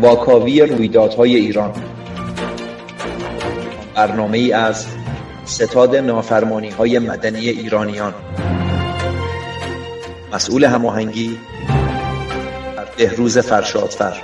واکاوی 0.00 0.60
رویدادهای 0.60 1.36
ایران. 1.36 1.72
برنامه 3.94 4.38
ای 4.38 4.52
از 4.52 4.86
ستاد 5.44 5.96
نافرمانی 5.96 6.70
های 6.70 6.98
مدنی 6.98 7.48
ایرانیان. 7.48 8.14
مسئول 10.32 10.64
هماهنگی 10.64 11.38
بهروز 12.96 13.38
فرشادفر. 13.38 14.22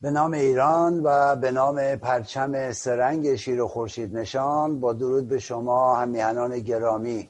به 0.00 0.10
نام 0.10 0.32
ایران 0.32 1.00
و 1.04 1.36
به 1.36 1.50
نام 1.50 1.96
پرچم 1.96 2.72
سرنگ 2.72 3.36
شیر 3.36 3.62
و 3.62 3.68
خورشید 3.68 4.16
نشان 4.16 4.80
با 4.80 4.92
درود 4.92 5.28
به 5.28 5.38
شما 5.38 5.96
هم 5.96 6.08
میهنان 6.08 6.58
گرامی. 6.58 7.28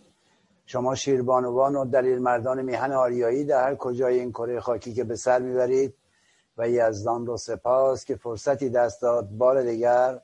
شما 0.72 0.94
شیربانوان 0.94 1.76
و 1.76 1.84
دلیل 1.84 2.18
مردان 2.18 2.62
میهن 2.62 2.92
آریایی 2.92 3.44
در 3.44 3.64
هر 3.64 3.74
کجای 3.74 4.20
این 4.20 4.32
کره 4.32 4.60
خاکی 4.60 4.94
که 4.94 5.04
به 5.04 5.16
سر 5.16 5.38
می‌برید 5.38 5.94
و 6.58 6.68
یزدان 6.68 7.26
رو 7.26 7.36
سپاس 7.36 8.04
که 8.04 8.16
فرصتی 8.16 8.70
دست 8.70 9.02
داد 9.02 9.28
بار 9.30 9.62
دیگر 9.62 10.20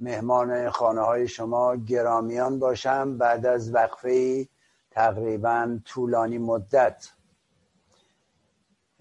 مهمان 0.00 0.70
خانه 0.70 1.00
های 1.00 1.28
شما 1.28 1.76
گرامیان 1.76 2.58
باشم 2.58 3.18
بعد 3.18 3.46
از 3.46 3.74
وقفه 3.74 4.48
تقریبا 4.90 5.78
طولانی 5.84 6.38
مدت. 6.38 7.08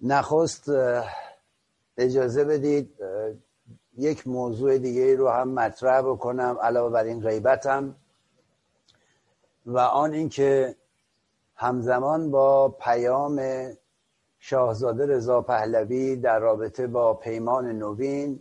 نخست 0.04 0.72
اجازه 1.98 2.44
بدید 2.44 2.96
یک 3.98 4.28
موضوع 4.28 4.78
دیگه 4.78 5.16
رو 5.16 5.30
هم 5.30 5.50
مطرح 5.50 6.02
بکنم 6.02 6.58
علاوه 6.62 6.94
بر 6.94 7.04
این 7.04 7.22
غیبتم 7.22 7.96
و 9.66 9.78
آن 9.80 10.14
اینکه 10.14 10.76
همزمان 11.62 12.32
با 12.32 12.70
پیام 12.70 13.42
شاهزاده 14.40 15.06
رضا 15.06 15.42
پهلوی 15.42 16.16
در 16.16 16.40
رابطه 16.40 16.88
با 16.88 17.14
پیمان 17.14 17.72
نوین 17.72 18.40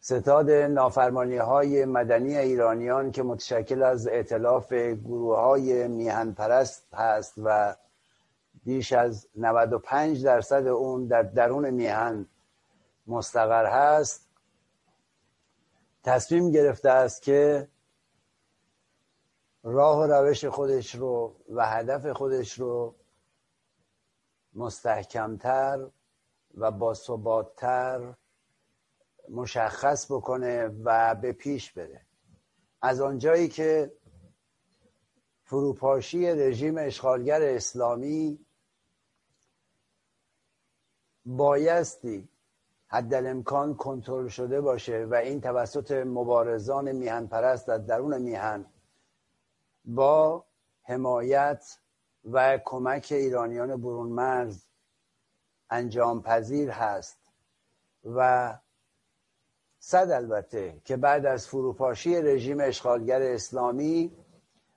ستاد 0.00 0.50
نافرمانی 0.50 1.36
های 1.36 1.84
مدنی 1.84 2.36
ایرانیان 2.36 3.12
که 3.12 3.22
متشکل 3.22 3.82
از 3.82 4.06
اعتلاف 4.06 4.72
گروه 4.72 5.38
های 5.38 5.88
میهن 5.88 6.32
پرست 6.32 6.94
هست 6.94 7.34
و 7.44 7.76
بیش 8.64 8.92
از 8.92 9.26
95 9.36 10.24
درصد 10.24 10.66
اون 10.66 11.06
در 11.06 11.22
درون 11.22 11.70
میهن 11.70 12.26
مستقر 13.06 13.66
هست. 13.66 14.28
تصمیم 16.04 16.50
گرفته 16.50 16.90
است 16.90 17.22
که 17.22 17.68
راه 19.64 19.98
و 19.98 20.02
روش 20.02 20.44
خودش 20.44 20.94
رو 20.94 21.36
و 21.54 21.66
هدف 21.66 22.06
خودش 22.06 22.58
رو 22.58 22.94
مستحکمتر 24.54 25.86
و 26.54 26.70
باثباتتر 26.70 28.14
مشخص 29.28 30.12
بکنه 30.12 30.70
و 30.84 31.14
به 31.14 31.32
پیش 31.32 31.72
بره. 31.72 32.00
از 32.82 33.00
آنجایی 33.00 33.48
که 33.48 33.92
فروپاشی 35.44 36.26
رژیم 36.26 36.78
اشغالگر 36.78 37.42
اسلامی 37.42 38.46
بایستی 41.26 42.28
حد 42.86 43.14
امکان 43.14 43.74
کنترل 43.74 44.28
شده 44.28 44.60
باشه 44.60 45.04
و 45.10 45.14
این 45.14 45.40
توسط 45.40 45.90
مبارزان 45.92 46.92
میهن 46.92 47.26
پرست 47.26 47.68
از 47.68 47.86
درون 47.86 48.18
میهن 48.18 48.66
با 49.84 50.44
حمایت 50.82 51.78
و 52.32 52.58
کمک 52.64 53.08
ایرانیان 53.10 53.82
برون 53.82 54.08
مرز 54.08 54.64
انجام 55.70 56.22
پذیر 56.22 56.70
هست 56.70 57.18
و 58.04 58.58
صد 59.78 60.10
البته 60.10 60.80
که 60.84 60.96
بعد 60.96 61.26
از 61.26 61.48
فروپاشی 61.48 62.22
رژیم 62.22 62.60
اشغالگر 62.60 63.22
اسلامی 63.22 64.16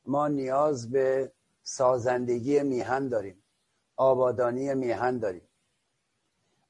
ما 0.05 0.27
نیاز 0.27 0.91
به 0.91 1.31
سازندگی 1.63 2.63
میهن 2.63 3.07
داریم 3.07 3.43
آبادانی 3.95 4.73
میهن 4.73 5.17
داریم. 5.17 5.47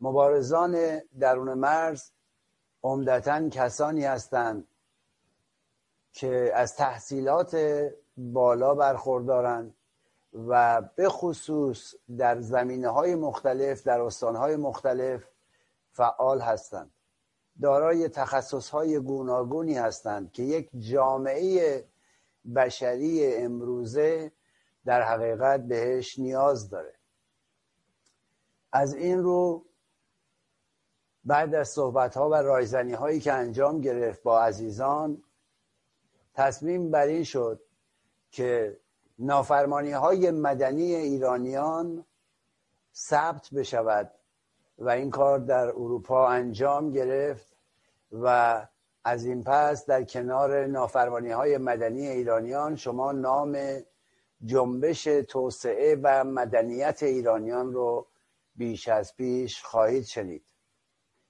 مبارزان 0.02 1.02
درون 1.20 1.54
مرز 1.54 2.12
عمدتا 2.84 3.50
کسانی 3.50 4.06
هستند 4.06 4.68
که 6.12 6.52
از 6.56 6.76
تحصیلات 6.76 7.56
بالا 8.18 8.76
برخوردارند 8.76 9.76
و 10.34 10.82
به 10.82 11.10
خصوص 11.10 11.96
در 12.18 12.42
زمینه 12.42 12.90
های 12.90 13.16
مختلف 13.16 13.84
در 13.84 14.02
استان 14.02 14.36
های 14.36 14.56
مختلف 14.56 15.28
فعال 15.92 16.42
هستند. 16.42 16.92
دارای 17.62 18.10
تخصص 18.10 18.70
های 18.70 19.00
گوناگونی 19.00 19.74
هستند 19.78 20.32
که 20.32 20.44
یک 20.44 20.70
جامعه 20.80 21.88
بشری 22.56 23.36
امروزه 23.36 24.32
در 24.86 25.02
حقیقت 25.02 25.62
بهش 25.64 26.20
نیاز 26.20 26.70
داره. 26.70 26.94
از 28.72 28.94
این 28.94 29.24
رو 29.24 29.66
بعد 31.24 31.56
از 31.56 31.70
صحبت 31.70 32.18
ها 32.18 32.30
و 32.30 32.34
رایزنی 32.34 32.94
هایی 32.94 33.20
که 33.20 33.34
انجام 33.34 33.82
گرفت 33.82 34.24
با 34.24 34.42
عزیزان 34.42 35.24
تصمیم 36.34 36.92
بر 36.92 37.08
این 37.08 37.24
شد 37.24 37.62
که 38.32 38.78
نافرمانی 39.20 39.92
های 39.92 40.32
مدنی 40.32 40.96
ایرانیان 40.96 42.06
ثبت 42.96 43.50
بشود 43.54 44.12
و 44.78 44.90
این 44.90 45.10
کار 45.10 45.40
در 45.40 45.68
اروپا 45.68 46.28
انجام 46.28 46.92
گرفت 46.92 47.58
و 48.12 48.68
از 49.04 49.26
این 49.26 49.44
پس 49.44 49.86
در 49.86 50.04
کنار 50.04 50.66
نافرمانی 50.66 51.32
های 51.32 51.58
مدنی 51.58 52.08
ایرانیان 52.08 52.76
شما 52.76 53.12
نام 53.12 53.58
جنبش 54.46 55.04
توسعه 55.04 56.00
و 56.04 56.24
مدنیت 56.24 57.04
ایرانیان 57.04 57.74
رو 57.74 58.08
بیش 58.56 58.88
از 58.88 59.16
پیش 59.16 59.64
خواهید 59.64 60.04
شنید 60.04 60.44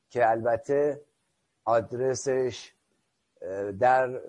که 0.10 0.30
البته 0.30 1.02
آدرسش 1.66 2.74
در 3.80 4.22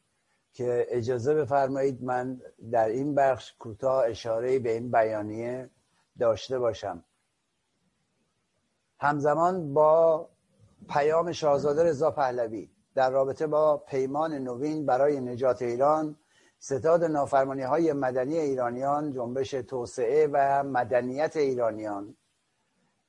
که 0.54 0.86
اجازه 0.88 1.34
بفرمایید 1.34 2.02
من 2.02 2.40
در 2.70 2.88
این 2.88 3.14
بخش 3.14 3.54
کوتاه 3.58 4.04
اشاره 4.04 4.58
به 4.58 4.72
این 4.72 4.90
بیانیه 4.90 5.70
داشته 6.18 6.58
باشم. 6.58 7.04
همزمان 9.00 9.74
با 9.74 10.28
پیام 10.88 11.32
شاهزاده 11.32 11.84
رضا 11.84 12.10
پهلوی 12.10 12.70
در 12.94 13.10
رابطه 13.10 13.46
با 13.46 13.76
پیمان 13.76 14.34
نوین 14.34 14.86
برای 14.86 15.20
نجات 15.20 15.62
ایران 15.62 16.16
ستاد 16.58 17.04
نافرمانی 17.04 17.62
های 17.62 17.92
مدنی 17.92 18.38
ایرانیان 18.38 19.12
جنبش 19.12 19.50
توسعه 19.50 20.28
و 20.32 20.62
مدنیت 20.62 21.36
ایرانیان. 21.36 22.16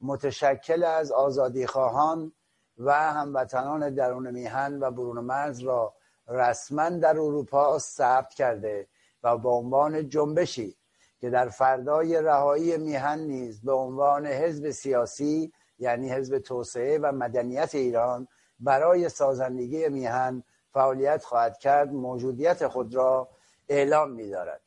متشکل 0.01 0.83
از 0.83 1.11
آزادی 1.11 1.67
خواهان 1.67 2.31
و 2.77 2.93
هموطنان 2.93 3.93
درون 3.95 4.31
میهن 4.31 4.79
و 4.79 4.91
برون 4.91 5.19
مرز 5.19 5.59
را 5.59 5.94
رسما 6.27 6.89
در 6.89 7.19
اروپا 7.19 7.79
ثبت 7.79 8.33
کرده 8.33 8.87
و 9.23 9.37
به 9.37 9.49
عنوان 9.49 10.09
جنبشی 10.09 10.77
که 11.19 11.29
در 11.29 11.49
فردای 11.49 12.21
رهایی 12.21 12.77
میهن 12.77 13.19
نیز 13.19 13.61
به 13.61 13.71
عنوان 13.71 14.27
حزب 14.27 14.69
سیاسی 14.69 15.53
یعنی 15.79 16.09
حزب 16.09 16.39
توسعه 16.39 16.97
و 16.97 17.11
مدنیت 17.11 17.75
ایران 17.75 18.27
برای 18.59 19.09
سازندگی 19.09 19.89
میهن 19.89 20.43
فعالیت 20.73 21.23
خواهد 21.23 21.57
کرد 21.57 21.93
موجودیت 21.93 22.67
خود 22.67 22.95
را 22.95 23.29
اعلام 23.69 24.11
می‌دارد. 24.11 24.61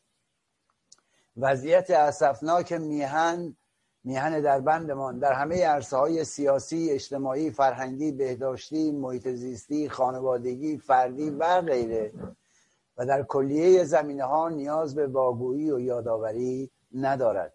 وضعیت 1.37 1.91
اسفناک 1.91 2.73
میهن 2.73 3.57
میهن 4.09 4.41
در 4.41 4.61
بندمان 4.61 5.19
در 5.19 5.33
همه 5.33 5.67
عرصه 5.67 5.97
های 5.97 6.25
سیاسی، 6.25 6.91
اجتماعی، 6.91 7.51
فرهنگی، 7.51 8.13
بهداشتی، 8.13 8.93
محیط 8.93 9.29
زیستی، 9.29 9.89
خانوادگی، 9.89 10.79
فردی 10.79 11.31
و 11.31 11.61
غیره. 11.61 12.13
و 12.97 13.07
در 13.07 13.23
کلیه 13.23 13.85
زمینه 13.85 14.25
ها 14.25 14.49
نیاز 14.49 14.95
به 14.95 15.07
واگویی 15.07 15.71
و 15.71 15.81
یادآوری 15.81 16.71
ندارد. 16.95 17.55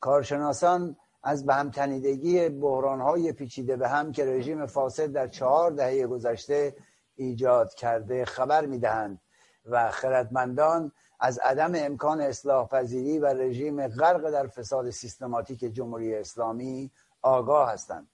کارشناسان 0.00 0.96
از 1.22 1.46
به 1.46 1.54
هم 1.54 1.70
تنیدگی 1.70 2.48
بحران 2.48 3.00
های 3.00 3.32
پیچیده 3.32 3.76
به 3.76 3.88
هم 3.88 4.12
که 4.12 4.24
رژیم 4.24 4.66
فاسد 4.66 5.12
در 5.12 5.28
چهار 5.28 5.70
دهه 5.70 6.06
گذشته 6.06 6.76
ایجاد 7.14 7.74
کرده 7.74 8.24
خبر 8.24 8.66
می‌دهند 8.66 9.20
و 9.64 9.90
خردمندان 9.90 10.92
از 11.20 11.38
عدم 11.38 11.72
امکان 11.74 12.20
اصلاح 12.20 12.68
پذیری 12.68 13.18
و 13.18 13.26
رژیم 13.26 13.88
غرق 13.88 14.30
در 14.30 14.46
فساد 14.46 14.90
سیستماتیک 14.90 15.58
جمهوری 15.58 16.14
اسلامی 16.14 16.90
آگاه 17.22 17.72
هستند. 17.72 18.08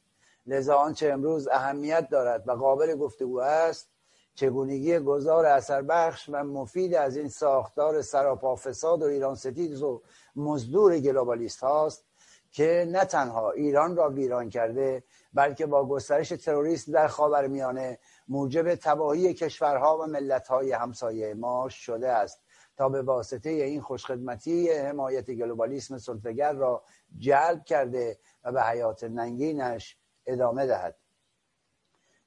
لذا 0.46 0.76
آنچه 0.76 1.12
امروز 1.12 1.48
اهمیت 1.48 2.08
دارد 2.08 2.48
و 2.48 2.52
قابل 2.52 2.96
گفتگو 2.96 3.40
است 3.40 3.88
چگونگی 4.34 4.98
گذار 4.98 5.46
اثر 5.46 5.82
بخش 5.82 6.28
و 6.32 6.44
مفید 6.44 6.94
از 6.94 7.16
این 7.16 7.28
ساختار 7.28 8.02
سراپا 8.02 8.56
فساد 8.56 9.02
و 9.02 9.04
ایران 9.04 9.34
ستیز 9.34 9.82
و 9.82 10.02
مزدور 10.36 10.98
گلوبالیست 10.98 11.60
هاست 11.60 12.04
که 12.50 12.88
نه 12.88 13.04
تنها 13.04 13.50
ایران 13.50 13.96
را 13.96 14.10
ویران 14.10 14.50
کرده 14.50 15.04
بلکه 15.34 15.66
با 15.66 15.88
گسترش 15.88 16.28
تروریسم 16.28 16.92
در 16.92 17.08
خاورمیانه 17.08 17.98
موجب 18.28 18.74
تباهی 18.74 19.34
کشورها 19.34 19.98
و 19.98 20.06
ملتهای 20.06 20.72
همسایه 20.72 21.34
ما 21.34 21.68
شده 21.68 22.08
است. 22.08 22.43
تا 22.76 22.88
به 22.88 23.02
واسطه 23.02 23.50
این 23.50 23.80
خوشخدمتی 23.80 24.70
حمایت 24.70 25.30
گلوبالیسم 25.30 25.98
سلطگر 25.98 26.52
را 26.52 26.82
جلب 27.18 27.64
کرده 27.64 28.18
و 28.44 28.52
به 28.52 28.62
حیات 28.62 29.04
ننگینش 29.04 29.96
ادامه 30.26 30.66
دهد. 30.66 30.96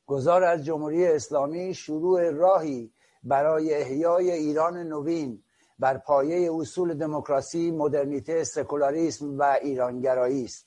گذار 0.06 0.44
از 0.44 0.66
جمهوری 0.66 1.08
اسلامی 1.08 1.74
شروع 1.74 2.30
راهی 2.30 2.94
برای 3.24 3.74
احیای 3.74 4.32
ایران 4.32 4.78
نوین 4.78 5.44
بر 5.80 5.98
پایه 5.98 6.54
اصول 6.54 6.94
دموکراسی، 6.94 7.72
مدرنیته، 7.72 8.44
سکولاریسم 8.44 9.40
و 9.40 9.44
ایرانگرایی 9.44 10.46
است. 10.46 10.66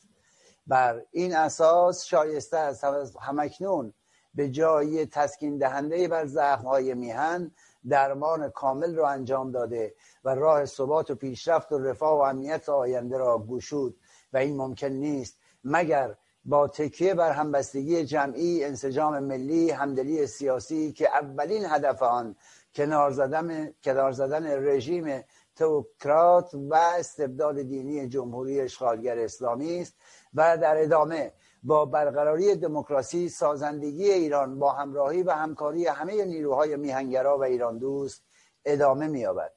بر 0.67 1.03
این 1.11 1.37
اساس 1.37 2.05
شایسته 2.05 2.57
است 2.57 2.85
همکنون 3.21 3.95
به 4.35 4.49
جای 4.49 5.07
تسکین 5.07 5.59
دهنده 5.59 6.09
بر 6.09 6.27
زخمهای 6.27 6.95
میهن 6.95 7.51
درمان 7.89 8.51
کامل 8.51 8.95
را 8.95 9.09
انجام 9.09 9.51
داده 9.51 9.95
و 10.25 10.35
راه 10.35 10.65
ثبات 10.65 11.11
و 11.11 11.15
پیشرفت 11.15 11.73
و 11.73 11.79
رفاه 11.79 12.19
و 12.19 12.21
امنیت 12.21 12.69
آینده 12.69 13.19
را 13.19 13.39
گشود 13.39 13.97
و 14.33 14.37
این 14.37 14.57
ممکن 14.57 14.87
نیست. 14.87 15.39
مگر 15.65 16.17
با 16.45 16.69
تکیه 16.69 17.15
بر 17.15 17.33
همبستگی 17.33 18.05
جمعی 18.05 18.65
انسجام 18.65 19.19
ملی 19.19 19.71
همدلی 19.71 20.27
سیاسی 20.27 20.93
که 20.93 21.09
اولین 21.09 21.65
هدف 21.65 22.03
آن 22.03 22.37
کنار 22.75 23.11
زدن, 23.11 23.75
کنار 23.85 24.13
زدن 24.13 24.67
رژیم 24.67 25.25
توکرات 25.57 26.55
و 26.55 26.75
استبداد 26.75 27.63
دینی 27.63 28.09
جمهوری 28.09 28.61
اشغالگر 28.61 29.19
اسلامی 29.19 29.81
است 29.81 29.95
و 30.35 30.59
در 30.59 30.83
ادامه 30.83 31.33
با 31.63 31.85
برقراری 31.85 32.55
دموکراسی 32.55 33.29
سازندگی 33.29 34.11
ایران 34.11 34.59
با 34.59 34.73
همراهی 34.73 35.23
و 35.23 35.31
همکاری 35.31 35.87
همه 35.87 36.25
نیروهای 36.25 36.77
میهنگرا 36.77 37.39
و 37.39 37.45
ایران 37.45 37.79
دوست 37.79 38.25
ادامه 38.65 39.07
مییابد. 39.09 39.53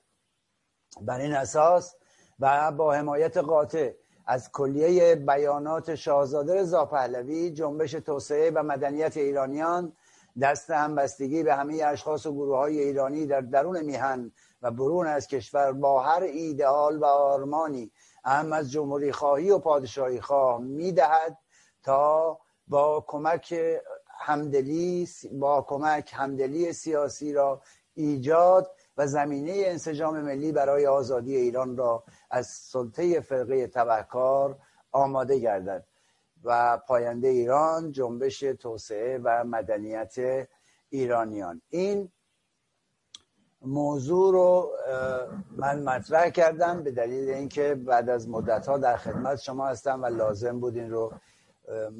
بر 1.01 1.19
این 1.19 1.33
اساس 1.33 1.95
و 2.39 2.71
با 2.71 2.93
حمایت 2.93 3.37
قاطع 3.37 3.91
از 4.25 4.51
کلیه 4.51 5.15
بیانات 5.15 5.95
شاهزاده 5.95 6.55
رضا 6.55 6.85
پهلوی 6.85 7.51
جنبش 7.51 7.91
توسعه 7.91 8.51
و 8.51 8.63
مدنیت 8.63 9.17
ایرانیان 9.17 9.93
دست 10.41 10.69
همبستگی 10.69 11.43
به 11.43 11.55
همه 11.55 11.83
اشخاص 11.83 12.25
و 12.25 12.33
گروه 12.33 12.57
های 12.57 12.79
ایرانی 12.79 13.25
در 13.25 13.41
درون 13.41 13.81
میهن 13.81 14.31
و 14.61 14.71
برون 14.71 15.07
از 15.07 15.27
کشور 15.27 15.71
با 15.71 16.03
هر 16.03 16.23
ایدئال 16.23 16.97
و 16.97 17.05
آرمانی 17.05 17.91
اهم 18.23 18.53
از 18.53 18.71
جمهوری 18.71 19.11
خواهی 19.11 19.51
و 19.51 19.59
پادشاهی 19.59 20.21
خواه 20.21 20.61
می‌دهد 20.61 21.37
تا 21.83 22.39
با 22.67 23.05
کمک 23.07 23.55
همدلی 24.19 25.07
با 25.31 25.61
کمک 25.61 26.11
همدلی 26.13 26.73
سیاسی 26.73 27.33
را 27.33 27.61
ایجاد 27.93 28.71
و 28.97 29.07
زمینه 29.07 29.63
انسجام 29.65 30.21
ملی 30.21 30.51
برای 30.51 30.87
آزادی 30.87 31.35
ایران 31.35 31.77
را 31.77 32.03
از 32.31 32.47
سلطه 32.47 33.19
فرقه 33.19 33.67
تبهکار 33.67 34.57
آماده 34.91 35.39
گردد 35.39 35.85
و 36.43 36.77
پاینده 36.87 37.27
ایران 37.27 37.91
جنبش 37.91 38.39
توسعه 38.39 39.19
و 39.23 39.43
مدنیت 39.43 40.15
ایرانیان. 40.89 41.61
این 41.69 42.11
موضوع 43.61 44.31
رو 44.31 44.71
من 45.57 45.83
مطرح 45.83 46.29
کردم 46.29 46.83
به 46.83 46.91
دلیل 46.91 47.29
اینکه 47.29 47.75
بعد 47.75 48.09
از 48.09 48.29
مدت 48.29 48.67
ها 48.67 48.77
در 48.77 48.97
خدمت 48.97 49.39
شما 49.39 49.67
هستم 49.67 50.03
و 50.03 50.05
لازم 50.05 50.59
بود 50.59 50.75
این 50.75 50.91
رو 50.91 51.13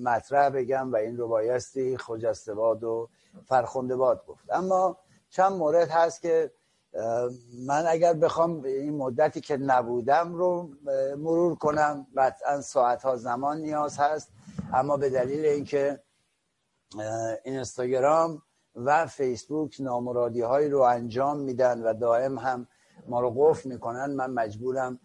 مطرح 0.04 0.50
بگم 0.50 0.94
و 0.94 0.96
این 0.96 1.18
رو 1.18 1.28
بایستی 1.28 1.98
خجستباد 1.98 2.84
و 2.84 3.10
فرخنده 3.46 3.96
باد 3.96 4.26
گفت. 4.26 4.52
اما 4.52 4.98
چند 5.30 5.52
مورد 5.52 5.90
هست 5.90 6.22
که 6.22 6.52
من 7.66 7.86
اگر 7.88 8.14
بخوام 8.14 8.64
این 8.64 8.98
مدتی 8.98 9.42
که 9.42 9.58
نبودم 9.58 10.34
رو 10.34 10.70
مرور 11.18 11.56
کنم. 11.56 12.08
قطعا 12.18 12.62
ساعت 12.62 13.04
ها 13.04 13.16
زمان 13.16 13.58
نیاز 13.58 13.98
هست. 13.98 14.30
اما 14.74 14.98
به 14.98 15.10
دلیل 15.10 15.46
اینکه 15.46 16.00
اینستاگرام 17.44 18.42
و 18.76 19.06
فیسبوک 19.06 19.78
نامرادی 19.80 20.42
هایی 20.42 20.70
رو 20.70 20.82
انجام 20.82 21.40
میدن 21.40 21.84
و 21.84 21.94
دائم 21.94 22.40
هم 22.40 22.68
ما 23.08 23.22
رو 23.22 23.34
قفل 23.38 23.70
می‌کنن 23.70 24.06
من 24.06 24.30
مجبورم 24.30 25.00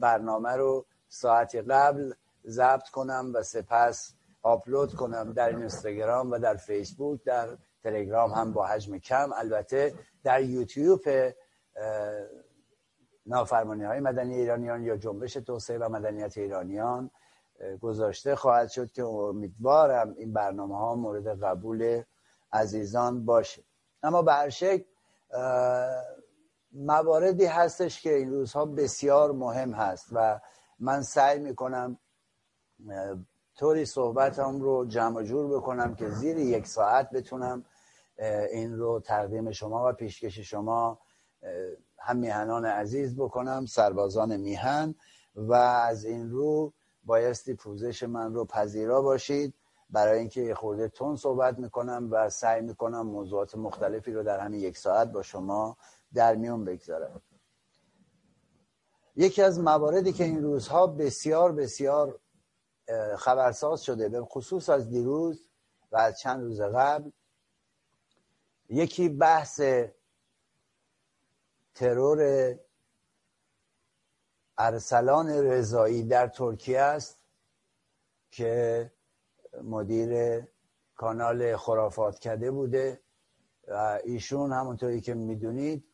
برنامه 0.00 0.50
رو 0.50 0.86
ساعتی 1.08 1.62
قبل 1.62 2.12
ضبط 2.50 2.88
کنم 2.88 3.30
و 3.34 3.42
سپس 3.42 4.14
آپلود 4.42 4.94
کنم 4.94 5.32
در 5.32 5.48
اینستاگرام 5.48 6.30
و 6.30 6.38
در 6.38 6.56
فیسبوک 6.56 7.24
در 7.24 7.48
تلگرام 7.82 8.30
هم 8.32 8.52
با 8.52 8.66
حجم 8.66 8.98
کم. 8.98 9.30
البته 9.34 9.94
در 10.24 10.42
یوتیوب 10.42 11.00
نافرمانی 13.26 13.84
های 13.84 14.00
مدنی 14.00 14.34
ایرانیان 14.34 14.82
یا 14.82 14.96
جنبش 14.96 15.32
توسعه 15.32 15.78
و 15.78 15.88
مدنیت 15.88 16.38
ایرانیان 16.38 17.10
گذاشته 17.80 18.36
خواهد 18.36 18.68
شد 18.68 18.92
که 18.92 19.04
امیدوارم 19.04 20.14
این 20.18 20.32
برنامه 20.32 20.78
ها 20.78 20.94
مورد 20.94 21.44
قبول 21.44 22.02
عزیزان 22.52 23.24
باشه. 23.24 23.62
اما 24.02 24.22
به 24.22 24.32
هر 24.32 24.48
شکل 24.48 24.84
مواردی 26.72 27.44
هستش 27.44 28.02
که 28.02 28.14
این 28.14 28.30
روزها 28.30 28.64
بسیار 28.64 29.32
مهم 29.32 29.72
هست 29.72 30.08
و 30.12 30.40
من 30.78 31.02
سعی 31.02 31.38
می‌کنم 31.38 31.98
طوری 33.56 33.84
صحبتم 33.84 34.60
رو 34.60 34.84
جمع 34.84 35.22
جور 35.22 35.58
بکنم 35.58 35.94
که 35.94 36.10
زیر 36.10 36.38
یک 36.38 36.66
ساعت 36.66 37.10
بتونم 37.10 37.64
این 38.52 38.76
رو 38.76 39.00
تقدیم 39.00 39.52
شما 39.52 39.88
و 39.88 39.92
پیشکش 39.92 40.38
شما 40.38 40.98
هم 41.98 42.16
میهنان 42.16 42.64
عزیز 42.64 43.16
بکنم 43.16 43.66
سربازان 43.66 44.36
میهن 44.36 44.94
و 45.36 45.52
از 45.54 46.04
این 46.04 46.30
رو 46.30 46.72
بایستی 47.04 47.54
پوزش 47.54 48.02
من 48.02 48.34
رو 48.34 48.44
پذیرا 48.44 49.02
باشید. 49.02 49.54
برای 49.92 50.18
اینکه 50.18 50.54
خورده 50.54 50.88
تون 50.88 51.16
صحبت 51.16 51.58
می‌کنم 51.58 52.08
و 52.10 52.30
سعی 52.30 52.62
می‌کنم 52.62 53.06
موضوعات 53.06 53.54
مختلفی 53.54 54.12
رو 54.12 54.22
در 54.22 54.40
همین 54.40 54.60
یک 54.60 54.78
ساعت 54.78 55.08
با 55.08 55.22
شما 55.22 55.76
در 56.14 56.34
میون 56.34 56.64
بگذارم. 56.64 57.22
یکی 59.16 59.42
از 59.42 59.60
مواردی 59.60 60.12
که 60.12 60.24
این 60.24 60.42
روزها 60.42 60.86
بسیار 60.86 61.52
بسیار 61.52 62.18
خبرساز 63.18 63.82
شده 63.82 64.08
به 64.08 64.24
خصوص 64.24 64.68
از 64.68 64.90
دیروز 64.90 65.48
و 65.92 65.96
از 65.96 66.18
چند 66.18 66.42
روز 66.42 66.60
قبل. 66.60 67.10
یکی 68.68 69.08
بحث 69.08 69.60
ترور 71.74 72.58
ارسلان 74.58 75.28
رضایی 75.28 76.02
در 76.02 76.28
ترکیه 76.28 76.80
است 76.80 77.18
که 78.30 78.92
مدیر 79.62 80.42
کانال 80.96 81.56
خرافات 81.56 82.18
کده 82.18 82.50
بوده 82.50 83.00
و 83.68 84.00
ایشون 84.04 84.52
همونطوری 84.52 85.00
که 85.00 85.14
می‌دونید 85.14 85.84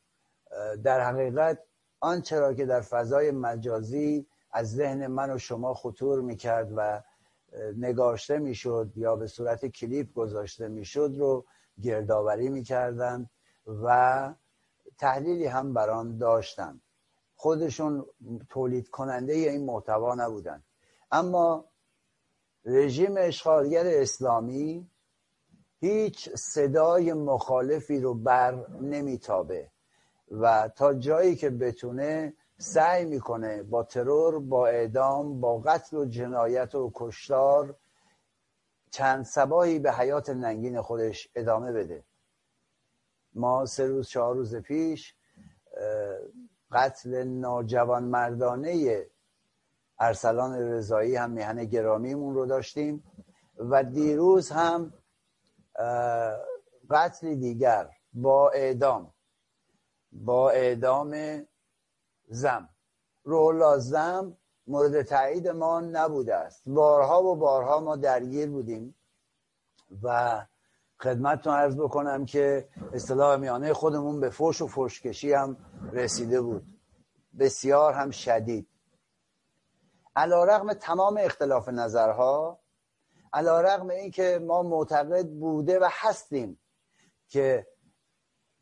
در 0.85 1.01
حقیقت 1.01 1.59
آنچه 2.01 2.39
را 2.41 2.55
که 2.55 2.67
در 2.67 2.81
فضای 2.81 3.31
مجازی 3.31 4.27
از 4.57 4.71
ذهن 4.71 5.07
من 5.07 5.31
و 5.31 5.39
شما 5.39 5.75
خطور 5.75 6.21
می‌کرد 6.21 6.73
و 6.77 7.03
نگاشته 7.77 8.39
می‌شد 8.39 8.93
یا 8.97 9.17
به 9.17 9.27
صورت 9.27 9.67
کلیپ 9.67 10.15
گذاشته 10.15 10.69
می‌شد 10.69 11.15
رو 11.19 11.45
گردآوری 11.83 12.49
می‌کردن 12.49 13.31
و 13.67 14.35
تحلیلی 14.99 15.47
هم 15.47 15.75
بران 15.75 16.19
داشتن 16.19 16.81
خودشون 17.35 18.07
تولید 18.49 18.89
کننده 18.89 19.33
این 19.33 19.65
محتوا 19.65 20.15
نبودن. 20.15 20.63
اما 21.11 21.65
رژیم 22.65 23.15
اشغالگر 23.19 23.87
اسلامی 23.87 24.91
هیچ 25.81 26.29
صدای 26.35 27.13
مخالفی 27.13 28.01
رو 28.01 28.15
بر 28.15 28.67
نمیتابه 28.81 29.71
و 30.31 30.71
تا 30.77 30.95
جایی 30.95 31.37
که 31.37 31.51
بتونه 31.51 32.35
سعی 32.59 33.05
می‌کنه 33.05 33.63
با 33.63 33.83
ترور 33.83 34.41
با 34.41 34.67
اعدام 34.67 35.41
با 35.41 35.59
قتل 35.59 35.97
و 35.97 36.05
جنایت 36.05 36.75
و 36.75 36.93
کشتار 36.95 37.77
چند 38.91 39.25
سباهی 39.25 39.79
به 39.79 39.93
حیات 39.93 40.31
ننگین 40.31 40.83
خودش 40.83 41.29
ادامه 41.35 41.73
بده. 41.73 42.05
ما 43.35 43.67
سه 43.67 43.87
روز 43.87 44.09
چهار 44.09 44.35
روز 44.35 44.57
پیش 44.57 45.15
قتل 46.73 47.25
ناجوان 47.25 48.05
مردانه 48.05 49.07
ارسلان 49.99 50.55
رضایی 50.55 51.17
هم 51.17 51.31
میهن 51.31 51.65
گرامیمون 51.65 52.35
رو 52.35 52.47
داشتیم 52.47 53.05
و 53.59 53.85
دیروز 53.85 54.51
هم 54.51 54.93
قتل 56.91 57.35
دیگر 57.35 57.91
با 58.13 58.51
اعدام 58.51 59.13
با 60.13 60.51
اعدام 60.51 61.43
زم. 62.29 62.69
روح 63.25 63.79
زم 63.79 64.37
مورد 64.67 65.03
تایید 65.03 65.49
ما 65.49 65.81
نبوده 65.81 66.35
است. 66.35 66.63
بارها 66.67 67.23
و 67.23 67.37
بارها 67.37 67.81
ما 67.81 67.97
درگیر 67.97 68.51
بودیم 68.51 68.95
و 70.03 70.47
خدمتتون 71.01 71.55
عرض 71.55 71.77
بکنم 71.77 72.27
که 72.27 72.69
اصطلاح 72.93 73.37
میانه 73.37 73.73
خودمون 73.73 74.21
به 74.21 74.31
فوش 74.31 74.63
و 74.63 74.67
فوشکشی 74.67 75.33
هم 75.33 75.57
رسیده 75.93 76.41
بود. 76.41 76.67
بسیار 77.39 77.93
هم 77.93 78.11
شدید. 78.11 78.69
علا 80.17 80.45
رقم 80.45 80.73
تمام 80.73 81.17
اختلاف 81.21 81.69
نظرها 81.69 82.61
علا 83.33 83.61
رقم 83.61 83.91
این 83.91 84.11
که 84.11 84.41
ما 84.47 84.63
معتقد 84.63 85.27
بوده 85.29 85.79
و 85.79 85.89
هستیم 85.91 86.59
که 87.29 87.67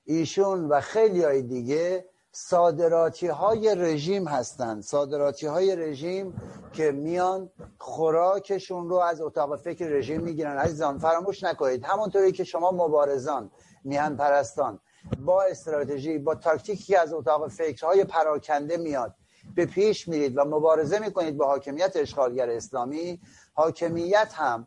ایشون 0.05 0.69
و 0.69 0.81
خیلی 0.81 1.25
های 1.25 1.43
دیگه 1.43 2.09
صادراتی 2.37 3.27
های 3.27 3.75
رژیم 3.75 4.29
هستند. 4.29 4.83
صادراتی 4.83 5.47
های 5.47 5.77
رژیم 5.77 6.41
که 6.73 6.93
میان 6.93 7.51
خوراکشون 7.79 8.89
رو 8.89 8.97
از 8.97 9.21
اتاق 9.21 9.57
فکر 9.57 9.87
رژیم 9.87 10.21
می‌گیرن. 10.21 10.57
عزیزان 10.57 10.99
فراموش 10.99 11.43
نکنید. 11.43 11.85
همونطوری 11.85 12.33
که 12.33 12.45
شما 12.45 12.71
مبارزان 12.71 13.51
میهن 13.85 14.17
پرستان 14.17 14.81
با 15.19 15.43
استراتژی 15.43 16.19
با 16.19 16.35
تاکتیکی 16.35 16.97
از 16.97 17.13
اتاق 17.13 17.49
فکرهای 17.49 18.05
پراکنده 18.05 18.77
میاد 18.77 19.15
به 19.55 19.67
پیش 19.67 20.09
میرید 20.09 20.37
و 20.37 20.45
مبارزه 20.45 20.99
می‌کنید 20.99 21.37
با 21.37 21.47
حاکمیت 21.47 21.93
اشغالگر 21.97 22.51
اسلامی. 22.51 23.21
حاکمیت 23.55 24.33
هم 24.35 24.67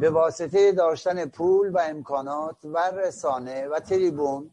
به 0.00 0.10
واسطه 0.10 0.72
داشتن 0.72 1.26
پول 1.26 1.70
و 1.70 1.78
امکانات 1.78 2.56
و 2.64 2.78
رسانه 2.78 3.68
و 3.68 3.80
تریبون 3.80 4.50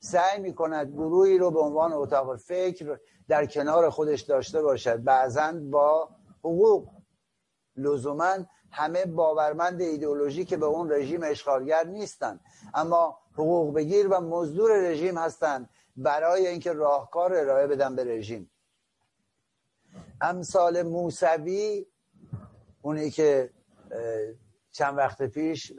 سعی 0.00 0.40
می 0.40 0.54
کند 0.54 0.92
گروهی 0.92 1.38
رو 1.38 1.50
به 1.50 1.60
عنوان 1.60 1.92
اتاق 1.92 2.36
فکر 2.36 2.98
در 3.28 3.46
کنار 3.46 3.90
خودش 3.90 4.20
داشته 4.20 4.62
باشد. 4.62 5.02
بعضا 5.04 5.52
با 5.70 6.08
حقوق. 6.38 6.88
لزوما 7.76 8.36
همه 8.70 9.06
باورمند 9.06 9.80
ایدئولوژی 9.80 10.44
که 10.44 10.56
به 10.56 10.66
اون 10.66 10.92
رژیم 10.92 11.20
اشغالگر 11.24 11.84
نیستند. 11.84 12.40
اما 12.74 13.18
حقوق 13.32 13.74
بگیر 13.74 14.08
و 14.08 14.20
مزدور 14.20 14.90
رژیم 14.90 15.18
هستند 15.18 15.68
برای 15.96 16.46
اینکه 16.46 16.72
راهکار 16.72 17.34
ارائه 17.34 17.66
بدن 17.66 17.96
به 17.96 18.04
رژیم. 18.04 18.50
امثال 20.20 20.82
موسوی 20.82 21.86
اونی 22.82 23.10
که 23.10 23.50
چند 24.78 24.98
وقت 24.98 25.22
پیش 25.22 25.72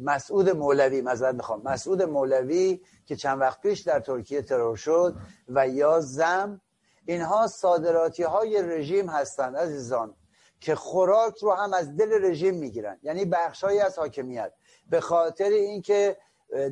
مسعود 0.00 0.50
مولوی 0.50 1.00
مذارت 1.02 1.34
می‌خوام. 1.34 1.62
مسعود 1.62 2.02
مولوی 2.02 2.80
که 3.06 3.16
چند 3.16 3.40
وقت 3.40 3.60
پیش 3.60 3.80
در 3.80 4.00
ترکیه 4.00 4.42
ترور 4.42 4.76
شد 4.76 5.16
و 5.48 5.68
یا 5.68 6.00
زم 6.00 6.60
اینها 7.06 7.46
صادراتی 7.46 8.22
های 8.22 8.62
رژیم 8.62 9.08
هستند 9.08 9.56
عزیزان 9.56 10.14
که 10.60 10.74
خوراک 10.74 11.38
رو 11.38 11.52
هم 11.52 11.74
از 11.74 11.96
دل 11.96 12.24
رژیم 12.24 12.54
می‌گیرن. 12.54 12.98
یعنی 13.02 13.24
بخشهایی 13.24 13.80
از 13.80 13.98
حاکمیت. 13.98 14.52
به 14.90 15.00
خاطر 15.00 15.48
اینکه 15.48 16.16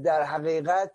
در 0.05 0.23
حقیقت 0.23 0.93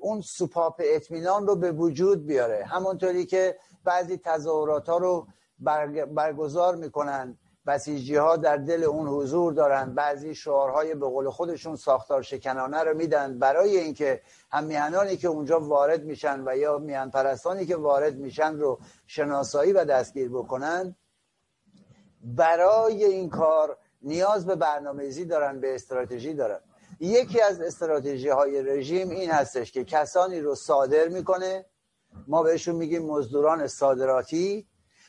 اون 0.00 0.20
سوپاپ 0.20 0.82
اطمینان 0.84 1.46
رو 1.46 1.56
به 1.56 1.72
وجود 1.72 2.26
بیاره. 2.26 2.64
همونطوری 2.64 3.26
که 3.26 3.58
بعضی 3.84 4.16
تظاهرات 4.24 4.88
ها 4.88 4.98
رو 4.98 5.26
برگزار 6.14 6.76
می‌کنن. 6.76 7.38
بسیجی 7.66 8.16
ها 8.16 8.36
در 8.36 8.56
دل 8.56 8.84
اون 8.84 9.08
حضور 9.08 9.52
دارند. 9.52 9.94
بعضی 9.94 10.34
شعارهای 10.34 10.94
به 10.94 11.06
قول 11.06 11.30
خودشون 11.30 11.76
ساختار 11.76 12.22
شکنانه 12.22 12.82
رو 12.82 12.96
میدن. 12.96 13.38
برای 13.38 13.78
اینکه 13.78 14.20
هم 14.50 14.64
میهنانی 14.64 15.16
که 15.16 15.28
اونجا 15.28 15.60
وارد 15.60 16.04
میشن 16.04 16.42
و 16.46 16.56
یا 16.56 16.78
میهن 16.78 17.10
پرستانی 17.10 17.66
که 17.66 17.76
وارد 17.76 18.16
میشن 18.16 18.58
رو 18.58 18.78
شناسایی 19.06 19.72
و 19.72 19.84
دستگیر 19.84 20.28
بکنن 20.28 20.96
برای 22.24 23.04
این 23.04 23.30
کار 23.30 23.78
نیاز 24.02 24.46
به 24.46 24.54
برنامه‌ریزی 24.56 25.24
دارن 25.24 25.60
به 25.60 25.74
استراتژی 25.74 26.34
دارن. 26.34 26.60
یکی 27.00 27.40
از 27.40 27.60
استراتژی 27.60 28.28
های 28.28 28.62
رژیم 28.62 29.10
این 29.10 29.30
هستش 29.30 29.72
که 29.72 29.84
کسانی 29.84 30.40
رو 30.40 30.54
صادر 30.54 31.08
می‌کنه. 31.08 31.66
ما 32.26 32.42
بهشون 32.42 32.74
میگیم 32.74 33.06
مزدوران 33.06 33.66
صادراتی. 33.66 34.66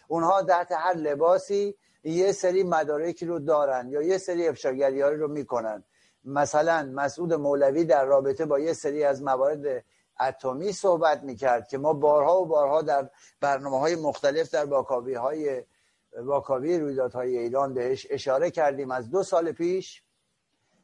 اونها 0.08 0.44
تحت 0.44 0.72
هر 0.72 0.94
لباسی 0.94 1.76
یه 2.04 2.32
سری 2.32 2.64
مدارکی 2.64 3.26
رو 3.26 3.40
دارن 3.40 3.90
یا 3.90 4.02
یه 4.02 4.18
سری 4.18 4.48
افشاگری 4.48 5.02
رو 5.02 5.28
می‌کنن. 5.28 5.84
مثلا 6.26 6.92
مسعود 6.94 7.34
مولوی 7.34 7.86
در 7.86 8.06
رابطه 8.06 8.46
با 8.46 8.60
یه 8.60 8.74
سری 8.74 9.04
از 9.04 9.24
موارد 9.24 9.84
اتمی 10.20 10.72
صحبت 10.72 11.24
می‌کرد 11.24 11.68
که 11.68 11.78
ما 11.78 11.94
بارها 11.94 12.42
و 12.42 12.46
بارها 12.46 12.82
در 12.82 13.10
برنامه 13.42 13.80
های 13.80 13.96
مختلف 13.96 14.50
در 14.50 14.66
واکاوی 14.66 15.14
های 15.14 15.64
واکاوی 16.18 16.80
رویدادهای 16.80 17.38
ایران 17.38 17.74
بهش 17.74 18.08
اشاره 18.10 18.52
کردیم 18.52 18.92
از 18.92 19.10
دو 19.10 19.24
سال 19.24 19.52
پیش 19.52 20.04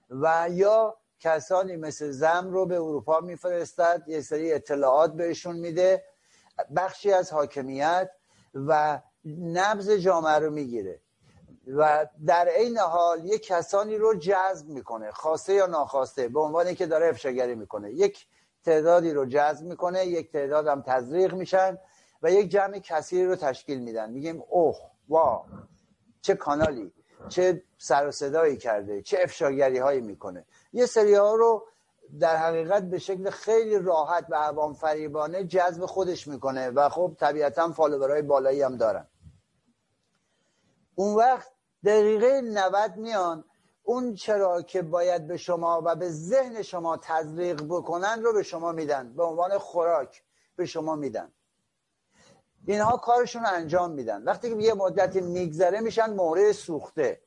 و 0.10 0.48
یا 0.52 0.98
کسانی 1.20 1.76
مثل 1.76 2.12
زم 2.12 2.50
رو 2.52 2.66
به 2.66 2.76
اروپا 2.76 3.20
میفرستد 3.20 4.04
یه 4.08 4.22
سری 4.22 4.54
اطلاعات 4.54 5.14
بهشون 5.14 5.56
میده 5.56 6.04
بخشی 6.76 7.12
از 7.12 7.34
حاکمیت 7.34 8.12
و 8.56 9.02
نبز 9.26 9.92
جامعه 9.92 10.40
رو 10.40 10.52
می‌گیره. 10.52 11.02
و 11.78 12.08
در 12.26 12.48
این 12.58 12.78
حال 12.78 13.26
یک 13.26 13.48
کسانی 13.48 13.98
رو 13.98 14.16
جذب 14.16 14.70
می‌کنه 14.70 15.12
خواسته 15.12 15.54
یا 15.54 15.66
ناخواسته 15.66 16.28
به 16.28 16.40
عنوان 16.40 16.74
که 16.76 16.86
داره 16.86 17.08
افشاگری 17.08 17.56
می‌کنه. 17.56 17.92
یک 17.92 18.28
تعدادی 18.66 19.14
رو 19.14 19.26
جذب 19.26 19.66
می‌کنه 19.66 20.06
یک 20.06 20.32
تعداد 20.32 20.68
هم 20.68 20.82
تزریق 20.82 21.34
میشن 21.34 21.78
و 22.22 22.32
یک 22.32 22.50
جمع 22.50 22.80
کثیری 22.80 23.26
رو 23.26 23.36
تشکیل 23.36 23.80
میدن. 23.80 24.10
میگیم 24.10 24.44
اوه 24.50 24.78
وا 25.10 25.46
چه 26.22 26.36
کانالی 26.36 26.94
چه 27.30 27.64
سر 27.78 28.08
و 28.08 28.12
صدایی 28.12 28.58
کرده 28.58 29.02
چه 29.02 29.18
افشاگری 29.24 29.78
هایی 29.78 30.02
می‌کنه. 30.02 30.46
یه 30.74 30.86
سری 30.86 31.14
ها 31.14 31.36
رو 31.36 31.68
در 32.20 32.36
حقیقت 32.38 32.84
به 32.84 33.00
شکل 33.00 33.30
خیلی 33.30 33.80
راحت 33.80 34.26
و 34.30 34.36
عوام 34.36 34.74
فریبانه 34.74 35.44
جذب 35.44 35.86
خودش 35.86 36.28
می‌کنه 36.28 36.70
و 36.70 36.90
خب 36.90 37.16
طبیعتا 37.20 37.72
فالوورهای 37.72 38.22
بالایی 38.22 38.62
هم 38.62 38.78
دارن. 38.78 39.08
اون 40.96 41.16
وقت 41.16 41.52
دقیقه 41.86 42.41
90 42.41 42.98
میان. 42.98 43.45
اون 43.83 44.15
چرا 44.15 44.62
که 44.62 44.81
باید 44.81 45.27
به 45.27 45.38
شما 45.38 45.81
و 45.86 45.95
به 45.95 46.09
ذهن 46.09 46.62
شما 46.62 46.98
تزریق 46.98 47.63
بکنن 47.63 48.24
رو 48.24 48.33
به 48.33 48.43
شما 48.43 48.71
میدن. 48.71 49.13
به 49.13 49.24
عنوان 49.24 49.57
خوراک 49.57 50.24
به 50.55 50.65
شما 50.65 50.95
میدن. 50.95 51.31
اینها 52.67 52.98
کارشون 52.98 53.41
رو 53.41 53.50
انجام 53.53 53.91
میدن. 53.91 54.24
وقتی 54.24 54.50
که 54.50 54.62
یه 54.62 54.74
مدتی 54.74 55.21
میگذره 55.21 55.79
میشن 55.79 56.13
مهره 56.13 56.53
سوخته. 56.53 57.21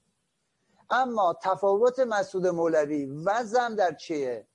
اما 0.90 1.38
تفاوت 1.42 1.98
مسعود 1.98 2.46
مولوی 2.46 3.06
وزم 3.24 3.74
در 3.74 3.94
چیه؟ 3.94 4.46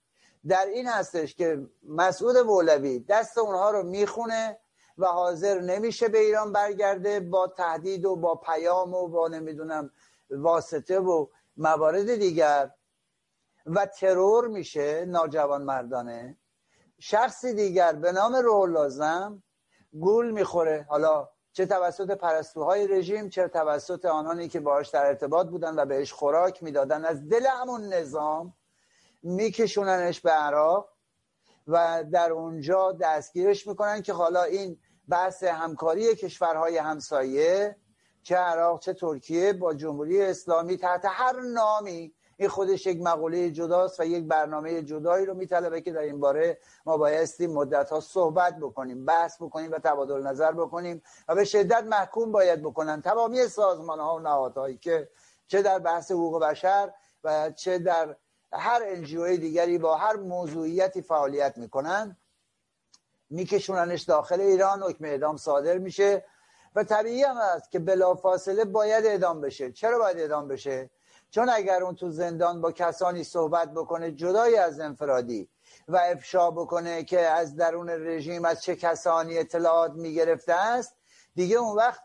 در 0.47 0.65
این 0.65 0.87
هستش 0.87 1.35
که 1.35 1.67
مسعود 1.83 2.37
مولوی 2.37 2.99
دست 2.99 3.37
اونها 3.37 3.71
رو 3.71 3.83
می‌خونه 3.83 4.59
و 4.97 5.05
حاضر 5.05 5.59
نمیشه 5.59 6.07
به 6.07 6.19
ایران 6.19 6.51
برگرده 6.51 7.19
با 7.19 7.47
تهدید 7.47 8.05
و 8.05 8.15
با 8.15 8.35
پیام 8.35 8.93
و 8.93 9.07
با 9.07 9.27
نمی‌دونم 9.27 9.91
واسطه 10.29 10.99
و 10.99 11.27
موارد 11.57 12.15
دیگر. 12.15 12.71
و 13.65 13.85
ترور 13.85 14.47
میشه 14.47 15.05
ناجوان 15.05 15.61
مردانه. 15.61 16.37
شخصی 16.99 17.53
دیگر 17.53 17.93
به 17.93 18.11
نام 18.11 18.35
روح 18.35 18.69
لازم 18.69 19.43
گول 19.99 20.31
می‌خوره. 20.31 20.85
حالا 20.89 21.29
چه 21.53 21.65
توسط 21.65 22.11
پرستوهای 22.11 22.87
رژیم 22.87 23.29
چه 23.29 23.47
توسط 23.47 24.05
آنانی 24.05 24.47
که 24.47 24.59
باهاش 24.59 24.89
در 24.89 25.05
ارتباط 25.05 25.47
بودن 25.47 25.79
و 25.79 25.85
بهش 25.85 26.13
خوراک 26.13 26.63
می‌دادن. 26.63 27.05
از 27.05 27.29
دل 27.29 27.45
همون 27.45 27.93
نظام 27.93 28.53
میکشوننش 29.23 30.21
به 30.21 30.31
عراق 30.31 30.89
و 31.67 32.03
در 32.11 32.31
اونجا 32.31 32.91
دستگیرش 32.91 33.67
می‌کنن 33.67 34.01
که 34.01 34.13
حالا 34.13 34.43
این 34.43 34.79
بحث 35.09 35.43
همکاری 35.43 36.15
کشورهای 36.15 36.77
همسایه 36.77 37.75
چه 38.23 38.35
عراق 38.35 38.79
چه 38.79 38.93
ترکیه 38.93 39.53
با 39.53 39.73
جمهوری 39.73 40.21
اسلامی 40.21 40.77
تحت 40.77 41.05
هر 41.05 41.41
نامی. 41.41 42.13
این 42.37 42.49
خودش 42.49 42.85
یک 42.85 43.01
مقوله 43.01 43.51
جداست 43.51 43.99
و 43.99 44.05
یک 44.05 44.27
برنامه 44.27 44.81
جدایی 44.81 45.25
رو 45.25 45.33
میطلبه 45.33 45.81
که 45.81 45.91
در 45.91 45.99
این 45.99 46.19
باره 46.19 46.57
ما 46.85 46.97
بایستی 46.97 47.47
مدت 47.47 47.89
ها 47.89 47.99
صحبت 47.99 48.59
بکنیم 48.59 49.05
بحث 49.05 49.41
بکنیم 49.41 49.71
و 49.71 49.79
تبادل 49.79 50.27
نظر 50.27 50.51
بکنیم 50.51 51.01
و 51.27 51.35
به 51.35 51.45
شدت 51.45 51.83
محکوم 51.83 52.31
باید 52.31 52.61
بکنن 52.61 53.01
تمامی 53.01 53.47
سازمان 53.47 53.99
ها 53.99 54.15
و 54.15 54.19
نهادهایی 54.19 54.77
که 54.77 55.09
چه 55.47 55.61
در 55.61 55.79
بحث 55.79 56.11
حقوق 56.11 56.43
بشر 56.43 56.93
و 57.23 57.51
چه 57.51 57.79
در 57.79 58.15
هر 58.53 58.81
انجیوی 58.85 59.37
دیگری 59.37 59.77
با 59.77 59.95
هر 59.95 60.15
موضوعیتی 60.15 61.01
فعالیت 61.01 61.57
می‌کنن. 61.57 62.17
میکشوننش 63.29 64.01
داخل 64.01 64.41
ایران 64.41 64.83
حکم 64.83 65.05
اعدام 65.05 65.37
صادر 65.37 65.77
میشه. 65.77 66.25
و 66.75 66.83
طبیعی 66.83 67.23
هم 67.23 67.37
است 67.37 67.71
که 67.71 67.79
بلافاصله 67.79 68.65
باید 68.65 69.05
اعدام 69.05 69.41
بشه. 69.41 69.71
چرا 69.71 69.99
باید 69.99 70.17
اعدام 70.17 70.47
بشه؟ 70.47 70.89
چون 71.29 71.49
اگر 71.49 71.83
اون 71.83 71.95
تو 71.95 72.09
زندان 72.09 72.61
با 72.61 72.71
کسانی 72.71 73.23
صحبت 73.23 73.73
بکنه 73.73 74.11
جدای 74.11 74.57
از 74.57 74.79
انفرادی 74.79 75.49
و 75.87 75.97
افشا 75.97 76.51
بکنه 76.51 77.03
که 77.03 77.19
از 77.19 77.55
درون 77.55 77.89
رژیم 77.89 78.45
از 78.45 78.63
چه 78.63 78.75
کسانی 78.75 79.37
اطلاعات 79.37 79.91
می‌گرفته 79.91 80.53
است 80.53 80.95
دیگه 81.35 81.55
اون 81.55 81.75
وقت 81.75 82.01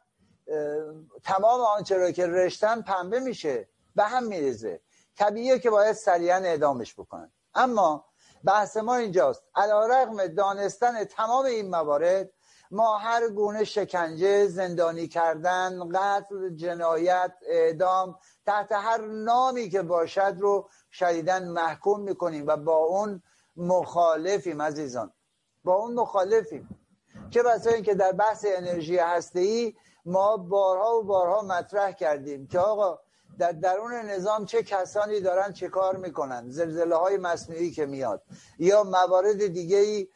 تمام 1.24 1.60
آنچه 1.60 1.96
را 1.96 2.10
که 2.10 2.26
رشتن 2.26 2.82
پنبه 2.82 3.20
میشه 3.20 3.68
به 3.96 4.04
هم 4.04 4.24
میریزه. 4.24 4.80
طبیعیه 5.16 5.58
که 5.58 5.70
باید 5.70 5.92
سریعا 5.92 6.36
اعدامش 6.36 6.94
بکنن. 6.94 7.32
اما 7.54 8.04
بحث 8.44 8.76
ما 8.76 8.94
اینجاست. 8.94 9.42
علا 9.54 9.86
رقم 9.86 10.26
دانستن 10.26 11.04
تمام 11.04 11.44
این 11.44 11.70
موارد 11.70 12.30
ما 12.70 12.96
هر 12.96 13.28
گونه 13.28 13.64
شکنجه 13.64 14.46
زندانی 14.46 15.08
کردن 15.08 15.88
قتل 15.88 16.54
جنایت 16.54 17.32
اعدام 17.46 18.18
تحت 18.46 18.72
هر 18.72 19.00
نامی 19.00 19.68
که 19.68 19.82
باشد 19.82 20.36
رو 20.38 20.68
شدیدن 20.90 21.48
محکوم 21.48 22.00
می‌کنیم 22.00 22.46
و 22.46 22.56
با 22.56 22.76
اون 22.76 23.22
مخالفیم 23.56 24.62
عزیزان. 24.62 25.12
با 25.64 25.74
اون 25.74 25.94
مخالفیم. 25.94 26.68
چه 27.30 27.42
بسا 27.42 27.80
که 27.80 27.94
در 27.94 28.12
بحث 28.12 28.46
انرژی 28.48 28.98
هسته 28.98 29.72
ما 30.04 30.36
بارها 30.36 30.98
و 30.98 31.02
بارها 31.02 31.42
مطرح 31.42 31.92
کردیم 31.92 32.46
که 32.46 32.58
آقا 32.58 32.98
در 33.38 33.52
درون 33.52 33.94
نظام 33.94 34.44
چه 34.44 34.62
کسانی 34.62 35.20
دارن 35.20 35.52
چه 35.52 35.68
کار 35.68 35.96
می‌کنن 35.96 36.44
زلزله 36.48 36.96
های 36.96 37.16
مصنوعی 37.16 37.70
که 37.70 37.86
میاد 37.86 38.22
یا 38.58 38.84
موارد 38.84 39.46
دیگه 39.46 39.76
ای 39.76 40.08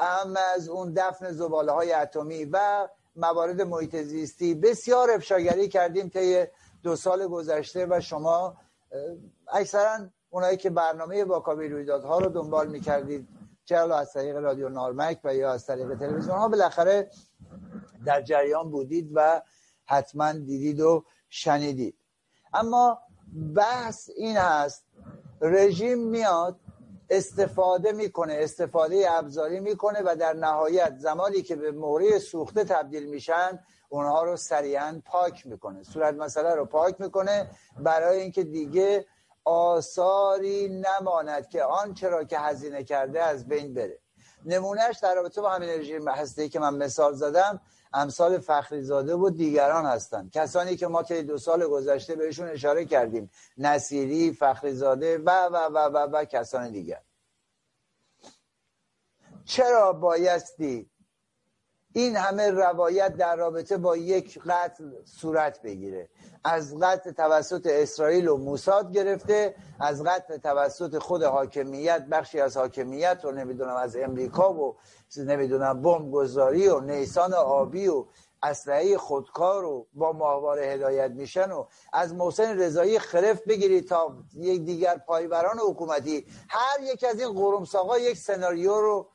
اهم 0.00 0.34
از 0.54 0.68
اون 0.68 0.92
دفن 0.96 1.32
زباله 1.32 1.72
های 1.72 1.92
اتمی 1.92 2.44
و 2.44 2.88
موارد 3.16 3.62
محیط 3.62 3.96
زیستی. 3.96 4.54
بسیار 4.54 5.10
افشاگری 5.10 5.68
کردیم 5.68 6.08
طی 6.08 6.44
دو 6.82 6.96
سال 6.96 7.26
گذشته 7.26 7.86
و 7.90 8.00
شما 8.00 8.56
اکثرا 9.48 9.98
اونایی 10.30 10.56
که 10.56 10.70
برنامه 10.70 11.24
واکاوی 11.24 11.68
رویدادها 11.68 12.18
رو 12.18 12.28
دنبال 12.28 12.68
می‌کردید 12.68 13.28
چه 13.64 13.76
از 13.76 14.12
طریق 14.12 14.36
رادیو 14.36 14.68
نارمک 14.68 15.20
و 15.24 15.34
یا 15.34 15.52
از 15.52 15.66
طریق 15.66 15.98
تلویزیون 15.98 16.36
ها 16.36 16.48
بالاخره 16.48 17.10
در 18.06 18.22
جریان 18.22 18.70
بودید 18.70 19.10
و 19.14 19.42
حتما 19.84 20.32
دیدید 20.32 20.80
و 20.80 21.04
شنیدید. 21.28 22.01
اما 22.54 22.98
بحث 23.54 24.10
این 24.16 24.36
هست. 24.36 24.84
رژیم 25.40 25.98
میاد 25.98 26.56
استفاده 27.10 27.92
می‌کنه 27.92 28.34
استفاده 28.38 29.06
ابزاری 29.10 29.60
می‌کنه 29.60 30.02
و 30.04 30.16
در 30.16 30.32
نهایت 30.32 30.96
زمانی 30.98 31.42
که 31.42 31.56
به 31.56 31.72
موری 31.72 32.18
سوخته 32.18 32.64
تبدیل 32.64 33.06
میشن 33.06 33.60
اونها 33.88 34.22
رو 34.22 34.36
سریعا 34.36 35.02
پاک 35.04 35.46
می‌کنه. 35.46 35.82
صورت 35.82 36.14
مسئله 36.14 36.54
رو 36.54 36.64
پاک 36.64 37.00
می‌کنه 37.00 37.50
برای 37.78 38.20
اینکه 38.20 38.44
دیگه 38.44 39.06
آثاری 39.44 40.68
نماند 40.68 41.48
که 41.48 41.62
آنچه 41.64 42.08
را 42.08 42.24
که 42.24 42.38
هزینه 42.38 42.84
کرده 42.84 43.22
از 43.22 43.48
بین 43.48 43.74
بره. 43.74 43.98
نمونهش 44.44 44.98
در 44.98 45.14
رابطه 45.14 45.40
با 45.40 45.50
همین 45.50 45.68
رژیم 45.68 46.08
هسته 46.08 46.48
که 46.48 46.58
من 46.58 46.74
مثال 46.74 47.14
زدم. 47.14 47.60
امثال 47.94 48.38
فخری 48.38 48.82
زاده 48.82 49.14
و 49.14 49.30
دیگران 49.30 49.86
هستند. 49.86 50.30
کسانی 50.30 50.76
که 50.76 50.86
ما 50.86 51.02
طی 51.02 51.22
دو 51.22 51.38
سال 51.38 51.66
گذشته 51.66 52.14
بهشون 52.14 52.48
اشاره 52.48 52.84
کردیم. 52.84 53.30
نصیری 53.58 54.32
فخری 54.32 54.72
زاده 54.72 55.18
و 55.18 55.30
و 55.30 55.56
و 55.56 55.78
و, 55.78 56.08
و 56.12 56.24
کسان 56.24 56.70
دیگر. 56.70 57.02
چرا 59.44 59.92
بایستی 59.92 60.91
این 61.92 62.16
همه 62.16 62.50
روایت 62.50 63.16
در 63.16 63.36
رابطه 63.36 63.76
با 63.76 63.96
یک 63.96 64.38
قتل 64.46 64.84
صورت 65.04 65.62
بگیره. 65.62 66.08
از 66.44 66.78
قتل 66.78 67.10
توسط 67.10 67.66
اسرائیل 67.66 68.28
و 68.28 68.36
موساد 68.36 68.92
گرفته 68.92 69.54
از 69.80 70.04
قتل 70.04 70.36
توسط 70.36 70.98
خود 70.98 71.22
حاکمیت 71.22 72.06
بخشی 72.10 72.40
از 72.40 72.56
حاکمیت 72.56 73.24
و 73.24 73.32
نمی‌دونم 73.32 73.76
از 73.76 73.96
امریکا 73.96 74.52
و 74.52 74.76
نمی‌دونم 75.16 75.82
بمبگذاری 75.82 76.68
و 76.68 76.80
نیسان 76.80 77.34
آبی 77.34 77.88
و 77.88 78.04
اسلحه 78.42 78.96
خودکار 78.96 79.64
و 79.64 79.86
با 79.94 80.12
ماهواره 80.12 80.66
هدایت 80.66 81.10
میشن 81.10 81.50
و 81.50 81.66
از 81.92 82.14
محسن 82.14 82.58
رضایی 82.58 82.98
خرف 82.98 83.42
بگیرید 83.42 83.88
تا 83.88 84.16
یک 84.34 84.64
دیگر 84.64 84.98
پایبران 84.98 85.58
حکومتی. 85.58 86.26
هر 86.48 86.82
یک 86.82 87.04
از 87.04 87.20
این 87.20 87.32
قرمساقا 87.32 87.98
یک 87.98 88.16
سناریو 88.16 88.80
رو 88.80 89.08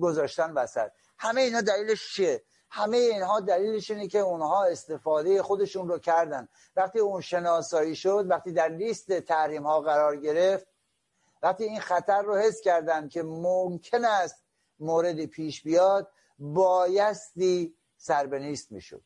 گذاشتن 0.00 0.52
وسط. 0.52 0.90
همه 1.18 1.40
اینا 1.40 1.60
دلیلش 1.60 2.14
چیه؟ 2.14 2.42
همه 2.70 2.96
اینها 2.96 3.40
دلیلش 3.40 3.90
اینه 3.90 4.08
که 4.08 4.18
اونها 4.18 4.64
استفاده 4.64 5.42
خودشون 5.42 5.88
رو 5.88 5.98
کردن. 5.98 6.48
وقتی 6.76 6.98
اون 6.98 7.20
شناسایی 7.20 7.96
شد 7.96 8.26
وقتی 8.28 8.52
در 8.52 8.68
لیست 8.68 9.12
تحریم 9.12 9.62
ها 9.62 9.80
قرار 9.80 10.16
گرفت 10.16 10.66
وقتی 11.42 11.64
این 11.64 11.80
خطر 11.80 12.22
رو 12.22 12.36
حس 12.36 12.60
کردن 12.60 13.08
که 13.08 13.22
ممکن 13.22 14.04
است 14.04 14.44
موردی 14.80 15.26
پیش 15.26 15.62
بیاد 15.62 16.10
بایستی 16.38 17.74
سربنیست 17.96 18.72
می‌شد. 18.72 19.02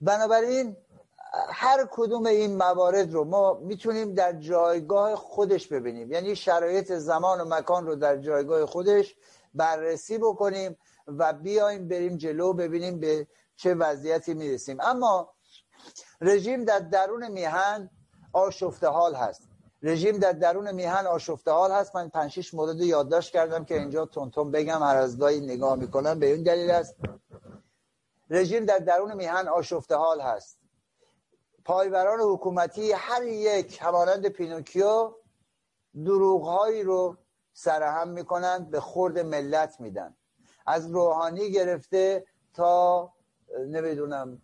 بنابراین 0.00 0.76
هر 1.48 1.88
کدوم 1.90 2.26
این 2.26 2.56
موارد 2.56 3.12
رو 3.12 3.24
ما 3.24 3.54
می‌تونیم 3.54 4.14
در 4.14 4.32
جایگاه 4.32 5.16
خودش 5.16 5.66
ببینیم. 5.66 6.12
یعنی 6.12 6.36
شرایط 6.36 6.92
زمان 6.92 7.40
و 7.40 7.44
مکان 7.44 7.86
رو 7.86 7.94
در 7.94 8.16
جایگاه 8.16 8.66
خودش 8.66 9.16
بررسی 9.54 10.18
بکنیم 10.18 10.76
و 11.06 11.32
بیایم 11.32 11.88
بریم 11.88 12.16
جلو 12.16 12.52
ببینیم 12.52 13.00
به 13.00 13.26
چه 13.56 13.74
وضعیتی 13.74 14.34
می‌رسیم. 14.34 14.78
اما 14.80 15.34
رژیم 16.20 16.64
در 16.64 16.78
درون 16.78 17.28
میهن 17.28 17.90
آشفته 18.32 18.88
حال 18.88 19.14
هست. 19.14 19.48
رژیم 19.82 20.18
در 20.18 20.32
درون 20.32 20.72
میهن 20.72 21.06
آشفته 21.06 21.50
حال 21.50 21.72
هست. 21.72 21.96
من 21.96 22.08
پنج 22.08 22.54
مورد 22.54 22.80
یادداشت 22.80 23.32
کردم 23.32 23.64
که 23.64 23.74
اینجا 23.74 24.06
تونتون 24.06 24.50
بگم 24.50 24.82
هر 24.82 24.96
از 24.96 25.18
گاهی 25.18 25.40
نگاه 25.40 25.76
می‌کنم 25.76 26.18
به 26.18 26.32
این 26.32 26.42
دلیل 26.42 26.70
است. 26.70 26.96
رژیم 28.30 28.64
در 28.64 28.78
درون 28.78 29.14
میهن 29.14 29.48
آشفته 29.48 29.94
حال 29.94 30.20
هست. 30.20 30.58
پایبران 31.64 32.20
حکومتی 32.20 32.92
هر 32.92 33.22
یک 33.22 33.78
همانند 33.82 34.28
پینوکیو 34.28 35.14
دروغهایی 36.04 36.82
رو 36.82 37.16
سرهم 37.58 38.08
می‌کنند 38.08 38.70
به 38.70 38.80
خورد 38.80 39.18
ملت 39.18 39.80
میدن. 39.80 40.16
از 40.66 40.90
روحانی 40.90 41.52
گرفته 41.52 42.26
تا 42.54 43.12
نمی‌دونم 43.66 44.42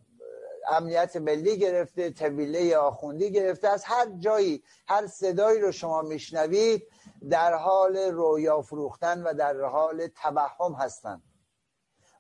امنیت 0.69 1.17
ملی 1.17 1.59
گرفته 1.59 2.11
طویله 2.11 2.77
آخوندی 2.77 3.33
گرفته. 3.33 3.69
از 3.69 3.85
هر 3.85 4.07
جایی 4.19 4.63
هر 4.89 5.07
صدایی 5.07 5.61
رو 5.61 5.73
شما 5.73 6.03
میشنوید 6.03 6.83
در 7.31 7.55
حال 7.55 7.97
رویا 7.97 8.63
فروختن 8.63 9.23
و 9.23 9.35
در 9.35 9.61
حال 9.61 10.07
توهم 10.07 10.73
هستند 10.73 11.23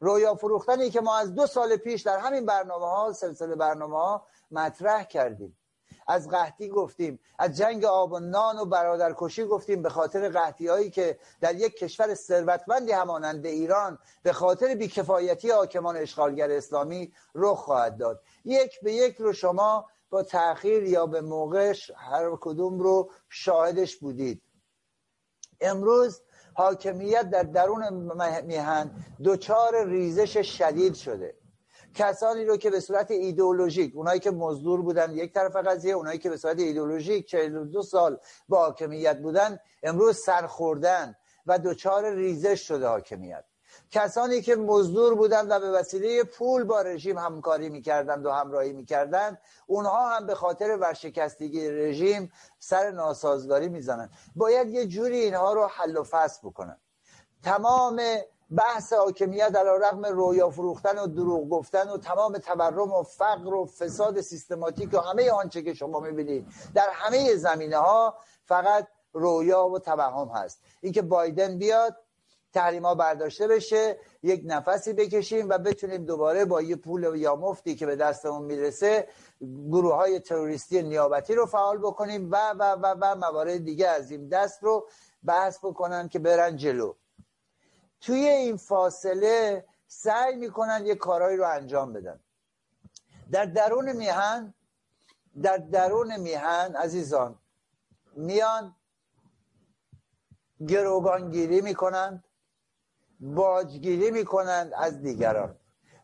رویا 0.00 0.34
فروختنی 0.34 0.90
که 0.90 1.00
ما 1.00 1.18
از 1.18 1.34
دو 1.34 1.46
سال 1.46 1.76
پیش 1.76 2.02
در 2.02 2.18
همین 2.18 2.46
برنامه 2.46 2.86
ها 2.86 3.12
سلسله 3.12 3.54
برنامه 3.54 3.96
ها 3.96 4.26
مطرح 4.50 5.04
کردیم. 5.04 5.58
از 6.06 6.28
قحطی 6.28 6.68
گفتیم 6.68 7.20
از 7.38 7.56
جنگ 7.56 7.84
آب 7.84 8.12
و 8.12 8.18
نان 8.18 8.58
و 8.58 8.64
برادرکشی 8.64 9.44
گفتیم 9.44 9.82
به 9.82 9.88
خاطر 9.88 10.28
قحطی 10.28 10.68
هایی 10.68 10.90
که 10.90 11.18
در 11.40 11.54
یک 11.54 11.76
کشور 11.76 12.14
ثروتمندی 12.14 12.92
همانند 12.92 13.46
ایران 13.46 13.98
به 14.22 14.32
خاطر 14.32 14.74
بیکفایتی 14.74 15.50
حاکمان 15.50 15.96
اشغالگر 15.96 16.50
اسلامی 16.50 17.12
رخ 17.34 17.58
خواهد 17.58 17.96
داد. 17.96 18.22
یک 18.44 18.80
به 18.80 18.92
یک 18.92 19.16
رو 19.16 19.32
شما 19.32 19.86
با 20.10 20.22
تاخیر 20.22 20.82
یا 20.82 21.06
به 21.06 21.20
موقعش 21.20 21.90
هر 21.96 22.36
کدوم 22.40 22.80
رو 22.80 23.10
شاهدش 23.28 23.96
بودید. 23.96 24.42
امروز 25.60 26.20
حاکمیت 26.54 27.30
در 27.30 27.42
درون 27.42 27.92
میهن 28.44 28.90
دچار 29.24 29.86
ریزش 29.86 30.58
شدید 30.58 30.94
شده. 30.94 31.34
کسانی 31.94 32.44
رو 32.44 32.56
که 32.56 32.70
به 32.70 32.80
صورت 32.80 33.10
ایدئولوژیک 33.10 33.96
اونایی 33.96 34.20
که 34.20 34.30
مزدور 34.30 34.82
بودن 34.82 35.12
یک 35.12 35.32
طرف 35.32 35.56
قضیه 35.56 35.94
اونایی 35.94 36.18
که 36.18 36.30
به 36.30 36.36
صورت 36.36 36.58
ایدئولوژیک 36.58 37.26
42 37.26 37.82
سال 37.82 38.18
با 38.48 38.58
حاکمیت 38.58 39.18
بودن 39.18 39.58
امروز 39.82 40.18
سرخوردن 40.18 41.16
و 41.46 41.58
دچار 41.58 42.14
ریزش 42.14 42.68
شده 42.68 42.86
حاکمیت. 42.86 43.44
کسانی 43.90 44.42
که 44.42 44.56
مزدور 44.56 45.14
بودند 45.14 45.50
و 45.50 45.60
به 45.60 45.70
وسیله 45.70 46.24
پول 46.24 46.64
با 46.64 46.82
رژیم 46.82 47.18
همکاری 47.18 47.68
می‌کردند 47.68 48.26
و 48.26 48.30
همراهی 48.30 48.72
می‌کردند 48.72 49.38
اونها 49.66 50.16
هم 50.16 50.26
به 50.26 50.34
خاطر 50.34 50.76
ورشکستگی 50.76 51.70
رژیم 51.70 52.32
سر 52.58 52.90
ناسازگاری 52.90 53.68
می‌زنند. 53.68 54.10
باید 54.36 54.68
یه 54.68 54.86
جوری 54.86 55.18
اینها 55.18 55.52
رو 55.52 55.66
حل 55.66 55.96
و 55.96 56.02
فصل 56.02 56.48
بکنن. 56.48 56.80
تمام 57.42 58.00
بحث 58.50 58.92
حاکمیت 58.92 59.48
در 59.48 59.64
رقم 59.64 60.06
رویا 60.06 60.50
فروختن 60.50 60.98
و 60.98 61.06
دروغ 61.06 61.48
گفتن 61.48 61.88
و 61.88 61.98
تمام 61.98 62.38
تورم 62.38 62.92
و 62.92 63.02
فقر 63.02 63.54
و 63.54 63.66
فساد 63.66 64.20
سیستماتیک 64.20 64.94
و 64.94 64.98
همه 64.98 65.30
آنچه 65.30 65.62
که 65.62 65.74
شما 65.74 66.00
می‌بینید 66.00 66.46
در 66.74 66.88
همه 66.92 67.36
زمینه 67.36 67.76
ها 67.76 68.14
فقط 68.44 68.88
رویا 69.12 69.66
و 69.66 69.78
توهم 69.78 70.28
هست. 70.28 70.60
اینکه 70.80 71.02
بایدن 71.02 71.58
بیاد 71.58 71.96
تحریما 72.52 72.94
برداشته 72.94 73.48
بشه 73.48 73.98
یک 74.22 74.42
نفسی 74.44 74.92
بکشیم 74.92 75.48
و 75.48 75.58
بتونیم 75.58 76.04
دوباره 76.04 76.44
با 76.44 76.62
یه 76.62 76.76
پول 76.76 77.16
یا 77.16 77.36
مفتی 77.36 77.74
که 77.74 77.86
به 77.86 77.96
دستمون 77.96 78.42
می‌رسه 78.42 79.08
گروه 79.70 79.94
های 79.94 80.20
تروریستی 80.20 80.82
نیابتی 80.82 81.34
رو 81.34 81.46
فعال 81.46 81.78
بکنیم 81.78 82.30
و 82.30 82.50
و 82.50 82.62
و 82.62 82.94
و 83.00 83.14
موارد 83.14 83.64
دیگه 83.64 83.88
از 83.88 84.10
این 84.10 84.28
دست 84.28 84.62
رو 84.62 84.88
بحث 85.24 85.58
بکنن 85.58 86.08
که 86.08 86.18
برن 86.18 86.56
جلو. 86.56 86.92
توی 88.06 88.28
این 88.28 88.56
فاصله 88.56 89.64
سعی 89.86 90.36
می‌کنن 90.36 90.86
یه 90.86 90.94
کارهایی 90.94 91.36
رو 91.36 91.48
انجام 91.48 91.92
بدن. 91.92 92.20
در 93.32 93.44
درون 93.44 93.92
میهن 93.92 94.54
در 95.42 95.56
درون 95.56 96.16
میهن 96.16 96.76
عزیزان 96.76 97.38
میان 98.16 98.76
گروگانگیری 100.68 101.60
می‌کنند 101.60 102.24
باجگیری 103.20 104.10
می‌کنند 104.10 104.72
از 104.76 105.02
دیگران. 105.02 105.56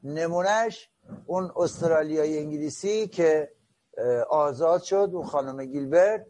نمونهش 0.03 0.91
اون 1.27 1.53
استرالیای 1.57 2.39
انگلیسی 2.39 3.09
که 3.09 3.53
آزاد 4.31 4.83
شد 4.83 5.11
اون 5.13 5.27
خانم 5.27 5.65
گیلبرت 5.65 6.27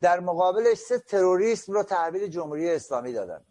در 0.00 0.20
مقابلش 0.20 0.78
سه 0.78 0.98
تروریسم 0.98 1.72
رو 1.72 1.82
تحویل 1.82 2.26
جمهوری 2.26 2.70
اسلامی 2.70 3.12
دادن. 3.12 3.44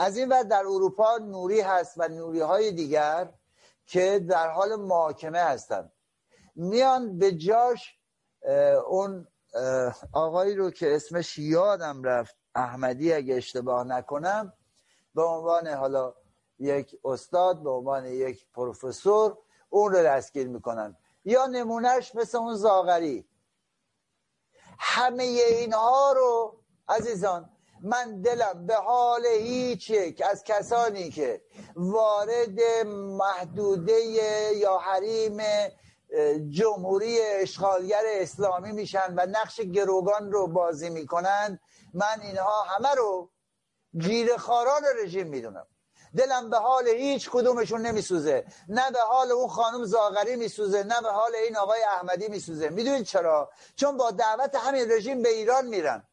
از 0.00 0.16
این 0.16 0.28
وقت 0.28 0.48
در 0.48 0.60
اروپا 0.66 1.18
نوری 1.18 1.60
هست 1.60 1.94
و 1.96 2.08
نوری 2.08 2.40
های 2.40 2.72
دیگر 2.72 3.32
که 3.86 4.18
در 4.28 4.50
حال 4.50 4.76
محاکمه 4.76 5.38
هستند. 5.38 5.92
میان 6.54 7.18
به 7.18 7.32
جاش 7.32 7.98
اون 8.86 9.26
آقایی 10.12 10.56
رو 10.56 10.70
که 10.70 10.96
اسمش 10.96 11.38
یادم 11.38 12.02
رفت 12.02 12.36
احمدی 12.54 13.12
اگه 13.12 13.34
اشتباه 13.34 13.84
نکنم 13.84 14.52
به 15.14 15.22
عنوان 15.22 15.68
حالا 15.68 16.14
یک 16.58 17.00
استاد 17.04 17.62
به 17.62 17.70
عنوان 17.70 18.06
یک 18.06 18.46
پروفسور 18.52 19.38
اون 19.68 19.92
رو 19.92 20.02
دستگیر 20.02 20.48
می‌کنن. 20.48 20.96
یا 21.24 21.46
نمونهش 21.46 22.14
مثل 22.14 22.38
اون 22.38 22.54
زاغری. 22.54 23.28
همه 24.78 25.22
اینها 25.22 26.12
رو 26.12 26.60
عزیزان 26.88 27.50
من 27.82 28.22
دلم 28.22 28.66
به 28.66 28.74
حال 28.74 29.26
هیچ 29.26 29.90
یک 29.90 30.22
از 30.30 30.44
کسانی 30.44 31.10
که 31.10 31.42
وارد 31.76 32.60
محدوده 32.86 34.00
یا 34.54 34.78
حریم 34.78 35.42
جمهوری 36.48 37.20
اشغالگر 37.20 38.02
اسلامی 38.06 38.72
میشن 38.72 39.14
و 39.16 39.26
نقش 39.26 39.60
گروگان 39.60 40.32
رو 40.32 40.46
بازی 40.46 40.90
می‌کنن 40.90 41.60
من 41.94 42.20
اینها 42.22 42.62
همه 42.62 42.94
رو 42.94 43.30
خاران 44.38 44.82
رژیم 45.04 45.26
می‌دونم. 45.26 45.66
دلم 46.16 46.50
به 46.50 46.56
حال 46.56 46.88
هیچ 46.88 47.30
کدومشون 47.30 47.86
نمیسوزه. 47.86 48.44
نه 48.68 48.90
به 48.90 49.00
حال 49.00 49.32
اون 49.32 49.48
خانم 49.48 49.84
زاغری 49.84 50.36
میسوزه 50.36 50.82
نه 50.82 51.00
به 51.00 51.10
حال 51.10 51.34
این 51.34 51.56
آقای 51.56 51.82
احمدی 51.82 52.28
میسوزه. 52.28 52.68
می‌دونید 52.68 53.04
چرا؟ 53.04 53.50
چون 53.76 53.96
با 53.96 54.10
دعوت 54.10 54.54
همین 54.54 54.90
رژیم 54.90 55.22
به 55.22 55.28
ایران 55.28 55.66
میرن. 55.66 56.09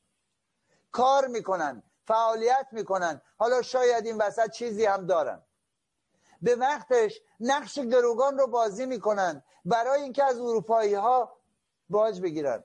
کار 0.91 1.27
می‌کنن 1.27 1.83
فعالیت 2.07 2.67
می‌کنن. 2.71 3.21
حالا 3.37 3.61
شاید 3.61 4.05
این 4.05 4.17
وسط 4.17 4.51
چیزی 4.51 4.85
هم 4.85 5.05
دارن. 5.05 5.43
به 6.41 6.55
وقتش 6.55 7.21
نقش 7.39 7.79
گروگان 7.79 8.37
رو 8.37 8.47
بازی 8.47 8.85
می‌کنن 8.85 9.43
برای 9.65 10.01
اینکه 10.01 10.23
از 10.23 10.39
اروپایی 10.39 10.93
ها 10.93 11.37
باج 11.89 12.21
بگیرن. 12.21 12.63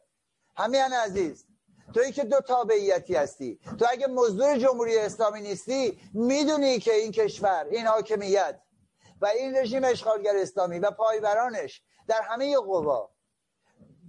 همین 0.57 0.81
عزیز 0.81 1.47
توی 1.95 2.13
که 2.13 2.25
دو 2.25 2.41
تابعیتی 2.41 3.15
هستی 3.15 3.61
تو 3.79 3.87
اگه 3.91 4.07
مزدور 4.07 4.59
جمهوری 4.59 4.99
اسلامی 4.99 5.41
نیستی 5.41 6.01
می‌دونی 6.15 6.79
که 6.79 6.95
این 6.95 7.13
کشور 7.13 7.67
این 7.71 7.87
حاکمیت 7.87 8.61
و 9.21 9.27
این 9.27 9.57
رژیم 9.57 9.85
اشغالگر 9.85 10.37
اسلامی 10.37 10.79
و 10.79 10.91
پایبرانش 10.91 11.83
در 12.07 12.23
همه 12.23 12.57
قوا 12.57 13.11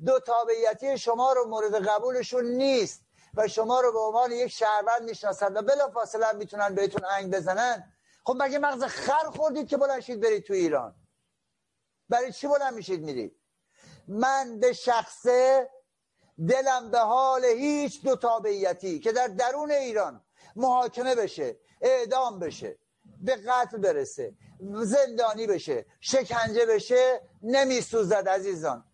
دو 0.05 0.19
تابعیتی 0.19 0.97
شما 0.97 1.33
رو 1.33 1.47
مورد 1.47 1.87
قبولشون 1.87 2.45
نیست. 2.45 3.02
و 3.33 3.47
شما 3.47 3.81
رو 3.81 3.91
به 3.91 3.99
عنوان 3.99 4.31
یک 4.31 4.47
شهروند 4.47 5.01
می‌شناسند 5.03 5.57
و 5.57 5.61
بلا 5.61 5.89
فاصله 5.89 6.31
می‌تونن 6.31 6.75
بهتون 6.75 7.05
انگ 7.05 7.33
بزنن. 7.35 7.93
خب 8.25 8.35
مگه 8.39 8.59
مغز 8.59 8.83
خر 8.83 9.29
خوردید 9.29 9.67
که 9.67 9.77
بلنشید 9.77 10.21
برید 10.21 10.43
تو 10.43 10.53
ایران؟ 10.53 10.95
برای 12.09 12.31
چی 12.31 12.47
بلند 12.47 12.73
میشید 12.73 13.03
میرید؟ 13.03 13.39
من 14.07 14.59
به 14.59 14.73
شخصه 14.73 15.69
دلم 16.49 16.91
به 16.91 16.99
حال 16.99 17.45
هیچ 17.45 18.03
دو 18.03 18.15
تابعیتی 18.15 18.99
که 18.99 19.11
در 19.11 19.27
درون 19.27 19.71
ایران 19.71 20.25
محاکمه 20.55 21.15
بشه 21.15 21.59
اعدام 21.81 22.39
بشه 22.39 22.79
به 23.21 23.35
قتل 23.35 23.77
برسه 23.77 24.37
زندانی 24.83 25.47
بشه 25.47 25.85
شکنجه 25.99 26.65
بشه 26.65 27.29
نمیسوزد 27.41 28.29
عزیزان. 28.29 28.91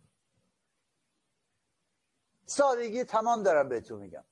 سادگی 2.46 3.04
تمام 3.04 3.44
دارم 3.44 3.70
بهتون 3.70 4.00
میگم. 4.00 4.26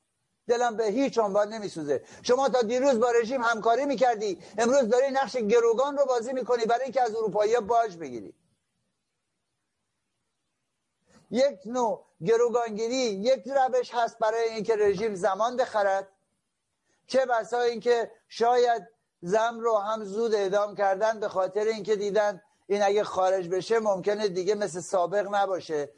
دلم 0.47 0.77
به 0.77 0.85
هیچ 0.85 1.17
عنوان 1.17 1.53
نمیسوزه. 1.53 2.03
شما 2.23 2.49
تا 2.49 2.61
دیروز 2.61 2.99
با 2.99 3.11
رژیم 3.11 3.41
همکاری 3.41 3.85
می‌کردی. 3.85 4.39
امروز 4.57 4.89
داری 4.89 5.11
نقش 5.11 5.35
گروگان 5.35 5.97
رو 5.97 6.05
بازی 6.05 6.33
می‌کنی 6.33 6.65
برای 6.65 6.83
اینکه 6.83 7.01
از 7.01 7.15
اروپایی 7.15 7.59
باج 7.59 7.97
بگیری. 7.97 8.33
یک 11.31 11.59
نوع 11.65 12.05
گروگانگیری 12.25 12.95
یک 12.95 13.43
روش 13.47 13.93
هست 13.93 14.19
برای 14.19 14.49
اینکه 14.49 14.75
رژیم 14.75 15.15
زمان 15.15 15.57
بخرد. 15.57 16.07
چه 17.07 17.25
بسا 17.25 17.61
اینکه 17.61 18.11
شاید 18.27 18.87
زم 19.21 19.59
رو 19.59 19.77
هم 19.77 20.03
زود 20.03 20.35
اعدام 20.35 20.75
کردن 20.75 21.19
به 21.19 21.27
خاطر 21.27 21.65
اینکه 21.65 21.95
دیدن 21.95 22.41
این 22.67 22.83
اگه 22.83 23.03
خارج 23.03 23.49
بشه 23.49 23.79
ممکنه 23.79 24.27
دیگه 24.27 24.55
مثل 24.55 24.79
سابق 24.79 25.35
نباشه. 25.35 25.89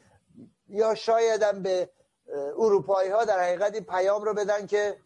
یا 0.68 0.94
شاید 0.94 1.42
هم 1.42 1.62
به 1.62 1.90
اروپایی 2.34 3.10
ها 3.10 3.24
در 3.24 3.40
حقیقت 3.40 3.74
این 3.74 3.84
پیام 3.84 4.22
رو 4.22 4.34
بدن 4.34 4.66
که 4.66 4.96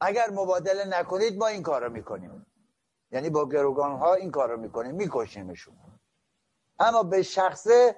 اگر 0.00 0.30
مبادله 0.30 0.84
نکنید 0.84 1.38
ما 1.38 1.46
این 1.46 1.62
کار 1.62 1.84
رو 1.84 1.92
می‌کنیم. 1.92 2.46
یعنی 3.10 3.30
با 3.30 3.48
گروگان 3.48 3.96
ها 3.96 4.14
این 4.14 4.30
کار 4.30 4.50
رو 4.50 4.56
می‌کنیم 4.56 4.94
میکشیمشون. 4.94 5.74
اما 6.78 7.02
به 7.02 7.22
شخصه 7.22 7.96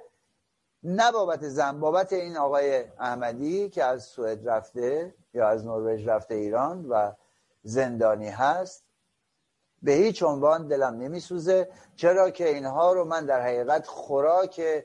نه 0.83 1.13
بابت 1.13 1.49
زن 1.49 1.81
بابت 1.81 2.13
این 2.13 2.37
آقای 2.37 2.85
احمدی 2.99 3.69
که 3.69 3.85
از 3.85 4.05
سوئد 4.05 4.49
رفته 4.49 5.15
یا 5.35 5.49
از 5.49 5.67
نروژ 5.67 6.09
رفته 6.09 6.35
ایران 6.35 6.87
و 6.89 7.13
زندانی 7.63 8.29
هست 8.29 8.85
به 9.83 9.93
هیچ 9.93 10.23
عنوان 10.23 10.69
دلم 10.69 10.95
نمیسوزه. 10.95 11.69
چرا 11.97 12.31
که 12.31 12.49
اینها 12.49 12.93
رو 12.93 13.05
من 13.05 13.27
در 13.27 13.43
حقیقت 13.43 13.87
خوراک 13.87 14.85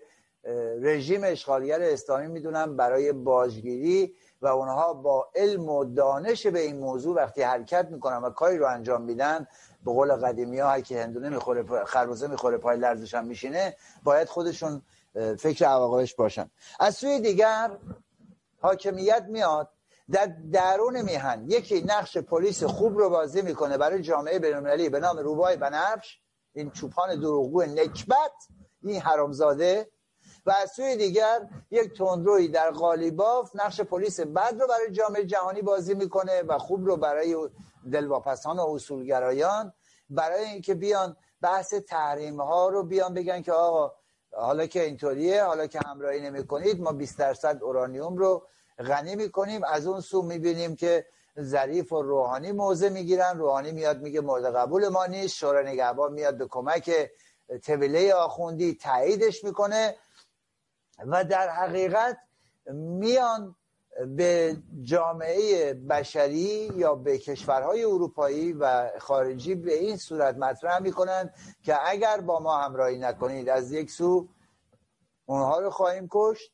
رژیم 0.82 1.22
اشغالگر 1.24 1.82
اسلامی 1.82 2.28
می‌دونم 2.28 2.78
برای 2.78 3.12
باجگیری 3.12 4.16
و 4.42 4.48
اونها 4.48 4.94
با 4.94 5.30
علم 5.36 5.70
و 5.70 5.86
دانش 5.86 6.48
به 6.48 6.60
این 6.60 6.80
موضوع 6.80 7.16
وقتی 7.16 7.42
حرکت 7.42 7.88
می‌کنن 7.92 8.18
و 8.18 8.30
کاری 8.30 8.58
رو 8.58 8.68
انجام 8.68 9.02
میدن 9.02 9.48
به 9.86 9.92
قول 9.92 10.16
قدیمی 10.16 10.60
ها 10.60 10.82
که 10.82 11.04
هندونه 11.04 11.30
می‌خوره 11.30 11.86
خربوزه 11.86 12.28
می‌خوره 12.28 12.58
پای 12.58 12.78
لرزش 12.78 13.14
هم 13.14 13.26
میشینه 13.26 13.76
باید 14.04 14.28
خودشون 14.28 14.82
فکر 15.40 15.66
عواقبش 15.66 16.16
باشن. 16.16 16.50
از 16.80 16.96
سوی 16.96 17.20
دیگر 17.20 17.72
حاکمیت 18.62 19.26
میاد 19.30 19.70
در 20.12 20.32
درون 20.52 21.02
میهن. 21.02 21.46
یکی 21.48 21.82
نقش 21.82 22.18
پلیس 22.18 22.64
خوب 22.64 22.98
رو 22.98 23.10
بازی 23.10 23.42
می‌کنه 23.42 23.78
برای 23.78 24.02
جامعه 24.02 24.40
بینالمللی 24.40 24.90
به 24.90 25.00
نام 25.00 25.18
روبای 25.18 25.56
بنفش. 25.56 26.20
این 26.54 26.72
چوپان 26.72 27.20
دروغگو 27.20 27.62
نکبت 27.62 28.32
این 28.84 29.02
حرامزاده 29.02 29.88
و 30.46 30.52
از 30.52 30.72
سوی 30.72 30.96
دیگر 30.96 31.48
یک 31.72 31.98
تندروی 31.98 32.48
در 32.48 32.72
قالیباف 32.72 33.52
نقش 33.56 33.82
پلیس 33.82 34.20
بد 34.20 34.56
رو 34.60 34.68
برای 34.68 34.92
جامعه 34.92 35.26
جهانی 35.26 35.62
بازی 35.62 35.94
می‌کنه 35.94 36.42
و 36.42 36.58
خوب 36.58 36.86
رو 36.86 36.98
برای 36.98 37.50
دلواپسان 37.92 38.60
و 38.60 38.70
اصولگرایان. 38.70 39.74
برای 40.10 40.46
اینکه 40.46 40.74
بیان 40.74 41.18
بحث 41.42 41.74
تحریم 41.74 42.42
ها 42.42 42.70
رو 42.70 42.84
بیان 42.84 43.14
بگن 43.14 43.42
که 43.42 43.52
آقا 43.52 43.94
حالا 44.32 44.66
که 44.66 44.84
اینطوریه 44.84 45.44
حالا 45.44 45.68
که 45.68 45.80
همراهی 45.86 46.22
نمی 46.22 46.48
کنید 46.48 46.82
ما 46.82 46.92
20 46.92 47.18
درصد 47.20 47.60
اورانیوم 47.64 48.18
رو 48.18 48.48
غنی 48.80 49.16
می‌کنیم. 49.16 49.64
از 49.64 49.88
اون 49.88 50.02
سو 50.02 50.22
می‌بینیم 50.22 50.76
که 50.76 51.06
ظریف 51.40 51.92
و 51.94 52.02
روحانی 52.02 52.52
موضع 52.52 52.90
می‌گیرن. 52.90 53.38
روحانی 53.38 53.72
میاد 53.72 54.02
میگه 54.02 54.22
مورد 54.22 54.56
قبول 54.56 54.88
ما 54.88 55.06
نیست. 55.06 55.36
شورای 55.36 55.66
نگهبان 55.66 56.14
میاد 56.14 56.38
به 56.38 56.48
کمک 56.48 57.10
طویله 57.66 58.14
آخوندی 58.14 58.76
تاییدش 58.76 59.44
می‌کنه. 59.44 59.96
و 61.00 61.24
در 61.24 61.50
حقیقت 61.50 62.18
میان 62.74 63.56
به 64.08 64.58
جامعه 64.82 65.74
بشری 65.74 66.72
یا 66.76 66.96
به 66.96 67.18
کشورهای 67.18 67.84
اروپایی 67.84 68.54
و 68.54 68.92
خارجی 69.00 69.56
به 69.56 69.74
این 69.74 69.98
صورت 69.98 70.38
مطرح 70.38 70.80
می‌کنند 70.80 71.34
که 71.64 71.90
اگر 71.90 72.22
با 72.22 72.40
ما 72.40 72.58
همراهی 72.58 73.00
نکنید 73.00 73.50
از 73.50 73.72
یک 73.72 73.92
سو 73.92 74.30
اونها 75.26 75.60
رو 75.60 75.70
خواهیم 75.70 76.08
کشت 76.12 76.52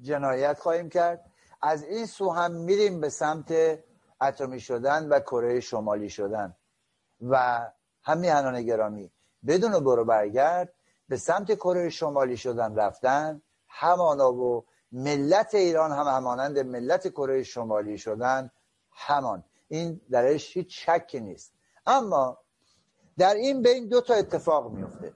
جنایت 0.00 0.58
خواهیم 0.58 0.88
کرد. 0.88 1.32
از 1.62 1.82
این 1.82 2.06
سو 2.06 2.30
هم 2.30 2.52
میریم 2.52 3.00
به 3.00 3.08
سمت 3.08 3.78
اتمی 4.20 4.60
شدن 4.60 5.08
و 5.08 5.20
کره 5.20 5.60
شمالی 5.60 6.10
شدن 6.10 6.56
و 7.30 7.66
همین 8.02 8.62
گرامی 8.62 9.12
بدون 9.46 9.84
برو 9.84 10.04
برگرد 10.04 10.74
به 11.12 11.18
سمت 11.18 11.54
کره 11.54 11.88
شمالی 11.90 12.36
شدن 12.36 12.74
رفتن 12.74 13.42
همانا 13.68 14.32
و 14.32 14.64
ملت 14.92 15.54
ایران 15.54 15.92
هم 15.92 16.06
همانند 16.16 16.58
ملت 16.58 17.08
کره 17.08 17.42
شمالی 17.42 17.98
شدن 17.98 18.50
همان. 18.90 19.44
این 19.68 20.00
درش 20.10 20.56
هیچ 20.56 20.88
شکی 20.88 21.20
نیست. 21.20 21.52
اما 21.86 22.38
در 23.18 23.34
این 23.34 23.62
بین 23.62 23.88
دو 23.88 24.00
تا 24.00 24.14
اتفاق 24.14 24.72
میفته. 24.72 25.14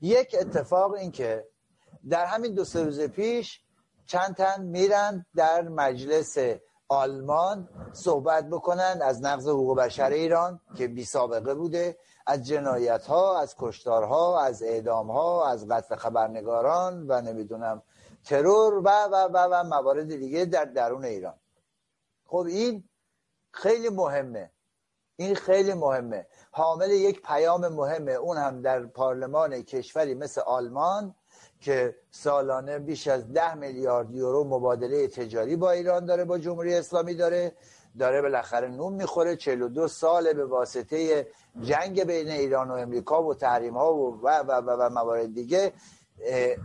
یک 0.00 0.36
اتفاق 0.40 0.92
این 0.92 1.10
که 1.10 1.48
در 2.08 2.24
همین 2.24 2.54
دو 2.54 2.64
سه 2.64 2.84
روز 2.84 3.00
پیش 3.00 3.60
چند 4.06 4.34
تن 4.34 4.62
میرن 4.62 5.26
در 5.36 5.62
مجلس 5.62 6.36
آلمان 6.88 7.68
صحبت 7.92 8.48
بکنن 8.48 8.98
از 9.02 9.22
نقض 9.22 9.48
حقوق 9.48 9.78
بشر 9.78 10.10
ایران 10.10 10.60
که 10.76 10.88
بی 10.88 11.04
سابقه 11.04 11.54
بوده. 11.54 11.98
از 12.26 12.46
جنایت 12.46 13.06
ها 13.06 13.40
از 13.40 13.54
کشتار 13.58 14.04
ها 14.04 14.40
از 14.40 14.62
اعدام 14.62 15.10
ها 15.10 15.48
از 15.48 15.68
قتل 15.68 15.96
خبرنگاران 15.96 17.06
و 17.08 17.20
نمی‌دونم 17.20 17.82
ترور 18.24 18.74
و 18.74 18.88
و 18.88 19.28
و 19.32 19.48
و 19.50 19.64
موارد 19.64 20.16
دیگه 20.16 20.44
در 20.44 20.64
درون 20.64 21.04
ایران. 21.04 21.34
خب 22.26 22.36
این 22.36 22.84
خیلی 23.50 23.88
مهمه. 23.88 24.50
این 25.16 25.34
خیلی 25.34 25.74
مهمه. 25.74 26.26
حامل 26.50 26.90
یک 26.90 27.22
پیام 27.22 27.68
مهمه. 27.68 28.12
اون 28.12 28.36
هم 28.36 28.62
در 28.62 28.86
پارلمان 28.86 29.62
کشوری 29.62 30.14
مثل 30.14 30.40
آلمان 30.40 31.14
که 31.60 31.96
سالانه 32.10 32.78
بیش 32.78 33.08
از 33.08 33.32
ده 33.32 33.54
میلیارد 33.54 34.10
یورو 34.10 34.44
مبادله 34.44 35.08
تجاری 35.08 35.56
با 35.56 35.70
ایران 35.70 36.06
داره 36.06 36.24
با 36.24 36.38
جمهوری 36.38 36.74
اسلامی 36.74 37.14
داره. 37.14 37.52
داره 37.98 38.22
بالاخره 38.22 38.68
نون 38.68 38.92
می‌خوره. 38.92 39.36
42 39.36 39.88
سال 39.88 40.32
به 40.32 40.44
واسطه 40.44 41.26
جنگ 41.60 42.04
بین 42.04 42.28
ایران 42.28 42.70
و 42.70 42.74
امریکا 42.74 43.22
و 43.22 43.34
تحریم 43.34 43.76
ها 43.76 43.94
و 43.94 44.20
و 44.22 44.28
و, 44.28 44.52
و, 44.52 44.70
و 44.70 44.88
موارد 44.90 45.34
دیگه 45.34 45.72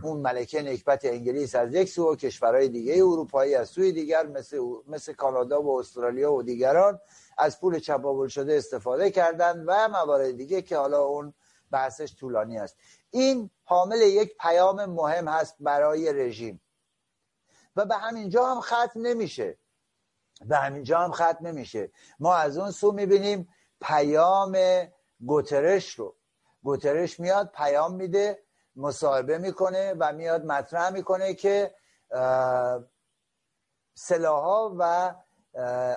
اون 0.02 0.20
ملکه 0.20 0.62
نکبت 0.62 1.04
انگلیس 1.04 1.54
از 1.54 1.74
یک 1.74 1.88
سو 1.88 2.12
و 2.12 2.16
کشورهای 2.16 2.68
دیگه 2.68 2.94
اروپایی 2.94 3.54
از 3.54 3.68
سوی 3.68 3.92
دیگر 3.92 4.26
مثل, 4.26 4.60
مثل 4.86 5.12
کانادا 5.12 5.62
و 5.62 5.78
استرالیا 5.78 6.32
و 6.32 6.42
دیگران 6.42 7.00
از 7.38 7.60
پول 7.60 7.78
چپاول 7.78 8.28
شده 8.28 8.56
استفاده 8.56 9.10
کردن 9.10 9.64
و 9.66 9.88
موارد 9.88 10.36
دیگه 10.36 10.62
که 10.62 10.76
حالا 10.76 11.04
اون 11.04 11.34
بحثش 11.70 12.16
طولانی 12.16 12.58
است. 12.58 12.76
این 13.10 13.50
حامل 13.64 14.00
یک 14.00 14.36
پیام 14.40 14.84
مهم 14.84 15.28
هست 15.28 15.56
برای 15.60 16.12
رژیم. 16.12 16.60
و 17.76 17.84
به 17.84 17.96
همینجا 17.96 18.46
هم 18.46 18.60
ختم 18.60 19.00
نمیشه. 19.00 19.58
به 20.46 20.56
همینجا 20.56 20.98
هم 20.98 21.12
ختم 21.12 21.46
نمیشه. 21.46 21.90
ما 22.20 22.34
از 22.34 22.58
اون 22.58 22.70
سو 22.70 22.92
می‌بینیم 22.92 23.48
پیام 23.80 24.56
گوترش 25.26 25.94
رو. 25.94 26.16
گوترش 26.62 27.20
میاد 27.20 27.52
پیام 27.54 27.94
میده 27.94 28.42
مصاحبه 28.76 29.38
می‌کنه 29.38 29.94
و 29.98 30.12
میاد 30.12 30.44
مطرح 30.44 30.90
می‌کنه 30.90 31.34
که 31.34 31.74
سلاح 33.94 34.72
و 34.78 35.14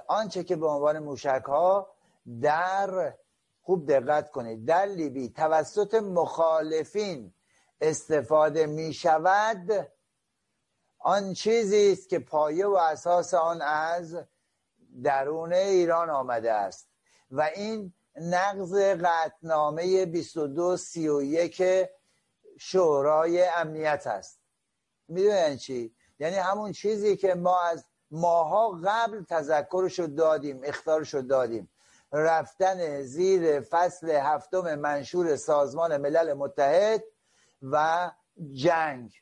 آنچه 0.08 0.44
که 0.44 0.56
به 0.56 0.68
عنوان 0.68 1.00
موشک 1.00 1.44
ها 1.48 1.96
در 2.42 3.14
خوب 3.62 3.92
دقت 3.92 4.32
کنید 4.32 4.66
در 4.66 4.86
لیبی 4.86 5.30
توسط 5.30 5.94
مخالفین 5.94 7.34
استفاده 7.82 8.66
می 8.66 8.94
شود 8.94 9.92
آن 11.00 11.34
چیزی 11.34 11.92
است 11.92 12.10
که 12.10 12.20
پایه 12.20 12.68
و 12.68 12.76
اساس 12.76 13.34
آن 13.34 13.62
از 13.62 14.18
درون 15.04 15.54
ایران 15.54 16.10
آمده 16.10 16.54
است. 16.54 16.90
و 17.32 17.42
این 17.42 17.94
نقض 18.22 18.76
قطنامه 18.76 20.06
2231 20.06 21.90
شورای 22.58 23.44
امنیت 23.44 24.08
است. 24.08 24.40
می‌دونین 25.08 25.58
چی؟ 25.58 25.96
یعنی 26.20 26.36
همون 26.36 26.72
چیزی 26.72 27.18
که 27.18 27.36
ما 27.36 27.62
از 27.62 27.86
ماها 28.12 28.80
قبل 28.86 29.24
تذکرش 29.24 30.00
رو 30.00 30.08
دادیم 30.08 30.62
اختارش 30.64 31.14
رو 31.14 31.22
دادیم. 31.22 31.70
رفتن 32.12 33.02
زیر 33.02 33.62
فصل 33.62 34.10
هفتم 34.10 34.76
منشور 34.76 35.36
سازمان 35.36 35.98
ملل 35.98 36.34
متحد 36.34 37.04
و 37.62 38.12
جنگ 38.54 39.14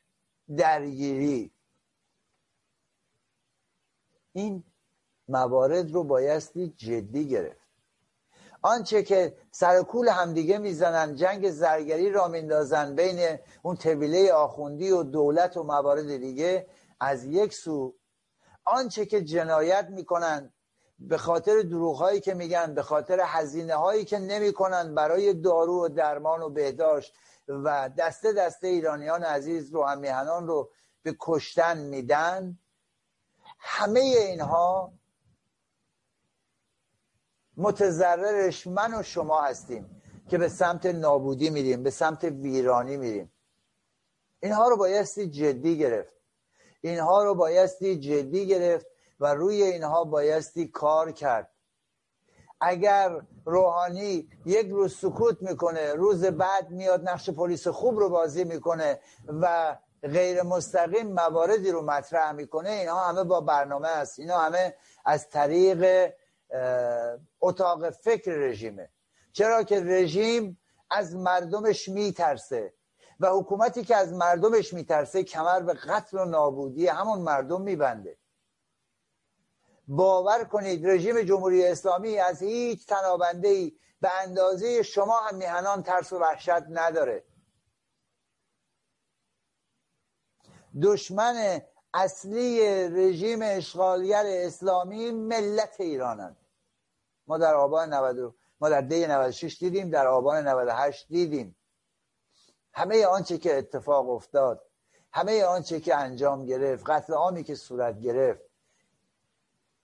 درگیری. 0.58 1.52
این 4.34 4.64
موارد 5.28 5.92
رو 5.92 6.04
بایستی 6.04 6.74
جدی 6.78 7.28
گرفت. 7.28 7.64
آنچه 8.62 9.04
که 9.04 9.38
سرکول 9.52 10.08
همدیگه 10.08 10.58
می‌زنن 10.58 11.16
جنگ 11.16 11.52
زرگری 11.52 12.10
را 12.10 12.28
میندازن 12.28 12.96
بین 12.96 13.40
اون 13.62 13.76
طویله 13.76 14.34
آخوندی 14.34 14.92
و 14.92 15.04
دولت 15.04 15.58
و 15.58 15.64
موارد 15.64 16.18
دیگه 16.18 16.68
از 17.00 17.26
یک 17.26 17.54
سو 17.54 17.96
آنچه 18.66 19.06
که 19.06 19.22
جنایت 19.22 19.88
می‌کنن 19.90 20.54
به 21.00 21.18
خاطر 21.18 21.62
دروغ 21.62 21.96
هایی 21.96 22.20
که 22.20 22.34
میگن 22.34 22.74
به 22.74 22.82
خاطر 22.82 23.22
هزینه 23.26 23.76
هایی 23.76 24.06
که 24.06 24.20
نمی‌کنن 24.20 24.96
برای 24.96 25.34
دارو 25.34 25.86
و 25.86 25.90
درمان 25.90 26.42
و 26.42 26.50
بهداشت 26.50 27.14
و 27.48 27.90
دسته 27.98 28.34
دسته 28.34 28.68
ایرانیان 28.68 29.24
عزیز 29.24 29.74
رو 29.74 29.84
هم 29.84 30.48
رو 30.48 30.70
به 31.04 31.16
کشتن 31.20 31.78
میدن 31.78 32.58
همه 33.60 34.00
اینها 34.00 34.94
متضررش 37.58 38.68
من 38.68 39.00
و 39.00 39.04
شما 39.04 39.42
هستیم 39.42 40.02
که 40.30 40.38
به 40.38 40.50
سمت 40.50 40.86
نابودی 40.86 41.50
میریم 41.50 41.84
به 41.84 41.90
سمت 41.90 42.24
ویرانی 42.24 42.98
میریم. 42.98 43.32
اینها 44.40 44.68
رو 44.68 44.78
بایستی 44.78 45.30
جدی 45.30 45.78
گرفت. 45.78 46.14
اینها 46.82 47.24
رو 47.24 47.36
بایستی 47.36 48.00
جدی 48.00 48.48
گرفت 48.48 48.88
و 49.20 49.34
روی 49.34 49.64
اینها 49.64 50.04
بایستی 50.04 50.68
کار 50.68 51.12
کرد. 51.12 51.50
اگر 52.62 53.22
روحانی 53.46 54.30
یک 54.46 54.70
روز 54.70 54.98
سکوت 54.98 55.42
می‌کنه 55.42 55.94
روز 55.94 56.26
بعد 56.26 56.70
میاد 56.70 57.10
نقش 57.10 57.30
پلیس 57.30 57.68
خوب 57.68 58.00
رو 58.00 58.10
بازی 58.10 58.44
می‌کنه 58.44 59.00
و 59.42 59.78
غیر 60.04 60.44
مستقیم 60.44 61.08
مواردی 61.08 61.72
رو 61.72 61.82
مطرح 61.82 62.32
می‌کنه 62.32 62.70
اینها 62.70 63.10
همه 63.10 63.24
با 63.24 63.42
برنامه 63.42 63.88
است 63.88 64.20
اینا 64.20 64.38
همه 64.38 64.76
از 65.06 65.30
طریق 65.30 66.14
اتاق 67.42 67.90
فکر 67.90 68.32
رژیمه. 68.32 68.90
چرا 69.32 69.64
که 69.64 69.80
رژیم 69.84 70.60
از 70.90 71.16
مردمش 71.16 71.90
میترسه 71.90 72.74
و 73.20 73.28
حکومتی 73.28 73.84
که 73.84 73.96
از 73.96 74.14
مردمش 74.14 74.74
میترسه 74.74 75.24
کمر 75.24 75.60
به 75.60 75.74
قتل 75.74 76.18
و 76.18 76.26
نابودی 76.26 76.88
همون 76.88 77.20
مردم 77.20 77.62
میبنده. 77.62 78.18
باور 79.88 80.44
کنید 80.44 80.88
رژیم 80.88 81.22
جمهوری 81.22 81.66
اسلامی 81.68 82.18
از 82.18 82.42
هیچ 82.42 82.88
تنابنده 82.88 83.48
ای 83.48 83.78
به 84.02 84.22
اندازه 84.22 84.84
شما 84.84 85.20
هم 85.20 85.36
میهنان 85.36 85.84
ترس 85.84 86.14
و 86.14 86.20
وحشت 86.20 86.64
نداره. 86.70 87.24
دشمن 90.84 91.62
اصلی 91.94 92.62
رژیم 92.88 93.40
اشغالگر 93.42 94.24
اسلامی 94.26 95.12
ملت 95.12 95.76
ایرانند 95.80 96.43
ما 97.28 97.38
در 97.38 97.56
آبان 97.56 97.94
90 97.94 98.34
ما 98.62 98.70
در 98.70 98.82
دی 98.82 99.08
96 99.08 99.58
دیدیم 99.60 99.90
در 99.90 100.08
آبان 100.08 100.48
98 100.48 101.08
دیدیم. 101.10 101.56
همه 102.74 103.06
آنچه 103.06 103.38
که 103.38 103.58
اتفاق 103.58 104.10
افتاد 104.10 104.66
همه 105.12 105.44
آنچه 105.44 105.80
که 105.80 105.96
انجام 105.96 106.46
گرفت 106.46 106.90
قتل 106.90 107.14
عامی 107.14 107.44
که 107.44 107.56
صورت 107.56 108.00
گرفت. 108.00 108.42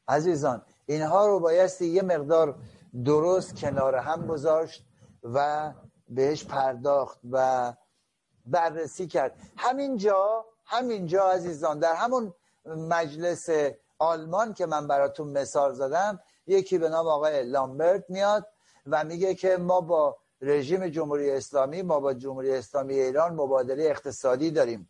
عزیزان 0.08 0.62
اینها 0.86 1.28
رو 1.28 1.40
بایستی 1.40 1.86
یه 1.86 2.02
مقدار 2.02 2.56
درست 3.06 3.56
کنار 3.56 3.96
هم 3.96 4.28
گذاشت 4.28 4.86
و 5.24 5.72
بهش 6.10 6.46
پرداخت 6.46 7.20
و 7.32 7.74
بررسی 8.46 9.08
کرد. 9.08 9.40
همینجا 9.58 10.46
همینجا 10.66 11.30
عزیزان 11.30 11.80
در 11.80 11.96
همون 11.96 12.34
مجلس 12.66 13.50
آلمان 14.00 14.54
که 14.54 14.66
من 14.66 14.88
براتون 14.88 15.28
مثال 15.28 15.74
زدم 15.74 16.20
یکی 16.50 16.78
به 16.78 16.90
نام 16.90 17.08
آقای 17.08 17.44
لامبرت 17.44 18.06
میاد 18.10 18.48
و 18.86 19.04
میگه 19.04 19.36
که 19.36 19.58
ما 19.58 19.82
با 19.82 20.18
رژیم 20.42 20.88
جمهوری 20.88 21.32
اسلامی 21.32 21.82
ما 21.82 22.00
با 22.00 22.14
جمهوری 22.14 22.52
اسلامی 22.52 23.00
ایران 23.00 23.34
مبادله 23.34 23.84
اقتصادی 23.84 24.52
داریم. 24.52 24.90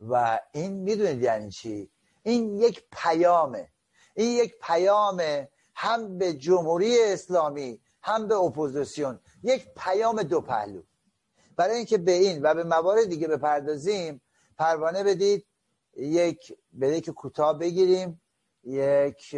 و 0.00 0.40
این 0.52 0.72
می‌دونید 0.72 1.22
یعنی 1.22 1.50
چی؟ 1.50 1.90
این 2.22 2.58
یک 2.58 2.84
پیامه. 2.92 3.68
این 4.14 4.30
یک 4.30 4.54
پیام 4.60 5.22
هم 5.74 6.18
به 6.18 6.32
جمهوری 6.32 7.02
اسلامی 7.02 7.80
هم 8.02 8.28
به 8.28 8.34
اپوزیسیون. 8.34 9.20
یک 9.42 9.68
پیام 9.76 10.22
دو 10.22 10.40
پهلو. 10.40 10.82
برای 11.56 11.76
اینکه 11.76 11.98
به 11.98 12.12
این 12.12 12.42
و 12.42 12.54
به 12.54 12.64
موارد 12.64 13.04
دیگه 13.04 13.28
بپردازیم 13.28 14.20
پروانه 14.58 15.04
بدید 15.04 15.46
یک 15.96 16.56
بده 16.80 17.00
که 17.00 17.12
کوتاه 17.12 17.58
بگیریم. 17.58 18.20
یک 18.64 19.36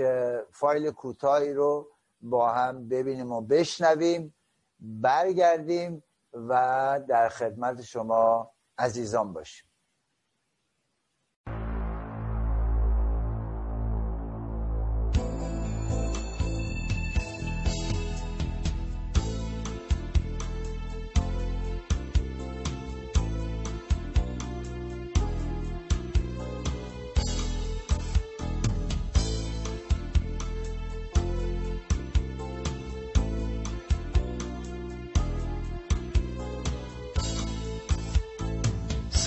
فایل 0.52 0.90
کوتاهی 0.90 1.52
رو 1.52 1.88
با 2.20 2.52
هم 2.52 2.88
ببینیم 2.88 3.32
و 3.32 3.40
بشنویم 3.40 4.34
برگردیم 4.80 6.02
و 6.32 7.00
در 7.08 7.28
خدمت 7.28 7.82
شما 7.82 8.52
عزیزان 8.78 9.32
باشیم. 9.32 9.71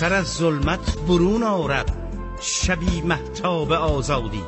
سر 0.06 0.14
از 0.14 0.26
ظلمت 0.26 0.98
برون 1.08 1.42
آرد 1.42 1.92
شبی 2.40 3.00
محتاب 3.00 3.72
آزادی. 3.72 4.42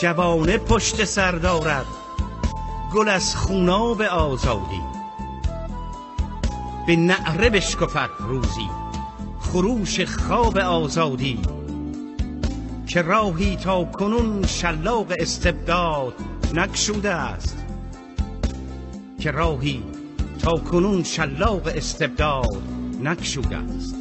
جوانه 0.00 0.58
پشت 0.58 1.04
سر 1.04 1.32
دارد 1.32 1.86
گل 2.94 3.08
از 3.08 3.36
خوناب 3.36 4.02
آزادی. 4.02 4.80
به 6.86 6.96
نعره 6.96 7.50
بشکفد 7.50 8.10
روزی 8.18 8.70
خروش 9.40 10.00
خواب 10.00 10.58
آزادی. 10.58 11.38
که 12.86 13.02
راهی 13.02 13.56
تا 13.56 13.84
کنون 13.84 14.46
شلاق 14.46 15.06
استبداد 15.18 16.14
نکشوده 16.54 17.10
است. 17.10 17.56
که 19.20 19.30
راهی 19.30 19.82
تا 20.38 20.52
کنون 20.52 21.02
شلاق 21.02 21.66
استبداد 21.66 22.81
نکشوده 23.02 23.56
است 23.56 23.94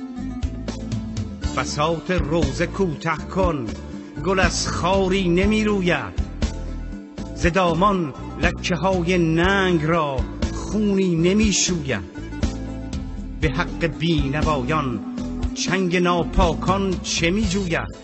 بساط 1.58 2.12
روزه 2.12 2.68
کوته 2.68 3.18
کن 3.18 3.66
گل 4.26 4.40
از 4.40 4.68
خاری 4.68 5.30
نمی 5.30 5.64
روید 5.64 6.22
ز 7.36 7.46
دامان 7.48 8.14
لکه 8.42 8.76
های 8.76 9.18
ننگ 9.18 9.86
را 9.86 10.18
خونی 10.54 11.16
نمی 11.16 11.54
شوید 11.54 12.12
به 13.42 13.50
حق 13.50 13.86
بینوایان 13.86 15.00
چنگ 15.54 15.98
ناپاکان 15.98 17.00
چه 17.04 17.32
می 17.32 17.48
جوید 17.48 17.96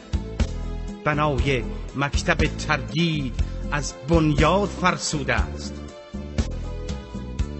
بنای 1.03 1.63
مکتب 1.95 2.45
تردید 2.45 3.33
از 3.71 3.93
بنیاد 4.09 4.69
فرسوده 4.69 5.33
است 5.33 5.73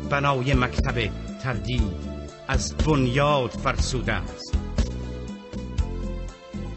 بنای 0.10 0.54
مکتب 0.54 1.10
تردید 1.43 2.07
از 2.47 2.77
بنیاد 2.77 3.49
فرسوده 3.49 4.13
است. 4.13 4.57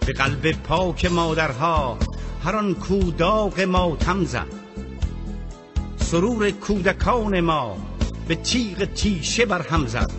به 0.06 0.12
قلب 0.12 0.52
پاک 0.52 1.04
مادرها 1.04 1.98
هر 2.44 2.56
آن 2.56 2.74
کوداغ 2.74 3.60
ماتم 3.60 4.24
زد. 4.24 4.46
سرور 5.96 6.50
کودکان 6.50 7.40
ما 7.40 7.76
به 8.28 8.34
تیغ 8.34 8.84
تیشه 8.84 9.46
برهم 9.46 9.86
زد. 9.86 10.10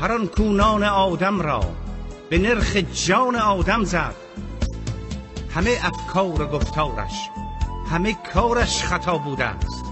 هر 0.00 0.12
آن 0.12 0.26
کونان 0.26 0.84
آدم 0.84 1.40
را 1.40 1.60
به 2.30 2.38
نرخ 2.38 2.76
جان 2.76 3.36
آدم 3.36 3.84
زد. 3.84 4.14
همه 5.54 5.78
افکار 5.82 6.46
گفتارش 6.46 7.30
همه 7.90 8.16
کارش 8.34 8.82
خطا 8.84 9.18
بوده 9.18 9.44
است. 9.44 9.89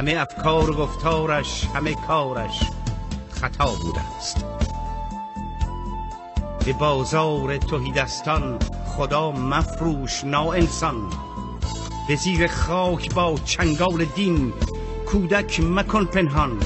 همه 0.00 0.16
افکار 0.20 0.70
و 0.70 0.74
گفتارش 0.74 1.66
همه 1.74 1.94
کارش 1.94 2.60
خطا 3.30 3.72
بوده 3.82 4.00
است. 4.16 4.44
به 6.64 6.72
بازار 6.72 7.56
توهیدستان 7.56 8.58
خدا 8.86 9.30
مفروش 9.30 10.24
انسان 10.24 11.10
به 12.08 12.16
زیر 12.16 12.46
خاک 12.46 13.14
با 13.14 13.34
چنگال 13.44 14.04
دین 14.04 14.52
کودک 15.06 15.60
مکن 15.60 16.04
پنهان. 16.04 16.58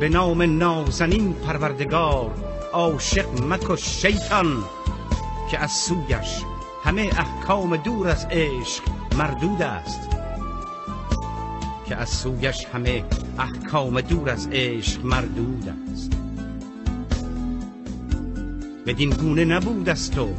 به 0.00 0.08
نام 0.08 0.42
نازنین 0.42 1.32
پروردگار 1.32 2.30
عاشق 2.72 3.42
مکش 3.42 4.02
شیطان 4.02 4.64
که 5.50 5.58
از 5.58 5.70
سویش 5.70 6.44
همه 6.84 7.02
احکام 7.02 7.76
دور 7.76 8.08
از 8.08 8.26
عشق 8.30 8.82
مردود 9.18 9.62
است. 9.62 10.19
که 11.90 11.96
از 11.96 12.08
سویش 12.08 12.64
همه 12.72 13.04
احکام 13.38 14.00
دور 14.00 14.30
از 14.30 14.48
عشق 14.52 15.04
مردود 15.04 15.74
است. 15.92 16.12
بدین 18.86 19.10
گونه 19.10 19.44
نبود 19.44 19.88
است 19.88 20.18
و 20.18 20.34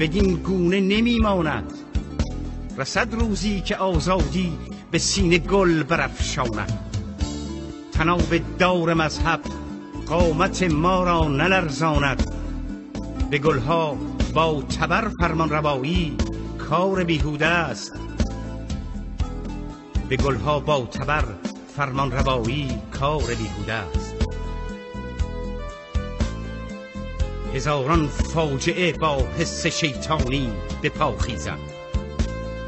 بدین 0.00 0.34
گونه 0.34 0.80
نمیماند. 0.80 1.72
رسد 2.78 3.14
روزی 3.14 3.60
که 3.60 3.76
آزادی 3.76 4.52
به 4.90 4.98
سینه 4.98 5.38
گل 5.38 5.82
برافشاند. 5.82 6.72
تناب 7.92 8.38
دار 8.58 8.94
مذهب 8.94 9.40
قامت 10.06 10.62
ما 10.62 11.04
را 11.04 11.28
نلرزاند. 11.28 12.30
به 13.30 13.38
گلها 13.38 13.98
با 14.34 14.62
تبر 14.62 15.08
فرمان 15.20 15.50
روایی 15.50 16.16
کار 16.58 17.04
بیهوده 17.04 17.46
است. 17.46 18.07
به 20.08 20.16
گلها 20.16 20.60
با 20.60 20.80
تبر 20.80 21.24
فرمان 21.76 22.12
روایی 22.12 22.82
کار 22.90 23.24
بیهوده 23.24 23.72
است. 23.72 24.14
هزاران 27.54 28.08
فاجعه 28.08 28.92
با 28.92 29.16
حس 29.38 29.66
شیطانی 29.66 30.52
به 30.82 30.88
پا 30.88 31.18
خیزد. 31.18 31.58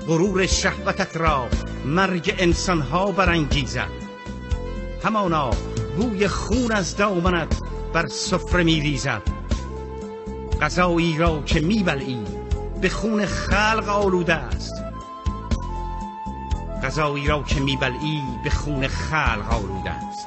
غرور 0.08 0.46
شهوتت 0.46 1.16
را 1.16 1.48
مرگ 1.84 2.34
انسانها 2.38 3.12
برانگیزد. 3.12 3.90
همانا 5.04 5.50
بوی 5.96 6.28
خون 6.28 6.72
از 6.72 6.96
دامنت 6.96 7.58
بر 7.92 8.06
سفره 8.06 8.62
میریزد. 8.62 9.22
غذایی 10.62 11.18
را 11.18 11.42
که 11.42 11.60
میبلعی 11.60 12.24
به 12.80 12.88
خون 12.88 13.26
خلق 13.26 13.88
آلوده 13.88 14.34
است. 14.34 14.79
غذایی 16.82 17.26
را 17.26 17.42
که 17.42 17.60
میبلعی 17.60 18.22
به 18.44 18.50
خون 18.50 18.88
خلق 18.88 19.52
آلوده 19.52 19.90
است. 19.90 20.26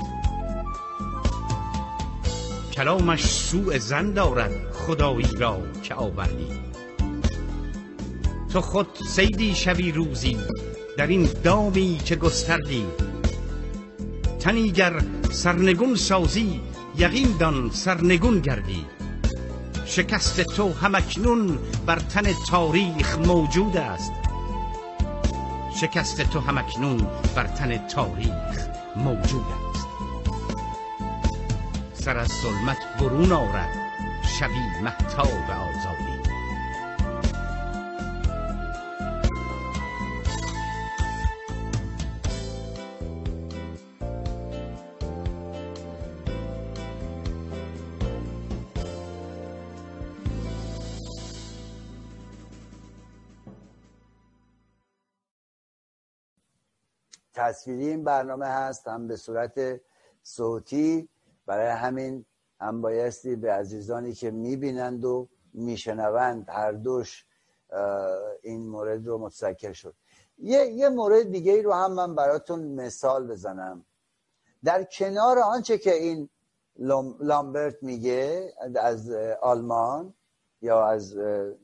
کلامش 2.74 3.26
سوء 3.26 3.78
زن 3.78 4.14
دارد 4.14 4.52
خدایی 4.74 5.36
را 5.40 5.58
که 5.84 5.96
آوردی. 5.96 6.48
تو 8.54 8.62
خود 8.62 8.88
سیدی 9.08 9.56
شوی 9.56 9.92
روزی 9.92 10.38
در 10.98 11.08
این 11.08 11.30
دامی 11.44 12.02
که 12.06 12.16
گستردی. 12.16 12.86
تنیگر 14.40 15.02
سرنگون 15.32 15.96
سازی 15.96 16.62
یقین 16.98 17.38
دان 17.40 17.70
سرنگون 17.74 18.40
گردی. 18.40 18.86
شکست 19.86 20.42
تو 20.42 20.74
همکنون 20.74 21.60
بر 21.86 22.00
تن 22.00 22.34
تاریخ 22.50 23.20
موجود 23.20 23.78
است. 23.78 24.23
شکست 25.76 26.22
تو 26.22 26.40
همکنون 26.40 27.08
بر 27.36 27.48
تن 27.48 27.88
تاریخ 27.88 28.68
موجود 28.96 29.46
است. 29.70 29.88
سر 31.94 32.18
از 32.18 32.28
ظلمت 32.28 32.78
برون 33.00 33.32
آرد 33.32 33.70
شبی 34.40 34.84
محتاب 34.84 35.52
آزادی 35.52 35.93
تصویری 57.44 57.88
این 57.88 58.04
برنامه 58.04 58.46
هست 58.46 58.88
هم 58.88 59.08
به 59.08 59.16
صورت 59.16 59.82
صوتی. 60.24 61.10
برای 61.46 61.68
همین 61.68 62.26
هم 62.60 62.82
بایستی 62.82 63.36
به 63.36 63.52
عزیزانی 63.52 64.14
که 64.14 64.32
می‌بینند 64.32 65.06
و 65.06 65.28
میشنوند 65.54 66.50
هر 66.50 66.72
دوش 66.72 67.26
این 68.42 68.68
مورد 68.68 69.08
رو 69.08 69.18
متذکر 69.18 69.74
شد. 69.74 69.96
یه, 70.38 70.66
یه 70.68 70.90
مورد 70.90 71.32
دیگه 71.32 71.52
ای 71.52 71.62
رو 71.62 71.74
هم 71.74 71.94
من 71.94 72.16
براتون 72.16 72.60
مثال 72.64 73.28
بزنم. 73.28 73.86
در 74.64 74.84
کنار 74.84 75.40
آنچه 75.40 75.78
که 75.78 75.94
این 75.94 76.30
لامبرت 77.20 77.84
میگه 77.84 78.54
از 78.76 79.12
آلمان 79.42 80.14
یا 80.62 80.88
از 80.88 81.18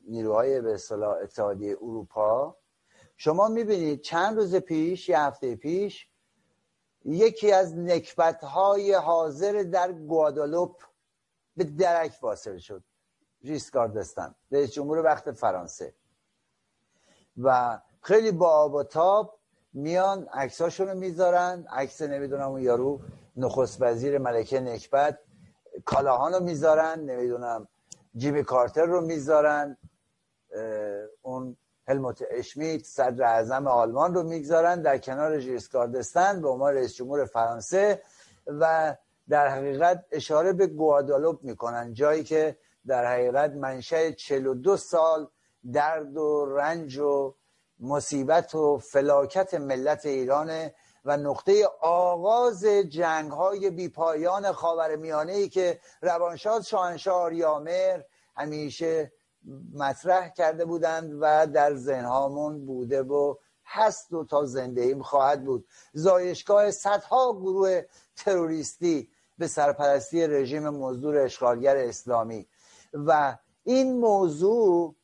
نیروهای 0.08 0.62
به 0.62 0.74
اصطلاح 0.74 1.18
اتحادیه 1.24 1.78
اروپا 1.82 2.59
شما 3.22 3.48
می‌بینید 3.48 4.02
چند 4.02 4.38
روز 4.38 4.56
پیش 4.56 5.10
یه 5.10 5.20
هفته 5.20 5.56
پیش 5.56 6.08
یکی 7.06 7.52
از 7.52 7.78
نکبت 7.78 8.44
های 8.44 8.94
حاضر 8.94 9.64
در 9.72 9.92
گوادالوپ 9.92 10.76
به 11.58 11.64
درک 11.64 12.14
واصل 12.22 12.58
شد. 12.58 12.84
ریسکاردستان 13.44 14.36
رئیس 14.52 14.72
جمهور 14.72 14.98
وقت 14.98 15.32
فرانسه. 15.32 15.94
و 17.38 17.80
خیلی 18.02 18.32
با 18.32 18.50
آب 18.50 18.74
و 18.74 18.84
تاب 18.84 19.40
میان 19.74 20.28
عکساشون 20.34 20.88
رو 20.88 20.98
می‌ذارن. 20.98 21.68
عکس 21.72 22.02
نمی‌دونم 22.02 22.50
اون 22.50 22.62
یارو 22.62 23.00
نخست 23.36 23.82
وزیر 23.82 24.18
ملکه 24.18 24.60
نکبت 24.60 25.20
کالاهان 25.86 26.34
رو 26.34 26.40
می‌ذارن. 26.40 27.00
نمی‌دونم 27.00 27.68
جیمی 28.16 28.44
کارتر 28.44 28.86
رو 28.86 29.02
می‌ذارن. 29.02 29.78
اون 31.22 31.58
هلموت 31.90 32.24
اشمیت 32.32 32.86
صدر 32.86 33.24
اعظم 33.24 33.68
آلمان 33.68 34.14
رو 34.14 34.24
می‌گذارن 34.24 34.82
در 34.82 34.98
کنار 34.98 35.40
ژیسکاردستان 35.40 36.42
به 36.42 36.50
عنوان 36.50 36.76
رئیس 36.76 36.96
جمهور 36.96 37.26
فرانسه 37.26 38.02
و 38.48 38.96
در 39.30 39.48
حقیقت 39.48 40.06
اشاره 40.12 40.54
به 40.54 40.68
گوادالوپ 40.68 41.44
می‌کنن 41.44 41.94
جایی 41.94 42.24
که 42.24 42.58
در 42.88 43.06
حقیقت 43.06 43.52
منشه 43.52 44.14
42 44.14 44.78
سال 44.78 45.28
درد 45.74 46.18
و 46.18 46.46
رنج 46.46 46.98
و 46.98 47.36
مصیبت 47.80 48.56
و 48.56 48.78
فلاکت 48.78 49.54
ملت 49.54 50.06
ایرانه 50.06 50.74
و 51.06 51.18
نقطه 51.18 51.70
آغاز 51.82 52.66
جنگ 52.66 53.32
های 53.32 53.70
بیپایان 53.70 54.52
خاور 54.52 54.96
میانه 54.96 55.34
ای 55.34 55.50
که 55.50 55.80
روانشاد 56.02 56.62
شاهنشاه 56.62 57.22
آریامر 57.22 58.02
همیشه 58.36 59.12
مطرح 59.74 60.30
کرده 60.30 60.66
بودند 60.66 61.18
و 61.22 61.48
در 61.48 61.76
ذهنهامون 61.76 62.66
بوده 62.66 63.02
و 63.04 63.36
هست 63.66 64.14
و 64.14 64.26
تا 64.26 64.46
زنده 64.46 64.82
ایم 64.82 65.02
خواهد 65.02 65.46
بود 65.46 65.68
زایشگاه 65.94 66.72
صدها 66.72 67.34
گروه 67.34 67.82
تروریستی 68.16 69.10
به 69.38 69.48
سرپرستی 69.48 70.28
رژیم 70.28 70.70
مزدور 70.70 71.18
اشغالگر 71.18 71.78
اسلامی 71.78 72.48
و 72.94 73.38
این 73.64 74.00
موضوع 74.00 74.96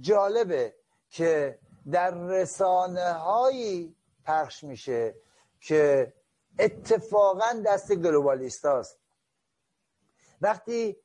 جالبه 0.00 0.74
که 1.08 1.58
در 1.90 2.14
رسانه 2.14 3.12
هایی 3.12 3.96
پخش 4.24 4.64
میشه 4.64 5.14
که 5.60 6.12
اتفاقا 6.58 7.62
دست 7.66 7.94
گلوبالیست 7.94 8.64
هست. 8.64 8.98
وقتی 10.40 10.96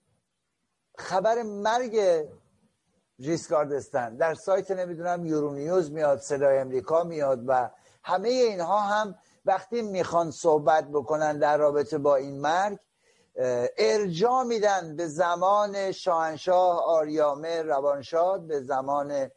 خبر 0.98 1.44
مرگ 1.44 2.26
ریسکاردستن 3.20 4.16
در 4.16 4.34
سایت 4.34 4.72
نمی‌دونم 4.72 5.26
یورونیوز 5.26 5.92
میاد 5.92 6.20
صدای 6.20 6.58
امریکا 6.58 7.04
میاد 7.04 7.44
و 7.48 7.70
همه 8.04 8.30
اینها 8.30 8.80
هم 8.80 9.16
وقتی 9.46 9.82
می‌خوان 9.82 10.32
صحبت 10.32 10.88
بکنن 10.88 11.40
در 11.40 11.58
رابطه 11.58 11.98
با 11.98 12.16
این 12.16 12.42
مرگ 12.42 12.80
ارجا 13.78 14.44
میدن 14.44 14.96
به 14.96 15.08
زمان 15.08 15.92
شاهنشاه 15.92 16.84
آریامه 16.86 17.62
روانشاد 17.62 18.48
به 18.48 18.62
زمان 18.62 19.32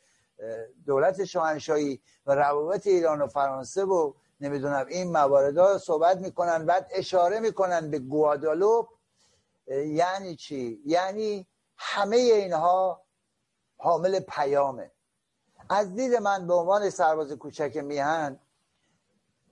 دولت 0.86 1.24
شاهنشاهی 1.24 2.00
و 2.26 2.34
روابط 2.34 2.86
ایران 2.86 3.22
و 3.22 3.26
فرانسه 3.26 3.84
و 3.84 4.12
نمی‌دونم 4.40 4.86
این 4.88 5.12
موارد 5.12 5.78
صحبت 5.78 6.18
می‌کنن 6.18 6.66
بعد 6.66 6.90
اشاره 6.94 7.40
می‌کنن 7.40 7.90
به 7.90 7.98
گوادالوپ 7.98 8.88
یعنی 9.70 10.36
چی؟ 10.36 10.82
یعنی 10.86 11.46
همه 11.76 12.16
اینها 12.16 13.02
حامل 13.76 14.20
پیامه. 14.20 14.90
از 15.70 15.94
دید 15.94 16.14
من 16.14 16.46
به 16.46 16.54
عنوان 16.54 16.90
سرباز 16.90 17.32
کوچک 17.32 17.76
میهن 17.76 18.40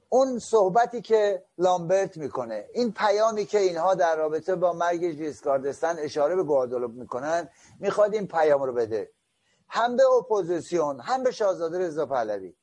اون 0.08 0.38
صحبتی 0.38 1.02
که 1.02 1.44
لامبرت 1.58 2.16
می‌کنه 2.16 2.68
این 2.74 2.92
پیامی 2.92 3.46
که 3.46 3.58
اینها 3.58 3.94
در 3.94 4.16
رابطه 4.16 4.54
با 4.54 4.72
مرگ 4.72 5.10
ژیسکاردستن 5.10 5.98
اشاره 5.98 6.36
به 6.36 6.42
گوادالوپ 6.42 6.90
می‌کنن 6.90 7.48
می‌خواد 7.80 8.14
این 8.14 8.26
پیام 8.26 8.62
رو 8.62 8.72
بده. 8.72 9.10
هم 9.68 9.96
به 9.96 10.02
اپوزیسیون 10.06 11.00
هم 11.00 11.22
به 11.22 11.30
شاهزاده 11.30 11.78
رضا 11.78 12.06
پهلوی. 12.06 12.54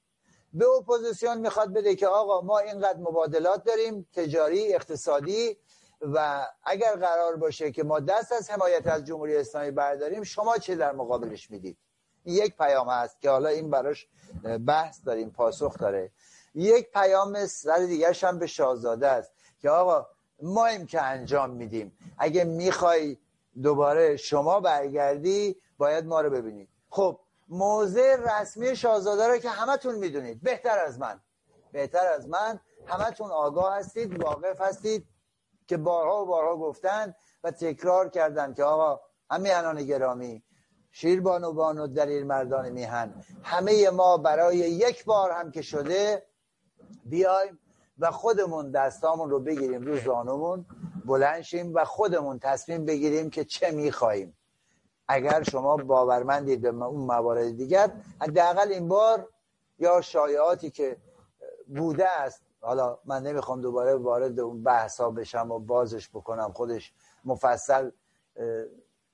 به 0.54 0.68
اپوزیسیون 0.70 1.38
می‌خواد 1.38 1.74
بده 1.74 1.96
که 1.96 2.08
آقا 2.08 2.42
ما 2.42 2.60
اینقدر 2.60 3.00
مبادلات 3.00 3.64
داریم 3.64 4.08
تجاری 4.14 4.74
اقتصادی 4.74 5.58
و 6.14 6.48
اگر 6.64 6.96
قرار 6.96 7.36
باشه 7.36 7.72
که 7.72 7.84
ما 7.84 8.00
دست 8.00 8.32
از 8.32 8.50
حمایت 8.50 8.88
از 8.88 9.06
جمهوری 9.06 9.38
اسلامی 9.38 9.72
برداریم 9.72 10.24
شما 10.24 10.58
چه 10.58 10.76
در 10.76 10.92
مقابلش 10.92 11.52
می‌دید؟ 11.52 11.78
یک 12.26 12.58
پیام 12.58 12.90
هست 12.90 13.22
که 13.22 13.30
حالا 13.30 13.50
این 13.50 13.70
براش 13.70 14.08
بحث 14.68 15.00
داریم 15.06 15.30
پاسخ 15.30 15.78
داره. 15.78 16.12
یک 16.56 16.92
پیام 16.92 17.46
سر 17.46 17.78
دیگرش 17.78 18.24
هم 18.24 18.40
به 18.40 18.48
شاهزاده 18.48 19.08
است 19.08 19.32
که 19.62 19.70
آقا 19.70 20.08
ما 20.42 20.66
ایم 20.66 20.86
که 20.86 21.02
انجام 21.02 21.50
میدیم. 21.50 21.98
اگه 22.18 22.44
می‌خوای 22.44 23.18
دوباره 23.64 24.18
شما 24.18 24.60
برگردی 24.60 25.62
باید 25.78 26.06
ما 26.06 26.22
رو 26.22 26.30
ببینید 26.30 26.70
خب 26.90 27.20
موضع 27.50 28.16
رسمی 28.16 28.76
شاهزاده 28.76 29.28
رو 29.28 29.38
که 29.38 29.50
همتون 29.50 29.96
می‌دونید. 29.96 30.44
بهتر 30.44 30.80
از 30.80 31.00
من. 31.00 31.22
بهتر 31.72 32.08
از 32.08 32.30
من. 32.30 32.60
همتون 32.86 33.32
آگاه 33.32 33.76
هستید 33.76 34.24
واقف 34.24 34.62
هستید. 34.62 35.08
که 35.74 35.78
بارها 35.78 36.24
و 36.24 36.26
بارها 36.26 36.58
گفتن 36.58 37.16
و 37.44 37.52
تکرار 37.52 38.10
کردن 38.10 38.54
که 38.54 38.64
آقا 38.64 39.02
همیهنان 39.30 39.84
گرامی 39.84 40.44
شیر 40.92 41.22
بانو 41.22 41.54
بانو 41.54 41.88
دلیل 41.88 42.28
مردان 42.28 42.70
میهن 42.70 43.24
همه 43.44 43.90
ما 43.90 44.18
برای 44.18 44.58
یک 44.58 45.06
بار 45.06 45.32
هم 45.32 45.52
که 45.52 45.62
شده 45.62 46.24
بیایم 47.06 47.60
و 48.00 48.12
خودمون 48.12 48.72
دستامون 48.72 49.30
رو 49.30 49.40
بگیریم 49.40 49.82
رو 49.82 50.00
زانومون 50.00 50.66
بلنشیم 51.06 51.74
و 51.76 51.86
خودمون 51.86 52.40
تصمیم 52.40 52.86
بگیریم 52.86 53.30
که 53.30 53.46
چه 53.46 53.72
میخواییم 53.72 54.38
اگر 55.08 55.44
شما 55.44 55.78
باورمندید 55.78 56.62
به 56.62 56.70
اون 56.70 57.02
موارد 57.02 57.58
دیگر 57.58 57.92
حداقل 58.22 58.72
این 58.72 58.88
بار 58.88 59.30
یا 59.80 60.02
شایعاتی 60.02 60.70
که 60.72 60.98
بوده 61.68 62.10
است 62.10 62.53
حالا 62.64 62.98
من 63.06 63.24
نمی‌خوام 63.24 63.62
دوباره 63.62 63.96
وارد 63.96 64.40
اون 64.40 64.64
بحثا 64.64 65.10
بشم 65.12 65.52
و 65.52 65.60
بازش 65.60 66.10
بکنم. 66.10 66.52
خودش 66.54 66.94
مفصل 67.26 67.92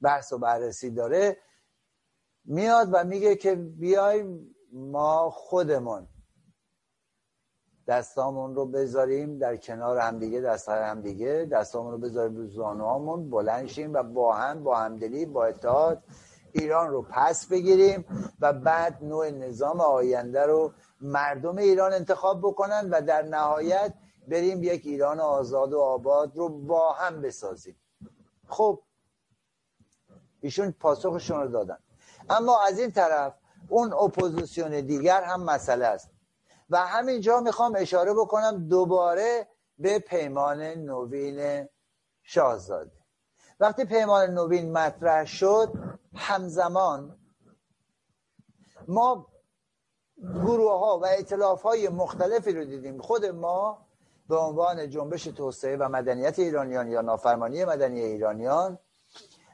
بحث 0.02 0.34
و 0.34 0.38
بررسی 0.38 0.91
داره. 0.91 1.38
میاد 2.45 2.89
و 2.91 3.04
میگه 3.04 3.36
که 3.36 3.56
بیایم 3.56 4.56
ما 4.74 5.30
خودمون 5.30 6.08
دستامون 7.88 8.56
رو 8.56 8.66
بذاریم 8.66 9.38
در 9.38 9.58
کنار 9.58 9.97
همدیگه 9.97 10.41
دست 10.41 10.70
همدیگه. 10.70 11.50
دستامون 11.52 11.91
رو 11.91 11.97
بذاریم 11.97 12.36
رو 12.36 12.47
زانوامون 12.47 13.30
بلند 13.30 13.95
و 13.95 14.04
با 14.04 14.34
هم 14.34 14.64
با 14.64 14.78
همدلی 14.78 15.26
با 15.26 15.45
اتحاد 15.45 16.04
ایران 16.54 16.89
رو 16.89 17.02
پس 17.02 17.45
بگیریم 17.45 18.06
و 18.39 18.54
بعد 18.54 19.04
نوع 19.04 19.30
نظام 19.30 19.82
آینده 19.82 20.45
رو 20.45 20.74
مردم 21.02 21.58
ایران 21.58 21.93
انتخاب 21.93 22.39
بکنن 22.39 22.89
و 22.89 23.02
در 23.02 23.22
نهایت 23.22 23.93
بریم 24.28 24.64
یک 24.64 24.82
ایران 24.86 25.20
آزاد 25.20 25.74
و 25.74 25.80
آباد 25.80 26.38
رو 26.38 26.50
با 26.50 26.91
هم 26.91 27.22
بسازیم. 27.22 27.76
خب 28.47 28.82
ایشون 30.41 30.72
پاسخشون 30.72 31.41
رو 31.41 31.47
دادن. 31.47 31.78
اما 32.30 32.62
از 32.62 32.80
این 32.80 32.91
طرف 32.91 33.34
اون 33.70 33.93
اپوزیسیون 33.93 34.82
دیگر 34.82 35.24
هم 35.24 35.43
مسئله 35.43 35.86
است. 35.86 36.10
و 36.70 36.78
همینجا 36.78 37.39
می‌خوام 37.39 37.76
اشاره 37.78 38.14
بکنم 38.14 38.68
دوباره 38.68 39.47
به 39.80 40.00
پیمان 40.00 40.62
نوین 40.62 41.70
شاهزاده. 42.24 42.99
وقتی 43.60 43.86
پیمان 43.86 44.30
نوین 44.30 44.72
مطرح 44.72 45.26
شد 45.26 45.74
همزمان 46.16 47.18
ما 48.88 49.28
گروه 50.18 50.80
ها 50.80 50.99
و 50.99 51.05
اطلاف 51.05 51.62
های 51.62 51.89
مختلفی 51.89 52.51
رو 52.53 52.66
دیدیم. 52.66 53.01
خود 53.01 53.26
ما 53.26 53.88
به 54.30 54.36
عنوان 54.36 54.89
جنبش 54.89 55.24
توسعه 55.24 55.78
و 55.78 55.89
مدنیت 55.89 56.39
ایرانیان 56.39 56.91
یا 56.91 57.01
نافرمانی 57.01 57.66
مدنی 57.66 58.01
ایرانیان 58.01 58.80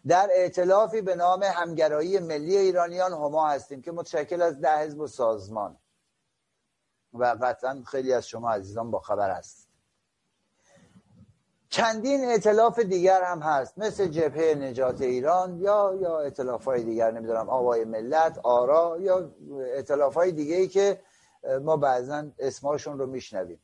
در 0.07 0.29
اعتلافی 0.31 1.01
به 1.01 1.15
نام 1.15 1.43
همگرایی 1.43 2.19
ملی 2.19 2.57
ایرانیان 2.57 3.11
هما 3.11 3.47
هستیم 3.49 3.81
که 3.81 3.91
متشکل 3.91 4.41
از 4.41 4.61
ده 4.61 4.77
حزب 4.77 4.99
و 4.99 5.07
سازمان. 5.07 5.77
و 7.13 7.37
قطعا 7.41 7.83
خیلی 7.87 8.13
از 8.13 8.27
شما 8.27 8.51
عزیزان 8.51 8.91
با 8.91 8.99
خبر 8.99 9.31
هست 9.31 9.64
چندین 11.76 12.32
اطلاف 12.32 12.80
دیگر 12.80 13.23
هم 13.23 13.39
هست. 13.39 13.78
مثل 13.78 14.07
جبهه 14.07 14.55
نجات 14.55 15.01
ایران 15.01 15.59
یا 15.59 15.97
یا 16.01 16.19
اطلاف 16.19 16.65
های 16.65 16.84
دیگر 16.84 17.11
نمی‌دونم 17.11 17.49
آوای 17.49 17.84
ملت 17.84 18.39
آرا 18.43 18.97
یا 18.99 19.32
اطلاف 19.76 20.13
های 20.13 20.32
دیگه 20.32 20.55
ای 20.55 20.67
که 20.67 21.01
ما 21.61 21.78
بعضا 21.78 22.23
اسماشون 22.39 22.99
رو 22.99 23.05
میشنویم. 23.05 23.59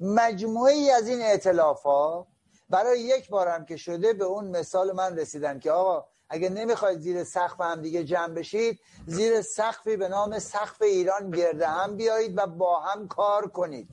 مجموعی 0.00 0.90
از 0.90 1.08
این 1.08 1.18
اطلاف 1.22 1.82
ها 1.82 2.26
برای 2.70 3.00
یک 3.00 3.30
بار 3.30 3.48
هم 3.48 3.64
که 3.64 3.76
شده 3.76 4.12
به 4.12 4.24
اون 4.24 4.56
مثال 4.56 4.92
من 4.92 5.18
رسیدن 5.18 5.58
که 5.58 5.70
آقا 5.72 6.04
اگه 6.28 6.48
نمی‌خواید 6.48 7.00
زیر 7.00 7.24
سقف 7.24 7.60
هم 7.60 7.82
دیگه 7.82 8.04
جمع 8.04 8.34
بشید 8.34 8.80
زیر 9.06 9.42
سقفی 9.42 9.96
به 9.96 10.08
نام 10.08 10.38
سقف 10.38 10.82
ایران 10.82 11.30
گرده 11.30 11.66
هم 11.66 11.96
بیایید 11.96 12.38
و 12.38 12.46
با 12.46 12.80
هم 12.80 13.08
کار 13.08 13.46
کنید. 13.48 13.88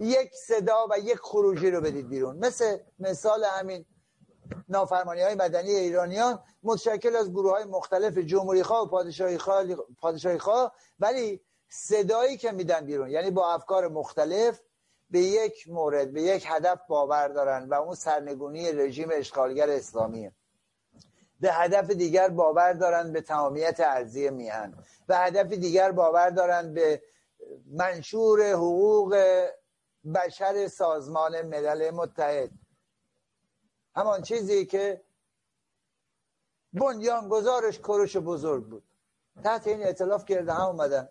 یک 0.00 0.34
صدا 0.34 0.86
و 0.90 0.98
یک 0.98 1.18
خروجی 1.18 1.70
رو 1.70 1.80
بدید 1.80 2.08
بیرون. 2.08 2.36
مثل 2.36 2.78
مثال 2.98 3.44
همین 3.44 3.84
نافرمانی 4.68 5.20
های 5.20 5.34
مدنی 5.34 5.70
ایرانیان 5.70 6.42
متشکل 6.62 7.16
از 7.16 7.30
گروه 7.30 7.52
های 7.52 7.64
مختلف 7.64 8.18
جمهوری 8.18 8.62
خواه 8.62 8.82
و 8.82 8.86
پادشاهی 8.86 9.38
خواه, 9.38 10.38
خواه 10.38 10.74
ولی 10.98 11.40
صدایی 11.68 12.36
که 12.36 12.52
میدن 12.52 12.86
بیرون 12.86 13.10
یعنی 13.10 13.30
با 13.30 13.54
افکار 13.54 13.88
مختلف 13.88 14.60
به 15.10 15.18
یک 15.18 15.68
مورد 15.68 16.12
به 16.12 16.22
یک 16.22 16.44
هدف 16.46 16.80
باور 16.88 17.28
دارن 17.28 17.68
و 17.68 17.74
اون 17.74 17.94
سرنگونی 17.94 18.72
رژیم 18.72 19.08
اشغالگر 19.12 19.70
اسلامیه 19.70 20.32
به 21.40 21.52
هدف 21.52 21.90
دیگر 21.90 22.28
باور 22.28 22.72
دارن 22.72 23.12
به 23.12 23.20
تمامیت 23.20 23.80
ارزی 23.80 24.30
میهن. 24.30 24.74
به 25.06 25.16
هدف 25.16 25.46
دیگر 25.46 25.92
باور 25.92 26.30
دارن 26.30 26.74
به 26.74 27.02
منشور 27.66 28.52
حقوق 28.52 29.16
بشر 30.14 30.68
سازمان 30.68 31.42
ملل 31.42 31.90
متحد. 31.90 32.50
همان 33.96 34.22
چیزی 34.22 34.66
که 34.66 35.02
گزارش 37.28 37.78
کروش 37.78 38.16
بزرگ 38.16 38.64
بود. 38.64 38.82
تحت 39.44 39.66
این 39.66 39.82
اعتلاف 39.82 40.24
کرده 40.24 40.52
هم 40.52 40.66
اومدن. 40.66 41.08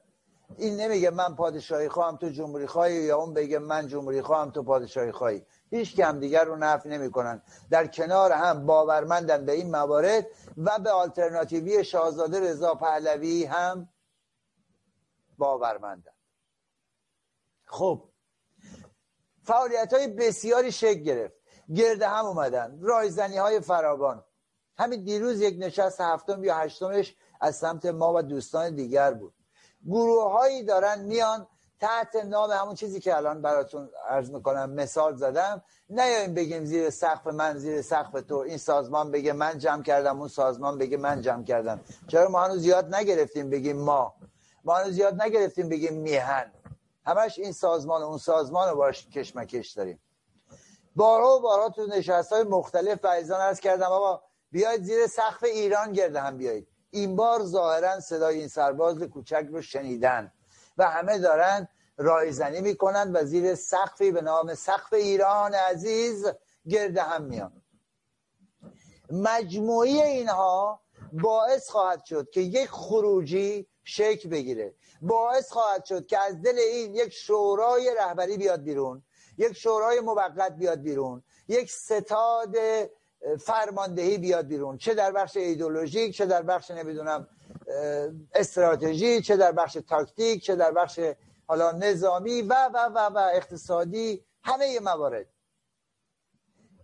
این 0.58 0.76
نمیگه 0.76 1.10
من 1.10 1.36
پادشاهی 1.36 1.90
خواهم 1.90 2.18
تو 2.18 2.30
جمهوری 2.30 2.68
خواهی 2.68 2.96
یا 2.96 3.18
اون 3.18 3.34
بگه 3.34 3.60
من 3.60 3.88
جمهوری 3.88 4.22
خواهم 4.22 4.52
تو 4.52 4.64
پادشاهی 4.64 5.12
خواهی. 5.12 5.46
هیچ 5.70 5.96
که 5.96 6.06
هم 6.06 6.20
دیگر 6.20 6.44
رو 6.44 6.56
نفی 6.56 6.90
نمی‌کنن. 6.90 7.42
در 7.70 7.88
کنار 7.88 8.32
هم 8.32 8.66
باورمندن 8.66 9.46
به 9.46 9.52
این 9.52 9.72
موارد 9.72 10.28
و 10.58 10.80
به 10.80 10.92
آلترناتیوی 10.92 11.84
شاهزاده 11.84 12.40
رضا 12.40 12.76
پهلوی 12.76 13.46
هم 13.46 13.90
باورمندن. 15.38 16.12
خب 17.66 18.10
فعالیت 19.48 19.94
های 19.94 20.08
بسیاری 20.08 20.72
شکل 20.72 21.00
گرفت. 21.00 21.34
گرد 21.76 22.02
هم 22.02 22.26
اومدن 22.26 22.80
رایزنی 22.82 23.38
های 23.38 23.60
فراوان. 23.60 24.24
همین 24.78 25.04
دیروز 25.04 25.42
یک 25.42 25.56
نشست 25.60 26.02
هفتم 26.02 26.44
یا 26.44 26.56
هشتمش 26.56 27.16
از 27.42 27.56
سمت 27.56 27.86
ما 27.86 28.14
و 28.14 28.22
دوستان 28.22 28.76
دیگر 28.76 29.14
بود. 29.14 29.34
گروه 29.86 30.32
هایی 30.32 30.64
دارن 30.64 31.00
میان 31.02 31.48
تحت 31.80 32.16
نام 32.16 32.52
همون 32.52 32.76
چیزی 32.76 33.00
که 33.00 33.18
الان 33.18 33.42
براتون 33.42 33.90
عرض 34.10 34.32
می‌کنم 34.32 34.70
مثال 34.70 35.16
زدم. 35.16 35.64
نیاییم 35.90 36.34
بگیم 36.34 36.66
زیر 36.66 36.90
سقف 36.90 37.28
من 37.28 37.58
زیر 37.58 37.82
سقف 37.82 38.22
تو. 38.22 38.36
این 38.38 38.58
سازمان 38.58 39.12
بگه 39.12 39.34
من 39.34 39.58
جمع 39.58 39.84
کردم 39.84 40.20
اون 40.20 40.28
سازمان 40.28 40.78
بگه 40.78 40.98
من 40.98 41.22
جمع 41.22 41.44
کردم. 41.44 41.82
چرا 42.08 42.30
ما 42.30 42.44
هنوز 42.44 42.62
زیاد 42.62 42.96
نگرفتیم 42.96 43.50
بگیم 43.50 43.78
ما؟ 43.78 44.16
ما 44.64 44.76
هنوز 44.76 44.94
زیاد 44.94 45.22
نگرفتیم 45.22 45.70
بگیم 45.70 45.94
میهن. 45.94 46.52
همش 47.08 47.40
این 47.40 47.52
سازمان 47.52 48.04
اون 48.04 48.18
سازمان 48.18 48.70
رو 48.70 48.76
باش 48.76 49.08
کشمکش 49.08 49.72
داریم. 49.72 50.02
بارها 50.96 51.38
و 51.38 51.42
بارها 51.42 51.70
تو 51.70 51.86
نشست 51.86 52.34
های 52.34 52.44
مختلف 52.44 53.00
فریزان 53.00 53.42
عرض 53.42 53.60
کردم 53.60 53.86
آقا 53.86 54.22
بیاید 54.52 54.84
زیر 54.84 55.08
سقف 55.08 55.44
ایران 55.44 55.92
گرده 55.92 56.22
هم 56.22 56.38
بیایید. 56.38 56.68
این 56.90 57.16
بار 57.16 57.44
ظاهرا 57.44 58.00
صدای 58.00 58.40
این 58.40 58.48
سرباز 58.48 59.00
کوچک 59.00 59.48
رو 59.52 59.62
شنیدن 59.62 60.32
و 60.78 60.90
همه 60.90 61.18
دارن 61.18 61.68
رایزنی 61.98 62.62
می‌کنن 62.62 63.12
و 63.16 63.26
زیر 63.26 63.56
سقفی 63.56 64.12
به 64.12 64.22
نام 64.22 64.56
سقف 64.56 64.94
ایران 64.94 65.54
عزیز 65.54 66.26
گرده 66.70 67.02
هم 67.02 67.24
میان. 67.24 67.62
مجموعی 69.12 70.02
اینها 70.02 70.82
باعث 71.14 71.70
خواهد 71.70 72.06
شد 72.06 72.30
که 72.30 72.42
یک 72.42 72.70
خروجی 72.70 73.68
شکل 73.84 74.30
بگیره. 74.30 74.76
باعث 75.02 75.52
خواهد 75.52 75.86
شد 75.86 76.06
که 76.06 76.20
از 76.20 76.42
دل 76.42 76.60
این 76.60 76.96
یک 76.96 77.14
شورای 77.14 77.96
رهبری 77.98 78.38
بیاد 78.38 78.64
بیرون 78.64 79.04
یک 79.38 79.54
شورای 79.54 80.00
موقت 80.00 80.52
بیاد 80.52 80.82
بیرون 80.82 81.24
یک 81.48 81.72
ستاد 81.72 82.56
فرماندهی 83.40 84.18
بیاد 84.18 84.48
بیرون. 84.48 84.78
چه 84.78 84.94
در 84.94 85.12
بخش 85.12 85.38
ایدولوژیک 85.38 86.16
چه 86.16 86.26
در 86.26 86.42
بخش 86.42 86.72
نمی‌دونم 86.72 87.28
استراتژی 88.34 89.22
چه 89.22 89.38
در 89.38 89.52
بخش 89.52 89.78
تاکتیک 89.88 90.44
چه 90.44 90.56
در 90.56 90.72
بخش 90.72 91.00
حالا 91.48 91.72
نظامی 91.72 92.42
و 92.42 92.54
و 92.74 92.78
و 92.78 92.98
و 92.98 93.18
اقتصادی 93.34 94.26
همه 94.44 94.80
موارد. 94.80 95.26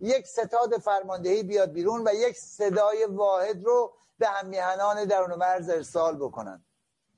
یک 0.00 0.26
ستاد 0.26 0.78
فرماندهی 0.78 1.42
بیاد 1.42 1.72
بیرون 1.72 2.08
و 2.08 2.14
یک 2.14 2.36
صدای 2.36 3.04
واحد 3.04 3.64
رو 3.64 3.94
به 4.18 4.26
همیهنان 4.26 5.04
درون 5.04 5.34
مرز 5.34 5.68
ارسال 5.68 6.16
بکنن. 6.16 6.64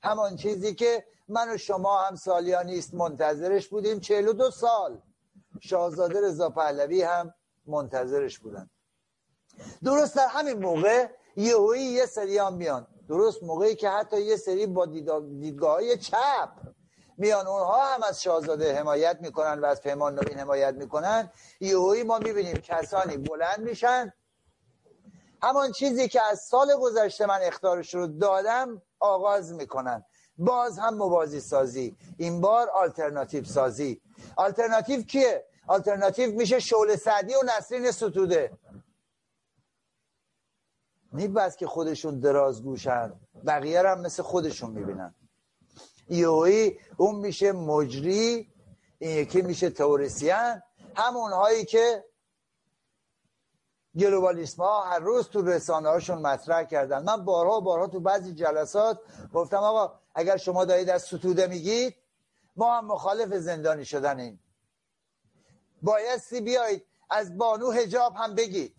همان 0.07 0.35
چیزی 0.35 0.75
که 0.75 1.05
من 1.27 1.53
و 1.53 1.57
شما 1.57 1.99
هم 1.99 2.15
سالیانی 2.15 2.79
است 2.79 2.93
منتظرش 2.93 3.67
بودیم. 3.67 3.99
42 3.99 4.51
سال 4.51 5.01
شاهزاده 5.59 6.21
رضا 6.21 6.49
پهلوی 6.49 7.01
هم 7.01 7.33
منتظرش 7.65 8.39
بودن. 8.39 8.69
درست 9.83 10.15
در 10.15 10.27
همین 10.27 10.59
موقع 10.59 11.07
یهویی 11.35 11.83
یه 11.83 12.05
سری 12.05 12.37
هم 12.37 12.53
میان. 12.53 12.87
درست 13.09 13.43
موقعی 13.43 13.75
که 13.75 13.89
حتی 13.89 14.21
یه 14.21 14.37
سری 14.37 14.65
با 14.65 14.85
دیدگاه 14.85 15.95
چپ 15.95 16.49
میان. 17.17 17.47
اونها 17.47 17.93
هم 17.93 18.03
از 18.03 18.21
شاهزاده 18.21 18.75
حمایت 18.75 19.17
می‌کنن 19.21 19.59
و 19.59 19.65
از 19.65 19.81
پیمان 19.81 20.19
نوین 20.19 20.39
حمایت 20.39 20.73
می‌کنن. 20.73 21.31
یهویی 21.59 22.03
ما 22.03 22.19
می‌بینیم 22.19 22.57
کسانی 22.57 23.17
بلند 23.17 23.59
میشن 23.59 24.13
همان 25.41 25.71
چیزی 25.71 26.07
که 26.07 26.21
از 26.31 26.39
سال 26.39 26.75
گذشته 26.81 27.25
من 27.25 27.39
اختارش 27.41 27.93
رو 27.93 28.07
دادم 28.07 28.81
آغاز 28.99 29.53
می‌کنن. 29.53 30.05
باز 30.37 30.79
هم 30.79 30.93
موازی 30.93 31.39
سازی. 31.39 31.97
این 32.17 32.41
بار 32.41 32.69
آلترناتیو 32.69 33.43
سازی. 33.43 34.01
آلترناتیو 34.35 35.01
کیه؟ 35.01 35.45
آلترناتیو 35.67 36.31
میشه 36.31 36.59
شول 36.59 36.95
سعدی 36.95 37.33
و 37.33 37.43
نسرین 37.57 37.91
ستوده. 37.91 38.57
بس 41.35 41.55
که 41.55 41.67
خودشون 41.67 42.19
دراز 42.19 42.63
گوشن. 42.63 43.13
بقیه 43.45 43.87
هم 43.87 44.01
مثل 44.01 44.23
خودشون 44.23 44.71
می‌بینن. 44.71 45.15
یوهی 46.09 46.79
اون 46.97 47.15
میشه 47.15 47.51
مجری 47.51 48.49
این 48.99 49.11
یکی 49.11 49.41
میشه 49.41 49.69
تورسیان 49.69 50.63
همون 50.95 51.31
هایی 51.31 51.65
که 51.65 52.03
گلوبالیسم 53.97 54.63
ها 54.63 54.83
هر 54.83 54.99
روز 54.99 55.29
تو 55.29 55.41
رسانه 55.41 55.89
هاشون 55.89 56.17
مطرح 56.17 56.63
کردن. 56.63 57.03
من 57.03 57.25
بارها 57.25 57.59
بارها 57.59 57.87
تو 57.87 57.99
بعضی 57.99 58.33
جلسات 58.33 58.99
گفتم 59.33 59.57
آقا 59.57 59.99
اگر 60.15 60.37
شما 60.37 60.65
دارید 60.65 60.89
از 60.89 61.01
ستوده 61.01 61.47
میگید 61.47 61.95
ما 62.55 62.77
هم 62.77 62.85
مخالف 62.85 63.33
زندانی 63.33 63.85
شدن 63.85 64.19
این 64.19 64.39
بایستی 65.81 66.41
بیایید 66.41 66.85
از 67.09 67.37
بانو 67.37 67.71
هجاب 67.71 68.15
هم 68.15 68.35
بگید. 68.35 68.75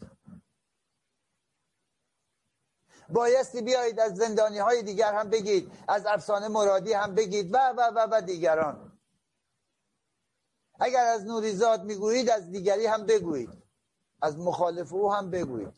بایستی 3.08 3.62
بیایید 3.62 4.00
از 4.00 4.16
زندانی 4.16 4.58
های 4.58 4.82
دیگر 4.82 5.14
هم 5.14 5.30
بگید 5.30 5.72
از 5.88 6.06
افسانه 6.06 6.48
مرادی 6.48 6.92
هم 6.92 7.14
بگید 7.14 7.54
و 7.54 7.58
و 7.58 7.80
و 7.80 8.08
و 8.10 8.20
دیگران. 8.20 8.92
اگر 10.80 11.04
از 11.04 11.24
نوریزاد 11.24 11.84
می‌گویید 11.84 12.30
از 12.30 12.50
دیگری 12.50 12.86
هم 12.86 13.06
بگویید. 13.06 13.67
از 14.22 14.38
مخالف 14.38 14.92
او 14.92 15.12
هم 15.12 15.30
بگویید. 15.30 15.74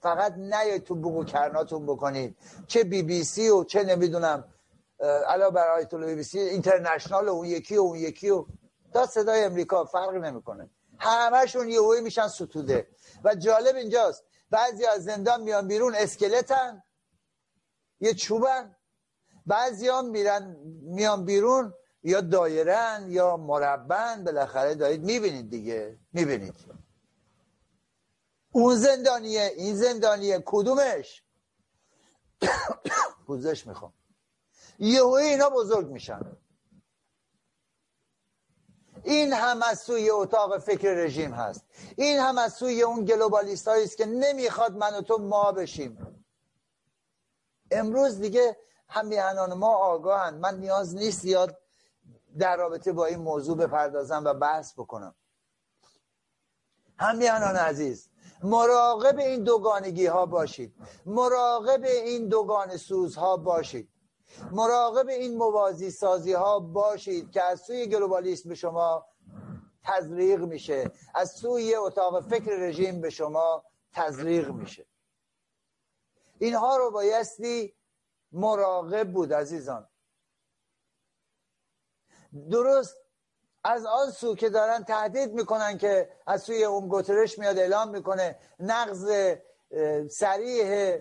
فقط 0.00 0.32
نیاید 0.32 0.84
تو 0.84 0.94
بگو 0.94 1.24
کرناتون 1.24 1.86
بکنید. 1.86 2.36
چه 2.66 2.84
بی 2.84 3.02
بی 3.02 3.24
سی 3.24 3.48
و 3.48 3.64
چه 3.64 3.84
نمی‌دونم 3.84 4.44
علا 5.28 5.50
بر 5.50 5.70
آیت 5.70 5.94
بی 5.94 6.14
بی 6.14 6.22
سی 6.22 6.38
اینترنشنال 6.38 7.28
و 7.28 7.32
اون 7.32 7.46
یکی 7.46 7.76
و 7.76 7.80
اون 7.80 7.98
یکی 7.98 8.30
و 8.30 8.44
تا 8.92 9.06
صدای 9.06 9.44
امریکا 9.44 9.84
فرق 9.84 10.14
نمی‌کنه. 10.14 10.70
همشون 10.98 11.68
یهویی 11.68 12.00
میشن 12.00 12.28
ستوده. 12.28 12.88
و 13.24 13.34
جالب 13.34 13.76
اینجاست 13.76 14.24
بعضی 14.50 14.86
از 14.86 15.04
زندان 15.04 15.42
میان 15.42 15.68
بیرون 15.68 15.94
اسکلتن 15.94 16.82
یه 18.00 18.14
چوبن. 18.14 18.76
بعضی 19.46 19.88
هم 19.88 20.04
میرن 20.10 20.56
میان 20.82 21.24
بیرون 21.24 21.74
یا 22.02 22.20
دایرن 22.20 23.06
یا 23.08 23.36
مربن 23.36 24.24
بالاخره 24.24 24.74
دارید 24.74 25.04
می‌بینید 25.04 25.50
دیگه. 25.50 25.98
می‌بینید. 26.12 26.54
اون 28.56 28.76
زندانیه 28.76 29.52
این 29.56 29.76
زندانیه 29.76 30.42
کدومش؟ 30.46 31.22
پوزش 33.26 33.66
می‌خوام. 33.66 33.92
یهوی 34.78 35.22
اینا 35.22 35.50
بزرگ 35.50 35.86
میشن. 35.86 36.36
این 39.02 39.32
هم 39.32 39.62
از 39.62 39.80
سوی 39.80 40.10
اتاق 40.10 40.58
فکر 40.58 40.88
رژیم 40.88 41.32
هست. 41.32 41.64
این 41.96 42.18
هم 42.18 42.38
از 42.38 42.52
سوی 42.52 42.82
اون 42.82 43.04
گلوبالیست 43.04 43.68
است 43.68 43.96
که 43.96 44.06
نمی‌خواد 44.06 44.76
من 44.76 44.94
و 44.94 45.00
تو 45.00 45.18
ما 45.18 45.52
بشیم. 45.52 46.24
امروز 47.70 48.20
دیگه 48.20 48.56
همیهنان 48.88 49.54
ما 49.54 49.76
آگاهند 49.76 50.40
من 50.40 50.60
نیاز 50.60 50.94
نیست 50.94 51.20
زیاد 51.20 51.58
در 52.38 52.56
رابطه 52.56 52.92
با 52.92 53.06
این 53.06 53.18
موضوع 53.18 53.56
بپردازم 53.56 54.24
و 54.24 54.34
بحث 54.34 54.72
بکنم. 54.72 55.14
همیهنان 56.98 57.56
عزیز 57.56 58.08
مراقب 58.42 59.18
این 59.18 59.44
دوگانگی 59.44 60.06
ها 60.06 60.26
باشید. 60.26 60.74
مراقب 61.06 61.84
این 61.84 62.28
دوگان 62.28 62.76
سوز 62.76 63.16
ها 63.16 63.36
باشید. 63.36 63.88
مراقب 64.52 65.08
این 65.08 65.36
موازی 65.36 65.90
سازی 65.90 66.32
ها 66.32 66.58
باشید 66.58 67.30
که 67.30 67.42
از 67.42 67.60
سوی 67.60 67.86
گلوبالیسم 67.86 68.48
به 68.48 68.54
شما 68.54 69.06
تزریق 69.84 70.40
میشه. 70.40 70.90
از 71.14 71.30
سوی 71.30 71.74
اتاق 71.74 72.28
فکر 72.28 72.50
رژیم 72.50 73.00
به 73.00 73.10
شما 73.10 73.64
تزریق 73.92 74.50
میشه. 74.50 74.86
اینها 76.38 76.76
رو 76.76 76.90
بایستی 76.90 77.76
مراقب 78.32 79.12
بود 79.12 79.32
عزیزان. 79.32 79.88
درست 82.50 83.05
از 83.68 83.86
آن 83.86 84.10
سو 84.10 84.34
که 84.34 84.48
دارن 84.48 84.84
تهدید 84.84 85.32
می‌کنن 85.32 85.78
که 85.78 86.08
از 86.26 86.42
سوی 86.42 86.64
اون 86.64 86.88
گوترش 86.88 87.38
میاد 87.38 87.58
اعلام 87.58 87.88
می‌کنه. 87.88 88.36
نقض 88.60 89.34
سریح 90.10 90.96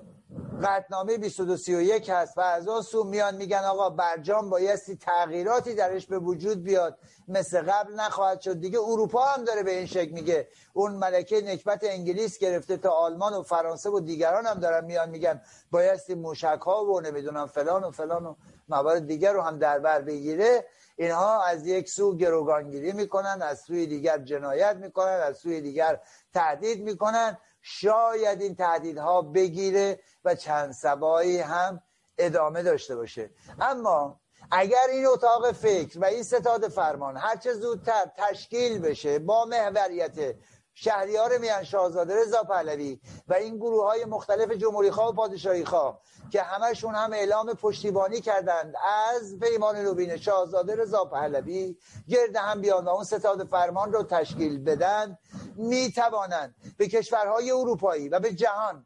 قطنامه 0.63 1.17
2231 1.17 2.09
هست 2.09 2.37
و 2.37 2.41
از 2.41 2.67
آن 2.67 2.81
سو 2.81 3.03
میان 3.03 3.35
میگن 3.35 3.57
آقا 3.57 3.89
برجام 3.89 4.49
بایستی 4.49 4.95
تغییراتی 4.95 5.75
درش 5.75 6.07
به 6.07 6.19
وجود 6.19 6.63
بیاد. 6.63 6.97
مثل 7.27 7.61
قبل 7.61 7.93
نخواهد 7.93 8.41
شد. 8.41 8.59
دیگه 8.59 8.79
اروپا 8.79 9.25
هم 9.25 9.43
داره 9.43 9.63
به 9.63 9.71
این 9.71 9.85
شکل 9.85 10.11
میگه. 10.11 10.47
اون 10.73 10.91
ملکه 10.91 11.41
نکبت 11.41 11.79
انگلیس 11.83 12.37
گرفته 12.37 12.77
تا 12.77 12.89
آلمان 12.89 13.33
و 13.33 13.43
فرانسه 13.43 13.89
و 13.89 13.99
دیگران 13.99 14.45
هم 14.45 14.59
دارن 14.59 14.85
میان 14.85 15.09
میگن 15.09 15.41
بایستی 15.71 16.15
موشک 16.15 16.61
ها 16.65 16.85
و 16.85 17.01
نمی‌دونم 17.01 17.47
فلان 17.47 17.83
و 17.83 17.91
فلان 17.91 18.25
و 18.25 18.35
موارد 18.69 19.07
دیگر 19.07 19.33
رو 19.33 19.41
هم 19.41 19.59
در 19.59 19.79
بر 19.79 20.01
بگیره. 20.01 20.65
اینها 20.95 21.43
از 21.43 21.67
یک 21.67 21.89
سو 21.89 22.17
گروگانگیری 22.17 22.91
می‌کنن 22.91 23.41
از 23.41 23.59
سوی 23.59 23.87
دیگر 23.87 24.17
جنایت 24.17 24.75
می‌کنن 24.75 25.19
از 25.23 25.37
سوی 25.37 25.61
دیگر 25.61 25.99
تهدید 26.33 26.83
می‌کنن. 26.83 27.37
شاید 27.61 28.41
این 28.41 28.55
تهدیدها 28.55 29.21
بگیره 29.21 29.99
و 30.25 30.35
چند 30.35 30.71
سبایی 30.71 31.39
هم 31.39 31.81
ادامه 32.17 32.63
داشته 32.63 32.95
باشه. 32.95 33.29
اما 33.59 34.19
اگر 34.51 34.87
این 34.91 35.05
اتاق 35.05 35.51
فکر 35.51 35.99
و 35.99 36.05
این 36.05 36.23
ستاد 36.23 36.67
فرمان 36.67 37.17
هرچه 37.17 37.53
زودتر 37.53 38.05
تشکیل 38.17 38.79
بشه 38.79 39.19
با 39.19 39.45
محوریت 39.45 40.35
شهریار 40.77 41.37
میان 41.37 41.63
شاهزاده 41.63 42.15
رضا 42.21 42.43
پهلوی 42.43 42.99
و 43.27 43.33
این 43.33 43.57
گروه 43.57 43.85
های 43.85 44.05
مختلف 44.05 44.51
جمهوری 44.51 44.91
خواه 44.91 45.09
و 45.09 45.13
پادشاهی 45.13 45.65
خواه 45.65 46.01
که 46.31 46.41
همشون 46.41 46.95
هم 46.95 47.13
اعلام 47.13 47.53
پشتیبانی 47.53 48.21
کردند 48.21 48.75
از 49.17 49.39
پیمان 49.39 49.75
نوین 49.75 50.17
شاهزاده 50.17 50.75
رضا 50.75 51.05
پهلوی 51.05 51.77
گرد 52.07 52.35
هم 52.35 52.61
بیان 52.61 52.85
و 52.85 52.89
اون 52.89 53.03
ستاد 53.03 53.47
فرمان 53.47 53.93
رو 53.93 54.03
تشکیل 54.03 54.63
بدن 54.63 55.17
می‌توانند 55.55 56.55
به 56.77 56.87
کشورهای 56.87 57.51
اروپایی 57.51 58.09
و 58.09 58.19
به 58.19 58.33
جهان 58.33 58.85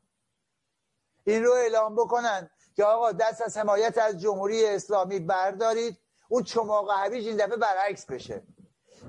این 1.23 1.43
رو 1.43 1.51
اعلام 1.51 1.95
بکنن 1.95 2.49
که 2.75 2.83
آقا 2.83 3.11
دست 3.11 3.41
از 3.41 3.57
حمایت 3.57 3.97
از 3.97 4.17
جمهوری 4.21 4.65
اسلامی 4.65 5.19
بردارید 5.19 5.97
اون 6.29 6.43
چماق 6.43 6.91
هویج 6.91 7.27
این 7.27 7.37
دفعه 7.37 7.57
برعکس 7.57 8.05
بشه. 8.05 8.43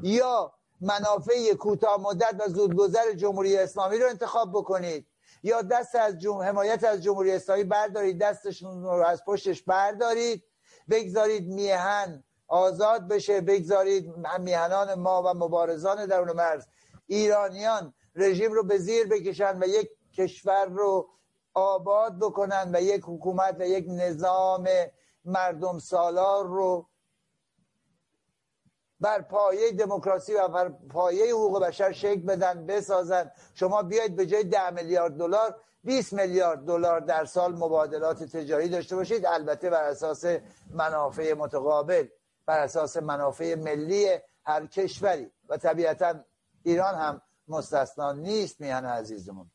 یا 0.03 0.53
منافع 0.81 1.55
کوتاه 1.55 2.01
مدت 2.01 2.35
و 2.41 2.49
زودگذر 2.49 3.13
جمهوری 3.13 3.57
اسلامی 3.57 3.99
رو 3.99 4.09
انتخاب 4.09 4.51
بکنید. 4.53 5.07
یا 5.43 5.63
دست 5.63 5.95
از 5.95 6.19
جم... 6.19 6.39
حمایت 6.39 6.85
از 6.85 7.03
جمهوری 7.03 7.33
اسلامی 7.33 7.65
بردارید 7.65 8.21
دستشون 8.21 8.83
رو 8.83 8.91
از 9.07 9.25
پشتش 9.25 9.63
بردارید. 9.63 10.45
بگذارید 10.91 11.49
میهن 11.49 12.25
آزاد 12.49 13.09
بشه 13.09 13.41
بگذارید 13.41 14.15
میهنان 14.41 14.95
ما 14.95 15.23
و 15.23 15.35
مبارزان 15.35 16.07
درون 16.07 16.33
مرز 16.33 16.67
ایرانیان 17.07 17.95
رژیم 18.15 18.53
رو 18.53 18.63
به 18.63 18.79
زیر 18.79 19.07
بکشن 19.07 19.63
و 19.63 19.67
یک 19.67 19.91
کشور 20.15 20.67
رو 20.67 21.09
آباد 21.55 22.19
بکنن 22.19 22.71
و 22.75 22.81
یک 22.81 23.03
حکومت 23.05 23.57
و 23.59 23.67
یک 23.67 23.87
نظام 23.89 24.69
مردم 25.25 25.79
سالار 25.79 26.47
رو 26.47 26.87
بر 29.01 29.23
پایه 29.23 29.73
دموکراسی 29.73 30.35
و 30.35 30.49
بر 30.49 30.69
پایه 30.69 31.33
حقوق 31.33 31.63
بشر 31.63 31.93
شکل 31.93 32.21
بدن 32.21 32.67
بسازن. 32.67 33.31
شما 33.55 33.83
بیاید 33.83 34.17
به 34.17 34.27
جای 34.27 34.45
ده 34.45 34.71
میلیارد 34.71 35.17
دلار 35.17 35.57
20 35.85 36.13
میلیارد 36.13 36.65
دلار 36.65 37.01
در 37.01 37.25
سال 37.25 37.55
مبادلات 37.55 38.23
تجاری 38.23 38.69
داشته 38.69 38.97
باشید. 38.97 39.27
البته 39.27 39.71
بر 39.71 39.85
اساس 39.85 40.25
منافع 40.71 41.33
متقابل 41.33 42.07
بر 42.47 42.59
اساس 42.59 42.97
منافع 42.97 43.55
ملی 43.55 44.19
هر 44.45 44.67
کشوری. 44.67 45.31
و 45.49 45.57
طبیعتا 45.57 46.15
ایران 46.63 46.95
هم 46.95 47.23
مستثنا 47.49 48.13
نیست 48.13 48.61
میهن 48.61 48.85
عزیزمون. 48.85 49.51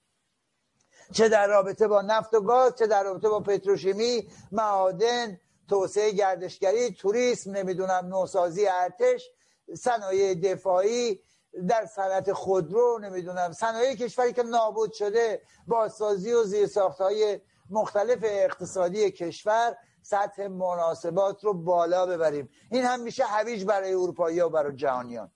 چه 1.11 1.29
در 1.29 1.47
رابطه 1.47 1.87
با 1.87 2.01
نفت 2.01 2.33
و 2.33 2.41
گاز 2.41 2.75
چه 2.75 2.87
در 2.87 3.03
رابطه 3.03 3.29
با 3.29 3.39
پتروشیمی 3.39 4.29
معادن 4.51 5.39
توسعه 5.69 6.11
گردشگری 6.11 6.91
توریسم 6.91 7.51
نمی‌دونم 7.51 8.05
نوسازی 8.05 8.67
ارتش 8.67 9.31
صنایع 9.73 10.33
دفاعی 10.33 11.19
در 11.67 11.85
صنعت 11.85 12.33
خودرو 12.33 12.99
نمی‌دونم 12.99 13.51
صنایع 13.51 13.95
کشوری 13.95 14.33
که 14.33 14.43
نابود 14.43 14.93
شده 14.93 15.41
بازسازی 15.67 16.33
و 16.33 16.43
زیرساخت 16.43 17.01
های 17.01 17.39
مختلف 17.69 18.19
اقتصادی 18.23 19.11
کشور 19.11 19.77
سطح 20.01 20.47
مناسبات 20.47 21.43
رو 21.43 21.53
بالا 21.53 22.05
ببریم. 22.05 22.49
این 22.71 22.85
هم 22.85 22.99
میشه 22.99 23.23
هویج 23.23 23.65
برای 23.65 23.93
اروپایی 23.93 24.39
و 24.39 24.49
برای 24.49 24.75
جهانیان. 24.75 25.31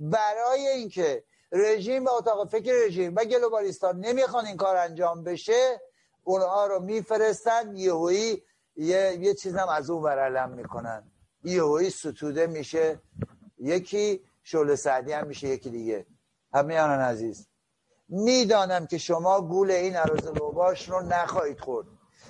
برای 0.00 0.68
اینکه 0.68 1.24
رژیم 1.52 2.04
و 2.04 2.10
اتاق 2.10 2.48
فکر 2.48 2.72
رژیم 2.86 3.14
و 3.16 3.24
گلوبالیستان 3.24 4.00
نمی‌خوان 4.00 4.46
این 4.46 4.56
کار 4.56 4.76
انجام 4.76 5.24
بشه 5.24 5.80
اونها 6.24 6.66
رو 6.66 6.80
میفرستن 6.80 7.76
یهویی 7.76 8.42
یه 8.76 9.18
یه 9.20 9.34
چیزم 9.34 9.68
از 9.68 9.90
اون 9.90 10.02
ورلم 10.02 10.50
می‌کنن. 10.50 11.10
یهویی 11.44 11.90
ستوده 11.90 12.46
میشه 12.46 13.00
یکی 13.60 14.24
شعله 14.42 14.76
سعدی 14.76 15.12
هم 15.12 15.26
میشه 15.26 15.48
یکی 15.48 15.70
دیگه. 15.70 16.06
همیانان 16.54 17.00
عزیز. 17.00 17.48
می‌دانم 18.08 18.86
که 18.86 18.98
شما 18.98 19.40
گول 19.40 19.70
این 19.70 19.96
عروض 19.96 20.26
روباش 20.26 20.88
رو 20.88 21.00
نخواهید 21.00 21.60
خورد. 21.60 21.86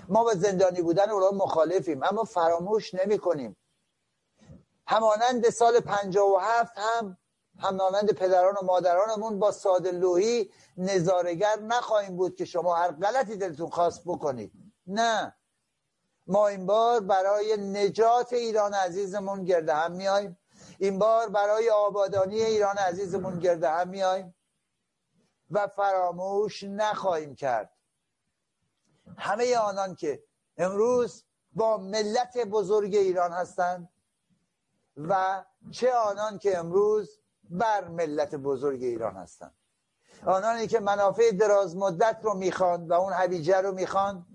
ما 0.09 0.25
به 0.25 0.35
زندانی 0.35 0.83
بودن 0.83 1.11
اونا 1.11 1.31
مخالفیم 1.31 2.03
اما 2.03 2.25
فراموش 2.25 2.95
نمی 2.95 3.19
کنیم 3.19 3.57
همانند 4.87 5.51
سال 5.51 5.81
هفت 6.41 6.73
هم 6.77 7.17
همانند 7.59 8.13
پدران 8.13 8.55
و 8.55 8.65
مادرانمون 8.65 9.39
با 9.39 9.53
ساده 9.53 9.91
لوحی 9.91 10.51
نظارگر 10.77 11.61
نخواهیم 11.61 12.17
بود 12.17 12.35
که 12.35 12.45
شما 12.45 12.77
هر 12.77 12.93
غلطی 12.93 13.37
دلتون 13.37 13.71
خواست 13.71 14.03
بکنید. 14.07 14.53
نه. 14.87 15.37
ما 16.27 16.49
این 16.49 16.67
بار 16.67 17.01
برای 17.01 17.57
نجات 17.57 18.33
ایران 18.33 18.75
عزیزمون 18.75 19.45
گرده 19.45 19.75
هم 19.75 19.93
میاییم 19.93 20.39
این 20.81 20.99
بار 20.99 21.29
برای 21.29 21.71
آبادانی 21.71 22.43
ایران 22.43 22.77
عزیزمون 22.77 23.39
گرده 23.39 23.71
هم 23.71 23.89
میاییم 23.89 24.35
و 25.51 25.67
فراموش 25.67 26.63
نخواهیم 26.63 27.35
کرد. 27.35 27.71
همه 29.19 29.57
آنان 29.57 29.95
که 29.95 30.23
امروز 30.57 31.25
با 31.53 31.77
ملت 31.77 32.39
بزرگ 32.39 32.95
ایران 32.95 33.33
هستند 33.33 33.89
و 34.97 35.45
چه 35.71 35.95
آنان 35.95 36.39
که 36.39 36.59
امروز 36.59 37.21
بر 37.51 37.89
ملت 37.89 38.35
بزرگ 38.35 38.83
ایران 38.83 39.17
هستند. 39.17 39.55
آنانی 40.27 40.67
که 40.67 40.81
منافع 40.81 41.31
دراز 41.31 41.77
مدت 41.77 42.21
رو 42.23 42.35
می‌خوان 42.35 42.89
و 42.89 42.93
اون 42.93 43.13
حویجه 43.13 43.61
رو 43.61 43.73
می‌خوان 43.73 44.27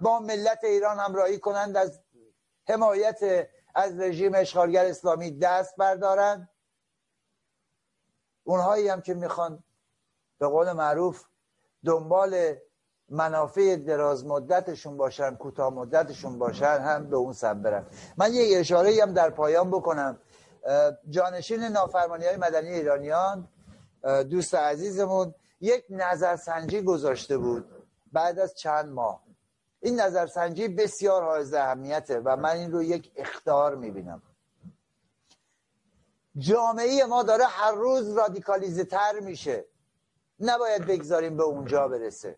با 0.00 0.18
ملت 0.18 0.64
ایران 0.64 0.98
همراهی 0.98 1.38
کنند 1.38 1.76
از 1.76 2.00
حمایت 2.68 3.48
از 3.74 4.00
رژیم 4.00 4.34
اشغالگر 4.34 4.84
اسلامی 4.84 5.30
دست 5.30 5.76
بردارند 5.76 6.48
اونهایی 8.44 8.88
هم 8.88 9.00
که 9.00 9.14
می‌خوان 9.14 9.64
به 10.38 10.46
قول 10.46 10.72
معروف 10.72 11.24
دنبال 11.84 12.54
منافع 13.08 13.76
دراز 13.76 14.26
مدتشون 14.26 14.96
باشن 14.96 15.34
کوتاه 15.34 15.74
مدتشون 15.74 16.38
باشن 16.38 16.78
هم 16.80 17.10
به 17.10 17.16
اون 17.16 17.32
سب 17.32 17.54
برن. 17.54 17.86
من 18.16 18.34
یه 18.34 18.58
اشاره 18.58 19.02
هم 19.02 19.12
در 19.12 19.30
پایان 19.30 19.70
بکنم. 19.70 20.18
جانشین 21.10 21.64
نافرمانی 21.64 22.24
های 22.24 22.36
مدنی 22.36 22.68
ایرانیان 22.68 23.48
دوست 24.30 24.54
عزیزمون 24.54 25.34
یک 25.60 25.84
نظرسنجی 25.90 26.82
گذاشته 26.82 27.38
بود 27.38 27.64
بعد 28.12 28.38
از 28.38 28.54
چند 28.54 28.88
ماه. 28.88 29.29
این 29.80 30.00
نظرسنجی 30.00 30.68
بسیار 30.68 31.22
حائز 31.22 31.54
اهمیته 31.54 32.20
و 32.20 32.36
من 32.36 32.56
این 32.56 32.72
رو 32.72 32.82
یک 32.82 33.12
اختار 33.16 33.76
می‌بینم. 33.76 34.22
جامعه 36.38 37.04
ما 37.04 37.22
داره 37.22 37.44
هر 37.44 37.72
روز 37.72 38.16
رادیکالیزه 38.16 38.84
تر 38.84 39.20
میشه. 39.20 39.64
نباید 40.40 40.86
بگذاریم 40.86 41.36
به 41.36 41.42
اونجا 41.42 41.88
برسه. 41.88 42.36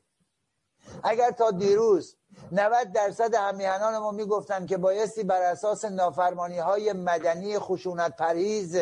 اگر 1.03 1.31
تا 1.31 1.51
دیروز 1.51 2.17
90 2.53 2.93
درصد 2.93 3.35
همیهنان 3.35 3.99
ما 3.99 4.11
می‌گفتن 4.11 4.67
که 4.67 4.77
بایستی 4.77 5.23
بر 5.23 5.43
اساس 5.43 5.85
نافرمانی 5.85 6.59
های 6.59 6.93
مدنی 6.93 7.59
خشونت 7.59 8.17
پریز 8.17 8.77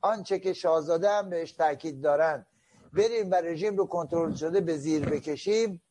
آنچه 0.00 0.38
که 0.38 0.52
شاهزاده 0.52 1.10
هم 1.10 1.30
بهش 1.30 1.52
تاکید 1.52 2.00
دارن 2.02 2.46
بریم 2.92 3.30
و 3.30 3.34
رژیم 3.34 3.76
رو 3.76 3.86
کنترل 3.86 4.34
شده 4.34 4.60
به 4.60 4.76
زیر 4.76 5.08
بکشیم 5.08 5.82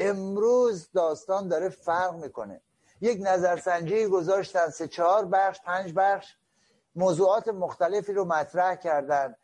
امروز 0.00 0.88
داستان 0.92 1.48
داره 1.48 1.68
فرق 1.68 2.14
می‌کنه. 2.14 2.60
یک 3.00 3.18
نظرسنجی 3.22 4.06
گذاشتن 4.06 4.68
سه 4.68 4.88
چهار 4.88 5.24
بخش 5.24 5.60
پنج 5.64 5.92
بخش 5.96 6.36
موضوعات 6.96 7.48
مختلفی 7.48 8.12
رو 8.12 8.24
مطرح 8.24 8.74
کردن. 8.74 9.36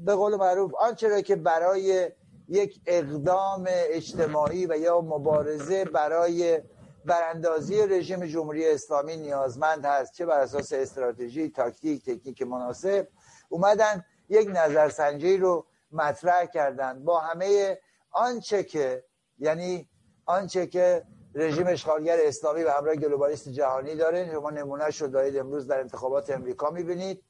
به 0.00 0.14
قول 0.14 0.36
معروف 0.36 0.74
آنچه 0.74 1.08
را 1.08 1.20
که 1.20 1.36
برای 1.36 2.10
یک 2.48 2.80
اقدام 2.86 3.64
اجتماعی 3.68 4.66
و 4.66 4.76
یا 4.76 5.00
مبارزه 5.00 5.84
برای 5.84 6.62
براندازی 7.04 7.86
رژیم 7.86 8.26
جمهوری 8.26 8.70
اسلامی 8.70 9.16
نیازمند 9.16 9.84
هست 9.84 10.12
چه 10.12 10.26
بر 10.26 10.40
اساس 10.40 10.72
استراتژی 10.72 11.48
تاکتیک 11.48 12.04
تکنیک 12.04 12.42
مناسب 12.42 13.08
اومدن 13.48 14.04
یک 14.28 14.48
نظرسنجی 14.54 15.36
رو 15.36 15.66
مطرح 15.92 16.46
کردن. 16.46 17.04
با 17.04 17.20
همه 17.20 17.78
آنچه 18.10 18.64
که 18.64 19.04
یعنی 19.38 19.88
آنچه 20.26 20.66
که 20.66 21.02
رژیم 21.34 21.66
اشغالگر 21.66 22.18
اسلامی 22.20 22.62
و 22.62 22.70
همراه 22.70 22.96
گلوبالیست 22.96 23.48
جهانی 23.48 23.94
داره 23.94 24.30
شما 24.32 24.50
نمونهش 24.50 25.02
رو 25.02 25.08
دارید 25.08 25.36
امروز 25.36 25.66
در 25.66 25.80
انتخابات 25.80 26.30
امریکا 26.30 26.70
می‌بینید. 26.70 27.22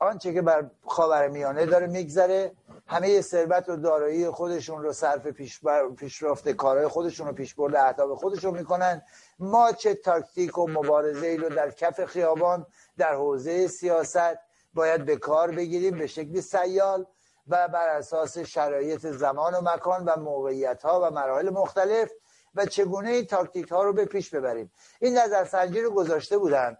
آنچه 0.00 0.34
که 0.34 0.42
بر 0.42 0.70
خاور 0.86 1.28
میانه 1.28 1.66
داره 1.66 1.86
میگذره 1.86 2.52
همه 2.86 3.20
ثروت 3.20 3.68
و 3.68 3.76
دارایی 3.76 4.30
خودشون 4.30 4.82
رو 4.82 4.92
صرف 4.92 5.26
پیش 5.26 5.60
پیشرفت 5.96 6.48
کارهای 6.48 6.88
خودشون 6.88 7.26
رو 7.26 7.32
پیشبرد 7.32 7.76
اهداف 7.76 8.18
خودشون 8.18 8.58
می‌کنن. 8.58 9.02
ما 9.38 9.72
چه 9.72 9.94
تاکتیک 9.94 10.58
و 10.58 10.66
مبارزه 10.68 11.26
ای 11.26 11.36
رو 11.36 11.48
در 11.48 11.70
کف 11.70 12.04
خیابان 12.04 12.66
در 12.98 13.14
حوزه 13.14 13.68
سیاست 13.68 14.38
باید 14.74 15.04
به 15.04 15.16
کار 15.16 15.50
بگیریم 15.50 15.98
به 15.98 16.06
شکل 16.06 16.40
سیال. 16.40 17.06
و 17.48 17.68
بر 17.68 17.88
اساس 17.88 18.38
شرایط 18.38 19.06
زمان 19.06 19.54
و 19.54 19.60
مکان 19.60 20.04
و 20.04 20.16
موقعیت 20.20 20.82
ها 20.82 21.00
و 21.00 21.10
مراحل 21.10 21.50
مختلف 21.50 22.12
و 22.54 22.66
چگونه 22.66 23.10
این 23.10 23.26
تاکتیک 23.26 23.68
ها 23.68 23.82
رو 23.82 23.92
به 23.92 24.04
پیش 24.04 24.34
ببریم. 24.34 24.72
این 25.00 25.18
نظرسنجی 25.18 25.80
رو 25.80 25.90
گذاشته 25.90 26.38
بودن 26.38 26.76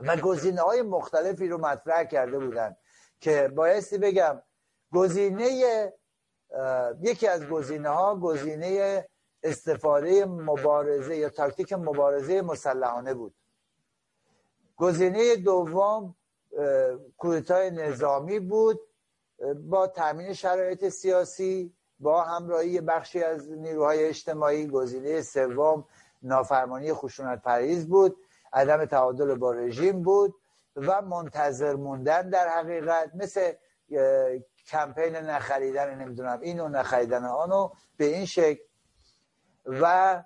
و 0.00 0.16
گزینه 0.16 0.60
های 0.60 0.82
مختلفی 0.82 1.48
رو 1.48 1.58
مطرح 1.58 2.04
کرده 2.04 2.38
بودن 2.38 2.76
که 3.20 3.48
بایستی 3.54 3.98
بگم 3.98 4.42
گزینه 4.92 5.92
یکی 7.00 7.26
از 7.26 7.48
گزینه 7.48 7.88
ها 7.88 8.16
گزینه 8.16 9.08
استفاده 9.42 10.24
مبارزه 10.24 11.16
یا 11.16 11.28
تاکتیک 11.28 11.72
مبارزه 11.72 12.42
مسلحانه 12.42 13.14
بود. 13.14 13.34
گزینه 14.76 15.36
دوم 15.36 16.14
کودتای 17.18 17.70
نظامی 17.70 18.38
بود 18.38 18.80
با 19.64 19.86
تامین 19.86 20.32
شرایط 20.32 20.88
سیاسی 20.88 21.74
با 22.00 22.22
همراهی 22.22 22.80
بخشی 22.80 23.22
از 23.22 23.50
نیروهای 23.50 24.04
اجتماعی 24.04 24.66
گزینه 24.66 25.22
سوم 25.22 25.84
نافرمانی 26.22 26.92
خشونت 26.92 27.42
پریز 27.42 27.88
بود 27.88 28.16
عدم 28.52 28.84
تعادل 28.84 29.34
با 29.34 29.52
رژیم 29.52 30.02
بود 30.02 30.34
و 30.76 31.02
منتظر 31.02 31.74
موندن 31.74 32.30
در 32.30 32.48
حقیقت 32.48 33.10
مثل 33.14 33.52
کمپین 34.66 35.16
نخریدن 35.16 35.94
نمی‌دونم 35.94 36.40
اینو 36.40 36.68
نخریدن 36.68 37.24
آنو 37.24 37.70
به 37.96 38.04
این 38.04 38.24
شکل 38.24 38.62
و 39.66 40.22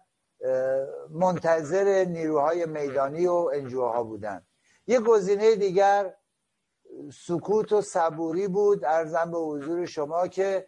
منتظر 1.11 2.05
نیروهای 2.05 2.67
میدانی 2.67 3.27
و 3.27 3.51
انجوها 3.55 4.03
بودن. 4.03 4.47
یه 4.87 5.01
گزینه 5.01 5.55
دیگر 5.55 6.15
سکوت 7.13 7.73
و 7.73 7.83
صبوری 7.83 8.49
بود. 8.49 8.85
ارزم 8.85 9.31
به 9.31 9.39
حضور 9.39 9.87
شما 9.87 10.29
که 10.29 10.67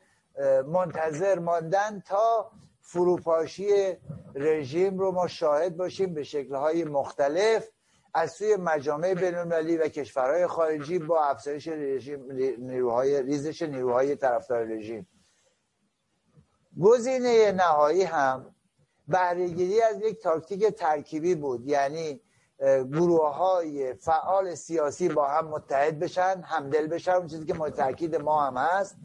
منتظر 0.66 1.38
ماندن 1.38 2.02
تا 2.06 2.50
فروپاشی 2.80 3.96
رژیم 4.34 4.98
رو 4.98 5.12
ما 5.12 5.26
شاهد 5.28 5.76
باشیم 5.76 6.14
به 6.14 6.22
شکلهای 6.22 6.84
مختلف. 6.84 7.68
از 8.14 8.32
سوی 8.32 8.56
مجامع 8.56 9.14
بینالمللی 9.14 9.76
و 9.76 9.88
کشورهای 9.88 10.46
خارجی 10.46 10.98
با 10.98 11.24
افزایش 11.24 11.68
رژیم 11.68 12.32
نیروهای 12.58 13.22
ریزش 13.22 13.62
نیروهای 13.62 14.16
طرفدار 14.16 14.64
رژیم. 14.64 15.08
گزینه 16.80 17.52
نهایی 17.52 18.02
هم 18.02 18.54
بهرهگیری 19.08 19.82
از 19.82 20.00
یک 20.02 20.22
تاکتیک 20.22 20.66
ترکیبی 20.66 21.34
بود. 21.34 21.68
یعنی 21.68 22.20
گروه 22.92 23.34
های 23.34 23.94
فعال 23.94 24.54
سیاسی 24.54 25.09
با 25.09 25.28
هم 25.28 25.48
متحد 25.48 25.98
بشن 25.98 26.42
همدل 26.44 26.86
بشن 26.86 27.12
اون 27.12 27.26
چیزی 27.26 27.46
که 27.46 27.54
متاکید 27.54 28.16
ما 28.16 28.42
هم 28.42 28.56
هست. 28.56 28.96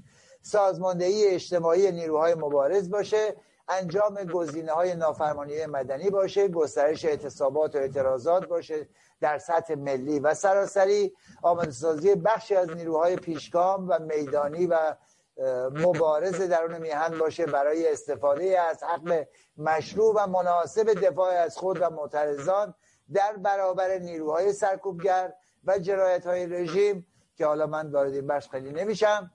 سازماندهی 0.41 1.27
اجتماعی 1.27 1.91
نیروهای 1.91 2.35
مبارز 2.35 2.89
باشه 2.89 3.35
انجام 3.69 4.23
گزینه 4.23 4.71
های 4.71 4.95
نافرمانی 4.95 5.65
مدنی 5.65 6.09
باشه 6.09 6.47
گسترش 6.47 7.05
اعتصابات 7.05 7.75
و 7.75 7.77
اعتراضات 7.77 8.47
باشه 8.47 8.87
در 9.21 9.37
سطح 9.37 9.75
ملی 9.75 10.19
و 10.19 10.33
سراسری. 10.33 11.13
آماده 11.41 11.71
سازی 11.71 12.15
بخشی 12.15 12.55
از 12.55 12.69
نیروهای 12.69 13.15
پیشگام 13.15 13.89
و 13.89 13.99
میدانی 13.99 14.67
و 14.67 14.95
مبارز 15.71 16.41
درون 16.41 16.77
میهن 16.77 17.17
باشه 17.17 17.45
برای 17.45 17.91
استفاده 17.91 18.59
از 18.59 18.83
حق 18.83 19.27
مشروع 19.57 20.13
و 20.15 20.27
مناسب 20.27 20.93
دفاع 20.93 21.33
از 21.33 21.57
خود 21.57 21.81
و 21.81 21.89
معترضان. 21.89 22.73
در 23.13 23.33
برابر 23.37 23.97
نیروهای 23.97 24.53
سرکوبگر 24.53 25.33
و 25.63 25.79
جرایت 25.79 26.27
های 26.27 26.45
رژیم 26.47 27.07
که 27.35 27.45
حالا 27.45 27.67
من 27.67 27.91
وارد 27.91 28.13
این 28.13 28.27
بخش 28.27 28.49
خیلی 28.49 28.71
نمیشم 28.71 29.31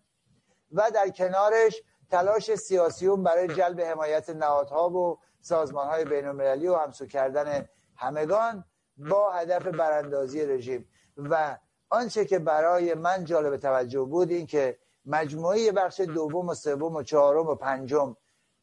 و 0.73 0.91
در 0.95 1.09
کنارش 1.09 1.83
تلاش 2.11 2.55
سیاسیون 2.55 3.23
برای 3.23 3.49
جلب 3.49 3.81
حمایت 3.81 4.31
نهادها 4.31 4.91
و 4.91 5.19
سازمان 5.41 5.87
های 5.87 6.05
بین 6.05 6.27
المللی 6.27 6.69
و 6.69 6.75
همسو 6.75 7.07
کردن 7.07 7.69
همگان 7.97 8.65
با 8.97 9.33
هدف 9.33 9.67
براندازی 9.67 10.47
رژیم. 10.47 10.89
و 11.17 11.59
آنچه 11.91 12.25
که 12.25 12.39
برای 12.39 12.95
من 12.95 13.25
جالب 13.25 13.57
توجه 13.57 14.01
بود 14.01 14.31
این 14.31 14.47
که 14.47 14.79
مجموعه 15.05 15.73
بخش 15.73 16.01
دوم 16.01 16.49
و 16.49 16.55
سوم 16.55 16.97
و 16.97 17.03
چهارم 17.03 17.47
و 17.47 17.55
پنجم 17.55 18.17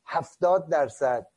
هفتاد 0.05 0.69
درصد 0.69 1.27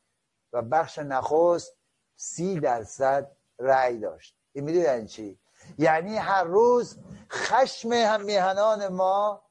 و 0.53 0.61
بخش 0.61 0.99
نخست 0.99 1.77
سی 2.15 2.59
درصد 2.59 3.31
رأی 3.59 3.97
داشت. 3.99 4.35
این 4.53 4.63
می‌دونن 4.63 5.05
چی؟ 5.05 5.39
یعنی 5.77 6.15
هر 6.17 6.43
روز 6.43 6.97
خشم 7.31 7.91
هم 7.91 8.21
میهنان 8.21 8.87
ما 8.87 9.41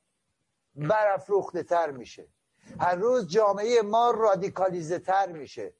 برافروخته 0.74 1.62
تر 1.62 1.90
میشه. 1.90 2.28
هر 2.80 2.94
روز 2.94 3.28
جامعه 3.28 3.82
ما 3.82 4.10
رادیکالیزه 4.10 4.98
تر 4.98 5.32
میشه. 5.32 5.74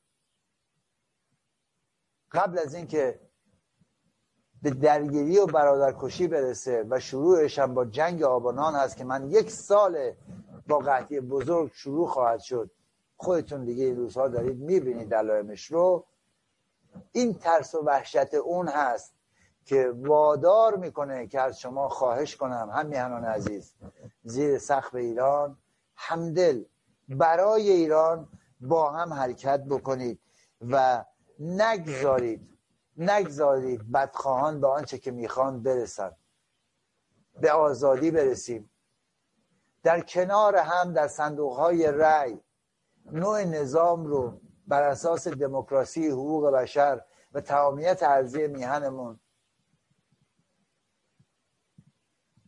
قبل 2.32 2.58
از 2.58 2.74
اینکه 2.74 3.20
به 4.62 4.70
درگیری 4.70 5.38
و 5.38 5.46
برادرکشی 5.46 6.28
برسه 6.28 6.86
و 6.90 7.00
شروعش 7.00 7.58
هم 7.58 7.74
با 7.74 7.84
جنگ 7.84 8.22
آبانان 8.22 8.74
هست 8.74 8.96
که 8.96 9.04
من 9.04 9.30
یک 9.30 9.50
سال 9.50 10.12
با 10.66 10.78
قحطی 10.78 11.20
بزرگ 11.20 11.72
شروع 11.72 12.08
خواهد 12.08 12.40
شد 12.40 12.70
خودتون 13.16 13.64
دیگه 13.64 13.84
این 13.84 13.96
روزها 13.96 14.28
دارید 14.28 14.56
می‌بینید 14.56 15.08
دلایمش 15.08 15.72
رو. 15.72 16.06
این 17.12 17.34
ترس 17.34 17.74
و 17.74 17.78
وحشت 17.78 18.34
اون 18.34 18.68
هست 18.68 19.14
که 19.64 19.92
وادار 19.96 20.76
می‌کنه 20.76 21.26
که 21.26 21.40
از 21.40 21.60
شما 21.60 21.88
خواهش 21.88 22.36
کنم. 22.36 22.70
هم 22.74 22.86
میهنان 22.86 23.24
عزیز 23.24 23.74
زیر 24.22 24.58
سقف 24.58 24.94
ایران 24.94 25.58
همدل 25.96 26.64
برای 27.08 27.70
ایران 27.70 28.28
با 28.60 28.90
هم 28.92 29.12
حرکت 29.12 29.64
بکنید 29.64 30.20
و 30.60 31.04
نگذارید 31.38 32.48
نگذارید 32.96 33.92
بدخواهان 33.92 34.60
به 34.60 34.66
آنچه 34.66 34.98
که 34.98 35.10
می‌خوان 35.10 35.62
برسن 35.62 36.12
به 37.40 37.52
آزادی 37.52 38.10
برسیم. 38.10 38.70
در 39.82 40.00
کنار 40.00 40.56
هم 40.56 40.92
در 40.92 41.08
صندوق 41.08 41.52
های 41.52 41.86
رأی 41.92 42.40
نوع 43.12 43.44
نظام 43.44 44.06
رو 44.06 44.40
بر 44.68 44.82
اساس 44.82 45.28
دموکراسی 45.28 46.08
حقوق 46.08 46.50
بشر 46.50 47.04
و 47.32 47.40
تمامیت 47.40 48.02
ارزی 48.02 48.46
میهنمون 48.46 49.20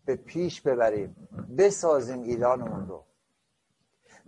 به 0.05 0.16
پیش 0.16 0.61
ببریم 0.61 1.29
بسازیم 1.59 2.23
ایرانمون 2.23 2.87
رو. 2.89 3.05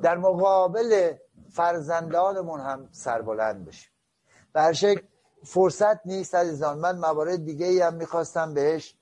در 0.02 0.16
مقابل 0.16 1.14
فرزندانمون 1.50 2.60
هم 2.60 2.88
سربلند 2.92 3.64
بشیم. 3.64 3.92
شکل 4.72 5.02
فرصت 5.44 6.06
نیست 6.06 6.34
عزیزان. 6.34 6.78
من 6.78 6.98
موارد 6.98 7.44
دیگه 7.44 7.66
ای 7.66 7.80
هم 7.80 7.94
می‌خواستم 7.94 8.54
بهش 8.54 8.96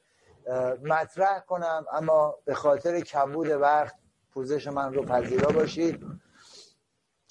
مطرح 0.82 1.40
کنم 1.40 1.84
اما 1.92 2.38
به 2.44 2.54
خاطر 2.54 3.00
کمبود 3.00 3.48
وقت 3.48 3.94
پوزش 4.30 4.66
من 4.66 4.94
رو 4.94 5.02
پذیرا 5.04 5.50
باشید. 5.52 6.06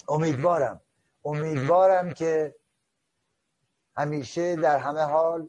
امیدوارم. 0.08 0.80
امیدوارم 1.24 2.12
که 2.12 2.54
همیشه 3.96 4.56
در 4.56 4.78
همه 4.78 5.00
حال 5.00 5.48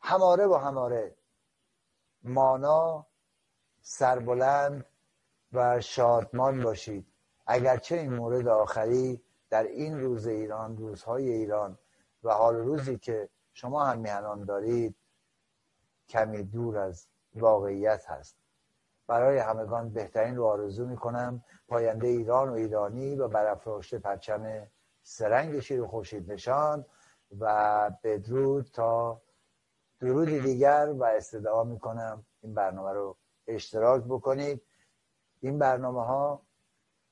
هماره 0.00 0.46
و 0.46 0.54
هماره 0.54 1.16
مانا 2.22 3.06
سربلند 3.82 4.86
و 5.52 5.80
شادمان 5.80 6.62
باشید. 6.62 7.06
اگرچه 7.46 7.96
این 7.96 8.14
مورد 8.14 8.48
آخری 8.48 9.22
در 9.50 9.62
این 9.62 10.00
روز 10.00 10.26
ایران 10.26 10.76
روزهای 10.76 11.28
ایران 11.28 11.78
و 12.22 12.30
حال 12.30 12.56
روزی 12.56 12.98
که 12.98 13.28
شما 13.52 13.84
هم 13.84 13.98
میهنان 13.98 14.44
دارید 14.44 14.96
کمی 16.08 16.42
دور 16.42 16.78
از 16.78 17.06
واقعیت 17.34 18.10
هست. 18.10 18.36
برای 19.06 19.38
همگان 19.38 19.90
بهترین 19.90 20.36
رو 20.36 20.44
آرزو 20.44 20.86
می‌کنم 20.86 21.44
پاینده 21.68 22.06
ایران 22.06 22.48
و 22.48 22.52
ایرانی 22.52 23.16
و 23.16 23.28
برافراشته 23.28 23.98
پرچم 23.98 24.66
سرنگ 25.06 25.60
شیر 25.60 25.86
خورشید 25.86 26.32
نشان 26.32 26.86
و 27.38 27.90
بدرود 28.02 28.70
تا 28.72 29.22
درودی 30.00 30.40
دیگر 30.40 30.94
و 30.98 31.04
استدعا 31.04 31.64
می‌کنم. 31.64 32.26
این 32.40 32.54
برنامه 32.54 32.92
رو 32.92 33.16
اشتراک 33.46 34.04
بکنید. 34.04 34.62
این 35.40 35.58
برنامه 35.58 36.04
ها 36.04 36.42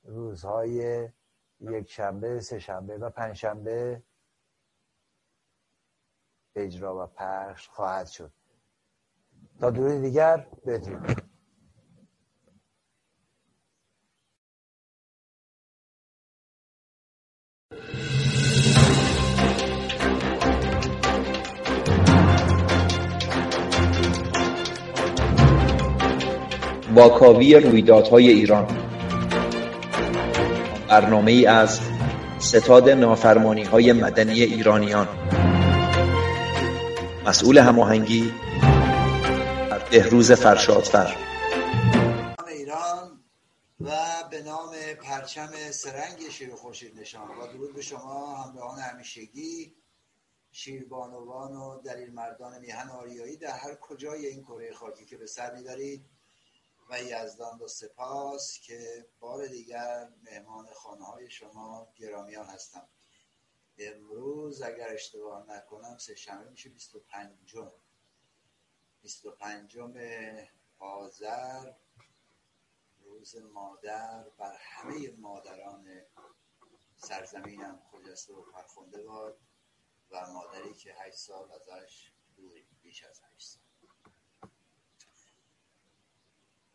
روزهای 0.03 1.09
یک 1.59 1.91
شنبه، 1.91 2.39
سه 2.39 2.59
شنبه 2.59 2.97
و 2.97 3.09
پنج 3.09 3.35
شنبه 3.35 4.03
اجرا 6.55 7.03
و 7.03 7.07
پخش 7.07 7.69
خواهد 7.69 8.07
شد. 8.07 8.31
تا 9.59 9.69
درود 9.69 10.01
دیگر 10.01 10.47
بدرود. 10.65 11.22
واکاوی 26.95 27.55
رویدادهای 27.55 28.29
ایران. 28.29 28.67
برنامه 30.89 31.31
ای 31.31 31.45
از 31.45 31.79
ستاد 32.39 32.89
نافرمانی 32.89 33.63
های 33.63 33.93
مدنی 33.93 34.41
ایرانیان. 34.41 35.07
مسئول 37.25 37.57
هماهنگی 37.57 38.33
بهروز 39.91 40.31
فرشادفر. 40.31 41.15
ایران 42.47 43.23
و 43.81 43.91
به 44.31 44.41
نام 44.41 44.71
پرچم 45.03 45.49
سرنگ 45.71 46.29
شیر 46.31 46.55
خورشید 46.55 46.99
نشان. 46.99 47.27
و 47.27 47.53
درود 47.53 47.75
به 47.75 47.81
شما 47.81 48.35
همراهان 48.35 48.79
همیشگی 48.79 49.75
شیربانوان 50.51 51.51
و 51.51 51.81
دلیل 51.81 52.13
مردان 52.13 52.59
میهن 52.61 52.89
آریایی 52.89 53.37
در 53.37 53.57
هر 53.57 53.75
کجای 53.75 54.25
این 54.25 54.43
کره 54.43 54.73
خاکی 54.73 55.05
که 55.05 55.17
به 55.17 55.25
سر 55.25 55.55
می‌برید. 55.55 56.12
و 56.89 57.01
یزدان 57.03 57.59
و 57.59 57.67
سپاس 57.67 58.59
که 58.59 59.07
بار 59.19 59.47
دیگر 59.47 60.09
مهمان 60.23 60.73
خانه 60.73 61.05
های 61.05 61.29
شما 61.29 61.93
گرامیان 61.95 62.45
هستم. 62.45 62.87
امروز 63.77 64.61
اگر 64.61 64.93
اشتباه 64.93 65.45
نکنم 65.49 65.97
سه 65.97 66.15
شنبه 66.15 66.49
میشه 66.49 66.69
25 66.69 67.55
25 69.01 69.77
آذر 70.79 71.73
روز 72.97 73.35
مادر 73.35 74.29
بر 74.29 74.57
همه 74.59 75.11
مادران 75.11 76.01
سرزمینم 76.97 77.81
خجسته 77.91 78.33
و 78.33 78.43
فرخنده 78.43 79.03
باد 79.03 79.37
و 80.11 80.31
مادری 80.31 80.73
که 80.73 80.93
هشت 80.93 81.17
سال 81.17 81.51
ازش 81.51 82.11
دوری 82.37 82.67
بیش 82.81 83.03
از 83.03 83.21
هشت 83.23 83.47
سال. 83.47 83.62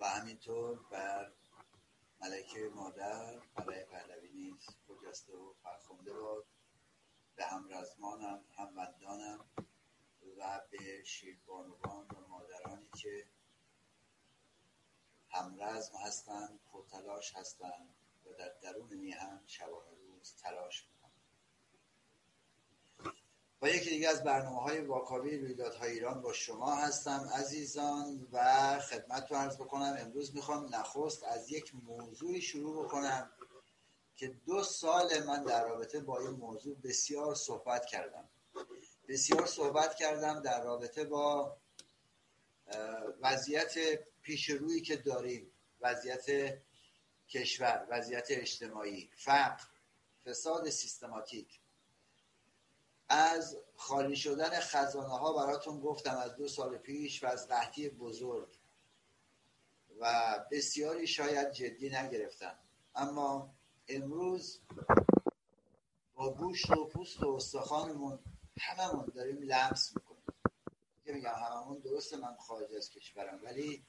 و 0.01 0.09
همینطور 0.09 0.79
بر 0.91 1.33
ملکه 2.21 2.71
مادر 2.75 3.39
برای 3.57 3.85
پهلوی 3.85 4.33
نیز 4.33 4.67
خجسته 4.89 5.33
و 5.37 5.53
فرخنده 5.63 6.13
باد. 6.13 6.45
به 7.37 7.45
همرزمانم 7.45 8.45
هموندانم 8.57 9.45
و 10.39 10.61
به 10.71 11.05
شیربانوان 11.05 12.07
و 12.07 12.29
مادرانی 12.29 12.89
که 13.03 13.27
همرزم 15.31 15.97
هستند 15.99 16.61
پرتلاش 16.73 17.37
هستند 17.37 17.95
و 18.27 18.33
در 18.39 18.53
درون 18.63 18.95
میهن 18.95 19.43
شبانه 19.47 19.91
روز 20.07 20.35
تلاش 20.43 20.89
با 23.61 23.69
یکی 23.69 23.91
دیگه 23.91 24.09
از 24.09 24.25
برنامه 24.25 24.63
های 24.63 24.81
واکاوی 24.81 25.39
رویدادهای 25.39 25.93
ایران 25.93 26.23
با 26.23 26.33
شما 26.33 26.75
هستم 26.75 27.31
عزیزان 27.35 28.29
و 28.33 28.79
خدمت 28.79 29.31
رو 29.33 29.37
عرض 29.37 29.57
بکنم 29.57 29.97
امروز 29.99 30.35
می‌خوام 30.35 30.75
نخست 30.75 31.25
از 31.25 31.51
یک 31.53 31.75
موضوعی 31.75 32.43
شروع 32.43 32.85
بکنم 32.85 33.31
که 34.17 34.29
دو 34.47 34.63
سال 34.63 35.25
من 35.27 35.45
در 35.45 35.65
رابطه 35.65 36.01
با 36.01 36.19
این 36.19 36.31
موضوع 36.31 36.77
بسیار 36.85 37.35
صحبت 37.35 37.87
کردم. 37.87 38.29
بسیار 39.09 39.47
صحبت 39.47 39.95
کردم 39.95 40.41
در 40.41 40.65
رابطه 40.65 41.05
با 41.05 41.57
وضعیت 43.21 43.75
پیش 44.23 44.51
روی 44.51 44.81
که 44.81 44.97
داریم 44.97 45.53
وضعیت 45.81 46.59
کشور 47.29 47.87
وضعیت 47.91 48.27
اجتماعی 48.31 49.11
فقر 49.17 49.65
فساد 50.25 50.71
سیستماتیک. 50.71 51.61
از 53.09 53.57
خالی 53.77 54.17
شدن 54.17 54.61
خزانه 54.61 55.09
ها 55.19 55.33
براتون 55.33 55.81
گفتم 55.81 56.17
از 56.17 56.37
دو 56.37 56.49
سال 56.49 56.79
پیش 56.79 57.25
و 57.25 57.27
از 57.27 57.49
قحطی 57.49 57.89
بزرگ. 57.89 58.49
و 60.01 60.35
بسیاری 60.51 61.07
شاید 61.07 61.53
جدی 61.53 61.91
نگرفتن 61.91 62.59
اما 62.95 63.55
امروز 63.89 64.61
با 66.15 66.35
گوشت 66.35 66.71
و 66.71 66.85
پوست 66.85 67.23
و 67.23 67.29
استخوانمون 67.29 68.19
هممون 68.61 69.13
داریم 69.15 69.43
لمس 69.43 69.93
می‌کنیم. 69.97 70.23
که 71.05 71.13
میگم 71.13 71.35
هممون 71.35 71.79
درسته 71.79 72.17
من 72.17 72.37
خارج 72.37 72.75
از 72.75 72.91
کشورم 72.91 73.41
ولی 73.45 73.87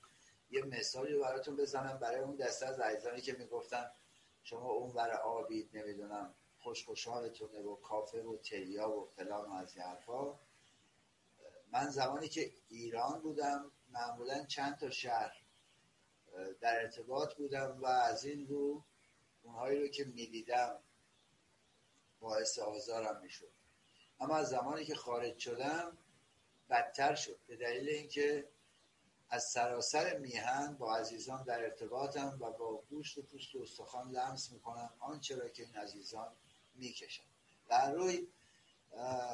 یه 0.50 0.64
مثالی 0.64 1.20
براتون 1.20 1.56
بزنم 1.56 1.98
برای 1.98 2.22
اون 2.22 2.36
دسته 2.36 2.66
از 2.66 2.80
عزیزانی 2.80 3.22
که 3.22 3.34
می‌گفتن 3.34 3.92
شما 4.44 4.70
اون 4.70 4.94
برای 4.94 5.18
آبید 5.18 5.70
نمی‌دونم. 5.74 6.34
خوش 6.70 6.86
خوشحالتونه 6.86 7.60
و 7.60 7.76
کافه 7.76 8.22
و 8.22 8.38
تریا 8.38 8.90
و 8.90 9.06
فلان 9.06 9.50
و 9.50 9.54
از 9.54 9.78
حرفا. 9.78 10.40
من 11.72 11.90
زمانی 11.90 12.28
که 12.28 12.54
ایران 12.68 13.22
بودم 13.22 13.72
معمولا 13.92 14.46
چند 14.46 14.78
تا 14.78 14.90
شهر 14.90 15.42
در 16.62 16.82
ارتباط 16.82 17.36
بودم 17.36 17.80
و 17.82 17.86
از 17.86 18.26
این 18.26 18.48
رو 18.48 18.84
اونهایی 19.44 19.82
رو 19.82 19.88
که 19.88 20.04
می‌دیدم 20.04 20.80
باعث 22.20 22.60
آزارم 22.60 23.22
می‌شد. 23.22 23.52
اما 24.20 24.36
از 24.36 24.50
زمانی 24.50 24.86
که 24.86 24.96
خارج 24.96 25.38
شدم 25.38 25.98
بدتر 26.70 27.16
شد. 27.16 27.40
به 27.48 27.56
دلیل 27.56 27.90
اینکه 27.90 28.50
از 29.30 29.44
سراسر 29.44 30.18
میهن 30.18 30.76
با 30.76 30.96
عزیزان 30.96 31.44
در 31.44 31.64
ارتباطم 31.64 32.38
و 32.42 32.52
با 32.52 32.84
گوشت 32.90 33.18
و 33.18 33.22
پوست 33.22 33.56
و 33.56 33.62
استخوان 33.62 34.12
لمس 34.12 34.52
می‌کنم. 34.52 34.94
آنچه 35.00 35.36
را 35.36 35.50
که 35.50 35.64
این 35.64 35.76
عزیزان 35.76 36.36
می‌کشن 36.80 37.24
در 37.70 37.94
روی 37.94 38.28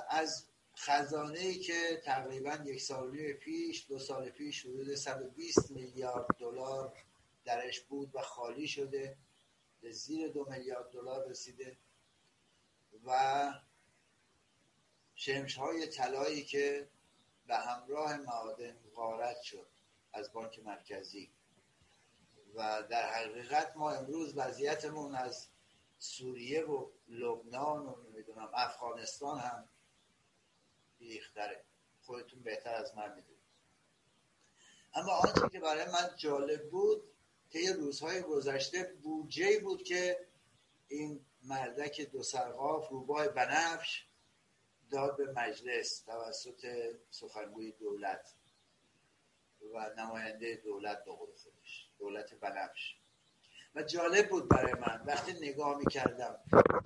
از 0.09 0.45
خزانه 0.77 1.39
ای 1.39 1.59
که 1.59 2.01
تقریبا 2.05 2.57
یک 2.65 2.81
سال 2.81 3.33
پیش 3.33 3.85
دو 3.89 3.99
سال 3.99 4.29
پیش 4.29 4.65
حدود 4.65 4.95
120 4.95 5.71
میلیارد 5.71 6.25
دلار 6.39 6.93
درش 7.45 7.81
بود 7.81 8.15
و 8.15 8.21
خالی 8.21 8.67
شده 8.67 9.17
به 9.81 9.91
زیر 9.91 10.27
دو 10.27 10.45
میلیارد 10.49 10.91
دلار 10.91 11.29
رسیده 11.29 11.77
و 13.05 13.53
شمش 15.15 15.57
های 15.57 15.87
طلایی 15.87 16.43
که 16.43 16.87
به 17.47 17.55
همراه 17.57 18.17
معادن 18.17 18.77
غارت 18.95 19.41
شد 19.41 19.67
از 20.13 20.33
بانک 20.33 20.59
مرکزی. 20.59 21.29
و 22.55 22.83
در 22.89 23.13
حقیقت 23.13 23.77
ما 23.77 23.91
امروز 23.91 24.37
وضعیتمون 24.37 25.15
از 25.15 25.47
سوریه 25.97 26.65
و 26.65 26.89
لبنان 27.07 27.85
و 27.87 27.95
نمی‌دونم 28.03 28.49
افغانستان 28.53 29.39
هم 29.39 29.69
بیختره 30.99 31.63
خودتون 32.01 32.43
بهتر 32.43 32.75
از 32.75 32.95
من 32.95 33.15
می‌دونید. 33.15 33.45
اما 34.93 35.11
آنچه 35.11 35.49
که 35.51 35.59
برای 35.59 35.85
من 35.85 36.15
جالب 36.17 36.69
بود 36.69 37.03
طی 37.49 37.73
روزهای 37.73 38.21
گذشته 38.21 38.83
بودجه 39.03 39.59
بود 39.59 39.83
که 39.83 40.27
این 40.87 41.25
مردک 41.43 42.01
دو 42.01 42.23
سرقاف 42.23 42.89
روباه 42.89 43.27
بنفش 43.27 44.05
داد 44.91 45.17
به 45.17 45.31
مجلس 45.31 45.99
توسط 45.99 46.65
سخنگوی 47.09 47.71
دولت 47.71 48.35
و 49.73 49.89
نماینده 49.97 50.55
دولت 50.55 51.05
به 51.05 51.11
خودش 51.11 51.89
دولت 51.99 52.33
بنفش. 52.33 52.95
و 53.75 53.83
جالب 53.83 54.29
بود 54.29 54.49
برای 54.49 54.73
من 54.73 55.03
وقتی 55.05 55.33
نگاه 55.33 55.77
می‌کردم. 55.77 56.39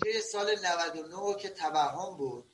که 0.03 0.19
سال 0.19 0.55
99 0.65 1.35
که 1.35 1.49
توهم 1.49 2.17
بود 2.17 2.51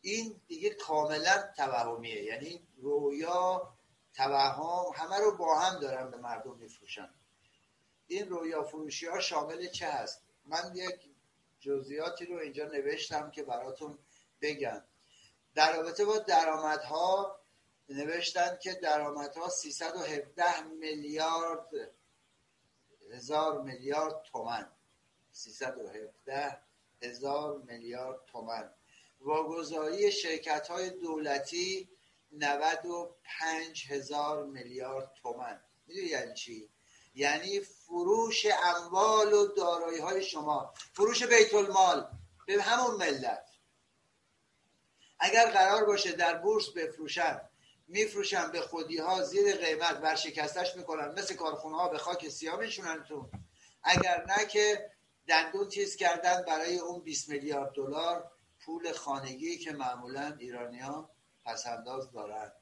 این 0.00 0.40
دیگه 0.46 0.70
کاملا 0.70 1.52
توهمیه. 1.56 2.24
یعنی 2.24 2.66
رویا 2.76 3.72
توهم 4.14 4.92
همه 4.94 5.18
رو 5.18 5.36
با 5.36 5.58
هم 5.58 5.80
دارن 5.80 6.10
به 6.10 6.16
مردم 6.16 6.56
میفروشن. 6.56 7.10
این 8.06 8.28
رویا 8.28 8.62
فروشی 8.62 9.06
ها 9.06 9.20
شامل 9.20 9.66
چه 9.66 9.86
هست؟ 9.86 10.22
من 10.44 10.72
یک 10.74 11.10
جزئیاتی 11.60 12.26
رو 12.26 12.38
اینجا 12.38 12.64
نوشتم 12.64 13.30
که 13.30 13.42
براتون 13.42 13.98
بگم. 14.40 14.84
در 15.54 15.76
رابطه 15.76 16.04
با 16.04 16.18
درآمدها 16.18 17.40
نوشتن 17.88 18.58
که 18.62 18.74
درآمدها 18.74 19.48
317 19.48 20.62
میلیارد 20.62 21.90
هزار 23.12 23.62
میلیارد 23.62 24.22
تومن 24.22 24.68
317 25.32 26.58
هزار 27.02 27.58
میلیارد 27.58 28.20
تومن 28.26 28.70
واگذاری 29.20 30.12
شرکت 30.12 30.68
های 30.68 30.90
دولتی 30.90 31.88
95 32.32 33.86
هزار 33.88 34.44
میلیارد 34.44 35.12
تومن 35.22 35.60
می‌دونی 35.86 36.06
یعنی 36.06 36.34
چی؟ 36.34 36.68
یعنی 37.14 37.60
فروش 37.60 38.46
اموال 38.64 39.32
و 39.32 39.46
دارایی 39.46 40.00
های 40.00 40.24
شما. 40.24 40.74
فروش 40.92 41.22
بیت 41.22 41.54
المال 41.54 42.10
به 42.46 42.62
همون 42.62 42.96
ملت. 42.96 43.48
اگر 45.18 45.50
قرار 45.50 45.84
باشه 45.84 46.12
در 46.12 46.38
بورس 46.38 46.70
بفروشن 46.70 47.47
میفروشن 47.88 48.50
به 48.52 48.60
خودی 48.60 48.98
ها 48.98 49.22
زیر 49.22 49.56
قیمت 49.56 49.98
ورشکستش 50.02 50.76
می‌کنن. 50.76 51.08
مثل 51.08 51.34
کارخونه 51.34 51.76
ها 51.76 51.88
به 51.88 51.98
خاک 51.98 52.28
سیاه 52.28 52.56
میشونن 52.56 53.04
تو. 53.04 53.30
اگر 53.82 54.24
نه 54.28 54.46
که 54.46 54.90
دندون 55.26 55.68
تیز 55.68 55.96
کردن 55.96 56.42
برای 56.42 56.78
اون 56.78 57.00
20 57.00 57.28
میلیارد 57.28 57.72
دلار 57.72 58.30
پول 58.60 58.92
خانگی 58.92 59.58
که 59.58 59.72
معمولا 59.72 60.36
ایرانیان 60.38 61.08
پسنداز 61.44 62.12
دارن. 62.12 62.52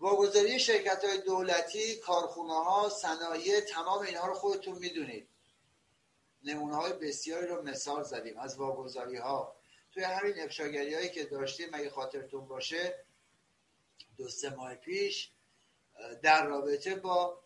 واگذاری 0.00 0.60
شرکت 0.60 1.04
های 1.04 1.18
دولتی 1.20 1.96
کارخونه 1.96 2.54
ها 2.54 2.88
صنایع 2.88 3.60
تمام 3.60 4.02
اینها 4.02 4.26
رو 4.26 4.34
خودتون 4.34 4.78
می‌دونید. 4.78 5.28
نمونه 6.44 6.76
های 6.76 6.92
بسیاری 6.92 7.46
رو 7.46 7.62
مثال 7.62 8.02
زدیم. 8.02 8.38
از 8.38 8.56
واگذاری 8.56 9.16
ها 9.16 9.55
توی 9.96 10.04
همین 10.04 10.40
افشاگری 10.40 10.94
هایی 10.94 11.08
که 11.08 11.24
داشتیم 11.24 11.68
اگه 11.72 11.90
خاطرتون 11.90 12.48
باشه 12.48 13.04
دو 14.16 14.28
سه 14.28 14.50
ماه 14.50 14.74
پیش 14.74 15.30
در 16.22 16.46
رابطه 16.46 16.94
با 16.94 17.42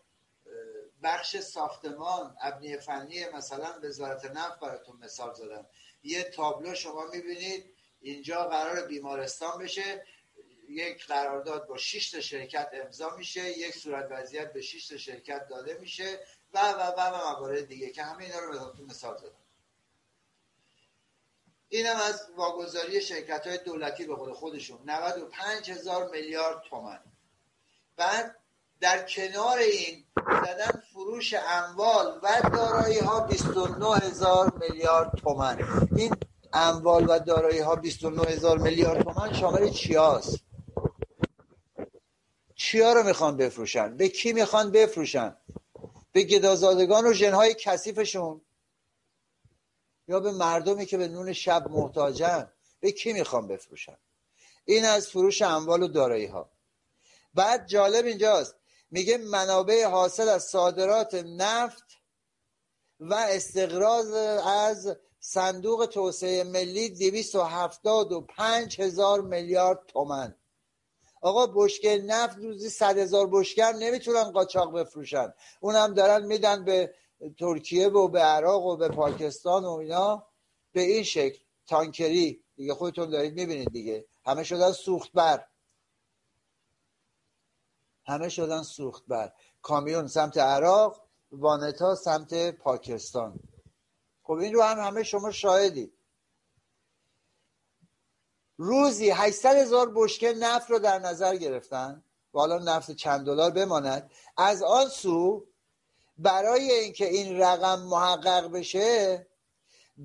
بخش 1.03 1.37
ساختمان 1.37 2.37
ابنی 2.41 2.77
فنی 2.77 3.29
مثلا 3.29 3.79
وزارت 3.83 4.25
نفت 4.25 4.59
براتون 4.59 4.97
مثال 4.97 5.33
زدم. 5.33 5.65
یه 6.03 6.23
تابلو 6.23 6.75
شما 6.75 7.05
می‌بینید 7.05 7.73
اینجا 8.01 8.43
قرار 8.43 8.87
بیمارستان 8.87 9.63
بشه 9.63 10.05
یک 10.69 11.05
قرارداد 11.07 11.67
با 11.67 11.77
6 11.77 12.11
تا 12.11 12.21
شرکت 12.21 12.69
امضا 12.73 13.15
میشه 13.15 13.57
یک 13.57 13.77
صورت 13.77 14.07
وضعیت 14.11 14.53
به 14.53 14.61
6 14.61 14.87
تا 14.87 14.97
شرکت 14.97 15.47
داده 15.47 15.77
میشه 15.77 16.19
و 16.53 16.71
و 16.71 16.81
و 16.81 17.01
و 17.01 17.33
موارد 17.33 17.67
دیگه 17.67 17.89
که 17.89 18.03
همه 18.03 18.23
اینا 18.23 18.39
رو 18.39 18.51
براتون 18.51 18.85
مثال 18.85 19.17
زدم. 19.17 19.40
اینم 21.73 21.95
از 21.95 22.21
واگذاری 22.37 23.01
شرکت 23.01 23.47
های 23.47 23.57
دولتی 23.57 24.05
به 24.05 24.15
خود 24.15 24.31
خودشون 24.31 24.79
95 24.85 25.71
هزار 25.71 26.09
میلیارد 26.09 26.61
تومن 26.69 26.99
بعد 27.97 28.35
در 28.79 29.05
کنار 29.07 29.57
این 29.57 30.03
زدن 30.15 30.81
فروش 30.93 31.33
اموال 31.47 32.19
و 32.23 32.49
دارایی 32.53 32.99
ها 32.99 33.19
29 33.19 33.95
هزار 33.95 34.53
میلیارد 34.61 35.11
تومن 35.11 35.87
این 35.95 36.15
اموال 36.53 37.05
و 37.09 37.19
دارایی 37.19 37.59
ها 37.59 37.75
29 37.75 38.21
هزار 38.21 38.57
میلیارد 38.57 39.03
تومن 39.03 39.33
شامل 39.33 39.69
چی 39.69 39.95
هاست؟ 39.95 40.39
چیا 42.55 42.93
رو 42.93 43.03
می‌خوان 43.03 43.37
بفروشن؟ 43.37 43.97
به 43.97 44.09
کی 44.09 44.33
می‌خوان 44.33 44.71
بفروشن؟ 44.71 45.37
به 46.11 46.23
گدازادگان 46.23 47.05
و 47.05 47.13
جنهای 47.13 47.55
کثیفشون 47.59 48.41
یا 50.11 50.19
به 50.19 50.31
مردمی 50.31 50.85
که 50.85 50.97
به 50.97 51.07
نون 51.07 51.33
شب 51.33 51.67
محتاجن 51.69 52.51
به 52.79 52.91
کی 52.91 53.13
می‌خوان 53.13 53.47
بفروشن 53.47 53.97
این 54.65 54.85
از 54.85 55.07
فروش 55.07 55.41
اموال 55.41 55.83
و 55.83 55.87
دارایی 55.87 56.25
ها 56.25 56.49
بعد 57.33 57.67
جالب 57.67 58.05
اینجاست 58.05 58.55
میگه 58.91 59.17
منابع 59.17 59.85
حاصل 59.85 60.29
از 60.29 60.43
صادرات 60.43 61.13
نفت 61.15 61.83
و 62.99 63.13
استقراض 63.13 64.11
از 64.45 64.97
صندوق 65.19 65.85
توسعه 65.85 66.43
ملی 66.43 66.89
دویست 66.89 67.35
و 67.35 67.41
هفتاد 67.41 68.11
و 68.11 68.21
پنج 68.21 68.81
هزار 68.81 69.21
میلیارد 69.21 69.79
تومن 69.87 70.35
آقا 71.21 71.47
بشکه 71.47 71.97
نفت 71.97 72.37
روزی 72.37 72.69
صد 72.69 72.97
هزار 72.97 73.27
بشکه 73.31 73.65
نمی‌تونن 73.65 74.23
قاچاق 74.23 74.79
بفروشن. 74.79 75.33
اونم 75.59 75.93
دارن 75.93 76.25
میدن 76.25 76.65
به 76.65 76.93
ترکیه 77.29 77.87
و 77.87 78.07
به 78.07 78.19
عراق 78.19 78.65
و 78.65 78.77
به 78.77 78.89
پاکستان 78.89 79.65
و 79.65 79.69
اینا 79.69 80.27
به 80.71 80.81
این 80.81 81.03
شکل. 81.03 81.39
تانکری. 81.67 82.43
دیگه 82.55 82.73
خودتون 82.73 83.09
دارید 83.09 83.33
می‌بینید 83.33 83.71
دیگه. 83.71 84.05
همه 84.25 84.43
شدن 84.43 84.71
سوخت 84.71 85.11
بر 85.11 85.45
همه 88.05 88.29
شدن 88.29 88.63
سوخت 88.63 89.03
بر 89.07 89.33
کامیون 89.61 90.07
سمت 90.07 90.37
عراق 90.37 91.07
وانتا 91.31 91.95
سمت 91.95 92.51
پاکستان. 92.51 93.39
خب 94.23 94.33
این 94.33 94.53
رو 94.53 94.61
هم 94.61 94.79
همه 94.79 95.03
شما 95.03 95.31
شاهدید. 95.31 95.93
روزی 98.57 99.09
800 99.09 99.55
هزار 99.55 99.91
بشکه 99.95 100.33
نفت 100.33 100.71
رو 100.71 100.79
در 100.79 100.99
نظر 100.99 101.35
گرفتن. 101.35 102.03
و 102.33 102.39
حالا 102.39 102.57
نفت 102.57 102.91
چند 102.91 103.25
دلار 103.25 103.51
بماند. 103.51 104.11
از 104.37 104.63
آن 104.63 104.87
سو 104.87 105.47
برای 106.21 106.71
اینکه 106.71 107.07
این 107.09 107.37
رقم 107.37 107.79
محقق 107.81 108.51
بشه 108.51 109.27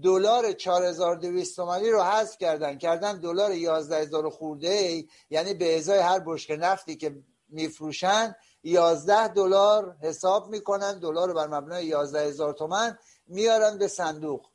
دلار 0.03 0.53
4200 0.53 1.57
تومانی 1.57 1.91
رو 1.91 2.03
حذف 2.03 2.39
کردن. 2.39 2.79
کردن 2.79 3.21
دلار 3.21 3.53
11000 3.53 4.31
خورده 4.31 4.69
ای 4.69 5.09
یعنی 5.31 5.55
به 5.55 5.79
ازای 5.79 5.99
هر 5.99 6.19
بشکه 6.19 6.57
نفتی 6.57 6.97
که 6.97 7.23
میفروشن 7.49 8.35
11 8.63 9.29
دلار 9.29 9.97
حساب 10.01 10.49
می‌کنن 10.49 10.99
دلار 10.99 11.29
رو 11.29 11.35
بر 11.35 11.47
مبنای 11.47 11.87
11000 11.87 12.53
تومن 12.53 12.99
میارن 13.27 13.79
به 13.79 13.89
صندوق. 13.89 14.47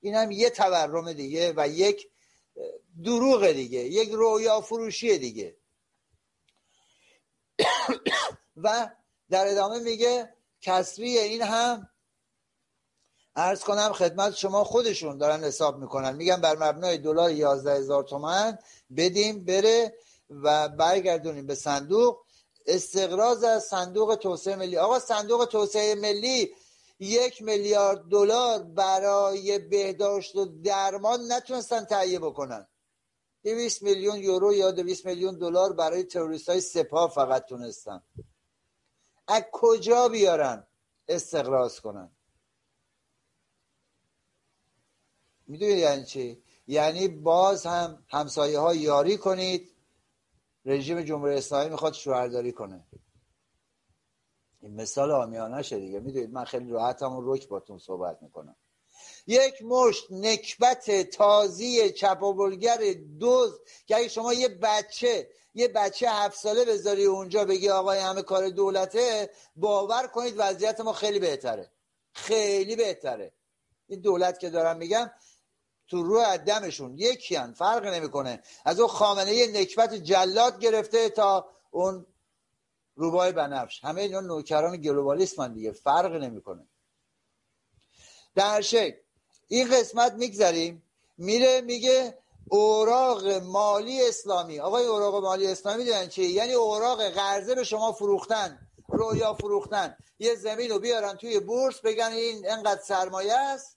این 0.00 0.14
هم 0.14 0.30
یه 0.30 0.50
تورم 0.50 1.12
دیگه 1.12 1.52
و 1.56 1.68
یک 1.68 2.08
دروغ 3.04 3.46
دیگه 3.46 3.78
یک 3.78 4.10
رویا 4.10 4.60
فروشی 4.60 5.18
دیگه. 5.18 5.56
و 8.56 8.90
در 9.30 9.48
ادامه 9.48 9.78
میگه 9.78 10.34
کسری 10.60 11.18
این 11.18 11.42
هم 11.42 11.88
ارز 13.36 13.60
کنم 13.60 13.92
خدمت 13.92 14.34
شما 14.34 14.64
خودشون 14.64 15.18
دارن 15.18 15.44
حساب 15.44 15.78
می‌کنن. 15.78 16.16
میگن 16.16 16.40
بر 16.40 16.56
مبنای 16.56 16.98
دلار 16.98 17.30
11 17.30 17.72
هزار 17.72 18.04
تومن 18.04 18.58
بدیم 18.96 19.44
بره 19.44 19.94
و 20.30 20.68
برگردونیم 20.68 21.46
به 21.46 21.54
صندوق. 21.54 22.18
استقراض 22.66 23.44
از 23.44 23.64
صندوق 23.64 24.14
توسعه 24.14 24.56
ملی. 24.56 24.76
آقا 24.76 24.98
صندوق 24.98 25.44
توسعه 25.44 25.94
ملی 25.94 26.54
یک 27.00 27.42
میلیارد 27.42 28.08
دلار 28.10 28.62
برای 28.62 29.58
بهداشت 29.58 30.36
و 30.36 30.44
درمان 30.44 31.32
نتونستن 31.32 31.84
تهیه 31.84 32.18
بکنن. 32.18 32.68
200 33.44 33.82
میلیون 33.82 34.16
یورو 34.16 34.54
یا 34.54 34.70
200 34.70 35.06
میلیون 35.06 35.38
دلار 35.38 35.72
برای 35.72 36.04
تروریست 36.04 36.48
های 36.48 36.60
سپاه 36.60 37.10
فقط 37.10 37.44
تونستن. 37.44 38.02
از 39.28 39.42
کجا 39.52 40.08
بیارن؟ 40.08 40.66
استقراض 41.08 41.80
کنن. 41.80 42.10
می‌دونید 45.46 45.78
یعنی 45.78 46.04
چی؟ 46.04 46.42
یعنی 46.66 47.08
باز 47.08 47.66
هم 47.66 48.04
همسایه 48.08 48.58
ها 48.58 48.74
یاری 48.74 49.16
کنید 49.16 49.70
رژیم 50.64 51.02
جمهوری 51.02 51.34
اسلامی 51.34 51.70
می‌خواد 51.70 51.92
شوهرداری 51.92 52.52
کنه. 52.52 52.86
این 54.60 54.74
مثال 54.74 55.10
آمیانشه 55.10 55.78
دیگه. 55.78 56.00
می‌دونید 56.00 56.30
من 56.30 56.44
خیلی 56.44 56.70
راحت 56.70 57.02
همون 57.02 57.24
رک 57.26 57.48
باتون 57.48 57.78
صحبت 57.78 58.22
می‌کنم. 58.22 58.56
یک 59.28 59.62
مشت 59.62 60.06
نکبت 60.10 61.10
تازی 61.10 61.90
چپابلگر 61.90 62.92
دوز 63.18 63.60
که 63.86 63.96
اگه 63.96 64.08
شما 64.08 64.32
یه 64.32 64.48
بچه 64.48 65.28
یه 65.54 65.68
بچه 65.68 66.10
هفت 66.10 66.38
ساله 66.38 66.64
بذاری 66.64 67.04
اونجا 67.04 67.44
بگی 67.44 67.68
آقای 67.68 67.98
همه 67.98 68.22
کار 68.22 68.48
دولته 68.48 69.30
باور 69.56 70.06
کنید 70.06 70.34
وضعیت 70.36 70.80
ما 70.80 70.92
خیلی 70.92 71.18
بهتره. 71.18 71.72
خیلی 72.12 72.76
بهتره. 72.76 73.32
این 73.86 74.00
دولت 74.00 74.38
که 74.38 74.50
دارم 74.50 74.76
میگم 74.76 75.10
تو 75.88 76.02
روح 76.02 76.36
دمشون 76.36 76.98
یکی 76.98 77.36
هن. 77.36 77.52
فرق 77.52 77.86
نمی‌کنه. 77.86 78.42
از 78.64 78.80
اون 78.80 78.88
خامنه 78.88 79.46
نکبت 79.46 79.94
جلاد 79.94 80.60
گرفته 80.60 81.08
تا 81.08 81.48
اون 81.70 82.06
روبای 82.94 83.32
بنفش. 83.32 83.84
همه 83.84 84.00
اینا 84.00 84.20
نوکران 84.20 84.76
گلوبالیسم 84.76 85.54
دیگه 85.54 85.72
فرق 85.72 86.12
نمی‌کنه. 86.12 86.68
در 88.34 88.60
شکل 88.60 89.07
این 89.48 89.70
قسمت 89.70 90.12
میگذریم. 90.12 90.82
میره 91.16 91.60
میگه 91.60 92.18
اوراق 92.48 93.26
مالی 93.26 94.08
اسلامی. 94.08 94.60
آقای 94.60 94.84
اوراق 94.84 95.22
مالی 95.22 95.46
اسلامی 95.46 95.84
دیدن 95.84 96.08
چیه 96.08 96.28
یعنی 96.28 96.52
اوراق 96.52 97.08
قرضه 97.08 97.54
به 97.54 97.64
شما 97.64 97.92
فروختن 97.92 98.68
رویا 98.88 99.34
فروختن. 99.34 99.96
یه 100.18 100.34
زمین 100.34 100.70
رو 100.70 100.78
بیارن 100.78 101.16
توی 101.16 101.40
بورس 101.40 101.80
بگن 101.80 102.12
این 102.12 102.50
انقدر 102.50 102.82
سرمایه 102.82 103.34
است 103.34 103.76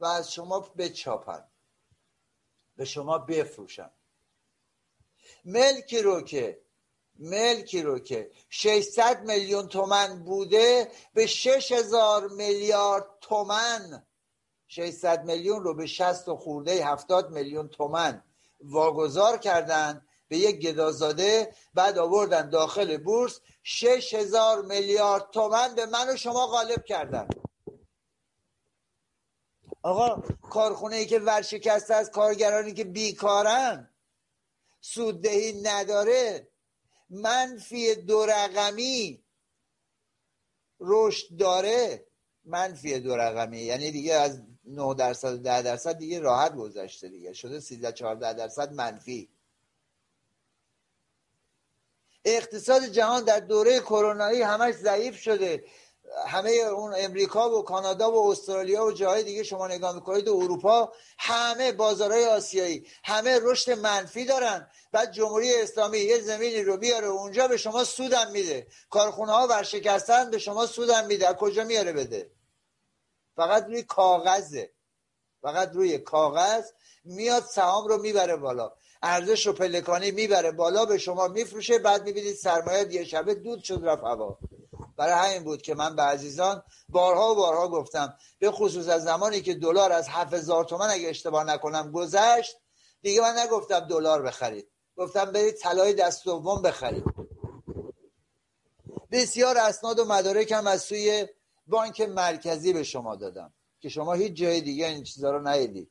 و 0.00 0.04
از 0.04 0.32
شما 0.32 0.60
بچاپن. 0.60 1.44
به 2.76 2.84
شما 2.84 3.18
بفروشن. 3.18 3.90
ملکی 5.44 6.02
رو 6.02 6.20
که 6.20 6.62
ملکی 7.18 7.82
رو 7.82 7.98
که 7.98 8.30
600 8.50 9.24
میلیون 9.24 9.68
تومن 9.68 10.24
بوده 10.24 10.88
به 11.14 11.26
6000 11.26 12.28
میلیارد 12.28 13.06
تومن. 13.20 14.06
600 14.68 15.24
میلیون 15.24 15.62
رو 15.62 15.74
به 15.74 15.86
60 15.86 16.28
و 16.28 16.36
خورده 16.36 16.86
70 16.86 17.30
میلیون 17.30 17.68
تومن 17.68 18.24
واگذار 18.60 19.38
کردن 19.38 20.06
به 20.28 20.38
یک 20.38 20.58
گدازاده 20.58 21.54
بعد 21.74 21.98
آوردن 21.98 22.50
داخل 22.50 22.96
بورس. 22.96 23.40
6000 23.62 24.62
میلیارد 24.62 25.30
تومن 25.30 25.74
به 25.74 25.86
من 25.86 26.08
و 26.08 26.16
شما 26.16 26.46
غالب 26.46 26.84
کردن. 26.84 27.28
آقا 29.82 30.22
کارخونه 30.50 30.96
ای 30.96 31.06
که 31.06 31.18
ورشکسته 31.18 31.94
از 31.94 32.10
کارگرانی 32.10 32.72
که 32.72 32.84
بیکارن 32.84 33.90
سوددهی 34.80 35.62
نداره. 35.62 36.51
منفی 37.12 37.94
دو 37.94 38.26
رقمی 38.26 39.24
رشد 40.80 41.36
داره 41.36 42.06
منفی 42.44 43.00
دو 43.00 43.16
رقمی. 43.16 43.60
یعنی 43.60 43.90
دیگه 43.90 44.14
از 44.14 44.42
9 44.64 44.94
درصد 44.94 45.32
و 45.34 45.36
10 45.36 45.62
درصد 45.62 45.98
دیگه 45.98 46.20
راحت 46.20 46.56
گذشته 46.56 47.08
دیگه. 47.08 47.32
شده 47.32 47.60
13 47.60 47.92
14 47.92 48.32
درصد 48.32 48.72
منفی. 48.72 49.28
اقتصاد 52.24 52.84
جهان 52.84 53.24
در 53.24 53.40
دوره 53.40 53.80
کرونایی 53.80 54.42
همش 54.42 54.74
ضعیف 54.74 55.20
شده. 55.20 55.64
همه 56.26 56.50
اون 56.50 56.94
امریکا 56.96 57.50
و 57.50 57.62
کانادا 57.62 58.12
و 58.12 58.30
استرالیا 58.30 58.84
و 58.84 58.92
جاهای 58.92 59.22
دیگه 59.22 59.42
شما 59.42 59.68
نگاه 59.68 59.94
می‌کنید 59.94 60.28
و 60.28 60.36
اروپا 60.36 60.92
همه 61.18 61.72
بازارهای 61.72 62.24
آسیایی 62.24 62.86
همه 63.04 63.38
رشد 63.42 63.70
منفی 63.70 64.24
دارن. 64.24 64.70
بعد 64.92 65.12
جمهوری 65.12 65.54
اسلامی 65.54 65.98
یه 65.98 66.20
زمینی 66.20 66.62
رو 66.62 66.76
بیاره 66.76 67.06
اونجا 67.06 67.48
به 67.48 67.56
شما 67.56 67.84
سودم 67.84 68.30
میده. 68.30 68.66
کارخونه 68.90 69.32
ها 69.32 69.46
ورشکستن 69.46 70.30
به 70.30 70.38
شما 70.38 70.66
سودم 70.66 71.06
میده. 71.06 71.32
کجا 71.32 71.64
میاره 71.64 71.92
بده؟ 71.92 72.30
فقط 73.36 73.66
روی 73.66 73.82
کاغذه. 73.82 74.70
فقط 75.42 75.70
روی 75.72 75.98
کاغذ 75.98 76.64
میاد 77.04 77.44
سهام 77.44 77.88
رو 77.88 77.98
می‌بره 77.98 78.36
بالا. 78.36 78.72
ارزش 79.02 79.46
رو 79.46 79.52
پلکانی 79.52 80.10
می‌بره 80.10 80.50
بالا 80.50 80.84
به 80.84 80.98
شما 80.98 81.28
میفروشه 81.28 81.78
بعد 81.78 82.04
می‌بینید 82.04 82.36
سرمایه 82.36 82.92
یه 82.92 83.04
شبه 83.04 83.34
دود 83.34 83.62
شد 83.62 83.80
رفت 83.84 84.02
هوا. 84.02 84.38
برای 85.02 85.28
همین 85.28 85.44
بود 85.44 85.62
که 85.62 85.74
من 85.74 85.96
به 85.96 86.02
عزیزان 86.02 86.62
بارها 86.88 87.32
و 87.32 87.34
بارها 87.34 87.68
گفتم 87.68 88.16
به 88.38 88.50
خصوص 88.50 88.88
از 88.88 89.02
زمانی 89.02 89.40
که 89.40 89.54
دلار 89.54 89.92
از 89.92 90.08
7000 90.08 90.64
تومن 90.64 90.90
اگه 90.90 91.08
اشتباه 91.08 91.44
نکنم 91.44 91.92
گذشت 91.92 92.56
دیگه 93.02 93.20
من 93.20 93.38
نگفتم 93.38 93.80
دلار 93.80 94.22
بخرید. 94.22 94.68
گفتم 94.96 95.24
برید 95.24 95.54
طلای 95.54 95.94
دست 95.94 96.24
دوم 96.24 96.62
بخرید. 96.62 97.04
بسیار 99.10 99.58
اسناد 99.58 99.98
و 99.98 100.04
مدارک 100.04 100.52
هم 100.52 100.66
از 100.66 100.82
سوی 100.82 101.26
بانک 101.66 102.00
مرکزی 102.00 102.72
به 102.72 102.82
شما 102.82 103.16
دادم 103.16 103.52
که 103.80 103.88
شما 103.88 104.12
هیچ 104.12 104.32
جای 104.32 104.60
دیگه 104.60 104.86
این 104.86 105.02
چیزا 105.02 105.30
رو 105.30 105.48
ندیدید 105.48 105.90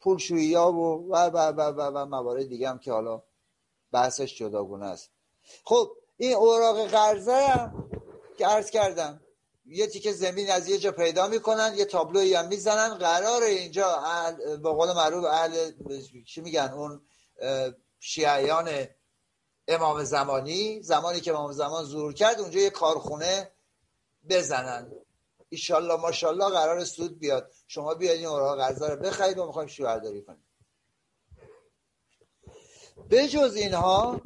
پولشویی 0.00 0.54
ها 0.54 0.72
و 0.72 1.08
و 1.12 1.16
و 1.16 1.36
و 1.36 1.60
و, 1.60 1.80
و 1.80 2.04
موارد 2.04 2.48
دیگه 2.48 2.68
هم 2.68 2.78
که 2.78 2.92
حالا 2.92 3.22
بحثش 3.92 4.36
جداگونه 4.38 4.86
است. 4.86 5.10
خب 5.64 5.96
این 6.22 6.34
اوراق 6.34 6.86
قرضه 6.86 7.32
هم 7.32 7.88
که 8.38 8.46
عرض 8.46 8.70
کردم 8.70 9.20
یه 9.66 9.86
تیکه 9.86 10.12
زمین 10.12 10.50
از 10.50 10.68
یه 10.68 10.78
جا 10.78 10.92
پیدا 10.92 11.28
می‌کنن 11.28 11.74
یه 11.76 11.84
تابلوی 11.84 12.34
هم 12.34 12.48
می‌زنن. 12.48 12.88
قرار 12.94 13.42
اینجا 13.42 14.02
به 14.38 14.70
قول 14.70 14.92
معروف 14.92 15.24
اهل 15.24 15.72
چی 16.26 16.40
میگن 16.40 16.68
اون 16.68 17.02
شیعیان 18.00 18.70
امام 19.68 20.04
زمانی 20.04 20.82
زمانی 20.82 21.20
که 21.20 21.30
امام 21.30 21.52
زمان 21.52 21.84
ظهور 21.84 22.12
کرد 22.12 22.40
اونجا 22.40 22.60
یه 22.60 22.70
کارخونه 22.70 23.52
بزنن. 24.28 24.92
ایشالله 25.48 25.96
ماشالله 25.96 26.48
قرار 26.48 26.84
سود 26.84 27.18
بیاد. 27.18 27.52
شما 27.66 27.94
بیاید 27.94 28.18
این 28.18 28.26
اوراق 28.28 28.58
قرضه 28.58 28.88
رو 28.88 28.96
بخرید 28.96 29.38
و 29.38 29.46
می‌خوایم 29.46 29.68
شوهرداری 29.68 30.22
کنیم. 30.22 30.44
جز 33.10 33.54
اینها 33.56 34.20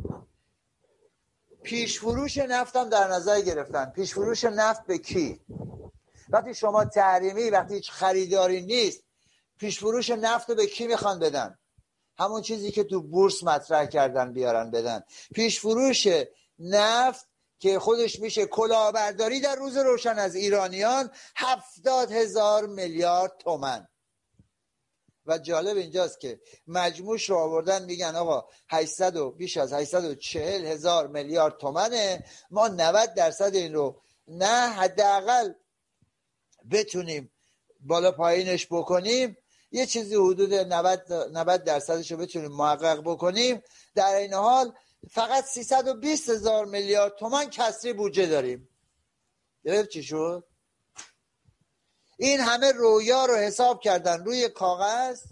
پیش 1.66 2.00
فروش 2.00 2.38
نفت 2.38 2.76
هم 2.76 2.88
در 2.88 3.08
نظر 3.08 3.40
گرفتن. 3.40 3.84
پیش 3.84 4.14
فروش 4.14 4.44
نفت 4.44 4.86
به 4.86 4.98
کی؟ 4.98 5.40
وقتی 6.28 6.54
شما 6.54 6.84
تحریمی 6.84 7.50
وقتی 7.50 7.74
هیچ 7.74 7.90
خریداری 7.90 8.60
نیست 8.62 9.02
پیش 9.58 9.78
فروش 9.78 10.10
نفت 10.10 10.50
رو 10.50 10.56
به 10.56 10.66
کی 10.66 10.86
می‌خوان 10.86 11.18
بدن؟ 11.18 11.58
همون 12.18 12.42
چیزی 12.42 12.70
که 12.70 12.84
تو 12.84 13.02
بورس 13.02 13.44
مطرح 13.44 13.86
کردن 13.86 14.32
بیارن 14.32 14.70
بدن. 14.70 15.02
پیش 15.34 15.60
فروش 15.60 16.08
نفت 16.58 17.28
که 17.58 17.78
خودش 17.78 18.20
میشه 18.20 18.46
کلاهبرداری 18.46 19.40
در 19.40 19.54
روز 19.54 19.76
روشن 19.76 20.18
از 20.18 20.34
ایرانیان 20.34 21.10
هفتاد 21.36 22.12
هزار 22.12 22.66
میلیارد 22.66 23.32
تومن. 23.38 23.88
و 25.26 25.38
جالب 25.38 25.76
اینجاست 25.76 26.20
که 26.20 26.40
مجموعش 26.66 27.30
رو 27.30 27.36
آوردن 27.36 27.84
میگن 27.84 28.14
آقا 28.16 28.48
800 28.68 29.16
و 29.16 29.30
بیش 29.30 29.56
از 29.56 29.72
840 29.72 30.66
هزار 30.66 31.06
میلیارد 31.06 31.58
تومنه. 31.58 32.24
ما 32.50 32.68
90 32.68 33.14
درصد 33.14 33.54
این 33.54 33.74
رو 33.74 34.02
نه 34.28 34.68
حداقل 34.68 35.52
بتونیم 36.70 37.32
بالا 37.80 38.12
پایینش 38.12 38.66
بکنیم. 38.70 39.36
یه 39.70 39.86
چیزی 39.86 40.14
حدود 40.14 40.54
90 40.54 41.12
90 41.12 41.64
درصدش 41.64 42.12
رو 42.12 42.18
بتونیم 42.18 42.52
محقق 42.52 43.00
بکنیم. 43.00 43.62
در 43.94 44.14
این 44.14 44.34
حال 44.34 44.72
فقط 45.10 45.44
320 45.44 46.30
هزار 46.30 46.66
میلیارد 46.66 47.16
تومن 47.16 47.50
کسری 47.50 47.92
بودجه 47.92 48.26
داریم. 48.26 48.68
گرفت 49.64 49.88
چی 49.88 50.02
شد؟ 50.02 50.44
این 52.16 52.40
همه 52.40 52.72
رویا 52.72 53.26
رو 53.26 53.34
حساب 53.34 53.80
کردن. 53.80 54.24
روی 54.24 54.48
کاغذ. 54.48 55.22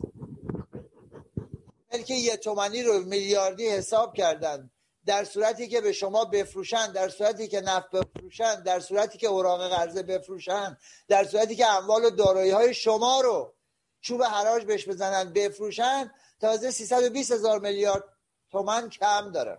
که 2.06 2.15
یه 2.15 2.36
تومنی 2.36 2.82
رو 2.82 3.05
میلیاردی 3.05 3.69
حساب 3.69 4.15
کردن. 4.15 4.70
در 5.06 5.24
صورتی 5.24 5.69
که 5.69 5.81
به 5.81 5.93
شما 5.93 6.24
بفروشن 6.24 6.93
در 6.93 7.09
صورتی 7.09 7.48
که 7.48 7.61
نفت 7.61 7.90
بفروشن 7.90 8.62
در 8.62 8.81
صورتی 8.81 9.19
که 9.19 9.27
اوراق 9.27 9.69
قرضه 9.69 10.02
بفروشن 10.02 10.78
در 11.09 11.24
صورتی 11.24 11.56
که 11.56 11.66
اموال 11.66 12.05
و 12.05 12.11
دارایی 12.11 12.51
های 12.51 12.74
شما 12.74 13.20
رو 13.20 13.55
چوب 14.01 14.23
حراج 14.23 14.65
بهش 14.65 14.89
بزنن 14.89 15.32
بفروشن 15.32 16.12
تازه 16.40 16.70
320 16.70 17.32
هزار 17.32 17.61
میلیارد 17.61 18.05
تومن 18.51 18.89
کم 18.89 19.32
داره. 19.32 19.59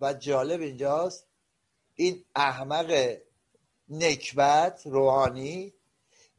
و 0.00 0.14
جالب 0.14 0.60
اینجاست 0.60 1.26
این 1.94 2.24
احمق 2.36 3.16
نکبت 3.90 4.82
روحانی 4.86 5.74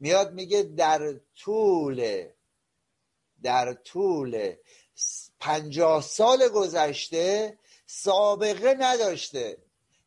میاد 0.00 0.32
میگه 0.32 0.62
در 0.62 1.14
طول 1.36 2.24
در 3.42 3.72
طول 3.72 4.54
پنجاه 5.40 6.02
سال 6.02 6.48
گذشته 6.48 7.58
سابقه 7.86 8.76
نداشته 8.78 9.58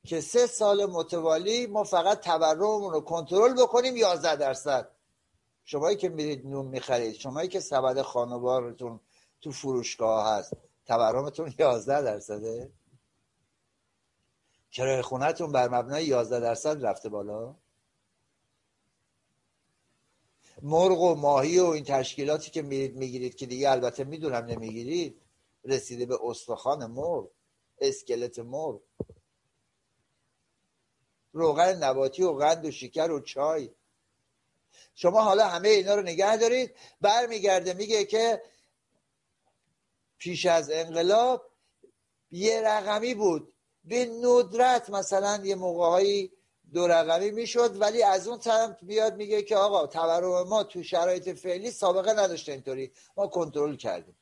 که 0.05 0.21
سه 0.21 0.47
سال 0.47 0.85
متوالی 0.85 1.67
ما 1.67 1.83
فقط 1.83 2.19
تورممون 2.19 2.93
رو 2.93 3.01
کنترل 3.01 3.53
بکنیم 3.53 3.97
یازده 3.97 4.35
درصد. 4.35 4.89
شمایی 5.65 5.97
که 5.97 6.09
میرید 6.09 6.47
نون 6.47 6.65
می‌خرید 6.65 7.15
شمایی 7.15 7.49
که 7.49 7.59
سبد 7.59 8.01
خانوارتون 8.01 8.99
تو 9.41 9.51
فروشگاه 9.51 10.27
هست 10.27 10.53
تورمتون 10.85 11.53
یازده 11.59 12.01
درصده؟ 12.01 12.71
کرایه 14.75 15.01
خونهتون 15.01 15.51
بر 15.51 15.67
مبنای 15.69 16.05
11 16.05 16.39
درصد 16.39 16.85
رفته 16.85 17.09
بالا؟ 17.09 17.55
مرغ 20.61 21.01
و 21.01 21.15
ماهی 21.15 21.59
و 21.59 21.65
این 21.65 21.83
تشکیلاتی 21.83 22.51
که 22.51 22.61
میرید 22.61 22.95
می‌گیرید 22.95 23.35
که 23.35 23.45
دیگه 23.45 23.71
البته 23.71 24.03
می‌دونم 24.03 24.45
نمی‌گیرید 24.45 25.21
رسیده 25.63 26.05
به 26.05 26.17
استخوان 26.23 26.85
مرغ 26.85 27.29
اسکلت 27.79 28.39
مرغ. 28.39 28.81
روغن 31.33 31.83
نباتی 31.83 32.23
و 32.23 32.31
قند 32.31 32.65
و 32.65 32.71
شکر 32.71 33.11
و 33.11 33.19
چای. 33.19 33.69
شما 34.95 35.21
حالا 35.21 35.47
همه 35.47 35.69
اینا 35.69 35.95
رو 35.95 36.01
نگه 36.01 36.37
دارید 36.37 36.75
برمیگرده 37.01 37.73
میگه 37.73 38.05
که 38.05 38.41
پیش 40.17 40.45
از 40.45 40.71
انقلاب 40.71 41.51
یه 42.31 42.61
رقمی 42.61 43.13
بود. 43.13 43.54
به 43.85 44.05
ندرت 44.05 44.89
مثلا 44.89 45.41
یه 45.43 45.55
موقعهایی 45.55 46.31
دو 46.73 46.87
رقمی 46.87 47.31
می‌شد 47.31 47.81
ولی 47.81 48.03
از 48.03 48.27
اون 48.27 48.39
طرف 48.39 48.83
بیاد 48.83 49.15
میگه 49.15 49.41
که 49.41 49.55
آقا 49.55 49.87
تورم 49.87 50.47
ما 50.47 50.63
تو 50.63 50.83
شرایط 50.83 51.29
فعلی 51.29 51.71
سابقه 51.71 52.13
نداشته 52.13 52.51
اینطوری. 52.51 52.91
ما 53.17 53.27
کنترل 53.27 53.75
کردیم. 53.75 54.15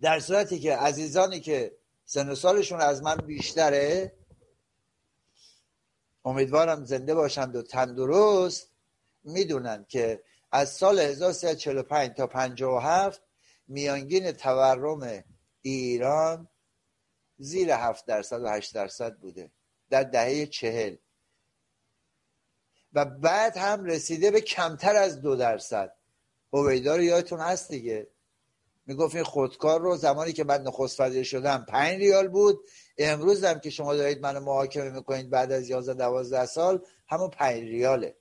در 0.00 0.20
صورتی 0.20 0.58
که 0.58 0.76
عزیزانی 0.76 1.40
که 1.40 1.76
سن 2.04 2.28
و 2.28 2.34
سالشون 2.34 2.80
از 2.80 3.02
من 3.02 3.16
بیشتره 3.16 4.12
امیدوارم 6.24 6.84
زنده 6.84 7.14
باشند 7.14 7.56
و 7.56 7.62
تندرست 7.62 8.68
می‌دونن 9.24 9.86
که 9.88 10.22
از 10.52 10.70
سال 10.70 10.98
1345 10.98 12.16
تا 12.16 12.26
57 12.26 13.22
میانگین 13.68 14.32
تورم 14.32 15.24
ایران 15.62 16.48
زیر 17.38 17.70
7 17.70 18.06
درصد 18.06 18.42
و 18.42 18.48
8 18.48 18.74
درصد 18.74 19.16
بوده. 19.16 19.50
در 19.90 20.02
دهه 20.02 20.46
چهل. 20.46 20.96
و 22.92 23.04
بعد 23.04 23.56
هم 23.56 23.84
رسیده 23.84 24.30
به 24.30 24.40
کمتر 24.40 24.96
از 24.96 25.20
دو 25.20 25.36
درصد. 25.36 25.92
هویدا 26.52 26.96
رو 26.96 27.02
یادتون 27.02 27.40
هست 27.40 27.68
دیگه. 27.68 28.06
می‌گفت 28.86 29.14
این 29.14 29.24
خودکار 29.24 29.80
رو 29.80 29.96
زمانی 29.96 30.32
که 30.32 30.44
من 30.44 30.62
نخست 30.62 31.22
شدم 31.22 31.66
پنج 31.68 31.98
ریال 31.98 32.28
بود. 32.28 32.68
امروز 32.98 33.44
هم 33.44 33.60
که 33.60 33.70
شما 33.70 33.94
دارید 33.94 34.20
منو 34.20 34.40
محاکمه 34.40 34.90
می‌کنید 34.90 35.30
بعد 35.30 35.52
از 35.52 35.70
11 35.70 35.94
12 35.94 36.46
سال 36.46 36.86
همون 37.08 37.30
پنج 37.30 37.62
ریاله. 37.62 38.16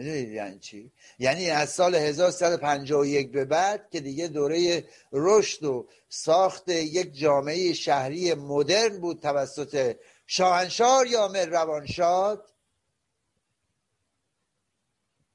می‌دونید 0.00 0.32
یعنی 0.32 0.58
چی؟ 0.58 0.92
یعنی 1.18 1.50
از 1.50 1.70
سال 1.70 1.94
1351 1.94 3.32
به 3.32 3.44
بعد 3.44 3.90
که 3.90 4.00
دیگه 4.00 4.28
دوره 4.28 4.84
رشد 5.12 5.64
و 5.64 5.88
ساخت 6.08 6.68
یک 6.68 7.14
جامعه 7.14 7.72
شهری 7.72 8.34
مدرن 8.34 9.00
بود 9.00 9.20
توسط 9.20 9.96
شاهنشاه 10.26 11.08
یامر 11.08 11.46
روانشاد. 11.46 12.52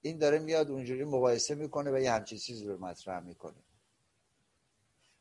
این 0.02 0.18
داره 0.18 0.40
میاد 0.40 0.72
اونجوری 0.72 1.04
مقایسه 1.04 1.56
می‌کنه 1.56 1.92
و 1.92 2.00
یه 2.00 2.12
همچین 2.12 2.38
چیزی 2.38 2.66
رو 2.66 2.78
مطرح 2.78 3.20
می‌کنه. 3.20 3.64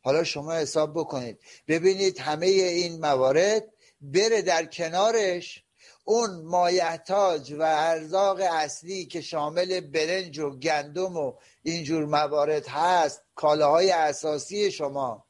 حالا 0.00 0.24
شما 0.24 0.52
حساب 0.52 0.98
بکنید. 0.98 1.38
ببینید 1.68 2.18
همه 2.18 2.46
این 2.46 3.00
موارد 3.00 3.72
بره 4.00 4.42
در 4.42 4.64
کنارش. 4.64 5.63
اون 6.04 6.44
مایحتاج 6.44 7.52
و 7.52 7.62
ارزاق 7.62 8.40
اصلی 8.40 9.06
که 9.06 9.20
شامل 9.20 9.80
برنج 9.80 10.38
و 10.38 10.50
گندم 10.50 11.16
و 11.16 11.32
اینجور 11.62 12.04
موارد 12.04 12.66
هست 12.66 13.22
کالاهای 13.34 13.90
اساسی 13.90 14.70
شما 14.70 15.24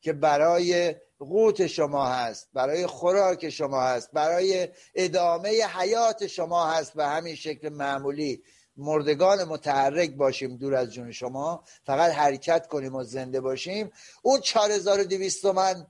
که 0.00 0.12
برای 0.12 0.94
قوت 1.18 1.66
شما 1.66 2.06
هست 2.06 2.48
برای 2.52 2.86
خوراک 2.86 3.48
شما 3.48 3.82
هست 3.82 4.10
برای 4.12 4.68
ادامه 4.94 5.66
حیات 5.66 6.26
شما 6.26 6.66
هست 6.66 6.92
و 6.96 7.08
همین 7.08 7.34
شکل 7.34 7.68
معمولی. 7.68 8.42
مردگان 8.76 9.44
متحرک 9.44 10.10
باشیم 10.10 10.56
دور 10.56 10.74
از 10.74 10.92
جون 10.92 11.12
شما 11.12 11.64
فقط 11.84 12.12
حرکت 12.12 12.66
کنیم 12.66 12.94
و 12.94 13.04
زنده 13.04 13.40
باشیم. 13.40 13.92
اون 14.22 14.40
4200 14.40 15.42
تومن 15.42 15.86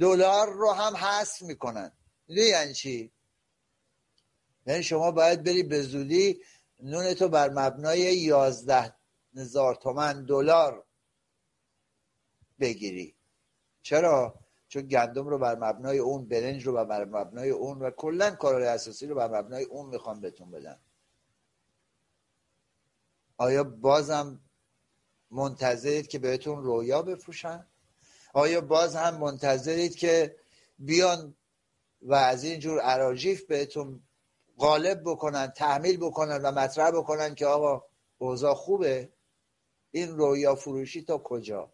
دلار 0.00 0.52
رو 0.52 0.72
هم 0.72 0.96
حذف 0.96 1.42
می‌کنن. 1.42 1.92
یعنی 2.28 2.74
چی؟ 2.74 3.12
یعنی 4.66 4.82
شما 4.82 5.10
باید 5.10 5.42
بری 5.44 5.62
به 5.62 5.82
زودی 5.82 6.40
نون 6.82 7.14
تو 7.14 7.28
بر 7.28 7.50
مبنای 7.50 8.00
یازده 8.00 8.94
هزار 9.36 9.74
تومن 9.74 10.24
دلار 10.24 10.84
بگیری. 12.60 13.14
چرا؟ 13.82 14.34
چون 14.68 14.82
گندم 14.82 15.28
رو 15.28 15.38
بر 15.38 15.54
مبنای 15.54 15.98
اون 15.98 16.28
برنج 16.28 16.66
رو 16.66 16.84
بر 16.84 17.04
مبنای 17.04 17.50
اون 17.50 17.78
و 17.78 17.90
کلا 17.90 18.30
کارهای 18.30 18.66
اساسی 18.66 19.06
رو 19.06 19.14
بر 19.14 19.40
مبنای 19.40 19.64
اون 19.64 19.86
می‌خوام 19.86 20.20
بهتون 20.20 20.50
بدن. 20.50 20.80
آیا 23.36 23.64
بازم 23.64 24.40
منتظرید 25.30 26.06
که 26.06 26.18
بهتون 26.18 26.62
رویا 26.62 27.02
بفروشن؟ 27.02 27.66
آیا 28.32 28.60
باز 28.60 28.96
هم 28.96 29.16
منتظرید 29.18 29.96
که 29.96 30.36
بیان 30.78 31.36
و 32.04 32.14
از 32.14 32.44
اینجور 32.44 32.80
عراجیف 32.80 33.44
بهتون 33.44 34.02
غالب 34.58 35.02
بکنن 35.06 35.46
تحمیل 35.46 35.96
بکنن 35.96 36.42
و 36.42 36.52
مطرح 36.52 36.90
بکنن 36.90 37.34
که 37.34 37.46
آقا 37.46 37.84
اوضاع 38.18 38.54
خوبه. 38.54 39.12
این 39.90 40.08
رویا 40.08 40.54
فروشی 40.54 41.02
تا 41.02 41.18
کجا؟ 41.18 41.72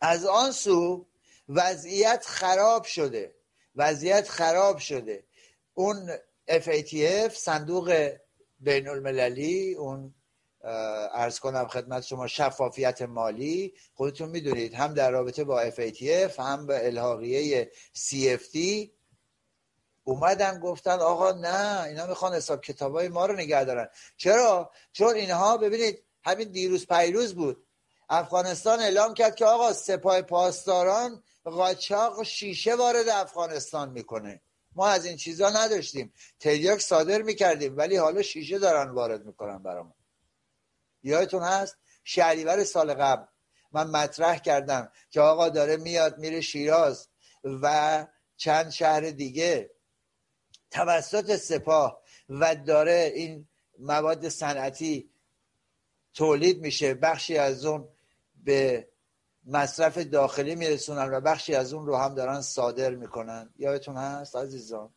از 0.00 0.26
آن 0.26 0.50
سو 0.50 1.06
وضعیت 1.48 2.24
خراب 2.26 2.84
شده 2.84 3.34
وضعیت 3.76 4.28
خراب 4.28 4.78
شده. 4.78 5.24
اون 5.74 6.10
FATF 6.48 7.28
صندوق 7.28 8.10
بین 8.60 8.88
المللی 8.88 9.74
اون 9.74 10.14
ارز 11.14 11.38
کنم 11.40 11.66
خدمت 11.66 12.02
شما 12.02 12.26
شفافیت 12.26 13.02
مالی. 13.02 13.74
خودتون 13.94 14.28
می‌دونید 14.28 14.74
هم 14.74 14.94
در 14.94 15.10
رابطه 15.10 15.44
با 15.44 15.70
FATF 15.70 16.38
هم 16.38 16.66
به 16.66 16.86
الحاقیه 16.86 17.70
CFT 17.94 18.58
اومدن 20.04 20.60
گفتن 20.60 20.98
آقا 20.98 21.32
نه 21.32 21.82
اینا 21.82 22.06
می‌خوان 22.06 22.34
حساب 22.34 22.60
کتابای 22.60 23.08
ما 23.08 23.26
رو 23.26 23.34
نگه 23.34 23.64
دارن. 23.64 23.88
چرا؟ 24.16 24.70
چون 24.92 25.14
اینها 25.14 25.56
ببینید 25.56 26.02
همین 26.24 26.48
دیروز 26.48 26.86
پیروز 26.86 27.34
بود. 27.34 27.66
افغانستان 28.08 28.80
اعلام 28.80 29.14
کرد 29.14 29.34
که 29.34 29.44
آقا 29.44 29.72
سپاه 29.72 30.22
پاسداران 30.22 31.22
قاچاق 31.44 32.22
شیشه 32.22 32.74
وارد 32.74 33.08
افغانستان 33.08 33.90
می‌کنه. 33.90 34.40
ما 34.74 34.88
از 34.88 35.04
این 35.04 35.16
چیزا 35.16 35.50
نداشتیم. 35.50 36.12
تریاک 36.40 36.80
صادر 36.80 37.22
می‌کردیم 37.22 37.76
ولی 37.76 37.96
حالا 37.96 38.22
شیشه 38.22 38.58
دارن 38.58 38.90
وارد 38.90 39.26
می‌کنن 39.26 39.58
برامون. 39.62 39.95
یادتون 41.06 41.42
هست؟ 41.42 41.76
شهریور 42.04 42.64
سال 42.64 42.94
قبل. 42.94 43.24
من 43.72 43.90
مطرح 43.90 44.38
کردم 44.38 44.90
که 45.10 45.20
آقا 45.20 45.48
داره 45.48 45.76
میاد 45.76 46.18
میره 46.18 46.40
شیراز 46.40 47.08
و 47.44 48.06
چند 48.36 48.70
شهر 48.70 49.00
دیگه. 49.00 49.70
توسط 50.70 51.36
سپاه 51.36 52.02
و 52.28 52.54
داره 52.56 53.12
این 53.14 53.48
مواد 53.78 54.28
صنعتی 54.28 55.10
تولید 56.14 56.60
میشه. 56.60 56.94
بخشی 56.94 57.38
از 57.38 57.64
اون 57.64 57.88
به 58.44 58.88
مصرف 59.44 59.98
داخلی 59.98 60.54
میرسونن 60.54 61.10
و 61.14 61.20
بخشی 61.20 61.54
از 61.54 61.72
اون 61.72 61.86
رو 61.86 61.96
هم 61.96 62.14
دارن 62.14 62.40
صادر 62.40 62.90
می‌کنن. 62.94 63.50
یادتون 63.56 63.96
هست 63.96 64.36
عزیزان؟ 64.36 64.94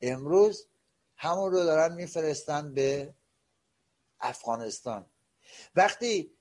امروز 0.00 0.66
همون 1.16 1.52
رو 1.52 1.64
دارن 1.64 1.94
میفرستن 1.94 2.74
به 2.74 3.14
افغانستان. 4.20 5.06
وقتی 5.74 6.32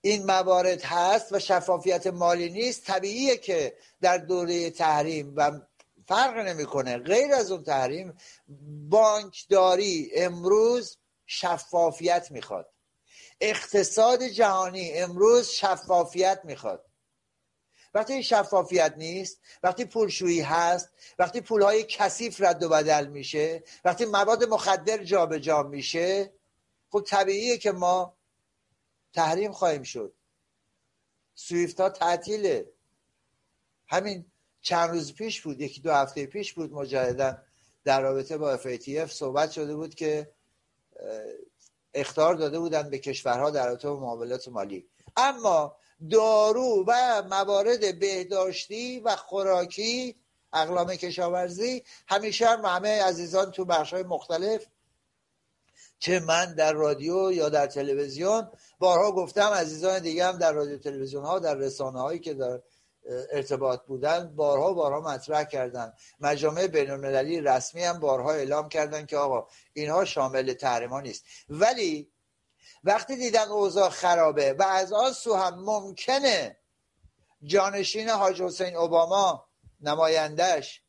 این 0.00 0.26
موارد 0.26 0.82
هست 0.82 1.32
و 1.32 1.38
شفافیت 1.38 2.06
مالی 2.06 2.50
نیست 2.50 2.84
طبیعیه 2.84 3.36
که 3.36 3.76
در 4.00 4.18
دوره 4.18 4.70
تحریم 4.70 5.32
و 5.36 5.60
فرق 6.08 6.38
نمی‌کنه. 6.38 6.98
غیر 6.98 7.34
از 7.34 7.50
اون 7.50 7.64
تحریم 7.64 8.14
بانکداری 8.88 10.10
امروز 10.14 10.96
شفافیت 11.26 12.30
می‌خواد. 12.30 12.72
اقتصاد 13.40 14.22
جهانی 14.22 14.92
امروز 14.92 15.48
شفافیت 15.48 16.40
می‌خواد. 16.44 16.86
وقتی 17.94 18.12
این 18.12 18.22
شفافیت 18.22 18.94
نیست 18.96 19.40
وقتی 19.62 19.84
پولشویی 19.84 20.40
هست 20.40 20.88
وقتی 21.18 21.40
پولهای 21.40 21.82
کثیف 21.82 22.40
رد 22.40 22.62
و 22.62 22.68
بدل 22.68 23.06
میشه 23.06 23.64
وقتی 23.84 24.04
مواد 24.04 24.44
مخدر 24.44 25.04
جابجا 25.04 25.38
جا 25.38 25.62
میشه 25.62 26.32
خب 26.90 27.04
طبیعیه 27.06 27.58
که 27.58 27.72
ما 27.72 28.16
تحریم 29.12 29.52
خواهیم 29.52 29.82
شد. 29.82 30.14
سویفت 31.34 31.80
ها 31.80 31.90
تعطیله 31.90 32.72
همین 33.86 34.26
چند 34.60 34.90
روز 34.90 35.14
پیش 35.14 35.40
بود 35.40 35.60
یکی 35.60 35.80
دو 35.80 35.92
هفته 35.92 36.26
پیش 36.26 36.52
بود 36.52 36.72
مجددا 36.72 37.38
در 37.84 38.00
رابطه 38.00 38.38
با 38.38 38.56
FATF 38.56 39.06
صحبت 39.06 39.50
شده 39.50 39.76
بود 39.76 39.94
که 39.94 40.32
اختار 41.94 42.34
داده 42.34 42.58
بودن 42.58 42.90
به 42.90 42.98
کشورها 42.98 43.50
در 43.50 43.66
رابطه 43.66 43.88
با 43.88 44.00
معاملات 44.00 44.48
مالی. 44.48 44.88
اما 45.16 45.76
دارو 46.10 46.84
و 46.86 47.22
موارد 47.30 47.98
بهداشتی 47.98 49.00
و 49.00 49.16
خوراکی 49.16 50.16
اقلام 50.52 50.94
کشاورزی 50.94 51.84
همیشه 52.08 52.46
هم 52.48 52.64
همه 52.64 53.02
عزیزان 53.02 53.50
تو 53.50 53.64
بخش 53.64 53.92
های 53.92 54.02
مختلف 54.02 54.66
چه 56.00 56.20
من 56.20 56.54
در 56.54 56.72
رادیو 56.72 57.32
یا 57.32 57.48
در 57.48 57.66
تلویزیون 57.66 58.50
بارها 58.78 59.12
گفتم 59.12 59.48
عزیزان 59.48 59.98
دیگه 59.98 60.26
هم 60.26 60.38
در 60.38 60.52
رادیو 60.52 60.78
تلویزیون 60.78 61.24
ها 61.24 61.38
در 61.38 61.54
رسانه 61.54 62.00
هایی 62.00 62.18
که 62.18 62.34
در 62.34 62.60
ارتباط 63.32 63.86
بودن 63.86 64.36
بارها 64.36 64.72
بارها 64.72 65.00
مطرح 65.00 65.44
کردن. 65.44 65.92
مجامع 66.20 66.66
بین 66.66 66.90
المللی 66.90 67.40
رسمی 67.40 67.84
هم 67.84 68.00
بارها 68.00 68.32
اعلام 68.32 68.68
کردن 68.68 69.06
که 69.06 69.16
آقا 69.16 69.46
اینها 69.72 70.04
شامل 70.04 70.52
تحریما 70.52 71.00
نیست. 71.00 71.24
ولی 71.48 72.10
وقتی 72.84 73.16
دیدن 73.16 73.48
اوضاع 73.48 73.88
خرابه 73.88 74.52
و 74.52 74.62
از 74.62 74.92
آن 74.92 75.12
سو 75.12 75.34
هم 75.34 75.54
ممکنه 75.64 76.56
جانشین 77.42 78.08
حاج 78.08 78.42
حسین 78.42 78.76
اوباما 78.76 79.48
نمایندش 79.80 80.82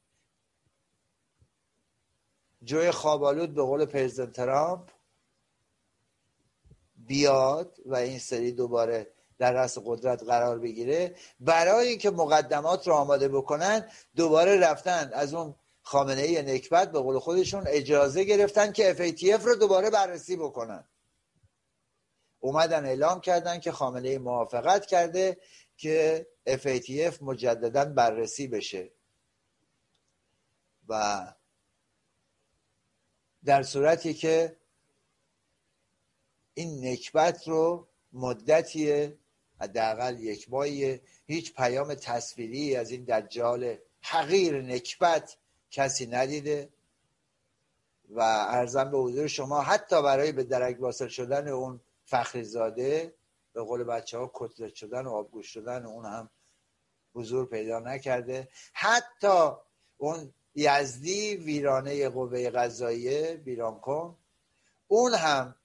جوی 2.63 2.91
خوابالود 2.91 3.53
به 3.53 3.61
قول 3.61 3.85
پرزیدنت 3.85 4.35
ترامپ 4.35 4.89
بیاد 7.11 7.77
و 7.85 7.95
این 7.95 8.19
سری 8.19 8.51
دوباره 8.51 9.07
در 9.38 9.53
رأس 9.53 9.77
قدرت 9.85 10.23
قرار 10.23 10.59
بگیره. 10.59 11.15
برای 11.39 11.88
اینکه 11.88 12.11
مقدمات 12.11 12.88
رو 12.88 12.93
آماده 12.93 13.27
بکنن 13.27 13.88
دوباره 14.15 14.59
رفتن 14.59 15.11
از 15.13 15.33
اون 15.33 15.55
خامنه 15.81 16.21
ای 16.21 16.41
نکبت 16.41 16.91
به 16.91 16.99
قول 16.99 17.19
خودشون 17.19 17.63
اجازه 17.67 18.23
گرفتن 18.23 18.71
که 18.71 18.93
FATF 18.93 19.45
رو 19.45 19.55
دوباره 19.55 19.89
بررسی 19.89 20.35
بکنن. 20.35 20.83
اومدن 22.39 22.85
اعلام 22.85 23.21
کردن 23.21 23.59
که 23.59 23.71
خامنه 23.71 24.09
ای 24.09 24.17
موافقت 24.17 24.85
کرده 24.85 25.38
که 25.77 26.27
FATF 26.47 27.21
مجددا 27.21 27.85
بررسی 27.85 28.47
بشه. 28.47 28.91
و 30.88 31.25
در 33.45 33.63
صورتی 33.63 34.13
که 34.13 34.60
این 36.53 36.88
نکبت 36.88 37.48
رو 37.48 37.88
مدتی 38.14 39.14
حداقل 39.60 40.19
یک 40.19 40.49
ماهی 40.49 40.99
هیچ 41.26 41.53
پیام 41.53 41.94
تصویری 41.94 42.76
از 42.76 42.91
این 42.91 43.03
دجال 43.03 43.78
حقیر 44.02 44.61
نکبت 44.61 45.38
کسی 45.72 46.06
ندیده. 46.06 46.69
و 48.10 48.22
ارزم 48.49 48.91
به 48.91 48.98
حضور 48.98 49.28
شما 49.28 49.61
حتی 49.61 50.02
برای 50.02 50.32
به 50.32 50.44
درک 50.44 50.78
واصل 50.80 51.07
شدن 51.07 51.48
اون 51.48 51.80
فخری 52.06 52.44
زاده 52.44 53.14
به 53.53 53.61
قول 53.61 53.84
بچه 53.84 54.18
ها 54.18 54.32
کتلت 54.34 54.76
شدن 54.76 55.06
و 55.06 55.11
آبگوش 55.11 55.48
شدن 55.48 55.86
اون 55.86 56.06
هم 56.06 56.30
حضور 57.14 57.45
پیدا 57.45 57.80
نکرده. 57.80 58.48
حتی 58.73 59.52
اون 59.98 60.34
یزدی 60.56 61.36
ویرانه 61.36 62.10
قوه 62.10 62.49
قضاییه 62.49 63.41
ویران 63.45 63.80
کن 63.80 64.18
اون 64.88 65.14
هم 65.14 65.56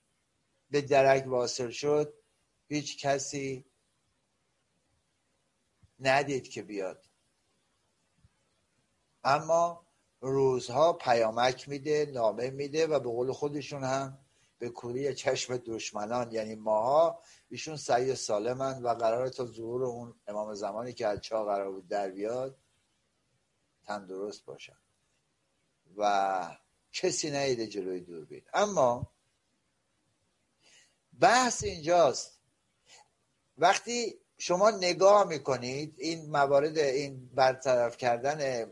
به 0.70 0.80
درک 0.80 1.24
واصل 1.26 1.70
شد 1.70 2.14
هیچ 2.68 3.06
کسی 3.06 3.64
ندید 6.01 6.48
که 6.48 6.62
بیاد. 6.62 7.06
اما 9.24 9.86
روزها 10.20 10.93
پیامک 10.93 11.68
میده 11.68 12.10
نامه 12.14 12.51
میده 12.51 12.86
و 12.86 13.01
به 13.01 13.09
قول 13.09 13.32
خودشون 13.32 13.84
هم 13.84 14.18
به 14.59 14.68
کوری 14.68 15.14
چشم 15.14 15.56
دشمنان 15.56 16.32
یعنی 16.32 16.55
ماها 16.55 17.22
ایشون 17.48 17.76
سعی 17.76 18.14
سالمن 18.14 18.82
و 18.82 18.88
قرار 18.88 19.28
تا 19.28 19.47
ظهور 19.47 19.84
اون 19.84 20.14
امام 20.26 20.55
زمانی 20.55 20.93
که 20.93 21.06
از 21.06 21.20
چا 21.20 21.44
قرار 21.44 21.72
بود 21.72 21.88
در 21.88 22.10
بیاد 22.10 22.59
تندرست 23.84 24.44
باشن. 24.44 24.76
و 25.97 26.56
کسی 26.93 27.30
نیده 27.30 27.66
جلوی 27.66 28.01
دوربین. 28.01 28.43
اما 28.55 29.12
بحث 31.20 31.64
اینجاست. 31.64 32.40
وقتی 33.59 34.14
شما 34.38 34.70
نگاه 34.70 35.24
می‌کنید 35.24 35.94
این 35.98 36.30
موارد 36.30 36.78
این 36.78 37.30
برطرف 37.34 37.97
کردن 37.97 38.66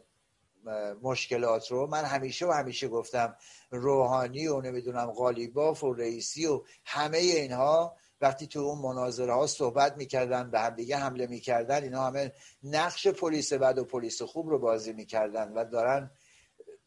مشکلات 1.02 1.70
رو 1.70 1.86
من 1.86 2.04
همیشه 2.04 2.46
و 2.46 2.50
همیشه 2.50 2.88
گفتم 2.88 3.36
روحانی 3.70 4.46
و 4.46 4.60
نمی‌دونم 4.60 5.06
غالیباف 5.06 5.84
و 5.84 5.92
رئیسی 5.92 6.46
و 6.46 6.62
همه 6.84 7.18
اینها 7.18 7.96
وقتی 8.20 8.46
تو 8.46 8.60
اون 8.60 8.78
مناظره 8.78 9.34
ها 9.34 9.46
صحبت 9.46 9.96
می‌کردن 9.96 10.50
به 10.50 10.60
همدیگه 10.60 10.96
حمله 10.96 11.26
می‌کردن 11.26 11.82
اینا 11.82 12.06
همه 12.06 12.32
نقش 12.62 13.06
پلیس 13.06 13.52
بد 13.52 13.78
و 13.78 13.84
پلیس 13.84 14.22
خوب 14.22 14.48
رو 14.48 14.58
بازی 14.58 14.92
می‌کردن 14.92 15.52
و 15.52 15.64
دارن 15.64 16.10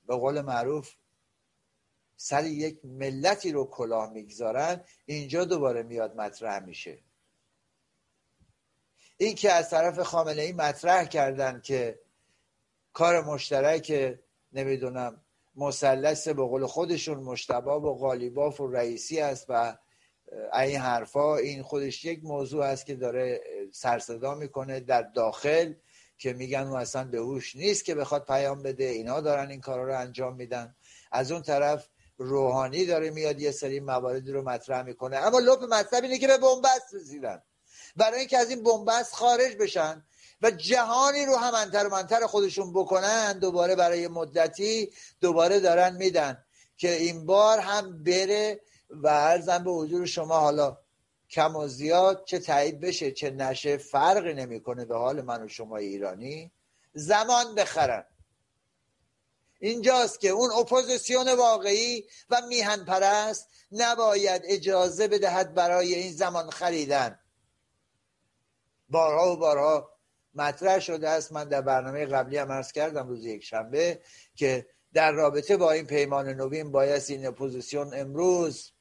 به 0.07 0.15
قول 0.15 0.41
معروف 0.41 0.93
سر 2.17 2.45
یک 2.45 2.79
ملتی 2.83 3.51
رو 3.51 3.65
کلاه 3.65 4.13
می‌گذارن 4.13 4.81
اینجا 5.05 5.45
دوباره 5.45 5.83
میاد 5.83 6.15
مطرح 6.15 6.65
میشه. 6.65 6.99
این 9.17 9.35
که 9.35 9.51
از 9.51 9.69
طرف 9.69 9.99
خامنه 9.99 10.41
ای 10.41 10.53
مطرح 10.53 11.05
کردن 11.05 11.61
که 11.61 11.99
کار 12.93 13.23
مشترک 13.23 14.17
نمی‌دونم 14.53 15.21
مثلث 15.55 16.27
به 16.27 16.43
قول 16.43 16.65
خودشون 16.65 17.17
مشتباب 17.17 17.83
و 17.83 17.93
غالیباف 17.93 18.61
و 18.61 18.67
رئیسی 18.67 19.19
است 19.19 19.45
و 19.49 19.77
این 20.53 20.77
حرفا 20.77 21.37
این 21.37 21.63
خودش 21.63 22.05
یک 22.05 22.23
موضوع 22.23 22.63
است 22.63 22.85
که 22.85 22.95
داره 22.95 23.41
سرصدا 23.71 24.35
می‌کنه 24.35 24.79
در 24.79 25.01
داخل 25.01 25.73
که 26.17 26.33
میگن 26.33 26.59
اون 26.59 26.79
اصلا 26.79 27.03
به 27.03 27.17
هوش 27.17 27.55
نیست 27.55 27.85
که 27.85 27.95
بخواد 27.95 28.25
پیام 28.25 28.63
بده 28.63 28.83
اینا 28.83 29.21
دارن 29.21 29.49
این 29.49 29.61
کارا 29.61 29.83
رو 29.83 29.99
انجام 29.99 30.35
میدن. 30.35 30.75
از 31.11 31.31
اون 31.31 31.41
طرف 31.41 31.89
روحانی 32.17 32.85
داره 32.85 33.09
میاد 33.09 33.39
یه 33.39 33.51
سری 33.51 33.79
مواردی 33.79 34.31
رو 34.31 34.49
مطرح 34.49 34.81
می‌کنه. 34.81 35.17
اما 35.17 35.39
لپ 35.39 35.63
مطلب 35.63 36.03
اینه 36.03 36.17
که 36.17 36.27
به 36.27 36.37
بنبست 36.37 36.93
رسیدن. 36.93 37.41
برای 37.95 38.19
اینکه 38.19 38.37
از 38.37 38.49
این 38.49 38.63
بنبست 38.63 39.13
خارج 39.13 39.55
بشن 39.55 40.03
و 40.41 40.51
جهانی 40.51 41.25
رو 41.25 41.35
هم 41.35 41.55
انتر 41.55 41.87
منتر 41.87 42.25
خودشون 42.25 42.73
بکنن 42.73 43.39
دوباره 43.39 43.75
برای 43.75 44.07
مدتی 44.07 44.91
دوباره 45.21 45.59
دارن 45.59 45.95
میدن 45.95 46.43
که 46.77 46.91
این 46.91 47.25
بار 47.25 47.59
هم 47.59 48.03
بره 48.03 48.61
و 48.89 49.07
ارزم 49.07 49.63
به 49.63 49.71
حضور 49.71 50.05
شما 50.05 50.39
حالا 50.39 50.77
کم 51.29 51.55
و 51.55 51.67
زیاد 51.67 52.23
چه 52.25 52.39
تایید 52.39 52.79
بشه 52.79 53.11
چه 53.11 53.29
نشه 53.29 53.77
فرقی 53.77 54.33
نمی‌کنه 54.33 54.85
به 54.85 54.97
حال 54.97 55.21
من 55.21 55.43
و 55.43 55.47
شما 55.47 55.77
ایرانی. 55.77 56.51
زمان 56.93 57.55
بخرن. 57.55 58.05
اینجاست 59.59 60.19
که 60.19 60.29
اون 60.29 60.51
اپوزیسیون 60.51 61.33
واقعی 61.33 62.05
و 62.29 62.41
میهن 62.41 62.85
پرست 62.85 63.49
نباید 63.71 64.41
اجازه 64.45 65.07
بدهد 65.07 65.53
برای 65.53 65.95
این 65.95 66.13
زمان 66.13 66.49
خریدن. 66.49 67.19
بارها 68.89 69.33
و 69.33 69.37
بارها 69.37 69.97
مطرح 70.33 70.79
شده 70.79 71.09
است. 71.09 71.31
من 71.31 71.43
در 71.43 71.61
برنامه 71.61 72.05
قبلی 72.05 72.37
هم 72.37 72.51
عرض 72.51 72.71
کردم 72.71 73.07
روز 73.07 73.25
یک 73.25 73.43
شنبه 73.43 74.01
که 74.35 74.67
در 74.93 75.11
رابطه 75.11 75.57
با 75.57 75.71
این 75.71 75.85
پیمان 75.85 76.29
نوین 76.29 76.71
باید 76.71 77.03
این 77.07 77.27
اپوزیسیون 77.27 77.93
امروز 77.93 78.71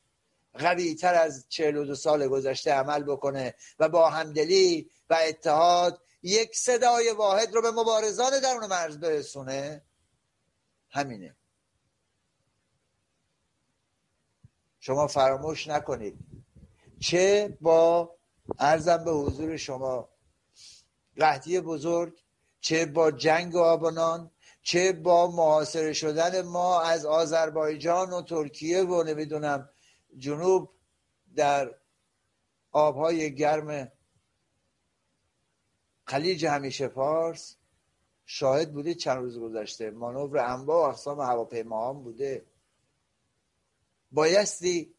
قوی 0.55 0.95
تر 0.95 1.15
از 1.15 1.47
42 1.49 1.95
سال 1.95 2.29
گذشته 2.29 2.73
عمل 2.73 3.03
بکنه 3.03 3.55
و 3.79 3.89
با 3.89 4.11
همدلی 4.11 4.91
و 5.11 5.19
اتحاد 5.29 6.01
یک 6.23 6.57
صدای 6.57 7.11
واحد 7.11 7.55
رو 7.55 7.63
به 7.63 7.71
مبارزان 7.71 8.41
درون 8.41 8.67
مرز 8.67 8.99
برسونه. 8.99 9.86
همینه. 10.91 11.37
شما 14.81 15.07
فراموش 15.07 15.69
نکنید. 15.69 16.19
چه 17.01 17.57
با 17.61 18.11
ارزم 18.59 19.05
به 19.05 19.13
حضور 19.13 19.57
شما 19.57 20.09
قحطی 21.17 21.61
بزرگ 21.61 22.19
چه 22.61 22.87
با 22.87 23.11
جنگ 23.11 23.57
آبانان 23.57 24.31
چه 24.63 24.93
با 24.93 25.31
محاصره 25.31 25.93
شدن 25.93 26.43
ما 26.43 26.81
از 26.81 27.07
آذربایجان 27.07 28.11
و 28.11 28.23
ترکیه 28.23 28.83
و 28.83 29.03
نمی‌دونم 29.03 29.71
جنوب 30.19 30.71
در 31.37 31.75
آبهای 32.73 33.35
گرم 33.35 33.93
خلیج 36.05 36.47
همیشه 36.47 36.89
پارس 36.89 37.57
شاهد 38.27 38.73
بوده 38.73 38.95
چند 38.95 39.19
روز 39.19 39.39
گذشته. 39.39 39.91
مانور 39.91 40.39
انواع 40.39 40.87
و 40.87 40.91
اقسام 40.91 41.21
هواپیما 41.21 41.89
هم 41.89 42.03
بوده. 42.03 42.45
بایستی 44.13 44.95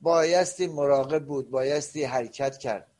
بایستی 0.00 0.66
مراقب 0.66 1.24
بود 1.24 1.50
بایستی 1.50 2.04
حرکت 2.04 2.58
کرد. 2.58 2.90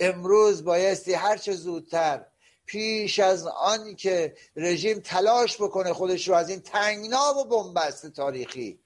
امروز 0.00 0.64
بایستی 0.64 1.12
هرچه 1.12 1.52
زودتر 1.52 2.26
پیش 2.66 3.18
از 3.18 3.46
آن 3.46 3.94
که 3.94 4.36
رژیم 4.56 5.00
تلاش 5.00 5.62
بکنه 5.62 5.92
خودش 5.92 6.28
رو 6.28 6.34
از 6.34 6.48
این 6.48 6.60
تنگنا 6.60 7.34
و 7.38 7.44
بنبست 7.44 8.06
تاریخی. 8.06 8.78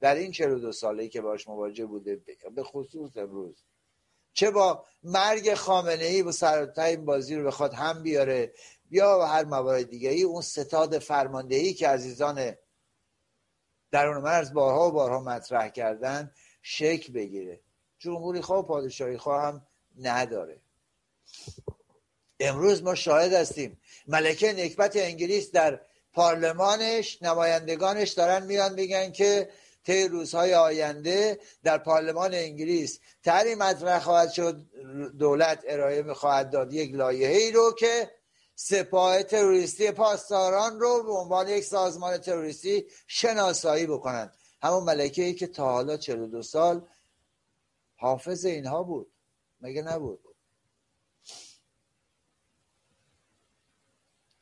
در 0.00 0.14
این 0.14 0.32
42 0.32 0.72
ساله 0.72 1.08
که 1.08 1.20
باش 1.20 1.48
مواجه 1.48 1.86
بوده 1.86 2.20
به 2.54 2.62
خصوص 2.62 3.16
امروز. 3.16 3.64
چه 4.32 4.50
با 4.50 4.84
مرگ 5.02 5.54
خامنه 5.54 6.04
ای 6.04 6.22
و 6.22 6.32
سرطای 6.32 6.90
این 6.90 7.04
بازی 7.04 7.36
رو 7.36 7.46
بخواد 7.46 7.74
هم 7.74 8.02
بیاره 8.02 8.52
یا 8.92 9.26
هر 9.26 9.44
موارد 9.44 9.90
دیگه 9.90 10.10
ای 10.10 10.22
اون 10.22 10.42
ستاد 10.42 10.98
فرماندهی 10.98 11.74
که 11.74 11.88
عزیزان 11.88 12.54
درون 13.90 14.22
مرز 14.22 14.52
بارها 14.52 14.88
و 14.88 14.92
بارها 14.92 15.20
مطرح 15.20 15.68
کردن 15.68 16.30
شکل 16.62 17.12
بگیره. 17.12 17.60
جمهوری 17.98 18.40
خواه 18.40 18.58
و 18.58 18.62
پادشاهی 18.62 19.16
خواه 19.16 19.42
هم 19.42 19.66
نداره. 20.00 20.60
امروز 22.40 22.82
ما 22.82 22.94
شاهد 22.94 23.32
هستیم. 23.32 23.80
ملکه 24.06 24.52
نکبت 24.52 24.96
انگلیس 24.96 25.50
در 25.50 25.80
پارلمانش 26.12 27.22
نمایندگانش 27.22 28.10
دارن 28.10 28.46
میان 28.46 28.74
میگن 28.74 29.12
که 29.12 29.48
طی 29.84 30.08
روزهای 30.08 30.54
آینده 30.54 31.38
در 31.64 31.78
پارلمان 31.78 32.34
انگلیس 32.34 32.98
تری 33.22 33.54
مطرح 33.54 33.98
خواهد 33.98 34.30
شد. 34.30 34.66
دولت 35.18 35.64
ارائه 35.66 36.14
خواهد 36.14 36.50
داد 36.50 36.72
یک 36.72 36.94
لایحه 36.94 37.36
ای 37.36 37.52
رو 37.52 37.74
که 37.78 38.10
سپاه 38.64 39.22
تروریستی 39.22 39.90
پاسداران 39.90 40.80
رو 40.80 41.02
به 41.02 41.12
عنوان 41.12 41.48
یک 41.48 41.64
سازمان 41.64 42.18
تروریستی 42.18 42.86
شناسایی 43.06 43.86
بکنند. 43.86 44.34
همون 44.62 44.82
ملکه 44.82 45.22
ای 45.22 45.34
که 45.34 45.46
تا 45.46 45.72
حالا 45.72 45.96
42 45.96 46.42
سال 46.42 46.88
حافظ 47.96 48.44
اینها 48.44 48.82
بود. 48.82 49.12
مگه 49.60 49.82
نبود؟ 49.82 50.20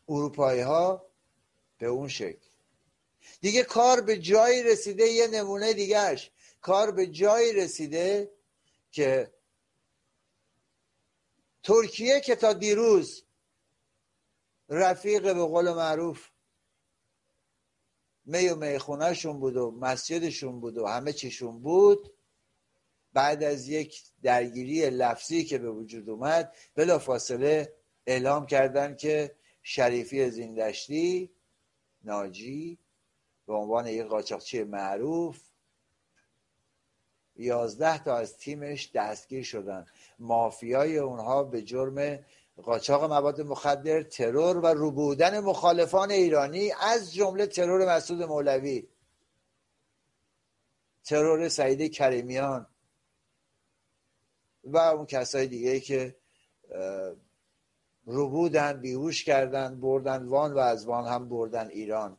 اروپایی 0.08 0.60
ها 0.60 1.06
به 1.78 1.86
اون 1.86 2.08
شکل. 2.08 2.48
دیگه 3.40 3.62
کار 3.62 4.00
به 4.00 4.18
جایی 4.18 4.62
رسیده 4.62 5.04
یه 5.04 5.26
نمونه 5.26 5.72
دیگهش 5.72 6.30
کار 6.60 6.90
به 6.90 7.06
جایی 7.06 7.52
رسیده 7.52 8.32
که 8.92 9.34
ترکیه 11.62 12.20
که 12.20 12.36
تا 12.36 12.52
دیروز 12.52 13.24
رفیق 14.70 15.22
به 15.22 15.44
قول 15.44 15.72
معروف 15.72 16.28
می 18.24 18.48
و 18.48 18.56
میخونهشون 18.56 19.40
بود 19.40 19.56
و 19.56 19.70
مسجدشون 19.70 20.60
بود 20.60 20.78
و 20.78 20.86
همه 20.86 21.12
چیشون 21.12 21.60
بود. 21.60 22.12
بعد 23.12 23.42
از 23.42 23.68
یک 23.68 24.02
درگیری 24.22 24.90
لفظی 24.90 25.44
که 25.44 25.58
به 25.58 25.70
وجود 25.70 26.10
اومد 26.10 26.54
بلا 26.74 26.98
فاصله 26.98 27.74
اعلام 28.06 28.46
کردن 28.46 28.96
که 28.96 29.36
شریفی 29.62 30.30
زیندشتی 30.30 31.30
ناجی 32.04 32.78
به 33.46 33.54
عنوان 33.54 33.86
یک 33.86 34.02
قاچاقچی 34.02 34.62
معروف 34.62 35.40
یازده 37.36 38.04
تا 38.04 38.16
از 38.16 38.36
تیمش 38.36 38.90
دستگیر 38.94 39.42
شدن. 39.42 39.86
مافیای 40.18 40.98
اونها 40.98 41.44
به 41.44 41.62
جرم 41.62 42.18
قاچاق 42.60 43.04
مواد 43.04 43.40
مخدر 43.40 44.02
ترور 44.02 44.56
و 44.56 44.66
روبودن 44.66 45.40
مخالفان 45.40 46.10
ایرانی 46.10 46.72
از 46.80 47.14
جمله 47.14 47.46
ترور 47.46 47.96
مسعود 47.96 48.22
مولوی. 48.22 48.88
ترور 51.04 51.48
سعید 51.48 51.92
کریمیان 51.92 52.66
و 54.64 54.78
اون 54.78 55.06
کسای 55.06 55.46
دیگه 55.46 55.80
که 55.80 56.16
روبودن 58.04 58.80
بیهوش 58.80 59.24
کردن 59.24 59.80
بردن 59.80 60.26
وان 60.26 60.52
و 60.52 60.58
از 60.58 60.86
وان 60.86 61.06
هم 61.06 61.28
بردن 61.28 61.68
ایران. 61.68 62.18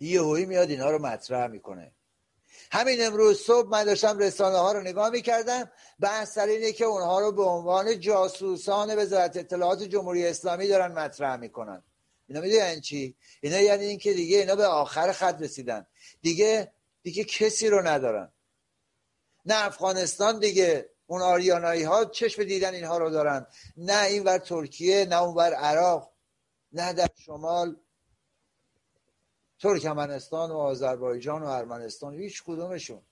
یهویی 0.00 0.46
میاد 0.46 0.70
اینا 0.70 0.90
رو 0.90 0.98
مطرح 0.98 1.46
می‌کنه. 1.46 1.92
همین 2.72 3.06
امروز 3.06 3.40
صبح 3.40 3.68
من 3.68 3.84
داشتم 3.84 4.18
رسانه 4.18 4.56
ها 4.56 4.72
رو 4.72 4.80
نگاه 4.80 5.10
می‌کردم. 5.10 5.70
بحث 6.00 6.32
سر 6.32 6.46
اینه 6.46 6.72
که 6.72 6.84
اونها 6.84 7.20
رو 7.20 7.32
به 7.32 7.42
عنوان 7.42 8.00
جاسوسان 8.00 8.98
وزارت 8.98 9.36
اطلاعات 9.36 9.82
جمهوری 9.82 10.26
اسلامی 10.26 10.68
دارن 10.68 10.92
مطرح 10.92 11.36
می‌کنن. 11.36 11.82
اینا 12.28 12.40
می‌دونن 12.40 12.80
چی؟ 12.80 13.16
اینا 13.40 13.60
یعنی 13.60 13.84
اینکه 13.84 14.12
دیگه 14.12 14.38
اینا 14.38 14.56
به 14.56 14.66
آخر 14.66 15.12
خط 15.12 15.42
رسیدن. 15.42 15.86
دیگه 16.22 16.72
دیگه 17.02 17.24
کسی 17.24 17.68
رو 17.68 17.86
ندارن. 17.86 18.32
نه 19.46 19.66
افغانستان 19.66 20.38
دیگه 20.38 20.88
اون 21.06 21.22
آریانایی 21.22 21.82
ها 21.82 22.04
چشم 22.04 22.44
دیدن 22.44 22.74
اینها 22.74 22.98
رو 22.98 23.10
دارن. 23.10 23.46
نه 23.76 24.04
این 24.04 24.24
ور 24.24 24.38
ترکیه 24.38 25.04
نه 25.04 25.22
اون 25.22 25.34
ور 25.34 25.54
عراق 25.54 26.12
نه 26.72 26.92
در 26.92 27.08
شمال. 27.26 27.76
ترکمنستان 29.62 30.50
و 30.50 30.56
آذربایجان 30.56 31.42
و 31.42 31.46
ارمنستان 31.46 32.14
هیچ 32.14 32.42
کدومشون. 32.42 33.02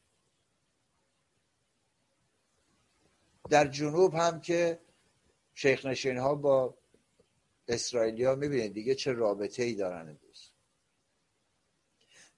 در 3.50 3.66
جنوب 3.66 4.14
هم 4.14 4.40
که 4.40 4.80
شیخ 5.54 5.86
نشین 5.86 6.18
ها 6.18 6.34
با 6.34 6.74
اسرائیلیا 7.68 8.34
می‌بینید 8.34 8.74
دیگه 8.74 8.94
چه 8.94 9.12
رابطه 9.12 9.62
ای 9.62 9.74
دارن 9.74 10.00
امروز. 10.00 10.50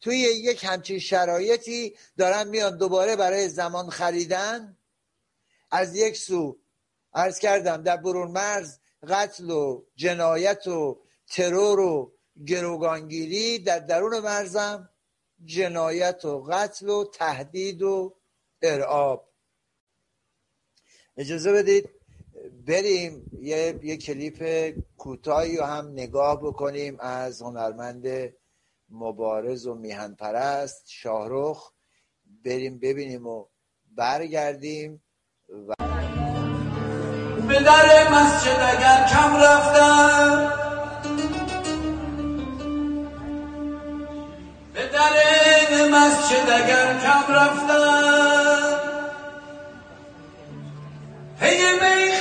توی 0.00 0.16
یک 0.16 0.64
همچین 0.64 0.98
شرایطی 0.98 1.96
دارن 2.18 2.48
میان 2.48 2.76
دوباره 2.76 3.16
برای 3.16 3.48
زمان 3.48 3.90
خریدن. 3.90 4.76
از 5.70 5.96
یک 5.96 6.16
سو 6.16 6.58
عرض 7.14 7.38
کردم 7.38 7.82
در 7.82 7.96
برون 7.96 8.30
مرز 8.30 8.78
قتل 9.08 9.50
و 9.50 9.84
جنایت 9.96 10.66
و 10.66 11.02
ترور 11.26 11.80
و 11.80 12.12
گروگانگیری 12.46 13.58
در 13.58 13.78
درون 13.78 14.20
مرزم 14.20 14.88
جنایت 15.44 16.24
و 16.24 16.42
قتل 16.42 16.88
و 16.88 17.04
تهدید 17.04 17.82
و 17.82 18.16
ارعاب. 18.62 19.28
اجازه 21.16 21.52
بدید 21.52 21.88
بریم 22.66 23.30
یه, 23.40 23.80
یه 23.82 23.96
کلیپ 23.96 24.70
کوتاهی 24.96 25.56
رو 25.56 25.64
هم 25.64 25.88
نگاه 25.88 26.42
بکنیم 26.42 26.96
از 27.00 27.42
هنرمند 27.42 28.34
مبارز 28.88 29.66
و 29.66 29.74
میهن 29.74 30.14
پرست 30.14 30.84
شاهرخ. 30.88 31.72
بریم 32.44 32.78
ببینیم 32.78 33.26
و 33.26 33.46
برگردیم 33.96 35.02
و 35.68 35.74
به 37.48 37.62
در 37.62 38.12
مسجد 38.12 38.60
اگر 38.60 39.08
کم 39.08 39.36
رفتم 39.36 40.71
در 45.72 45.88
مسجد 45.88 46.50
اگر 46.50 46.98
کم 46.98 47.34
رفتم 47.34 48.78
پی 51.40 52.11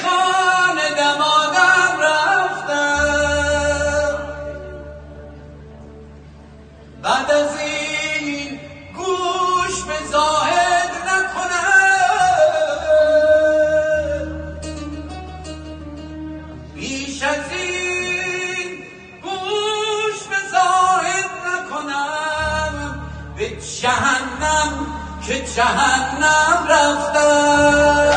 جهنم 25.56 26.68
رفتم 26.70 28.12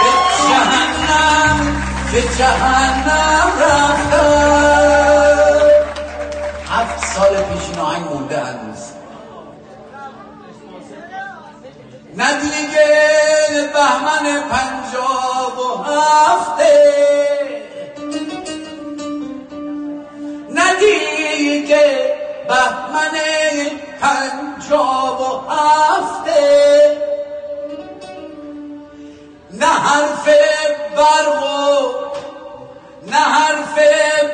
به 0.00 0.10
جهنم 0.48 1.82
که 2.12 2.22
جهنم 2.38 3.52
رفتم 3.60 4.24
هفت 6.70 7.06
سال 7.14 7.28
پیش 7.28 7.68
این 7.70 7.78
آهنگ 7.78 8.04
مونده 8.12 8.40
هنوز. 8.40 8.82
نه 12.16 12.40
دیگه 12.40 12.88
بهمن 13.72 14.40
پنجاب 14.50 15.58
و 15.58 15.82
هفته. 15.82 16.72
نه 20.50 20.74
دیگه 20.80 22.16
بهمن 22.48 23.14
پنجاب. 24.00 24.53
و 24.72 25.40
هفته. 25.50 26.98
نه 29.52 29.66
حرف 29.66 30.28
برق 30.96 31.42
و 31.42 31.94
نه 33.06 33.16
حرف 33.16 33.78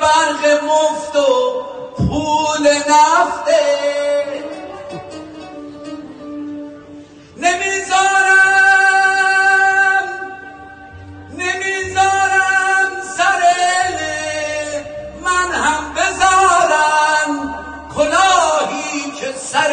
برق 0.00 0.64
مفت 0.64 1.16
و 1.16 1.62
پول 1.96 2.68
نفته. 2.68 3.64
نمی‌ذارم 7.36 8.50
نمی‌ذارم 11.38 12.90
سر 13.16 13.42
من 15.24 15.52
هم 15.52 15.94
بذارم. 15.94 17.54
کلاهی 17.96 19.10
که 19.20 19.32
سر 19.38 19.72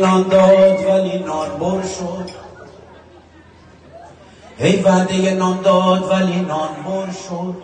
نان 0.00 0.28
داد 0.28 0.84
ولی 0.86 1.18
نان 1.18 1.58
بر 1.58 1.82
شد. 1.82 2.30
ای 4.58 4.82
وعده 4.82 5.34
نان 5.34 5.60
داد 5.62 6.10
ولی 6.10 6.40
نان 6.40 6.68
بر 6.86 7.12
شد. 7.12 7.54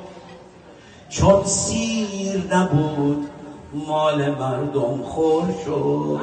چون 1.09 1.45
سیر 1.45 2.55
نبود 2.55 3.31
مال 3.73 4.31
مردم 4.31 5.03
خور 5.03 5.45
شد. 5.65 6.21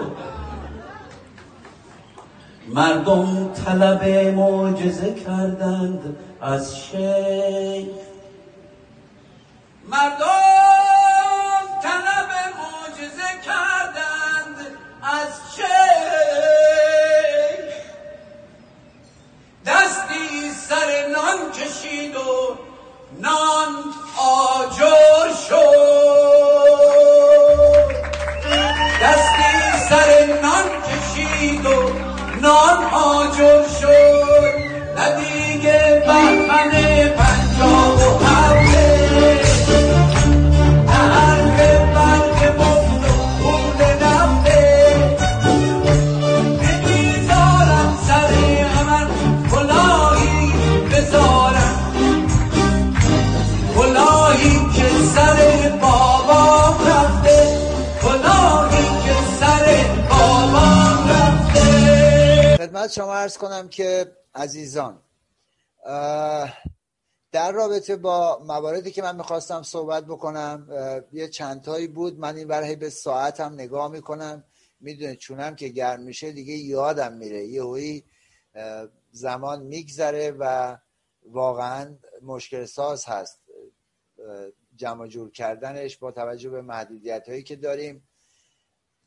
مردم 2.68 3.49
طلب 3.65 4.03
معجزه 4.35 5.14
کردند 5.14 6.15
از 6.41 6.77
شیخ. 6.77 7.88
مردم 9.90 10.33
آجر 24.54 25.34
شد. 25.50 26.44
دستی 29.02 29.52
سر 29.90 30.10
نان 30.42 30.68
کشید 30.88 31.66
و 31.66 31.70
نان 32.42 32.84
آجر 32.94 33.62
شد. 33.82 34.54
نه 34.98 35.08
دیگه 35.16 36.04
بهمن 36.08 36.72
پنجاب 37.18 38.12
شما 62.94 63.14
ارز 63.14 63.38
کنم 63.38 63.70
که 63.70 64.18
عزیزان 64.36 65.02
در 67.32 67.52
رابطه 67.52 67.95
با 67.95 68.44
مواردی 68.48 68.91
که 68.91 69.02
من 69.02 69.15
می‌خواستم 69.15 69.64
صحبت 69.64 70.06
بکنم 70.06 70.68
یه 71.11 71.28
چندتایی 71.28 71.88
بود. 71.88 72.20
من 72.20 72.36
این 72.36 72.48
برای 72.48 72.76
به 72.76 72.90
ساعتم 72.90 73.53
نگاه 73.53 73.91
می‌کنم. 73.91 74.44
می‌دونه 74.80 75.15
چونم 75.15 75.56
که 75.56 75.68
گرم 75.68 76.02
میشه 76.02 76.32
دیگه 76.32 76.53
یادم 76.53 77.14
میره. 77.14 77.45
یه 77.45 77.64
هایی 77.64 78.03
زمان 79.11 79.64
میگذره 79.64 80.32
و 80.32 80.78
واقعا 81.26 81.95
مشکل 82.22 82.65
ساز 82.65 83.06
هست. 83.06 83.41
جمع 84.76 85.07
جور 85.07 85.32
کردنش 85.32 85.98
با 85.98 86.11
توجه 86.11 86.49
به 86.49 86.61
محدودیت 86.61 87.30
هایی 87.30 87.44
که 87.44 87.56
داریم. 87.56 88.07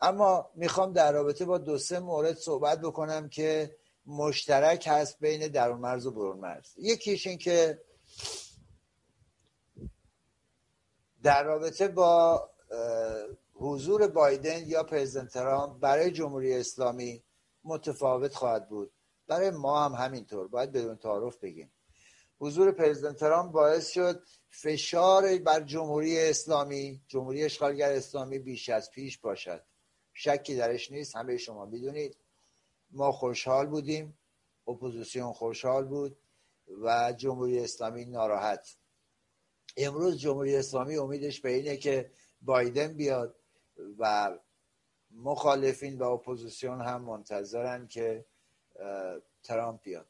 اما 0.01 0.51
می‌خوام 0.55 0.93
در 0.93 1.13
رابطه 1.13 1.45
با 1.45 1.59
دو 1.59 1.79
سه 1.79 1.99
مورد 1.99 2.37
صحبت 2.37 2.81
بکنم 2.81 3.29
که 3.29 3.77
مشترک 4.07 4.85
هست 4.91 5.19
بین 5.21 5.49
درون 5.49 5.81
مرز 5.81 6.07
و 6.07 6.11
برون 6.11 6.39
مرز 6.39 6.75
یکیش 6.79 7.27
این 7.27 7.39
که 7.39 7.83
در 11.23 11.43
رابطه 11.45 11.89
با 11.89 12.51
حضور 13.55 14.07
بایدن 14.07 14.67
یا 14.67 14.83
پرزیدنت 14.83 15.33
ترامپ 15.33 15.81
برای 15.81 16.11
جمهوری 16.11 16.55
اسلامی 16.55 17.23
متفاوت 17.65 18.35
خواهد 18.35 18.69
بود. 18.69 18.93
برای 19.27 19.51
ما 19.51 19.85
هم 19.85 19.93
همینطور. 19.93 20.49
باید 20.49 20.73
بدون 20.73 20.97
تعارف 20.97 21.39
بگیم. 21.39 21.73
حضور 22.39 22.73
پرزیدنت 22.73 23.17
ترامپ 23.17 23.53
باعث 23.53 23.89
شد 23.89 24.23
فشار 24.49 25.39
بر 25.39 25.61
جمهوری 25.61 26.21
اسلامی 26.21 27.01
جمهوری 27.09 27.45
اشغالگر 27.45 27.93
اسلامی 27.93 28.39
بیش 28.39 28.69
از 28.69 28.91
پیش 28.91 29.19
باشد. 29.19 29.63
شکی 30.19 30.57
درش 30.57 30.91
نیست 30.91 31.17
همه 31.17 31.37
شما 31.37 31.65
می‌دونید. 31.65 32.17
ما 32.91 33.13
خوشحال 33.13 33.67
بودیم. 33.67 34.19
اپوزیسیون 34.69 35.33
خوشحال 35.33 35.85
بود 35.85 36.19
و 36.83 37.13
جمهوری 37.13 37.59
اسلامی 37.61 38.05
ناراحت. 38.05 38.77
امروز 39.77 40.19
جمهوری 40.19 40.57
اسلامی 40.57 40.97
امیدش 40.97 41.41
به 41.41 41.51
اینه 41.51 41.77
که 41.77 42.11
بایدن 42.41 42.93
بیاد 42.93 43.37
و 43.99 44.31
مخالفین 45.11 45.99
و 45.99 46.05
اپوزیسیون 46.05 46.81
هم 46.81 47.03
منتظرن 47.03 47.87
که 47.87 48.25
ترامپ 49.43 49.83
بیاد. 49.83 50.07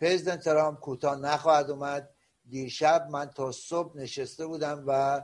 پرزیدنت 0.00 0.44
ترامپ 0.44 0.80
کوتاه 0.80 1.16
نخواهد 1.16 1.70
اومد. 1.70 2.14
دیشب 2.48 3.08
من 3.10 3.26
تا 3.26 3.52
صبح 3.52 3.96
نشسته 3.96 4.46
بودم 4.46 4.84
و 4.86 5.22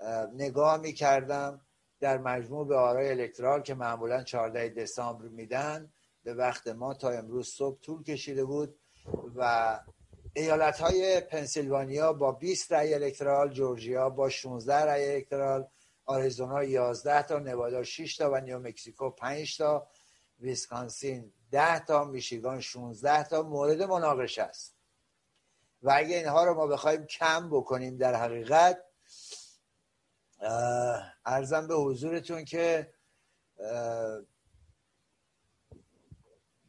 اه، 0.00 0.26
نگاه 0.26 0.76
می‌کردم. 0.76 1.60
در 2.04 2.18
مجموع 2.18 2.66
به 2.66 2.76
آرای 2.76 3.10
الکترال 3.10 3.62
که 3.62 3.74
معمولا 3.74 4.22
14 4.22 4.68
دسامبر 4.68 5.28
میدن 5.28 5.92
به 6.22 6.34
وقت 6.34 6.68
ما 6.68 6.94
تا 6.94 7.10
امروز 7.10 7.48
صبح 7.48 7.80
طول 7.80 8.02
کشیده 8.02 8.44
بود 8.44 8.78
و 9.36 9.80
ایالت 10.34 10.80
های 10.80 11.20
پنسیلوانیا 11.20 12.12
با 12.12 12.32
20 12.32 12.72
رأی 12.72 12.94
الکترال 12.94 13.50
جورجیا 13.50 14.10
با 14.10 14.28
16 14.28 14.74
رأی 14.74 15.14
الکترال 15.14 15.68
آریزونا 16.04 16.64
11 16.64 17.22
تا 17.22 17.38
نوادا 17.38 17.82
6 17.82 18.16
تا 18.16 18.30
و 18.30 18.36
نیومکسیکو 18.36 19.10
5 19.10 19.58
تا 19.58 19.86
ویسکانسین 20.40 21.32
10 21.50 21.78
تا 21.84 22.04
میشیگان 22.04 22.60
16 22.60 23.24
تا 23.24 23.42
مورد 23.42 23.82
مناقشه 23.82 24.42
است. 24.42 24.76
و 25.82 25.92
اگه 25.96 26.16
اینها 26.16 26.44
رو 26.44 26.54
ما 26.54 26.66
بخوایم 26.66 27.06
کم 27.06 27.50
بکنیم 27.50 27.96
در 27.96 28.14
حقیقت 28.14 28.78
ارزم 31.24 31.66
به 31.66 31.74
حضورتون 31.74 32.44
که 32.44 32.94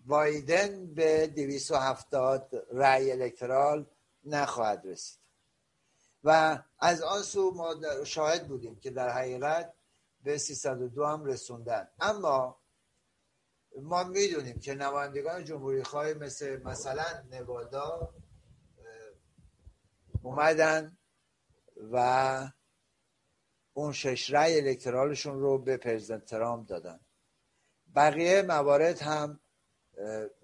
بایدن 0.06 0.94
به 0.94 1.28
270 1.28 2.68
رأی 2.72 3.12
الکترال 3.12 3.86
نخواهد 4.24 4.82
رسید. 4.86 5.20
و 6.24 6.60
از 6.80 7.02
آن 7.02 7.22
سو 7.22 7.52
ما 7.52 7.76
شاهد 8.04 8.48
بودیم 8.48 8.76
که 8.76 8.90
در 8.90 9.10
حقیقت 9.10 9.74
به 10.24 10.38
302 10.38 11.06
هم 11.06 11.26
رسوندن. 11.26 11.88
اما 12.00 12.62
ما 13.82 14.04
می‌دونیم 14.04 14.60
که 14.60 14.76
نمایندگان 14.76 15.44
جمهوری 15.44 15.84
خواهی 15.84 16.14
مثل 16.14 16.64
مثلا 16.64 17.24
نوادا 17.32 18.14
اومدن 20.24 20.98
و 21.92 22.52
اون 23.78 23.92
شش 23.94 24.34
رأی 24.34 24.60
الکترالشون 24.60 25.40
رو 25.40 25.58
به 25.58 25.78
پرزیدنت 25.78 26.26
ترامپ 26.26 26.68
دادن. 26.68 27.00
بقیه 27.96 28.42
موارد 28.42 29.02
هم 29.02 29.40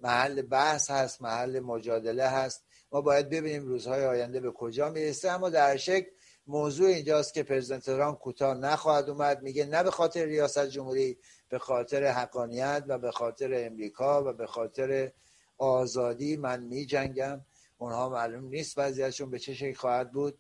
محل 0.02 0.42
بحث 0.42 0.92
هست 0.92 1.22
محل 1.22 1.60
مجادله 1.60 2.28
هست. 2.28 2.66
ما 2.92 3.02
باید 3.02 3.30
ببینیم 3.30 3.66
روزهای 3.68 4.06
آینده 4.06 4.40
به 4.40 4.52
کجا 4.52 4.90
می‌رسه. 4.90 5.32
اما 5.32 5.50
در 5.50 5.78
شکل 5.78 6.10
موضوع 6.48 6.88
اینجاست 6.88 7.34
که 7.34 7.44
پرزیدنت 7.44 7.86
ترامپ 7.86 8.20
کوتاه 8.20 8.58
نخواهد 8.58 9.10
اومد. 9.10 9.42
میگه 9.42 9.66
نه 9.66 9.84
به 9.84 9.92
خاطر 9.92 10.26
ریاست 10.26 10.68
جمهوری 10.68 11.18
به 11.50 11.60
خاطر 11.60 12.06
حقانیت 12.06 12.84
و 12.88 12.98
به 12.98 13.12
خاطر 13.12 13.66
امریکا 13.66 14.24
و 14.24 14.34
به 14.34 14.48
خاطر 14.48 15.12
آزادی 15.58 16.38
من 16.38 16.64
می 16.64 16.86
جنگم 16.86 17.42
اونها 17.78 18.10
معلوم 18.10 18.46
نیست 18.46 18.78
وضعیتشون 18.78 19.30
به 19.30 19.40
چه 19.40 19.54
شکل 19.54 19.74
خواهد 19.74 20.12
بود. 20.12 20.40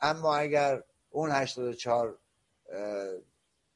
اما 0.00 0.36
اگر 0.36 0.82
اون 1.14 1.30
84 1.30 2.18
اه، 2.68 2.78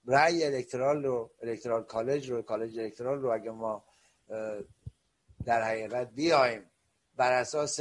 رأی 0.06 0.44
الکترال 0.44 1.04
رو 1.04 1.30
الکترال 1.42 1.82
کالج 1.82 2.30
رو 2.30 2.42
کالج 2.42 2.78
الکترال 2.78 3.18
رو 3.18 3.30
اگه 3.30 3.50
ما 3.50 3.84
در 5.44 5.62
حقیقت 5.62 6.10
بیایم 6.10 6.70
بر 7.16 7.32
اساس 7.32 7.80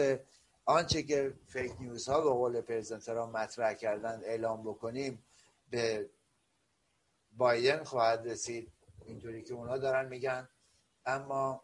آنچه 0.65 1.03
که 1.03 1.33
فیک 1.45 1.71
نیوز 1.79 2.09
ها 2.09 2.21
به 2.21 2.29
قول 2.29 2.61
پرزیدنت 2.61 3.09
را 3.09 3.25
مطرح 3.25 3.73
کردن 3.73 4.21
اعلام 4.23 4.63
بکنیم 4.63 5.25
به 5.69 6.09
بایدن 7.31 7.83
خواهد 7.83 8.27
رسید. 8.27 8.71
اینطوری 9.05 9.43
که 9.43 9.53
اونا 9.53 9.77
دارن 9.77 10.09
میگن. 10.09 10.49
اما 11.05 11.63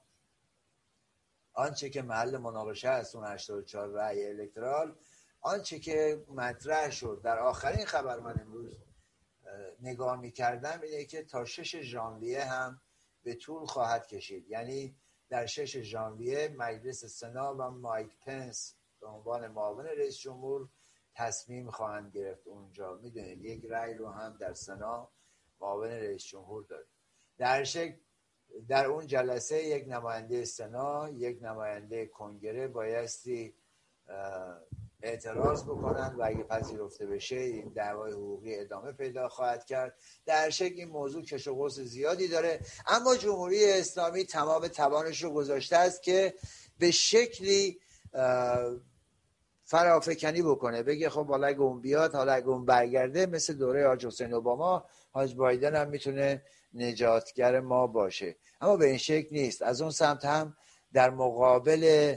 آنچه 1.53 1.89
که 1.89 2.01
محل 2.01 2.37
مناقشه 2.37 2.89
است 2.89 3.15
اون 3.15 3.25
84 3.25 3.89
رأی 3.89 4.27
الکترال 4.27 4.95
آنچه 5.43 5.79
که 5.79 6.25
مطرح 6.29 6.89
شد. 6.89 7.21
در 7.23 7.39
آخرین 7.39 7.85
خبر 7.85 8.19
من 8.19 8.39
امروز 8.39 8.73
اه، 8.73 9.51
نگاه 9.81 10.19
می‌کردم 10.19 10.81
اینه 10.81 11.05
که 11.05 11.23
تا 11.23 11.45
6 11.45 11.75
ژانویه 11.75 12.45
هم 12.45 12.81
به 13.23 13.35
طول 13.35 13.65
خواهد 13.65 14.07
کشید. 14.07 14.49
یعنی 14.49 14.95
در 15.29 15.45
6 15.45 15.77
ژانویه 15.77 16.55
مجلس 16.57 17.05
سنا 17.05 17.55
و 17.55 17.61
مایک 17.61 18.17
پنس 18.25 18.75
به 18.99 19.07
عنوان 19.07 19.47
معاون 19.47 19.85
رئیس 19.85 20.17
جمهور 20.17 20.69
تصمیم 21.15 21.71
خواهند 21.71 22.11
گرفت 22.17 22.47
اونجا. 22.47 22.93
می‌دونید 22.93 23.45
یک 23.45 23.65
رأی 23.65 23.93
رو 23.93 24.09
هم 24.09 24.37
در 24.37 24.53
سنا 24.53 25.09
معاون 25.61 25.89
رئیس 25.89 26.23
جمهور 26.23 26.63
داره 26.63 26.85
در 27.37 27.63
شکل 27.63 27.97
در 28.67 28.85
اون 28.85 29.07
جلسه 29.07 29.63
یک 29.63 29.85
نماینده 29.87 30.45
سنا 30.45 31.09
یک 31.09 31.43
نماینده 31.43 32.05
کنگره 32.05 32.67
بایستی 32.67 33.55
اعتراض 35.03 35.63
بکنن 35.63 36.15
و 36.17 36.23
اگه 36.23 36.43
پذیرفته 36.43 37.05
بشه 37.05 37.35
این 37.35 37.71
دعوای 37.75 38.11
حقوقی 38.11 38.55
ادامه 38.55 38.91
پیدا 38.91 39.29
خواهد 39.29 39.65
کرد. 39.65 39.95
در 40.25 40.49
شکل 40.49 40.75
این 40.75 40.89
موضوع 40.89 41.23
کش 41.23 41.47
و 41.47 41.69
زیادی 41.69 42.27
داره. 42.27 42.59
اما 42.87 43.15
جمهوری 43.15 43.71
اسلامی 43.71 44.23
تمام 44.23 44.67
توانش 44.67 45.23
رو 45.23 45.31
گذاشته 45.31 45.77
است 45.77 46.03
که 46.03 46.33
به 46.79 46.91
شکلی 46.91 47.79
فرافکنی 49.63 50.41
بکنه. 50.41 50.83
بگه 50.83 51.09
خب 51.09 51.27
حالا 51.27 51.47
اگه 51.47 51.59
اون 51.59 51.81
بیاد 51.81 52.15
حالا 52.15 52.33
اگه 52.33 52.47
اون 52.47 52.65
برگرده 52.65 53.25
مثل 53.25 53.53
دوره 53.53 53.87
حاج 53.87 54.05
حسین 54.05 54.33
اوباما 54.33 54.85
حاج 55.11 55.35
بایدن 55.35 55.75
هم 55.75 55.89
می‌تونه 55.89 56.43
نجاتگر 56.73 57.59
ما 57.59 57.87
باشه. 57.87 58.35
اما 58.61 58.77
به 58.77 58.85
این 58.85 58.97
شکل 58.97 59.27
نیست. 59.31 59.61
از 59.61 59.81
اون 59.81 59.91
سمت 59.91 60.25
هم 60.25 60.57
در 60.93 61.09
مقابل 61.09 62.15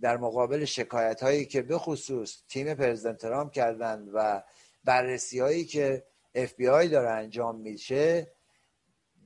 در 0.00 0.16
مقابل 0.16 0.64
شکایت 0.64 1.22
هایی 1.22 1.46
که 1.46 1.62
به 1.62 1.78
خصوص 1.78 2.42
تیم 2.48 2.74
پرزیدنت 2.74 3.18
ترامپ 3.18 3.52
کردند 3.52 4.10
و 4.14 4.42
بررسی 4.84 5.40
هایی 5.40 5.64
که 5.64 6.04
اف 6.34 6.54
بی 6.54 6.66
داره 6.66 7.10
انجام 7.10 7.60
میشه 7.60 8.32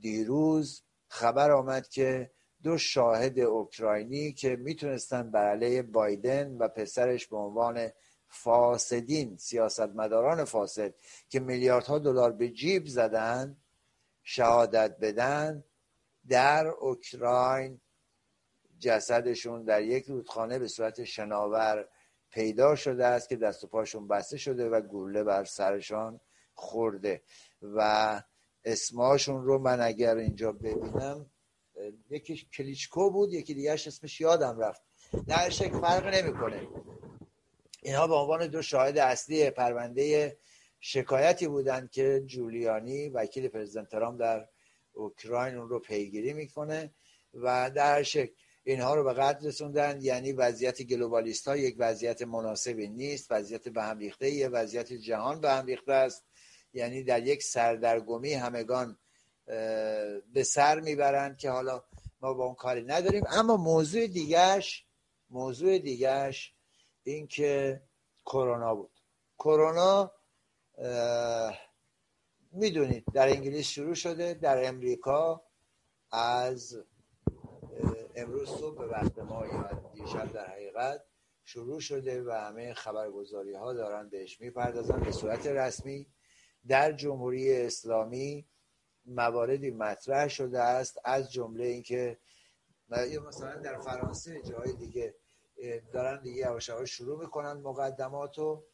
دیروز 0.01 0.83
خبر 1.09 1.51
آمد 1.51 1.89
که 1.89 2.31
دو 2.63 2.79
شاهد 2.79 3.39
اوکراینی 3.39 4.33
که 4.33 4.57
می‌تونستن 4.57 5.31
بر 5.31 5.49
علیه 5.51 5.83
بایدن 5.83 6.57
و 6.57 6.69
پسرش 6.69 7.27
به 7.27 7.37
عنوان 7.37 7.91
فاسدین 8.29 9.37
سیاستمداران 9.37 10.45
فاسد 10.45 10.95
که 11.29 11.41
میلیاردها 11.41 11.99
دلار 11.99 12.33
به 12.33 12.49
جیب 12.49 12.87
زدن 12.87 13.57
شهادت 14.23 14.97
بدن 15.01 15.65
در 16.29 16.67
اوکراین 16.67 17.81
جسدشون 18.79 19.65
در 19.65 19.83
یک 19.83 20.05
رودخانه 20.05 20.59
به 20.59 20.69
صورت 20.69 21.05
شناور 21.05 21.89
پیدا 22.31 22.75
شده 22.75 23.07
است 23.07 23.29
که 23.29 23.37
دست 23.37 23.65
و 23.65 23.67
پاشون 23.67 24.09
بسته 24.09 24.37
شده 24.37 24.69
و 24.69 24.81
گوله 24.81 25.25
بر 25.25 25.45
سرشان 25.45 26.21
خورده. 26.55 27.23
و 27.63 28.23
اسماشون 28.65 29.45
رو 29.45 29.59
من 29.59 29.81
اگر 29.81 30.17
اینجا 30.17 30.53
ببینم 30.53 31.31
یکی 32.11 32.49
کلیچکو 32.53 33.11
بود 33.11 33.33
یکی 33.33 33.55
دیگرش 33.55 33.87
اسمش 33.87 34.21
یادم 34.21 34.59
رفت. 34.59 34.83
در 35.27 35.51
شکل 35.51 35.81
فرق 35.81 36.07
نمی‌کنه. 36.07 36.69
اینها 37.83 38.07
به 38.07 38.15
عنوان 38.15 38.47
دو 38.47 38.63
شاهد 38.63 38.99
اصلی 38.99 39.51
پرونده 39.51 40.37
شکایتی 40.81 41.49
بودند 41.49 41.91
که 41.91 42.23
جولیانی 42.27 43.09
وکیل 43.09 43.49
پرزیدنت 43.49 43.89
ترامپ 43.89 44.21
در 44.21 44.49
اوکراین 44.93 45.57
اون 45.57 45.69
رو 45.69 45.81
پیگیری 45.81 46.33
می‌کنه 46.33 46.95
و 47.35 47.71
در 47.71 48.03
شکل 48.03 48.35
اینها 48.69 48.95
رو 48.95 49.05
به 49.05 49.13
قدر 49.13 49.47
رسوندن 49.47 49.99
یعنی 50.03 50.33
وضعیت 50.33 50.83
گلوبالیست 50.83 51.49
ها 51.49 51.57
یک 51.57 51.77
وضعیت 51.79 52.23
مناسبی 52.23 52.89
نیست 52.89 53.33
وضعیت 53.33 53.69
به 53.69 53.83
هم 53.83 53.99
ریخته 53.99 54.31
یه 54.31 54.49
وضعیت 54.49 54.93
جهان 54.93 55.41
به 55.41 55.51
هم 55.51 55.67
ریخته 55.67 55.93
است. 55.93 56.25
یعنی 56.75 57.03
در 57.03 57.27
یک 57.27 57.43
سردرگمی 57.43 58.33
همگان 58.33 58.99
به 60.33 60.43
سر 60.45 60.81
می‌برند 60.81 61.39
که 61.39 61.51
حالا 61.51 61.85
ما 62.21 62.35
با 62.35 62.45
اون 62.45 62.55
کاری 62.55 62.83
نداریم. 62.83 63.25
اما 63.31 63.57
موضوع 63.57 64.07
دیگرش 64.07 64.85
موضوع 65.31 65.79
دیگرش 65.79 66.55
این 67.03 67.27
که 67.27 67.83
کرونا 68.25 68.75
بود. 68.75 69.01
کرونا 69.39 70.13
می‌دونید 72.53 73.05
در 73.15 73.29
انگلیس 73.29 73.69
شروع 73.69 73.95
شده 73.95 74.35
در 74.35 74.69
امریکا 74.69 75.43
از 76.11 76.79
امروز 78.17 78.49
صبح 78.49 78.79
به 78.79 78.87
وقت 78.87 79.19
ما 79.19 79.47
یا 79.47 79.71
دیشب 79.95 80.33
در 80.33 80.47
حقیقت 80.47 81.05
شروع 81.45 81.81
شده 81.81 82.23
و 82.23 82.31
همه 82.31 82.75
خبرگزاری 82.75 83.55
ها 83.55 83.73
دارن 83.73 84.09
بهش 84.09 84.41
می‌پردازن 84.41 85.01
به 85.01 85.13
صورت 85.13 85.47
رسمی. 85.47 86.07
در 86.69 86.93
جمهوری 86.93 87.57
اسلامی 87.57 88.47
مواردی 89.07 89.71
مطرح 89.71 90.29
شده 90.29 90.61
است 90.61 90.99
از 91.05 91.33
جمله 91.33 91.65
اینکه 91.65 92.19
مثلا 93.27 93.57
در 93.57 93.79
فرانسه 93.79 94.43
جای 94.43 94.73
دیگه 94.73 95.15
دارن 95.93 96.23
دیگه 96.23 96.41
یواش 96.41 96.71
شروع 96.71 97.21
می‌کنن 97.21 97.53
مقدماتو. 97.53 98.65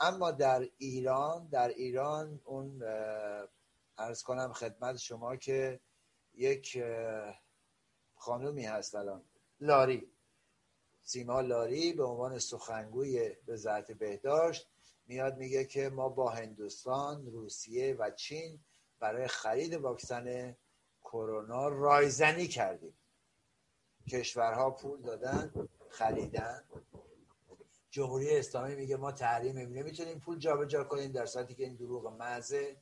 اما 0.00 0.30
در 0.30 0.68
ایران 0.78 1.48
در 1.48 1.68
ایران 1.68 2.40
اون 2.44 2.82
ارز 3.98 4.22
کنم 4.22 4.52
خدمت 4.52 4.96
شما 4.96 5.36
که 5.36 5.80
یک 6.34 6.82
خانومی 8.22 8.64
هست 8.64 8.94
الان. 8.94 9.22
لاری. 9.60 10.12
سیما 11.02 11.40
لاری 11.40 11.92
به 11.92 12.04
عنوان 12.04 12.38
سخنگوی 12.38 13.36
وزارت 13.48 13.92
بهداشت 13.92 14.68
میاد 15.06 15.36
میگه 15.36 15.64
که 15.64 15.88
ما 15.88 16.08
با 16.08 16.30
هندوستان 16.30 17.26
روسیه 17.26 17.94
و 17.98 18.10
چین 18.10 18.60
برای 19.00 19.26
خرید 19.28 19.74
واکسن 19.74 20.56
کرونا 21.04 21.68
رایزنی 21.68 22.48
کردیم. 22.48 22.94
کشورها 24.08 24.70
پول 24.70 25.02
دادن 25.02 25.68
خریدن. 25.88 26.64
جمهوری 27.90 28.38
اسلامی 28.38 28.74
میگه 28.74 28.96
ما 28.96 29.12
تحریم 29.12 29.58
نمی‌تونیم 29.58 30.18
پول 30.18 30.38
جابجا 30.38 30.84
کنیم 30.84 31.12
در 31.12 31.26
صورتی 31.26 31.54
که 31.54 31.64
این 31.64 31.74
دروغ 31.74 32.06
محضه. 32.06 32.76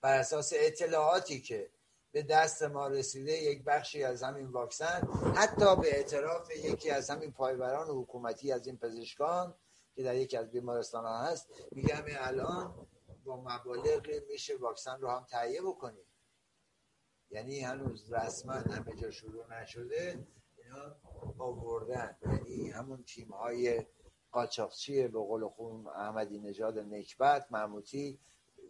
بر 0.00 0.18
اساس 0.18 0.52
اطلاعاتی 0.56 1.40
که 1.40 1.70
به 2.12 2.22
دست 2.22 2.62
ما 2.62 2.88
رسیده 2.88 3.32
یک 3.32 3.64
بخشی 3.64 4.04
از 4.04 4.22
همین 4.22 4.46
واکسن 4.46 5.08
حتی 5.36 5.76
به 5.76 5.96
اعتراف 5.96 6.50
یکی 6.56 6.90
از 6.90 7.10
همین 7.10 7.32
پایبران 7.32 7.88
حکومتی 7.88 8.52
از 8.52 8.66
این 8.66 8.76
پزشکان 8.76 9.54
که 9.94 10.02
در 10.02 10.14
یکی 10.14 10.36
از 10.36 10.50
بیمارستان 10.50 11.04
ها 11.04 11.18
هست 11.18 11.48
میگه 11.72 11.94
همین 11.94 12.16
الان 12.18 12.88
با 13.24 13.36
مبالغ 13.36 14.06
میشه 14.28 14.56
واکسن 14.56 15.00
رو 15.00 15.08
هم 15.08 15.26
تهیه 15.30 15.62
بکنیم. 15.62 16.04
یعنی 17.30 17.60
هنوز 17.60 18.12
رسما 18.12 18.52
همه 18.52 18.96
جا 18.96 19.10
شروع 19.10 19.60
نشده 19.60 20.26
اینا 20.56 20.96
آوردن. 21.38 22.16
یعنی 22.22 22.70
همون 22.70 23.04
تیم 23.04 23.28
های 23.28 23.86
قاچاقچی 24.30 25.08
به 25.08 25.18
قول 25.18 25.48
خون 25.48 25.86
احمدی 25.86 26.38
نژاد 26.38 26.78
نکبت 26.78 27.46
محموتی 27.50 28.18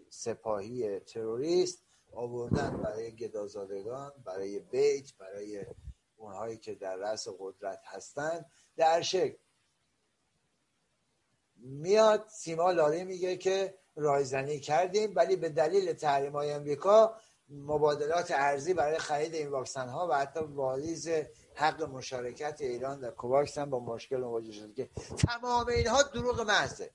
سپاهی 0.08 1.00
تروریست 1.00 1.89
آوردن 2.12 2.76
برای 2.76 3.16
گدازادگان 3.16 4.12
برای 4.24 4.58
بیت 4.58 5.16
برای 5.18 5.66
اونهایی 6.16 6.56
که 6.56 6.74
در 6.74 6.96
رأس 6.96 7.28
قدرت 7.38 7.82
هستند. 7.84 8.50
در 8.76 9.02
شکل 9.02 9.38
میاد 11.56 12.28
سیما 12.28 12.70
لاری 12.70 13.04
میگه 13.04 13.36
که 13.36 13.74
رایزنی 13.96 14.60
کردیم 14.60 15.12
ولی 15.16 15.36
به 15.36 15.48
دلیل 15.48 15.92
تحریم 15.92 16.32
های 16.32 16.52
امریکا 16.52 17.16
مبادلات 17.48 18.30
ارزی 18.30 18.74
برای 18.74 18.98
خرید 18.98 19.34
این 19.34 19.48
واکسن 19.48 19.88
ها 19.88 20.08
و 20.10 20.18
حتی 20.18 20.40
واریز 20.40 21.08
حق 21.54 21.82
مشارکت 21.82 22.60
ایران 22.60 23.00
در 23.00 23.10
کوواکس 23.10 23.58
هم 23.58 23.70
با 23.70 23.80
مشکل 23.80 24.16
مواجه 24.16 24.52
شده 24.52 24.72
که 24.72 24.90
تمام 25.18 25.66
اینها 25.66 26.02
دروغ 26.02 26.40
محضه. 26.40 26.90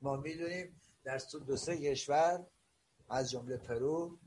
ما 0.00 0.16
می‌دونیم 0.16 0.80
در 1.04 1.20
دو 1.46 1.56
سه 1.56 1.76
کشور 1.76 2.46
از 3.08 3.30
جمله 3.30 3.56
پرو 3.56 4.18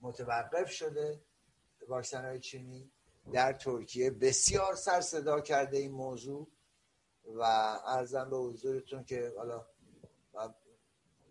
متوقف 0.00 0.70
شده 0.70 1.24
واکسن 1.88 2.24
های 2.24 2.40
چینی 2.40 2.92
در 3.32 3.52
ترکیه. 3.52 4.10
بسیار 4.10 4.74
سر 4.74 5.00
صدا 5.00 5.40
کرده 5.40 5.76
این 5.76 5.92
موضوع 5.92 6.48
و 7.24 7.42
ارزم 7.86 8.30
به 8.30 8.36
حضورتون 8.36 9.04
که 9.04 9.32
حالا 9.36 9.66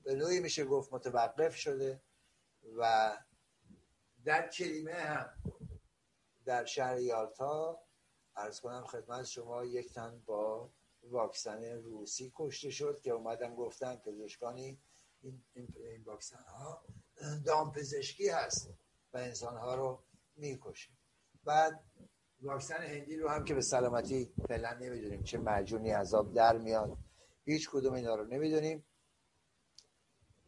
به 0.04 0.16
نوعی 0.16 0.40
میشه 0.40 0.66
گفت 0.66 0.94
متوقف 0.94 1.56
شده 1.56 2.02
و 2.78 3.14
در 4.26 4.48
کریمه 4.48 4.94
هم 4.94 5.30
در 6.46 6.66
شهر 6.66 7.00
یالتا 7.00 7.80
ارز 8.36 8.60
کنم 8.60 8.84
خدمت 8.84 9.26
شما 9.26 9.66
یک 9.66 9.94
تن 9.94 10.22
با 10.26 10.70
واکسن 11.04 11.64
روسی 11.64 12.32
کشته 12.36 12.70
شد 12.70 13.02
که 13.02 13.12
اومدن 13.12 13.56
گفتن 13.56 13.96
پزشکانی 13.96 14.80
این, 15.24 15.44
این, 15.54 16.04
واکسن 16.06 16.44
ها 16.44 16.84
دامپزشکی 17.46 18.30
هست 18.30 18.70
و 19.14 19.18
انسان 19.18 19.58
ها 19.58 19.76
رو 19.76 20.04
می‌کشه. 20.36 20.90
بعد 21.44 21.84
واکسن 22.42 22.84
هندی 22.84 23.18
رو 23.18 23.30
هم 23.30 23.46
که 23.46 23.54
به 23.54 23.62
سلامتی 23.62 24.34
فعلا 24.48 24.74
نمی‌دونیم 24.74 25.24
چه 25.24 25.38
مجونی 25.38 25.92
عذاب 25.92 26.34
در 26.34 26.58
میاد 26.58 26.98
هیچ 27.46 27.70
کدوم 27.70 27.94
اینا 27.94 28.16
رو 28.16 28.26
نمی‌دونیم. 28.26 28.86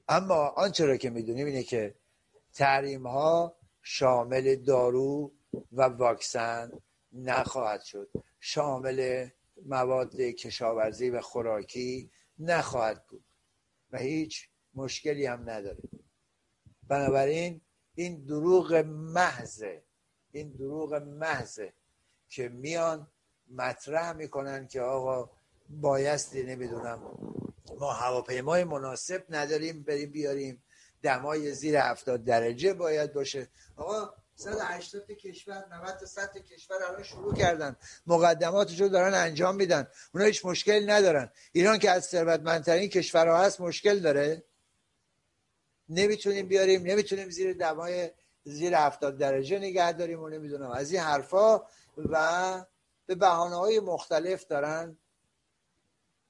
اما 0.08 0.48
آنچه 0.48 0.86
رو 0.86 0.98
که 0.98 1.10
می‌دونیم 1.10 1.48
اینه 1.48 1.64
که 1.64 1.96
تحریم 2.54 3.08
ها 3.08 3.58
شامل 3.82 4.56
دارو 4.56 5.32
و 5.72 5.82
واکسن 5.82 6.72
نخواهد 7.12 7.82
شد. 7.82 8.10
شامل 8.40 9.30
مواد 9.66 10.16
کشاورزی 10.16 11.10
و 11.10 11.22
خوراکی 11.22 12.12
نخواهد 12.40 13.06
بود. 13.08 13.26
و 13.92 13.98
هیچ 13.98 14.50
مشکلی 14.76 15.26
هم 15.26 15.50
نداره. 15.50 15.84
بنابراین 16.88 17.62
این 17.96 18.26
دروغ 18.26 18.74
محضه. 18.88 19.84
این 20.32 20.52
دروغ 20.52 20.94
محضه 20.94 21.74
که 22.30 22.50
میان 22.50 23.08
مطرح 23.52 24.14
می‌کنن 24.14 24.68
که 24.68 24.82
آقا 24.82 25.30
بایستی 25.70 26.44
نمی‌دونم 26.44 27.00
ما 27.80 27.92
هواپیمای 27.94 28.64
مناسب 28.64 29.26
نداریم 29.30 29.84
بریم 29.84 30.12
بیاریم. 30.12 30.64
دمای 31.02 31.52
زیر 31.52 31.76
هفتاد 31.76 32.24
درجه 32.24 32.74
باید 32.74 33.14
باشه. 33.14 33.48
آقا 33.76 34.14
180 34.36 35.12
کشور 35.12 35.66
90 35.72 35.98
تا 35.98 36.06
100 36.06 36.38
کشور 36.38 36.84
الان 36.84 37.04
شروع 37.04 37.34
کردن. 37.34 37.76
مقدماتشو 38.08 38.88
دارن 38.88 39.14
انجام 39.14 39.56
میدن. 39.56 39.88
اونا 40.14 40.26
هیچ 40.26 40.46
مشکل 40.46 40.90
ندارن. 40.90 41.32
ایران 41.52 41.80
که 41.80 41.92
از 41.92 42.06
ثروتمندترین 42.06 42.90
کشورها 42.90 43.38
هست 43.38 43.62
مشکل 43.62 44.00
داره؟ 44.00 44.44
نمی‌تونیم 45.90 46.48
بیاریم 46.48 46.84
نمی‌تونیم 46.84 47.30
زیر 47.30 47.54
دمای 47.54 48.12
زیر 48.44 48.74
هفتاد 48.74 49.18
درجه 49.18 49.60
نگه 49.60 49.92
داریم 49.92 50.24
و 50.24 50.30
نمی‌دونم. 50.30 50.72
از 50.72 50.92
این 50.92 51.02
حرفا 51.02 51.62
و 51.98 52.66
به 53.06 53.16
بحانه 53.16 53.56
های 53.56 53.80
مختلف 53.80 54.46
دارن 54.48 54.98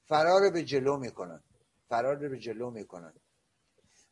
فرار 0.08 0.50
به 0.50 0.62
جلو 0.64 0.96
می‌کنن. 0.96 1.42
فرار 1.88 2.16
به 2.16 2.38
جلو 2.38 2.70
می‌کنن. 2.70 3.12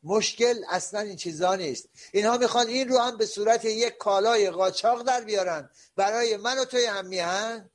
مشکل 0.03 0.55
اصلا 0.71 1.01
این 1.01 1.17
چیزا 1.17 1.55
نیست. 1.55 1.89
اینها 2.13 2.39
می‌خوان 2.39 2.67
این 2.67 2.89
رو 2.89 2.99
هم 2.99 3.17
به 3.17 3.27
صورت 3.27 3.65
یک 3.65 3.97
کالای 3.97 4.51
قاچاق 4.51 5.03
در 5.03 5.21
بیارن. 5.21 5.71
برای 5.97 6.37
من 6.37 6.59
و 6.59 6.65
توی 6.65 6.85
هم 6.85 7.07
میهن 7.07 7.71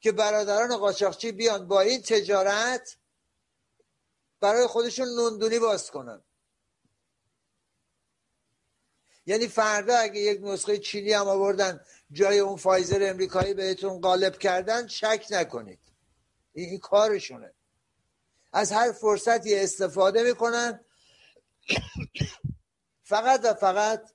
که 0.00 0.12
برادران 0.12 0.76
قاچاقچی 0.76 1.32
بیان 1.32 1.68
با 1.68 1.80
این 1.80 2.02
تجارت 2.02 2.96
برای 4.40 4.66
خودشون 4.66 5.08
نوندونی 5.08 5.58
باز 5.58 5.90
کنن. 5.90 6.22
یعنی 9.26 9.48
فردا 9.48 9.96
اگه 9.96 10.20
یک 10.20 10.40
نسخه 10.42 10.78
چینی 10.78 11.12
هم 11.12 11.28
آوردن 11.28 11.80
جای 12.12 12.38
اون 12.38 12.56
فایزر 12.56 13.10
امریکایی 13.10 13.54
بهتون 13.54 14.00
غالب 14.00 14.38
کردن 14.38 14.86
شک 14.86 15.26
نکنید. 15.30 15.80
این, 16.52 16.78
کارشونه. 16.78 17.52
از 18.52 18.72
هر 18.72 18.92
فرصتی 18.92 19.54
استفاده 19.54 20.22
می‌کنن. 20.22 20.84
فقط 23.12 23.40
و 23.44 23.54
فقط 23.54 24.12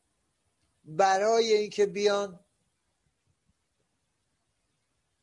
برای 0.85 1.53
اینکه 1.53 1.85
بیان 1.85 2.39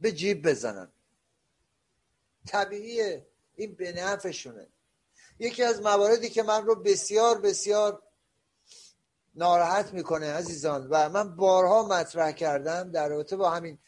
به 0.01 0.13
جیب 0.13 0.49
بزنن. 0.49 0.93
طبیعیه. 2.47 3.27
این 3.57 3.75
به 3.75 3.93
نفعشونه. 3.93 4.69
یکی 5.39 5.63
از 5.63 5.83
مواردی 5.83 6.29
که 6.29 6.43
من 6.43 6.67
رو 6.67 6.75
بسیار 6.75 7.41
بسیار 7.41 8.03
ناراحت 9.37 9.93
می‌کنه 9.93 10.33
عزیزان. 10.33 10.87
و 10.91 11.09
من 11.09 11.37
بارها 11.37 11.89
مطرح 11.89 12.33
کردم 12.33 12.91
در 12.91 13.09
رابطه 13.09 13.37
با 13.37 13.51
همین 13.51 13.79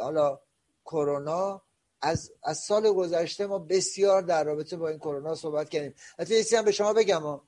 حالا 0.00 0.40
کرونا. 0.84 1.62
از, 2.02 2.32
از 2.42 2.58
سال 2.58 2.92
گذشته 2.92 3.46
ما 3.46 3.58
بسیار 3.58 4.22
در 4.22 4.44
رابطه 4.44 4.76
با 4.76 4.88
این 4.88 4.98
کرونا 4.98 5.34
صحبت 5.34 5.68
کردیم. 5.68 5.94
حتی 6.18 6.56
هم 6.56 6.64
به 6.64 6.72
شما 6.72 6.92
بگم 6.92 7.40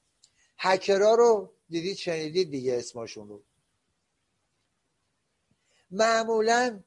هکرها 0.58 1.14
رو 1.14 1.52
دیدید 1.68 1.96
شنیدید 1.96 2.50
دیگه 2.50 2.74
اسمشون 2.76 3.28
رو. 3.28 3.42
معمولا 5.90 6.80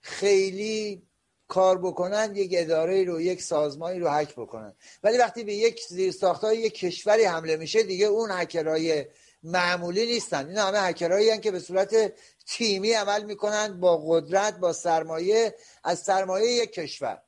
خیلی 0.00 1.02
کار 1.48 1.78
بکنن 1.78 2.32
یک 2.36 2.50
اداره 2.54 3.04
رو 3.04 3.20
یک 3.20 3.42
سازمانی 3.42 3.98
رو 3.98 4.08
هک 4.08 4.34
بکنن. 4.34 4.74
ولی 5.02 5.18
وقتی 5.18 5.44
به 5.44 5.54
یک 5.54 5.82
زیرساختهای 5.88 6.58
یک 6.58 6.74
کشوری 6.74 7.24
حمله 7.24 7.56
میشه 7.56 7.82
دیگه 7.82 8.06
اون 8.06 8.30
هکرهای 8.30 9.04
معمولی 9.42 10.06
نیستن. 10.06 10.48
این 10.48 10.58
همه 10.58 10.78
هکرهایی 10.78 11.38
که 11.38 11.50
به 11.50 11.58
صورت 11.60 12.12
تیمی 12.46 12.92
عمل 12.92 13.24
می‌کنن 13.24 13.80
با 13.80 13.96
قدرت 14.06 14.58
با 14.58 14.72
سرمایه 14.72 15.54
از 15.84 15.98
سرمایه 15.98 16.52
یک 16.52 16.72
کشور. 16.72 17.22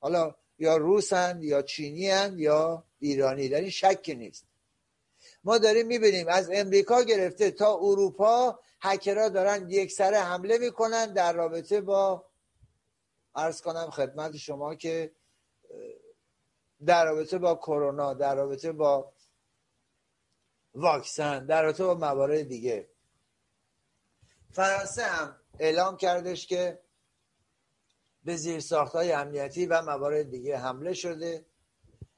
حالا 0.00 0.34
یا 0.58 0.76
روسن 0.76 1.38
یا 1.42 1.62
چینی 1.62 2.10
هن 2.10 2.34
یا 2.38 2.84
ایرانی. 2.98 3.48
در 3.48 3.60
این 3.60 3.70
شک 3.70 4.14
نیست. 4.18 4.44
ما 5.44 5.58
داریم 5.58 5.86
می‌بینیم 5.86 6.28
از 6.28 6.50
امریکا 6.52 7.02
گرفته 7.02 7.50
تا 7.50 7.74
اروپا 7.76 8.58
هکرها 8.80 9.28
دارن 9.28 9.70
یک 9.70 9.92
سره 9.92 10.18
حمله 10.18 10.58
می‌کنن 10.58 11.12
در 11.12 11.32
رابطه 11.32 11.80
با 11.80 12.24
ارز 13.34 13.60
کنم 13.60 13.90
خدمت 13.90 14.36
شما 14.36 14.74
که 14.74 15.12
در 16.86 17.04
رابطه 17.04 17.38
با 17.38 17.54
کرونا 17.54 18.14
در 18.14 18.34
رابطه 18.34 18.72
با 18.72 19.12
واکسن. 20.74 21.46
در 21.46 21.62
رابطه 21.62 21.84
با 21.84 21.94
موارد 21.94 22.42
دیگه. 22.42 22.88
فرانسه 24.52 25.02
هم 25.02 25.36
اعلام 25.58 25.96
کردش 25.96 26.46
که 26.46 26.80
به 28.24 28.36
زیر 28.36 28.62
های 28.72 29.12
امنیتی 29.12 29.66
و 29.66 29.82
موارد 29.82 30.30
دیگه 30.30 30.58
حمله 30.58 30.92
شده. 30.92 31.46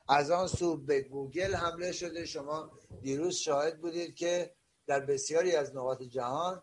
از 0.08 0.30
آن 0.30 0.46
سو 0.46 0.76
به 0.76 1.00
گوگل 1.00 1.54
حمله 1.54 1.92
شده. 1.92 2.26
شما 2.26 2.70
دیروز 3.02 3.36
شاهد 3.36 3.80
بودید 3.80 4.14
که 4.14 4.54
در 4.86 5.00
بسیاری 5.00 5.56
از 5.56 5.76
نقاط 5.76 6.02
جهان 6.02 6.62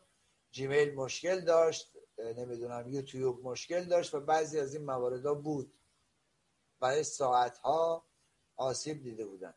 جیمیل 0.52 0.96
مشکل 0.96 1.40
داشت 1.40 1.94
نمی‌دونم 2.38 2.90
یوتیوب 2.90 3.48
مشکل 3.48 3.84
داشت 3.84 4.14
و 4.14 4.20
بعضی 4.20 4.60
از 4.60 4.74
این 4.74 4.86
موارد 4.86 5.24
بود. 5.44 5.74
برای 6.80 7.04
ساعت 7.04 7.58
ها 7.58 8.06
آسیب 8.56 9.04
دیده 9.04 9.26
بودن 9.26 9.54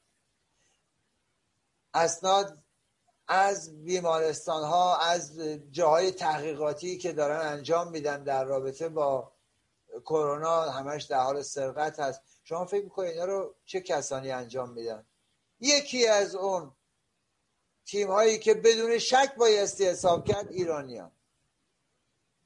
اسناد 1.96 2.58
از 3.28 3.84
بیمارستان 3.84 4.64
ها 4.64 4.96
از 4.96 5.40
جاهای 5.70 6.10
تحقیقاتی 6.10 6.98
که 6.98 7.12
دارن 7.12 7.46
انجام 7.46 7.90
میدن 7.90 8.22
در 8.22 8.44
رابطه 8.44 8.88
با 8.88 9.32
کرونا 10.04 10.62
همش 10.62 11.04
در 11.04 11.20
حال 11.20 11.42
سرقت 11.42 12.00
هست. 12.00 12.20
شما 12.44 12.64
فکر 12.64 12.84
می‌کنید 12.84 13.10
اینا 13.10 13.24
رو 13.24 13.54
چه 13.64 13.80
کسانی 13.80 14.30
انجام 14.30 14.70
میدن؟ 14.70 15.06
یکی 15.60 16.06
از 16.06 16.34
اون 16.34 16.72
تیم 17.86 18.10
هایی 18.10 18.38
که 18.38 18.54
بدون 18.54 18.98
شک 18.98 19.34
بایستی 19.38 19.84
حساب 19.84 20.24
کرد 20.24 20.50
ایرانیان. 20.50 21.12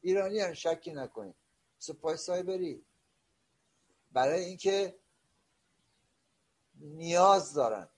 ایرانیان 0.00 0.54
شکی 0.54 0.92
نکنید. 0.92 1.34
سپاه 1.78 2.16
سایبری. 2.16 2.84
برای 4.12 4.44
اینکه 4.44 4.98
نیاز 6.80 7.54
دارن. 7.54 7.89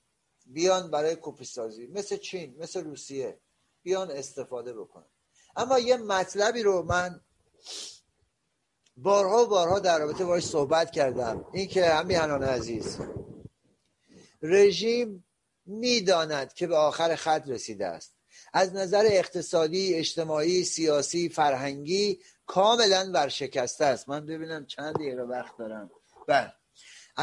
بیان 0.52 0.90
برای 0.90 1.16
کپی 1.22 1.44
سازی 1.44 1.86
مثل 1.86 2.16
چین 2.16 2.56
مثل 2.58 2.84
روسیه 2.84 3.38
بیان 3.82 4.10
استفاده 4.10 4.72
بکنن. 4.72 5.06
اما 5.56 5.78
یه 5.78 5.96
مطلبی 5.96 6.62
رو 6.62 6.82
من 6.82 7.20
بارها 8.96 9.44
و 9.44 9.46
بارها 9.46 9.78
در 9.78 9.98
رابطه 9.98 10.24
باش 10.24 10.46
صحبت 10.46 10.90
کردم 10.90 11.44
این 11.52 11.68
که 11.68 11.86
همیهنان 11.86 12.42
عزیز 12.42 12.98
رژیم 14.42 15.24
می‌داند 15.66 16.52
که 16.52 16.66
به 16.66 16.76
آخر 16.76 17.14
خط 17.14 17.48
رسیده 17.48 17.86
است. 17.86 18.14
از 18.52 18.74
نظر 18.74 19.04
اقتصادی 19.06 19.94
اجتماعی 19.94 20.64
سیاسی 20.64 21.28
فرهنگی 21.28 22.20
کاملا 22.46 23.10
ورشکسته 23.14 23.84
است. 23.84 24.08
من 24.08 24.26
ببینم 24.26 24.66
چند 24.66 24.94
دقیقه 24.94 25.22
وقت 25.22 25.56
دارم. 25.58 25.90
بله. 26.28 26.52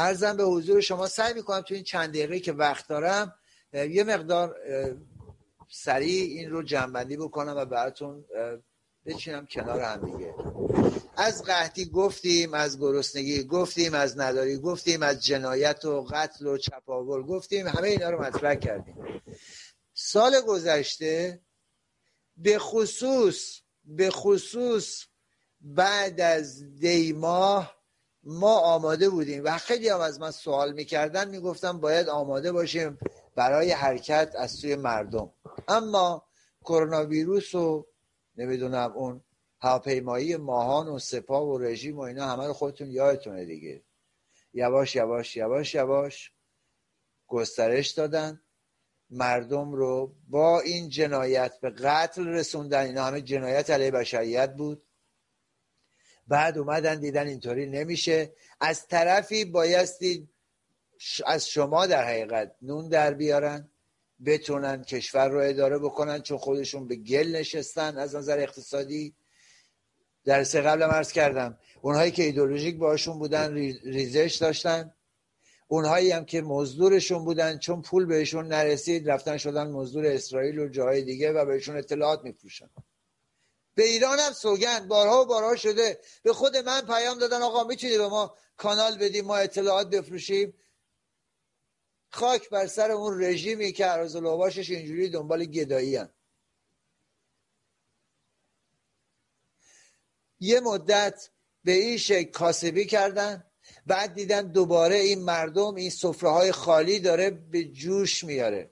ارزم 0.00 0.36
به 0.36 0.44
حضور 0.44 0.80
شما 0.80 1.06
سعی 1.06 1.34
می‌کنم 1.34 1.60
تو 1.60 1.74
این 1.74 1.84
چند 1.84 2.10
دقیقه 2.10 2.40
که 2.40 2.52
وقت 2.52 2.88
دارم 2.88 3.34
یه 3.72 4.04
مقدار 4.04 4.56
سریع 5.68 6.22
این 6.22 6.50
رو 6.50 6.62
جنبندی 6.62 7.16
بکنم 7.16 7.54
و 7.56 7.64
براتون 7.64 8.24
بچینم 9.06 9.46
کنار 9.46 9.80
هم 9.80 10.10
دیگه. 10.10 10.34
از 11.16 11.44
قحطی 11.44 11.84
گفتیم 11.84 12.54
از 12.54 12.78
گرسنگی 12.78 13.44
گفتیم 13.44 13.94
از 13.94 14.18
نداری 14.18 14.58
گفتیم 14.58 15.02
از 15.02 15.24
جنایت 15.24 15.84
و 15.84 16.06
قتل 16.10 16.46
و 16.46 16.58
چپاول 16.58 17.22
گفتیم 17.22 17.66
همه 17.66 17.88
اینا 17.88 18.10
رو 18.10 18.22
مطرح 18.22 18.54
کردیم. 18.54 19.22
سال 19.94 20.40
گذشته 20.40 21.40
به 22.36 22.58
خصوص 22.58 23.60
به 23.84 24.10
خصوص 24.10 25.04
بعد 25.60 26.20
از 26.20 26.78
دیماه 26.78 27.79
ما 28.22 28.58
آماده 28.58 29.08
بودیم 29.08 29.44
و 29.44 29.58
خیلی 29.58 29.88
هم 29.88 30.00
از 30.00 30.20
من 30.20 30.30
سوال 30.30 30.72
می‌کردن 30.72 31.28
می‌گفتم 31.28 31.80
باید 31.80 32.08
آماده 32.08 32.52
باشیم 32.52 32.98
برای 33.34 33.70
حرکت 33.70 34.32
از 34.38 34.50
سوی 34.50 34.76
مردم. 34.76 35.30
اما 35.68 36.26
کرونا 36.64 37.04
ویروس 37.04 37.54
و 37.54 37.86
نمی‌دونم 38.36 38.92
اون 38.92 39.24
هواپیمایی 39.60 40.36
ماهان 40.36 40.88
و 40.88 40.98
سپاه 40.98 41.42
و 41.42 41.58
رژیم 41.58 41.96
و 41.96 42.00
اینا 42.00 42.26
همه 42.26 42.46
رو 42.46 42.52
خودتون 42.52 42.90
یادتونه 42.90 43.44
دیگه. 43.44 43.82
یواش 44.52 44.96
یواش 44.96 45.36
یواش 45.36 45.74
یواش 45.74 46.32
گسترش 47.26 47.90
دادن. 47.90 48.42
مردم 49.10 49.72
رو 49.72 50.14
با 50.28 50.60
این 50.60 50.88
جنایت 50.88 51.60
به 51.60 51.70
قتل 51.70 52.26
رسوندن. 52.26 52.86
اینا 52.86 53.04
همه 53.04 53.20
جنایت 53.20 53.70
علیه 53.70 53.90
بشریت 53.90 54.54
بود. 54.54 54.82
بعد 56.30 56.58
اومدن 56.58 57.00
دیدن 57.00 57.26
اینطوری 57.26 57.66
نمیشه. 57.66 58.32
از 58.60 58.86
طرفی 58.86 59.44
بایستی 59.44 60.28
از 61.26 61.48
شما 61.48 61.86
در 61.86 62.04
حقیقت 62.04 62.52
نون 62.62 62.88
در 62.88 63.14
بیارن 63.14 63.68
بتونن 64.26 64.84
کشور 64.84 65.28
رو 65.28 65.40
اداره 65.40 65.78
بکنن 65.78 66.22
چون 66.22 66.38
خودشون 66.38 66.88
به 66.88 66.96
گل 66.96 67.36
نشستن 67.36 67.98
از 67.98 68.14
نظر 68.16 68.38
اقتصادی. 68.38 69.14
در 70.24 70.44
سه 70.44 70.60
قبل 70.60 70.82
عرض 70.82 71.12
کردم 71.12 71.58
اونهایی 71.82 72.10
که 72.10 72.22
ایدولوژیک 72.22 72.76
باشون 72.76 73.18
بودن 73.18 73.54
ریزش 73.84 74.38
داشتن. 74.40 74.94
اونهایی 75.68 76.10
هم 76.10 76.24
که 76.24 76.42
مزدورشون 76.42 77.24
بودن 77.24 77.58
چون 77.58 77.82
پول 77.82 78.06
بهشون 78.06 78.46
نرسید 78.46 79.10
رفتن 79.10 79.36
شدن 79.36 79.70
مزدور 79.70 80.06
اسرائیل 80.06 80.58
و 80.58 80.68
جاهای 80.68 81.02
دیگه 81.02 81.32
و 81.32 81.44
بهشون 81.44 81.76
اطلاعات 81.76 82.24
میفروشن. 82.24 82.70
به 83.80 83.86
ایران 83.86 84.18
هم 84.18 84.32
سوگند 84.32 84.88
بارها 84.88 85.22
و 85.22 85.26
بارها 85.26 85.56
شده. 85.56 86.00
به 86.22 86.32
خود 86.32 86.56
من 86.56 86.80
پیام 86.80 87.18
دادن 87.18 87.42
آقا 87.42 87.64
می‌تونی 87.64 87.98
به 87.98 88.08
ما 88.08 88.36
کانال 88.56 88.98
بدیم 88.98 89.24
ما 89.24 89.36
اطلاعات 89.36 89.90
بفروشیم؟ 89.90 90.54
خاک 92.10 92.48
بر 92.50 92.66
سر 92.66 92.90
اون 92.90 93.24
رژیمی 93.24 93.72
که 93.72 93.84
عرض 93.86 94.16
باشش 94.16 94.70
اینجوری 94.70 95.08
دنبال 95.08 95.44
گدایی 95.44 95.96
هم. 95.96 96.10
یه 100.40 100.60
مدت 100.60 101.30
به 101.64 101.72
این 101.72 101.96
شکل 101.96 102.30
کاسبی 102.30 102.86
کردن 102.86 103.44
بعد 103.86 104.14
دیدن 104.14 104.52
دوباره 104.52 104.96
این 104.96 105.22
مردم 105.22 105.74
این 105.74 105.90
سفره 105.90 106.30
های 106.30 106.52
خالی 106.52 107.00
داره 107.00 107.30
به 107.30 107.64
جوش 107.64 108.24
میاره. 108.24 108.70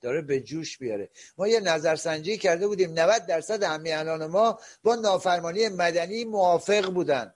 داره 0.00 0.20
به 0.22 0.40
جوش 0.40 0.78
بیاره 0.78 1.10
ما 1.38 1.48
یه 1.48 1.60
نظرسنجی 1.60 2.38
کرده 2.38 2.66
بودیم 2.66 2.98
90 2.98 3.26
درصد 3.26 3.62
همیهنان 3.62 4.26
ما 4.26 4.58
با 4.82 4.94
نافرمانی 4.94 5.68
مدنی 5.68 6.24
موافق 6.24 6.90
بودن. 6.90 7.34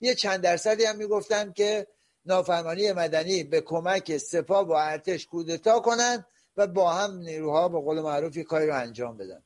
یه 0.00 0.14
چند 0.14 0.40
درصدی 0.40 0.84
هم 0.84 0.96
می‌گفتن 0.96 1.52
که 1.52 1.86
نافرمانی 2.24 2.92
مدنی 2.92 3.44
به 3.44 3.60
کمک 3.60 4.16
سپاه 4.16 4.68
و 4.68 4.72
ارتش 4.72 5.26
کودتا 5.26 5.80
کنن 5.80 6.26
و 6.56 6.66
با 6.66 6.92
هم 6.92 7.18
نیروها 7.18 7.68
به 7.68 7.80
قول 7.80 8.00
معروف 8.00 8.36
یه 8.36 8.44
کاری 8.44 8.66
رو 8.66 8.74
انجام 8.74 9.16
بدن. 9.16 9.42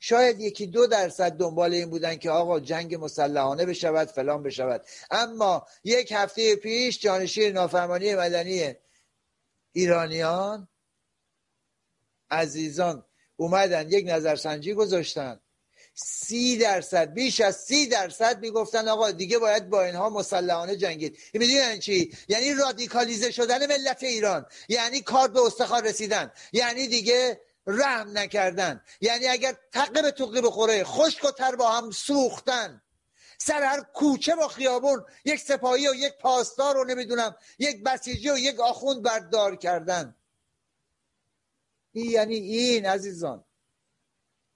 شاید 0.00 0.40
یکی 0.40 0.66
دو 0.66 0.86
درصد 0.86 1.32
دنبال 1.32 1.74
این 1.74 1.90
بودن 1.90 2.16
که 2.16 2.30
آقا 2.30 2.60
جنگ 2.60 2.94
مسلحانه 2.94 3.66
بشود 3.66 4.08
فلان 4.08 4.42
بشود. 4.42 4.84
اما 5.10 5.66
یک 5.84 6.12
هفته 6.12 6.56
پیش 6.56 7.00
جانشین 7.00 7.52
نافرمانی 7.52 8.14
مدنی 8.14 8.74
ایرانیان 9.72 10.68
عزیزان 12.30 13.04
اومدن 13.36 13.88
یک 13.88 14.04
نظرسنجی 14.08 14.74
گذاشتن. 14.74 15.40
سی 15.94 16.58
درصد 16.58 17.12
بیش 17.12 17.40
از 17.40 17.56
سی 17.56 17.86
درصد 17.86 18.40
می‌گفتن 18.40 18.88
آقا 18.88 19.10
دیگه 19.10 19.38
باید 19.38 19.68
با 19.68 19.82
اینها 19.82 20.10
مسلحانه 20.10 20.76
جنگید. 20.76 21.18
می‌دونین 21.32 21.56
یعنی 21.56 21.78
چی؟ 21.78 22.16
یعنی 22.28 22.54
رادیکالیزه 22.54 23.30
شدن 23.30 23.66
ملت 23.66 24.02
ایران. 24.02 24.46
یعنی 24.68 25.00
کار 25.00 25.28
به 25.28 25.40
استخوان 25.40 25.84
رسیدن. 25.84 26.32
یعنی 26.52 26.88
دیگه 26.88 27.40
رحم 27.66 28.18
نکردن. 28.18 28.82
یعنی 29.00 29.26
اگر 29.26 29.56
تقه 29.72 30.02
به 30.02 30.10
توقی 30.10 30.40
بخوره 30.40 30.84
خشک 30.84 31.24
و 31.24 31.30
تر 31.30 31.56
با 31.56 31.68
هم 31.68 31.90
سوختن. 31.90 32.82
سر 33.38 33.62
هر 33.62 33.80
کوچه 33.94 34.34
با 34.34 34.48
خیابون 34.48 35.04
یک 35.24 35.40
سپاهی 35.40 35.88
و 35.88 35.94
یک 35.94 36.12
پاسدار 36.20 36.74
رو 36.74 36.84
نمی‌دونم 36.84 37.36
یک 37.58 37.82
بسیجی 37.82 38.30
و 38.30 38.38
یک 38.38 38.60
آخوند 38.60 39.02
بردار 39.02 39.56
کردن. 39.56 40.14
یعنی 42.06 42.34
این 42.34 42.86
عزیزان. 42.86 43.44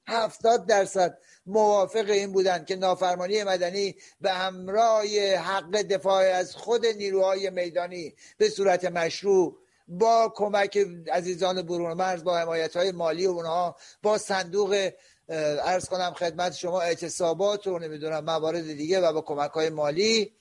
هفتاد 0.07 0.67
درصد 0.67 1.19
موافق 1.47 2.11
این 2.11 2.33
بودن 2.33 2.65
که 2.65 2.77
نافرمانی 2.77 3.45
مدنی 3.45 3.95
به 4.21 4.33
همراه 4.33 5.07
حق 5.37 5.83
دفاع 5.83 6.25
از 6.25 6.57
خود 6.57 6.87
نیروهای 6.87 7.51
میدانی 7.51 8.15
به 8.39 8.49
صورت 8.49 8.85
مشروع 8.85 9.59
با 9.89 10.33
کمک 10.37 10.79
عزیزان 11.13 11.63
برون 11.63 11.93
مرز 11.93 12.25
با 12.25 12.39
حمایت 12.39 12.77
های 12.77 12.93
مالی 12.93 13.27
اونها 13.27 13.77
با 14.03 14.19
صندوق 14.19 14.91
ارز 15.29 15.89
کنم 15.89 16.13
خدمت 16.13 16.53
شما 16.53 16.81
اعتصابات 16.81 17.67
و 17.67 17.79
نمی‌دونم 17.79 18.25
موارد 18.25 18.73
دیگه 18.73 19.01
و 19.01 19.13
با 19.13 19.21
کمک 19.21 19.51
های 19.51 19.71
مالی 19.71 20.33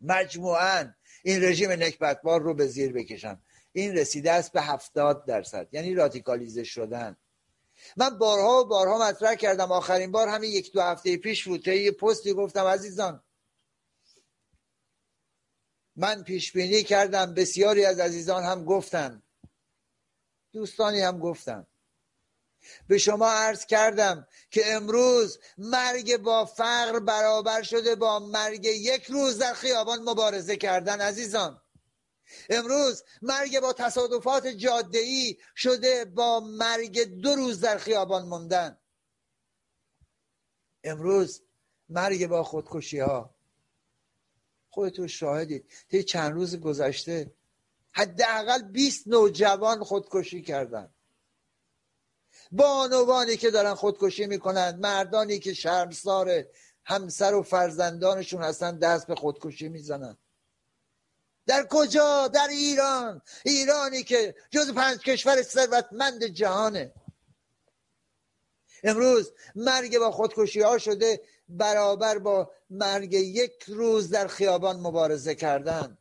مجموعا 0.00 0.94
این 1.22 1.42
رژیم 1.44 1.70
نکبتبار 1.70 2.42
رو 2.42 2.54
به 2.54 2.66
زیر 2.66 2.92
بکشن. 2.92 3.40
این 3.72 3.96
رسیده 3.96 4.32
است 4.32 4.52
به 4.52 4.62
هفتاد 4.62 5.26
درصد 5.26 5.68
یعنی 5.72 5.94
رادیکالیزه 5.94 6.64
شدن. 6.64 7.16
من 7.96 8.18
بارها 8.18 8.60
و 8.60 8.64
بارها 8.64 8.98
مطرح 8.98 9.34
کردم. 9.34 9.72
آخرین 9.72 10.12
بار 10.12 10.28
همین 10.28 10.50
یک 10.50 10.72
دو 10.72 10.80
هفته 10.80 11.16
پیش 11.16 11.48
بود. 11.48 11.68
یه 11.68 11.90
پستی 11.90 12.32
گفتم 12.32 12.64
عزیزان 12.64 13.22
من 15.96 16.22
پیش 16.22 16.52
بینی 16.52 16.82
کردم. 16.82 17.34
بسیاری 17.34 17.84
از 17.84 18.00
عزیزان 18.00 18.42
هم 18.42 18.64
گفتن. 18.64 19.22
دوستانی 20.52 21.00
هم 21.00 21.18
گفتن. 21.18 21.66
به 22.88 22.98
شما 22.98 23.30
عرض 23.30 23.66
کردم 23.66 24.26
که 24.50 24.74
امروز 24.74 25.38
مرگ 25.58 26.16
با 26.16 26.44
فقر 26.44 26.98
برابر 26.98 27.62
شده 27.62 27.94
با 27.94 28.18
مرگ 28.18 28.64
یک 28.64 29.04
روز 29.04 29.38
در 29.38 29.54
خیابان 29.54 30.02
مبارزه 30.02 30.56
کردن. 30.56 31.00
عزیزان 31.00 31.62
امروز 32.50 33.04
مرگ 33.22 33.60
با 33.60 33.72
تصادفات 33.72 34.46
جاده 34.46 35.36
شده 35.56 36.04
با 36.04 36.40
مرگ 36.40 37.02
دو 37.02 37.34
روز 37.34 37.60
در 37.60 37.78
خیابان 37.78 38.26
موندن. 38.26 38.78
امروز 40.84 41.42
مرگ 41.88 42.26
با 42.26 42.42
خودکشی 42.42 42.98
ها 42.98 43.34
خودتون 44.70 45.06
شاهدید. 45.06 45.70
طی 45.90 46.02
چند 46.02 46.32
روز 46.32 46.60
گذشته 46.60 47.34
حداقل 47.92 48.62
20 48.62 49.08
نوجوان 49.08 49.84
خودکشی 49.84 50.42
کردن. 50.42 50.94
بانوانی 52.52 53.36
که 53.36 53.50
دارن 53.50 53.74
خودکشی 53.74 54.26
می‌کنن 54.26 54.76
مردانی 54.76 55.38
که 55.38 55.54
شرمسار 55.54 56.44
همسر 56.84 57.34
و 57.34 57.42
فرزندانشون 57.42 58.42
هستن 58.42 58.78
دست 58.78 59.06
به 59.06 59.14
خودکشی 59.14 59.68
می‌زنن. 59.68 60.16
در 61.50 61.66
کجا؟ 61.70 62.28
در 62.28 62.48
ایران. 62.48 63.22
ایرانی 63.44 64.02
که 64.02 64.34
جز 64.50 64.72
پنج 64.72 64.98
کشور 64.98 65.42
ثروتمند 65.42 66.24
جهانه. 66.24 66.92
امروز 68.84 69.32
مرگ 69.54 69.98
با 69.98 70.10
خودکشی 70.10 70.60
ها 70.60 70.78
شده 70.78 71.20
برابر 71.48 72.18
با 72.18 72.50
مرگ 72.70 73.12
یک 73.12 73.64
روز 73.66 74.10
در 74.10 74.26
خیابان 74.26 74.80
مبارزه 74.80 75.34
کردن. 75.34 75.98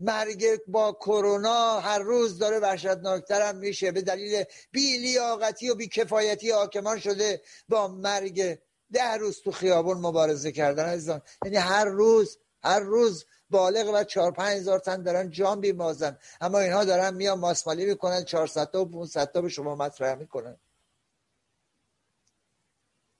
مرگ 0.00 0.60
با 0.66 0.92
کرونا 0.92 1.80
هر 1.80 1.98
روز 1.98 2.38
داره 2.38 2.58
وحشتناکتر 2.58 3.48
هم 3.48 3.56
میشه. 3.56 3.92
به 3.92 4.02
دلیل 4.02 4.44
بیلیاقتی 4.70 5.70
و 5.70 5.74
بیکفایتی 5.74 6.50
حاکمان 6.50 7.00
شده 7.00 7.42
با 7.68 7.88
مرگ 7.88 8.58
ده 8.92 9.14
روز 9.14 9.40
تو 9.40 9.52
خیابان 9.52 9.96
مبارزه 9.98 10.52
کردن. 10.52 11.22
یعنی 11.44 11.56
هر 11.56 11.84
روز 11.84 12.38
هر 12.62 12.80
روز 12.80 13.26
بالغ 13.50 13.90
و 13.94 14.04
چهار 14.04 14.32
پنج 14.32 14.56
هزار 14.56 14.78
تن 14.78 15.02
دارن 15.02 15.30
جام 15.30 15.60
بیمازن. 15.60 16.18
اما 16.40 16.58
اینها 16.58 16.84
دارن 16.84 17.14
میان 17.14 17.38
ماسمالی 17.38 17.86
می‌کنن 17.86 18.24
400 18.24 18.70
تا 18.70 18.82
و 18.82 18.84
500 18.84 19.32
تا 19.32 19.40
به 19.40 19.48
شما 19.48 19.74
مطرح 19.74 20.14
می‌کنن. 20.14 20.56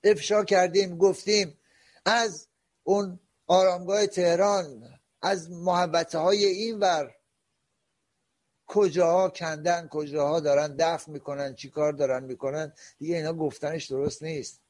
افشا 0.03 0.43
کردیم 0.43 0.97
گفتیم 0.97 1.57
از 2.05 2.47
اون 2.83 3.19
آرامگاه 3.47 4.07
تهران 4.07 4.99
از 5.21 5.51
محبته 5.51 6.17
های 6.17 6.45
این 6.45 6.79
ور 6.79 7.15
کجاها 8.67 9.29
کندن 9.29 9.87
کجاها 9.87 10.39
دارن 10.39 10.75
دفن 10.79 11.11
می‌کنن 11.11 11.55
چیکار 11.55 11.93
دارن 11.93 12.23
می‌کنن؟ 12.23 12.73
دیگه 12.99 13.15
اینا 13.15 13.33
گفتنش 13.33 13.85
درست 13.85 14.23
نیست. 14.23 14.61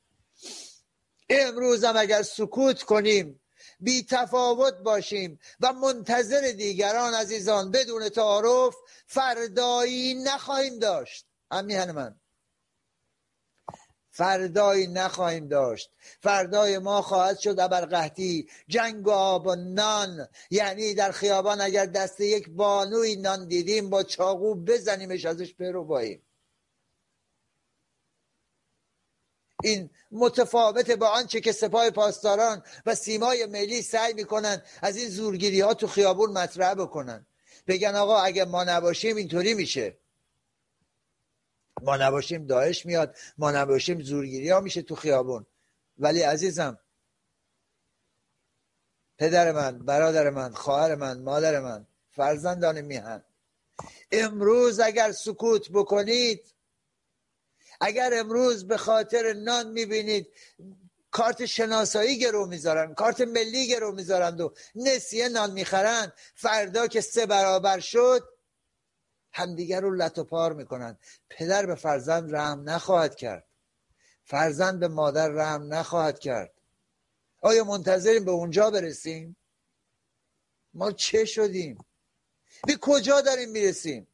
امروز 1.29 1.83
هم 1.83 1.97
اگر 1.97 2.21
سکوت 2.23 2.83
کنیم 2.83 3.40
بی 3.81 4.05
تفاوت 4.09 4.77
باشیم 4.77 5.39
و 5.59 5.73
منتظر 5.73 6.51
دیگران 6.51 7.13
عزیزان 7.13 7.71
بدون 7.71 8.09
تعارف 8.09 8.75
فردایی 9.05 10.13
نخواهیم 10.23 10.79
داشت. 10.79 11.25
همیهن 11.51 11.91
من. 11.91 12.15
فردایی 14.09 14.87
نخواهیم 14.87 15.47
داشت. 15.47 15.91
فردای 16.21 16.77
ما 16.77 17.01
خواهد 17.01 17.39
شد 17.39 17.59
ابرقحطی 17.59 18.47
جنگ 18.67 19.07
و 19.07 19.11
آب 19.11 19.47
و 19.47 19.55
نان. 19.55 20.27
یعنی 20.49 20.93
در 20.93 21.11
خیابان 21.11 21.61
اگر 21.61 21.85
دست 21.85 22.19
یک 22.19 22.49
بانوی 22.49 23.15
نان 23.15 23.47
دیدیم 23.47 23.89
با 23.89 24.03
چاقو 24.03 24.55
بزنیمش 24.55 25.25
ازش 25.25 25.53
برو 25.53 25.83
باییم 25.83 26.21
این 29.63 29.89
متفاوت 30.11 30.91
با 30.91 31.07
آنچه 31.07 31.41
که 31.41 31.51
سپاه 31.51 31.89
پاسداران 31.89 32.63
و 32.85 32.95
سیمای 32.95 33.45
ملی 33.45 33.81
سعی 33.81 34.13
می‌کنن 34.13 34.61
از 34.81 34.97
این 34.97 35.09
زورگیری 35.09 35.61
ها 35.61 35.73
تو 35.73 35.87
خیابون 35.87 36.31
مطرح 36.31 36.73
بکنن. 36.73 37.25
بگن 37.67 37.95
آقا 37.95 38.21
اگه 38.21 38.45
ما 38.45 38.63
نباشیم 38.63 39.15
اینطوری 39.15 39.53
میشه. 39.53 39.97
ما 41.81 41.97
نباشیم 41.97 42.45
داعش 42.45 42.85
میاد 42.85 43.15
ما 43.37 43.51
نباشیم 43.51 44.01
زورگیری 44.01 44.49
ها 44.49 44.59
میشه 44.59 44.81
تو 44.81 44.95
خیابون. 44.95 45.45
ولی 45.97 46.21
عزیزم 46.21 46.79
پدر 49.17 49.51
من 49.51 49.79
برادر 49.79 50.29
من 50.29 50.53
خواهر 50.53 50.95
من 50.95 51.21
مادر 51.21 51.59
من 51.59 51.87
فرزندان 52.11 52.81
میهن 52.81 53.23
امروز 54.11 54.79
اگر 54.79 55.11
سکوت 55.11 55.71
بکنید 55.71 56.53
اگر 57.81 58.11
امروز 58.13 58.67
به 58.67 58.77
خاطر 58.77 59.33
نان 59.33 59.71
می‌بینید 59.71 60.27
کارت 61.11 61.45
شناسایی 61.45 62.19
گرو 62.19 62.45
می‌ذارن 62.45 62.93
کارت 62.93 63.21
ملی 63.21 63.67
گرو 63.67 63.91
می‌ذارند 63.91 64.41
و 64.41 64.53
نسیه 64.75 65.29
نان 65.29 65.51
می‌خرن 65.51 66.13
فردا 66.35 66.87
که 66.87 67.01
سه 67.01 67.25
برابر 67.25 67.79
شد 67.79 68.29
همدیگر 69.33 69.81
رو 69.81 69.95
لط 69.95 70.17
و 70.17 70.23
پار 70.23 70.53
می‌کنن 70.53 70.97
پدر 71.29 71.65
به 71.65 71.75
فرزند 71.75 72.35
رحم 72.35 72.69
نخواهد 72.69 73.15
کرد. 73.15 73.47
فرزند 74.23 74.79
به 74.79 74.87
مادر 74.87 75.27
رحم 75.27 75.73
نخواهد 75.73 76.19
کرد. 76.19 76.53
آیا 77.41 77.63
منتظریم 77.63 78.25
به 78.25 78.31
اونجا 78.31 78.71
برسیم؟ 78.71 79.37
ما 80.73 80.91
چه 80.91 81.25
شدیم؟ 81.25 81.85
به 82.67 82.77
کجا 82.81 83.21
داریم 83.21 83.49
می‌رسیم؟ 83.49 84.07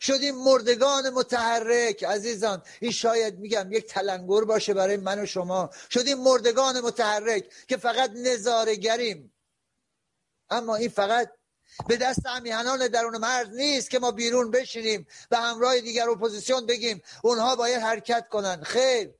شدیم 0.00 0.34
مردگان 0.34 1.10
متحرک. 1.10 2.04
عزیزان 2.04 2.62
این 2.80 2.92
شاید 2.92 3.38
میگم 3.38 3.72
یک 3.72 3.86
تلنگر 3.86 4.44
باشه 4.44 4.74
برای 4.74 4.96
من 4.96 5.18
و 5.18 5.26
شما. 5.26 5.70
شدیم 5.90 6.18
مردگان 6.18 6.80
متحرک 6.80 7.52
که 7.68 7.76
فقط 7.76 8.10
نظارگریم 8.14 9.32
اما 10.50 10.76
این 10.76 10.88
فقط 10.88 11.30
به 11.88 11.96
دست 11.96 12.26
هم‌میهنان 12.26 12.88
درون 12.88 13.16
مرز 13.16 13.48
نیست 13.48 13.90
که 13.90 13.98
ما 13.98 14.10
بیرون 14.10 14.50
بشینیم 14.50 15.06
به 15.30 15.36
همراه 15.36 15.80
دیگر 15.80 16.10
اپوزیسیون 16.10 16.66
بگیم. 16.66 17.02
اونها 17.24 17.56
باید 17.56 17.80
حرکت 17.80 18.28
کنن. 18.28 18.62
خیر. 18.62 19.10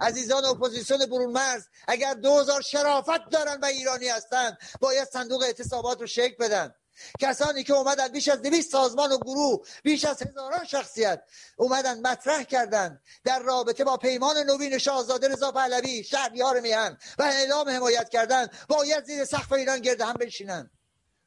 عزیزان 0.00 0.44
اپوزیسیون 0.44 1.06
برون 1.06 1.32
مرز 1.32 1.62
اگر 1.88 2.14
دوزار 2.14 2.62
شرافت 2.62 3.30
دارن 3.30 3.60
و 3.60 3.64
ایرانی 3.64 4.08
هستن 4.08 4.56
باید 4.80 5.08
صندوق 5.08 5.42
اعتصابات 5.42 6.00
رو 6.00 6.06
شکل 6.06 6.36
بدن. 6.36 6.74
کسانی 7.20 7.64
که 7.64 7.72
اومدن 7.72 8.08
بیش 8.08 8.28
از 8.28 8.42
دویست 8.42 8.72
سازمان 8.72 9.12
و 9.12 9.18
گروه 9.18 9.66
بیش 9.82 10.04
از 10.04 10.22
هزاران 10.22 10.64
شخصیت 10.64 11.22
اومدن 11.56 12.00
مطرح 12.00 12.42
کردن 12.42 13.00
در 13.24 13.38
رابطه 13.38 13.84
با 13.84 13.96
پیمان 13.96 14.36
نوین 14.36 14.78
شاهزاده 14.78 15.28
رضا 15.28 15.52
پهلوی 15.52 16.04
شهریار 16.04 16.60
میهن 16.60 16.98
و 17.18 17.22
اعلام 17.22 17.68
حمایت 17.68 18.08
کردن 18.08 18.48
باید 18.68 19.04
زیر 19.04 19.24
سقف 19.24 19.52
ایران 19.52 19.80
گرد 19.80 20.00
هم 20.00 20.14
بشینن 20.14 20.70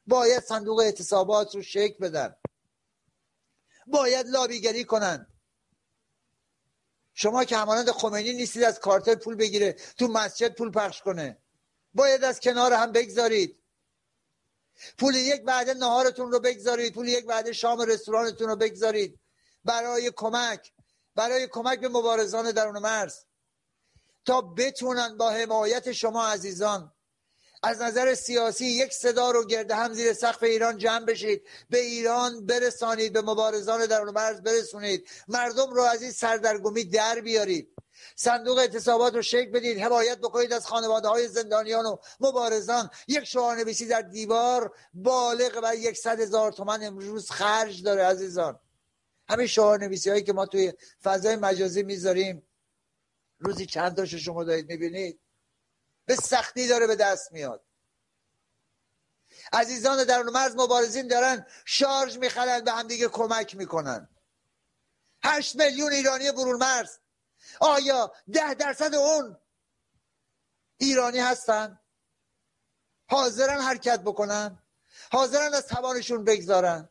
باید 0.06 0.42
صندوق 0.42 0.78
اعتصابات 0.78 1.54
رو 1.54 1.62
شکل 1.62 1.98
بدن. 2.00 2.36
باید 3.86 4.26
لابیگری 4.26 4.84
کنن. 4.84 5.26
شما 7.14 7.44
که 7.44 7.56
همانند 7.56 7.90
خمینی 7.90 8.32
نیستید 8.32 8.62
از 8.62 8.80
کارتر 8.80 9.14
پول 9.14 9.34
بگیره 9.34 9.72
تو 9.72 10.08
مسجد 10.08 10.54
پول 10.54 10.70
پخش 10.70 11.02
کنه. 11.02 11.38
باید 11.94 12.24
از 12.24 12.40
کنار 12.40 12.72
هم 12.72 12.92
بگذارید. 12.92 13.61
پول 14.98 15.14
یک 15.14 15.42
بعد 15.42 15.70
نهارتون 15.70 16.32
رو 16.32 16.40
بگذارید 16.40 16.94
پول 16.94 17.08
یک 17.08 17.26
بعد 17.26 17.52
شام 17.52 17.80
رستورانتون 17.80 18.48
رو 18.48 18.56
بگذارید. 18.56 19.20
برای 19.64 20.12
کمک 20.16 20.72
برای 21.14 21.48
کمک 21.50 21.80
به 21.80 21.88
مبارزان 21.88 22.50
درون 22.50 22.78
مرز. 22.78 23.14
تا 24.24 24.40
بتونن 24.40 25.16
با 25.16 25.30
حمایت 25.30 25.92
شما 25.92 26.26
عزیزان 26.26 26.92
از 27.62 27.82
نظر 27.82 28.14
سیاسی 28.14 28.66
یک 28.66 28.92
صدا 28.92 29.30
رو 29.30 29.46
گرده 29.46 29.74
هم 29.74 29.92
زیر 29.92 30.12
سقف 30.12 30.42
ایران 30.42 30.78
جمع 30.78 31.04
بشید. 31.04 31.42
به 31.70 31.78
ایران 31.78 32.46
برسانید 32.46 33.12
به 33.12 33.22
مبارزان 33.22 33.86
درون 33.86 34.10
مرز 34.10 34.42
برسونید. 34.42 35.08
مردم 35.28 35.70
رو 35.70 35.82
از 35.82 36.02
این 36.02 36.12
سردرگمی 36.12 36.84
در 36.84 37.20
بیارید. 37.20 37.74
صندوق 38.16 38.58
اعتصابات 38.58 39.14
رو 39.14 39.22
شکل 39.22 39.50
بدید 39.50 39.78
حمایت 39.78 40.18
بکنید 40.18 40.52
از 40.52 40.66
خانواده 40.66 41.08
های 41.08 41.28
زندانیان 41.28 41.86
و 41.86 41.96
مبارزان. 42.20 42.90
یک 43.08 43.24
شعار 43.24 43.56
نویسی 43.56 43.86
در 43.86 44.02
دیوار 44.02 44.76
بالغ 44.94 45.60
و 45.62 45.74
یکصد 45.74 46.20
هزار 46.20 46.52
تومن 46.52 46.84
امروز 46.84 47.30
خرج 47.30 47.82
داره 47.82 48.04
عزیزان. 48.04 48.60
همین 49.28 49.46
شعار 49.46 49.80
نویسی 49.80 50.10
هایی 50.10 50.22
که 50.22 50.32
ما 50.32 50.46
توی 50.46 50.72
فضای 51.02 51.36
مجازی 51.36 51.82
می‌ذاریم. 51.82 52.48
روزی 53.38 53.66
چند 53.66 53.96
تاشو 53.96 54.18
شما 54.18 54.44
دارید 54.44 54.68
می‌بینید؟ 54.68 55.20
به 56.06 56.16
سختی 56.16 56.68
داره 56.68 56.86
به 56.86 56.96
دست 56.96 57.32
میاد. 57.32 57.64
عزیزان 59.52 60.04
درون 60.04 60.30
مرز 60.30 60.56
مبارزین 60.56 61.08
دارن 61.08 61.46
شارژ 61.64 62.18
می‌خرن 62.18 62.64
به 62.64 62.72
همدیگه 62.72 63.08
کمک 63.08 63.56
می‌کنن. 63.56 64.08
هشت 65.24 65.56
میلیون 65.56 65.92
ایرانی 65.92 66.32
برون 66.32 66.56
مرز. 66.56 66.98
آیا 67.60 68.12
ده 68.32 68.54
درصد 68.54 68.94
اون 68.94 69.36
ایرانی 70.76 71.18
هستن؟ 71.18 71.78
حاضرن 73.10 73.60
حرکت 73.60 74.00
بکنن؟ 74.00 74.62
حاضرن 75.12 75.54
از 75.54 75.66
توانشون 75.66 76.24
بگذارن؟ 76.24 76.88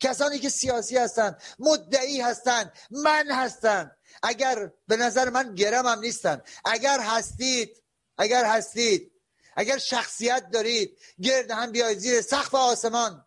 کسانی 0.00 0.38
که 0.38 0.48
سیاسی 0.48 0.96
هستن 0.96 1.38
مدعی 1.58 2.20
هستن 2.20 2.72
من 2.90 3.30
هستن 3.30 3.96
اگر 4.22 4.72
به 4.88 4.96
نظر 4.96 5.30
من 5.30 5.54
گرم 5.54 5.86
هم 5.86 5.98
نیستن. 5.98 6.42
اگر 6.64 7.00
هستید 7.00 7.82
اگر 8.18 8.44
هستید 8.44 9.12
اگر 9.56 9.78
شخصیت 9.78 10.50
دارید 10.50 10.98
گرد 11.22 11.50
هم 11.50 11.72
بیاید 11.72 11.98
زیر 11.98 12.22
سقف 12.22 12.54
آسمان. 12.54 13.26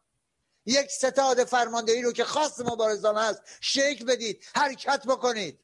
یک 0.65 0.91
ستاد 0.91 1.43
فرماندهی 1.43 2.01
رو 2.01 2.11
که 2.11 2.23
خاص 2.23 2.59
مبارزان 2.59 3.17
هست 3.17 3.41
شکل 3.61 4.05
بدید 4.05 4.45
حرکت 4.55 5.03
بکنید. 5.07 5.59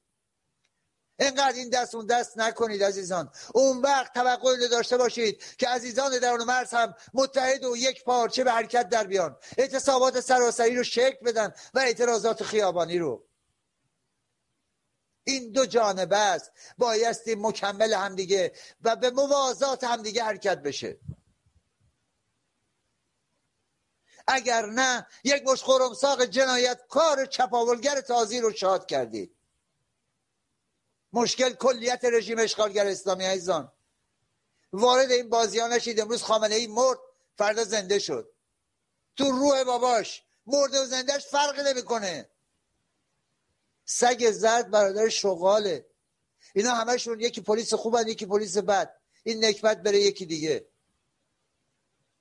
اینقدر 1.20 1.56
این 1.56 1.70
دست 1.70 1.96
اون 1.96 2.06
دست 2.06 2.38
نکنید 2.38 2.84
عزیزان. 2.84 3.32
اون 3.54 3.82
وقت 3.82 4.14
توقع 4.14 4.68
داشته 4.68 4.98
باشید 4.98 5.44
که 5.58 5.68
عزیزان 5.68 6.20
درون 6.20 6.44
مرز 6.44 6.74
هم 6.74 6.96
متحد 7.14 7.64
و 7.64 7.78
یک 7.78 8.04
پارچه 8.04 8.44
به 8.44 8.52
حرکت 8.52 8.90
در 8.90 9.04
بیان. 9.04 9.38
اعتصابات 9.58 10.20
سراسری 10.20 10.76
رو 10.76 10.84
شکل 10.84 11.26
بدن 11.26 11.54
و 11.74 11.80
اعتراضات 11.80 12.44
خیابانی 12.44 12.98
رو. 12.98 13.28
این 15.24 15.52
دو 15.52 15.66
جانبه 15.66 16.18
است. 16.18 16.52
بایستی 16.78 17.36
مکمل 17.36 17.94
همدیگه 17.94 18.54
و 18.82 18.96
به 18.96 19.10
موازات 19.10 19.84
همدیگه 19.84 20.24
حرکت 20.24 20.58
بشه. 20.58 21.00
اگر 24.28 24.66
نه 24.66 25.08
یک 25.24 25.44
مش 25.48 25.64
خرمساق 25.64 26.26
جنایت 26.26 26.82
کار 26.90 27.26
چپاولگر 27.26 28.02
تازی 28.02 28.40
رو 28.40 28.52
شاد 28.52 28.86
کردید. 28.86 29.36
مشکل 31.16 31.54
کلیت 31.54 32.06
رژیم 32.06 32.40
اشغالگر 32.40 32.88
اسلامی 32.88 33.26
عزیزان. 33.26 33.72
وارد 34.74 35.12
این 35.12 35.30
بازی 35.30 35.60
ها 35.60 35.68
نشید. 35.68 36.00
امروز 36.00 36.24
خامنه 36.24 36.56
ای 36.56 36.68
مرد 36.68 37.00
فردا 37.38 37.64
زنده 37.64 38.00
شد. 38.00 38.32
تو 39.16 39.32
روح 39.32 39.64
باباش 39.64 40.24
مرده 40.46 40.82
و 40.82 40.86
زندهش 40.86 41.26
فرقی 41.26 41.64
نمی‌کنه. 41.64 42.30
سگ 43.86 44.32
زرد 44.32 44.72
برادر 44.72 45.10
شغاله. 45.10 45.86
اینا 46.54 46.72
همشون 46.72 47.20
یکی 47.20 47.42
پلیس 47.42 47.74
خوبن 47.74 48.08
یکی 48.08 48.26
پلیس 48.26 48.58
بد. 48.58 48.96
این 49.24 49.46
نکبت 49.46 49.84
بره 49.84 50.00
یکی 50.00 50.26
دیگه. 50.26 50.68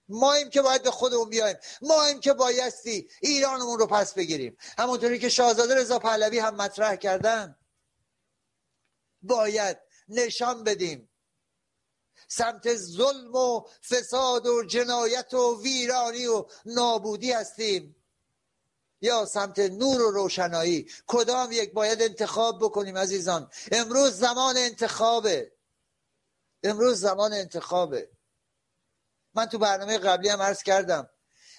مایم 0.09 0.51
که 0.51 0.63
باید 0.63 0.83
به 0.83 0.91
خودمون 0.91 1.31
بیایم. 1.31 1.57
مایم 1.83 2.21
که 2.21 2.33
بایستی 2.33 3.09
ایرانمون 3.21 3.79
رو 3.79 3.87
پس 3.87 4.15
بگیریم. 4.15 4.57
همونطوری 4.79 5.19
که 5.19 5.29
شاهزاده 5.29 5.75
رضا 5.75 5.99
پهلوی 5.99 6.39
هم 6.39 6.55
مطرح 6.55 6.97
کردن. 6.97 7.57
باید 9.27 9.79
نشان 10.09 10.65
بدیم. 10.65 11.11
سمت 12.29 12.75
ظلم 12.75 13.35
و 13.35 13.61
فساد 13.89 14.47
و 14.47 14.65
جنایت 14.65 15.35
و 15.35 15.63
ویرانی 15.63 16.27
و 16.27 16.47
نابودی 16.65 17.33
هستیم. 17.33 17.97
یا 19.01 19.25
سمت 19.25 19.59
نور 19.59 20.03
و 20.03 20.11
روشنایی. 20.11 20.91
کدام 21.07 21.53
یک 21.53 21.73
باید 21.73 22.03
انتخاب 22.03 22.59
بکنیم 22.65 22.99
عزیزان؟ 22.99 23.51
امروز 23.73 24.13
زمان 24.13 24.57
انتخابه. 24.57 25.53
امروز 26.63 27.01
زمان 27.01 27.33
انتخابه. 27.33 28.11
من 29.35 29.47
تو 29.47 29.59
برنامه 29.59 29.99
قبلی 29.99 30.29
هم 30.29 30.43
عرض 30.43 30.63
کردم. 30.63 31.11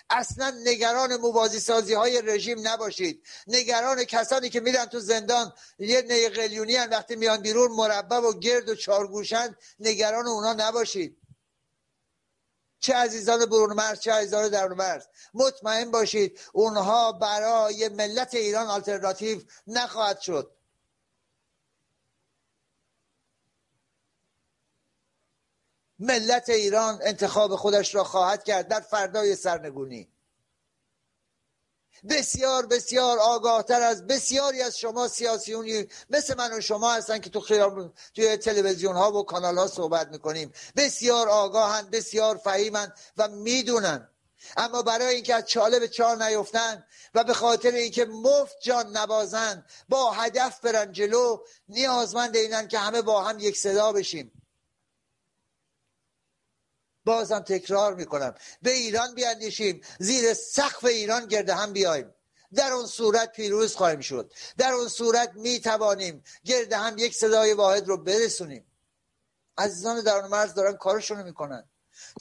اصلا 0.10 0.50
نگران 0.64 1.16
موازی 1.18 1.60
سازی 1.60 1.94
های 1.94 2.22
رژیم 2.22 2.68
نباشید. 2.68 3.26
نگران 3.48 4.04
کسانی 4.04 4.50
که 4.50 4.60
میرن 4.60 4.86
تو 4.86 5.00
زندان 5.00 5.54
یه 5.80 6.02
نیقلیونی 6.02 6.76
هم 6.76 6.90
وقتی 6.90 7.16
میان 7.16 7.42
بیرون 7.42 7.72
مربع 7.72 8.18
و 8.18 8.40
گرد 8.40 8.70
و 8.70 8.76
چارگوشند 8.76 9.58
نگران 9.80 10.28
اونا 10.28 10.54
نباشید. 10.54 11.18
چه 12.80 12.94
عزیزان 12.94 13.46
برون 13.46 13.74
مرز 13.74 14.00
چه 14.00 14.12
عزیزان 14.12 14.50
درون 14.50 14.78
مرز 14.78 15.08
مطمئن 15.34 15.92
باشید 15.92 16.40
اونها 16.54 17.12
برای 17.12 17.90
ملت 17.90 18.34
ایران 18.34 18.68
آلترناتیو 18.68 19.42
نخواهد 19.68 20.20
شد. 20.20 20.56
ملت 26.00 26.50
ایران 26.50 27.00
انتخاب 27.04 27.56
خودش 27.56 27.96
را 27.96 28.04
خواهد 28.04 28.44
کرد 28.44 28.68
در 28.68 28.80
فردای 28.80 29.36
سرنگونی. 29.36 30.10
بسیار 32.10 32.66
بسیار 32.66 33.20
آگاهتر 33.20 33.82
از 33.82 34.08
بسیاری 34.08 34.62
از 34.62 34.78
شما 34.78 35.08
سیاسیونی 35.08 35.88
مثل 36.10 36.38
من 36.38 36.54
و 36.54 36.62
شما 36.62 36.94
هستن 36.94 37.20
که 37.20 37.30
تو 37.30 37.40
خیام 37.40 37.94
توی 38.16 38.38
تلویزیون 38.38 38.96
ها 38.96 39.12
و 39.12 39.24
کانال 39.24 39.58
ها 39.58 39.68
صحبت 39.68 40.08
می‌کنیم. 40.08 40.54
بسیار 40.76 41.30
آگاهند 41.30 41.92
بسیار 41.92 42.38
فهیمند 42.38 42.94
و 43.18 43.28
می‌دونن. 43.28 44.10
اما 44.58 44.82
برای 44.82 45.16
اینکه 45.16 45.36
از 45.36 45.46
چاله 45.46 45.80
به 45.80 45.88
چال 45.88 46.24
نیفتن 46.24 46.86
و 47.14 47.24
به 47.24 47.34
خاطر 47.34 47.72
اینکه 47.72 48.06
مفت 48.06 48.56
جان 48.62 48.98
نبازن 48.98 49.66
با 49.90 50.12
هدف 50.12 50.60
برن 50.60 50.92
جلو 50.92 51.38
نیازمند 51.68 52.36
اینن 52.36 52.68
که 52.68 52.80
همه 52.80 53.02
با 53.02 53.24
هم 53.24 53.40
یک 53.40 53.58
صدا 53.58 53.92
بشیم. 53.92 54.45
بازم 57.06 57.40
تکرار 57.40 57.96
می‌کنم. 57.96 58.36
به 58.62 58.72
ایران 58.72 59.16
بیاندیشیم. 59.16 59.82
زیر 60.00 60.34
سقف 60.34 60.86
ایران 60.86 61.26
گرده 61.26 61.54
هم 61.56 61.74
بیایم. 61.74 62.14
در 62.56 62.72
اون 62.72 62.86
صورت 62.86 63.32
پیروز 63.32 63.76
خواهیم 63.76 64.00
شد. 64.00 64.34
در 64.58 64.72
اون 64.72 64.88
صورت 64.88 65.32
می 65.36 65.60
توانیم 65.60 66.24
گرد 66.46 66.74
هم 66.74 66.98
یک 66.98 67.16
صدای 67.16 67.54
واحد 67.54 67.88
رو 67.88 67.98
برسونیم. 67.98 68.66
عزیزان 69.58 70.02
در 70.02 70.16
اون 70.16 70.28
مرز 70.30 70.54
دارن 70.54 70.74
کارشون 70.74 71.24
می‌کنن. 71.24 71.70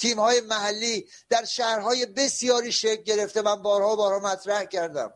تیم 0.01 0.21
های 0.21 0.41
محلی 0.41 1.09
در 1.29 1.45
شهرهای 1.45 2.07
بسیاری 2.07 2.73
شکل 2.73 3.03
گرفته. 3.03 3.43
من 3.43 3.63
بارها 3.63 3.97
بارها 3.97 4.19
مطرح 4.19 4.65
کردم. 4.65 5.15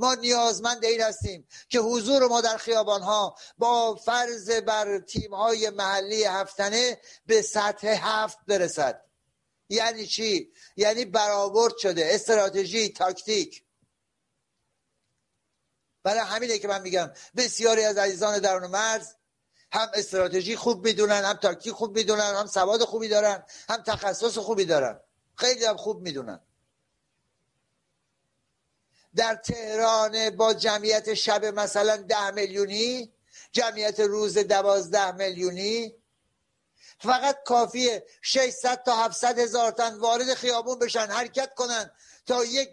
ما 0.00 0.14
نیازمند 0.14 0.84
این 0.84 1.00
هستیم 1.00 1.48
که 1.68 1.78
حضور 1.78 2.28
ما 2.28 2.40
در 2.40 2.56
خیابان 2.56 3.02
ها 3.02 3.36
با 3.58 3.94
فرض 3.94 4.50
بر 4.50 4.98
تیم 4.98 5.34
های 5.34 5.70
محلی 5.70 6.24
هفتنه 6.24 7.00
به 7.26 7.42
سطح 7.42 7.98
هفت 8.02 8.38
برسد. 8.46 9.04
یعنی 9.68 10.06
چی؟ 10.06 10.52
یعنی 10.76 11.04
برآورد 11.04 11.76
شده. 11.76 12.08
استراتژی 12.10 12.88
تاکتیک. 12.88 13.64
برای 16.02 16.20
همینه 16.20 16.58
که 16.58 16.68
من 16.68 16.82
میگم 16.82 17.10
بسیاری 17.36 17.84
از 17.84 17.98
عزیزان 17.98 18.38
درون 18.38 18.66
مرز 18.66 19.14
هم 19.72 19.88
استراتژی 19.94 20.56
خوب 20.56 20.84
می‌دونن 20.86 21.24
هم 21.24 21.34
تاکتیک 21.34 21.72
خوب 21.72 21.96
می‌دونن 21.96 22.34
هم 22.34 22.46
سواد 22.46 22.84
خوبی 22.84 23.08
دارن 23.08 23.44
هم 23.68 23.82
تخصص 23.82 24.38
خوبی 24.38 24.64
دارن. 24.64 25.00
خیلی 25.36 25.64
هم 25.64 25.76
خوب 25.76 26.00
می‌دونن. 26.00 26.40
در 29.16 29.34
تهران 29.34 30.30
با 30.30 30.54
جمعیت 30.54 31.14
شب 31.14 31.44
مثلا 31.44 31.96
ده 31.96 32.30
میلیونی 32.30 33.12
جمعیت 33.52 34.00
روز 34.00 34.38
دوازده 34.38 35.12
میلیونی. 35.12 35.94
فقط 36.98 37.42
کافیه 37.44 38.06
600 38.22 38.82
تا 38.82 38.96
700 38.96 39.38
هزار 39.38 39.70
تن 39.70 39.98
وارد 39.98 40.34
خیابون 40.34 40.78
بشن 40.78 41.06
حرکت 41.06 41.54
کنن 41.54 41.90
تا 42.26 42.44
یک 42.44 42.68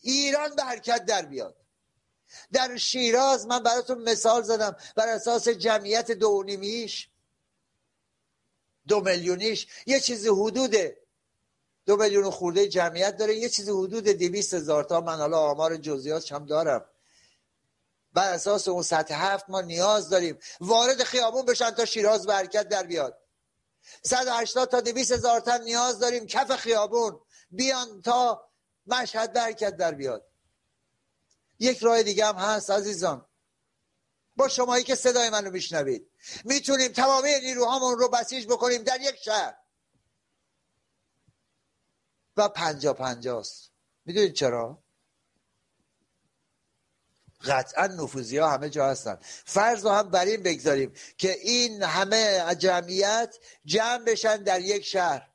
ایران 0.00 0.56
به 0.56 0.62
حرکت 0.62 1.04
در 1.04 1.22
بیاد. 1.26 1.56
در 2.52 2.76
شیراز 2.76 3.46
من 3.46 3.62
براتون 3.62 4.02
مثال 4.02 4.42
زدم 4.42 4.76
بر 4.96 5.08
اساس 5.08 5.48
جمعیت 5.48 6.10
دو 6.10 6.42
نیمیش 6.46 7.08
دو 8.88 9.00
میلیونیش 9.00 9.66
یه 9.86 10.00
چیزی 10.00 10.28
حدود 10.28 10.74
دو 11.86 11.96
میلیون 11.96 12.30
خورده 12.30 12.68
جمعیت 12.68 13.16
داره. 13.16 13.36
یه 13.36 13.48
چیزی 13.48 13.70
حدود 13.70 14.04
دویست 14.04 14.54
هزار 14.54 14.84
تا 14.84 15.00
من 15.00 15.16
حالا 15.16 15.38
آمار 15.38 15.76
جزئیات 15.76 16.32
هم 16.32 16.46
دارم. 16.46 16.84
بر 18.12 18.32
اساس 18.32 18.68
اون 18.68 18.82
سطح 18.82 19.14
هفت 19.14 19.44
ما 19.48 19.60
نیاز 19.60 20.08
داریم 20.08 20.38
وارد 20.60 21.02
خیابون 21.02 21.44
بشن 21.44 21.70
تا 21.70 21.84
شیراز 21.84 22.26
به 22.26 22.34
حرکت 22.34 22.68
در 22.68 22.82
بیاد. 22.82 23.18
180 24.02 24.68
تا 24.68 24.80
دویست 24.80 25.12
هزار 25.12 25.40
تن 25.40 25.62
نیاز 25.62 25.98
داریم 25.98 26.26
کف 26.26 26.56
خیابون 26.56 27.20
بیان 27.50 28.02
تا 28.02 28.48
مشهد 28.86 29.32
به 29.32 29.40
حرکت 29.40 29.76
در 29.76 29.94
بیاد. 29.94 30.26
یک 31.58 31.78
راه 31.78 32.02
دیگه 32.02 32.26
هم 32.26 32.36
هست 32.36 32.70
عزیزان. 32.70 33.26
با 34.36 34.48
شمایی 34.48 34.84
که 34.84 34.94
صدای 34.94 35.30
منو 35.30 35.50
میشنوید. 35.50 36.10
می‌تونیم 36.44 36.92
تمامی 36.92 37.40
نیروهامون 37.42 37.98
رو 37.98 38.08
بسیج 38.08 38.46
بکنیم 38.46 38.82
در 38.82 39.00
یک 39.00 39.16
شهر. 39.16 39.54
و 42.36 42.48
پنجا 42.48 42.92
پنجاست. 42.92 43.70
می‌دونید 44.04 44.32
چرا؟ 44.32 44.82
قطعا 47.44 47.86
نفوذی 47.86 48.38
ها 48.38 48.50
همه 48.50 48.70
جا 48.70 48.86
هستن. 48.86 49.18
فرض 49.44 49.84
رو 49.84 49.90
هم 49.90 50.10
بر 50.10 50.24
این 50.24 50.42
بگذاریم 50.42 50.92
که 51.18 51.32
این 51.32 51.82
همه 51.82 52.54
جمعیت 52.54 53.36
جمع 53.64 54.04
بشن 54.04 54.36
در 54.36 54.60
یک 54.60 54.84
شهر 54.84 55.28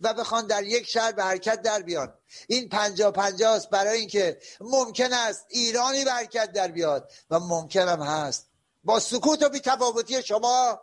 و 0.00 0.14
بخوان 0.14 0.46
در 0.46 0.64
یک 0.64 0.88
شهر 0.88 1.12
به 1.12 1.24
حرکت 1.24 1.62
در 1.62 1.82
بیان. 1.82 2.14
این 2.48 2.68
پنجا 2.68 3.10
پنجاست 3.10 3.70
برای 3.70 3.98
اینکه 3.98 4.40
ممکن 4.60 5.12
است 5.12 5.46
ایرانی 5.48 6.04
به 6.04 6.12
حرکت 6.12 6.52
در 6.52 6.68
بیاد 6.68 7.12
و 7.30 7.40
ممکن 7.40 7.88
هم 7.88 8.02
هست. 8.02 8.50
با 8.84 9.00
سکوت 9.00 9.42
و 9.42 9.48
بیتفاوتی 9.48 10.22
شما 10.22 10.80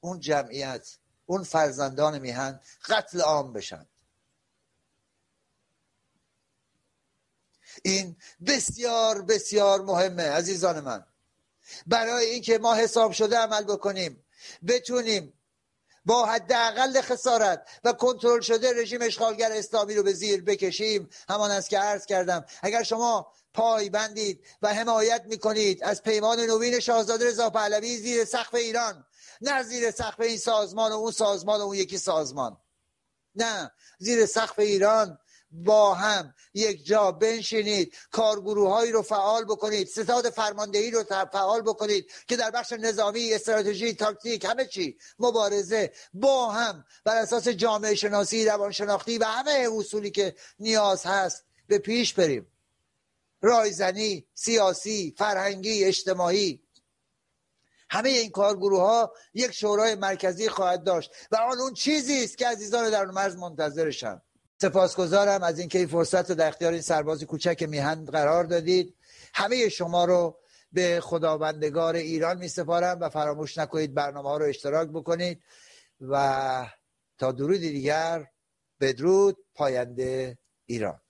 اون 0.00 0.20
جمعیت 0.20 0.96
اون 1.30 1.42
فرزندان 1.42 2.18
میهن 2.18 2.60
قتل 2.84 3.20
عام 3.20 3.52
بشن. 3.52 3.86
این 7.82 8.16
بسیار 8.46 9.22
بسیار 9.22 9.80
مهمه 9.80 10.22
عزیزان 10.22 10.80
من. 10.80 11.06
برای 11.86 12.26
اینکه 12.26 12.58
ما 12.58 12.74
حساب 12.74 13.12
شده 13.12 13.38
عمل 13.38 13.64
بکنیم 13.64 14.24
بتونیم 14.66 15.32
با 16.04 16.26
حداقل 16.26 17.00
خسارت 17.00 17.68
و 17.84 17.92
کنترل 17.92 18.40
شده 18.40 18.72
رژیم 18.72 19.02
اشغالگر 19.02 19.52
اسلامی 19.52 19.94
رو 19.94 20.02
به 20.02 20.12
زیر 20.12 20.42
بکشیم. 20.42 21.10
همان 21.28 21.50
است 21.50 21.70
که 21.70 21.78
عرض 21.78 22.06
کردم 22.06 22.44
اگر 22.62 22.82
شما 22.82 23.32
پای 23.54 23.90
بندید 23.90 24.46
و 24.62 24.74
حمایت 24.74 25.22
می‌کنید 25.26 25.84
از 25.84 26.02
پیمان 26.02 26.40
نوین 26.40 26.80
شاهزاده 26.80 27.26
رضا 27.26 27.50
پهلوی 27.50 27.96
زیر 27.96 28.24
سقف 28.24 28.54
ایران 28.54 29.04
نه 29.40 29.62
زیر 29.62 29.90
سقف 29.90 30.20
این 30.20 30.38
سازمان 30.38 30.92
و 30.92 30.94
اون 30.94 31.12
سازمان 31.12 31.60
و 31.60 31.62
اون 31.62 31.76
یکی 31.76 31.98
سازمان. 31.98 32.56
نه 33.34 33.70
زیر 33.98 34.26
سقف 34.26 34.58
ایران 34.58 35.18
با 35.50 35.94
هم 35.94 36.34
یک 36.54 36.86
جا 36.86 37.12
بنشینید 37.12 37.94
کارگروه 38.10 38.70
هایی 38.70 38.92
رو 38.92 39.02
فعال 39.02 39.44
بکنید 39.44 39.88
ستاد 39.88 40.30
فرماندهی 40.30 40.90
رو 40.90 41.04
فعال 41.32 41.62
بکنید 41.62 42.10
که 42.28 42.36
در 42.36 42.50
بخش 42.50 42.72
نظامی 42.72 43.34
استراتژی 43.34 43.94
تاکتیک 43.94 44.44
همه 44.44 44.64
چی 44.64 44.98
مبارزه 45.18 45.92
با 46.14 46.50
هم 46.50 46.84
بر 47.04 47.16
اساس 47.16 47.48
جامعه 47.48 47.94
شناسی 47.94 48.46
روانشناختی 48.46 49.18
و 49.18 49.24
همه 49.24 49.68
اصولی 49.72 50.10
که 50.10 50.34
نیاز 50.58 51.06
هست 51.06 51.44
به 51.66 51.78
پیش 51.78 52.14
بریم. 52.14 52.46
رایزنی 53.42 54.26
سیاسی 54.34 55.14
فرهنگی 55.18 55.84
اجتماعی 55.84 56.62
همه 57.90 58.08
این 58.08 58.30
کارگروه 58.30 58.80
ها 58.80 59.12
یک 59.34 59.52
شورای 59.52 59.94
مرکزی 59.94 60.48
خواهد 60.48 60.84
داشت 60.84 61.10
و 61.30 61.36
آن 61.36 61.58
اون 61.58 61.74
چیزی 61.74 62.24
است 62.24 62.38
که 62.38 62.46
عزیزان 62.46 62.90
در 62.90 63.04
مرز 63.04 63.36
منتظرشن. 63.36 64.22
سپاسگزارم 64.60 65.42
از 65.42 65.58
اینکه 65.58 65.78
این 65.78 65.88
فرصت 65.88 66.30
رو 66.30 66.36
در 66.36 66.48
اختیار 66.48 66.72
این 66.72 66.82
سرباز 66.82 67.24
کوچک 67.24 67.62
میهن 67.62 68.04
قرار 68.04 68.44
دادید. 68.44 68.94
همه 69.34 69.68
شما 69.68 70.04
رو 70.04 70.38
به 70.72 71.00
خداوندگار 71.02 71.94
ایران 71.94 72.38
می 72.38 72.48
سپارم 72.48 73.00
و 73.00 73.08
فراموش 73.08 73.58
نکنید 73.58 73.94
برنامه 73.94 74.28
ها 74.28 74.36
رو 74.36 74.44
اشتراک 74.44 74.88
بکنید 74.88 75.42
و 76.00 76.66
تا 77.18 77.32
درود 77.32 77.60
دیگر 77.60 78.26
بدرود 78.80 79.36
پاینده 79.54 80.38
ایران. 80.66 81.00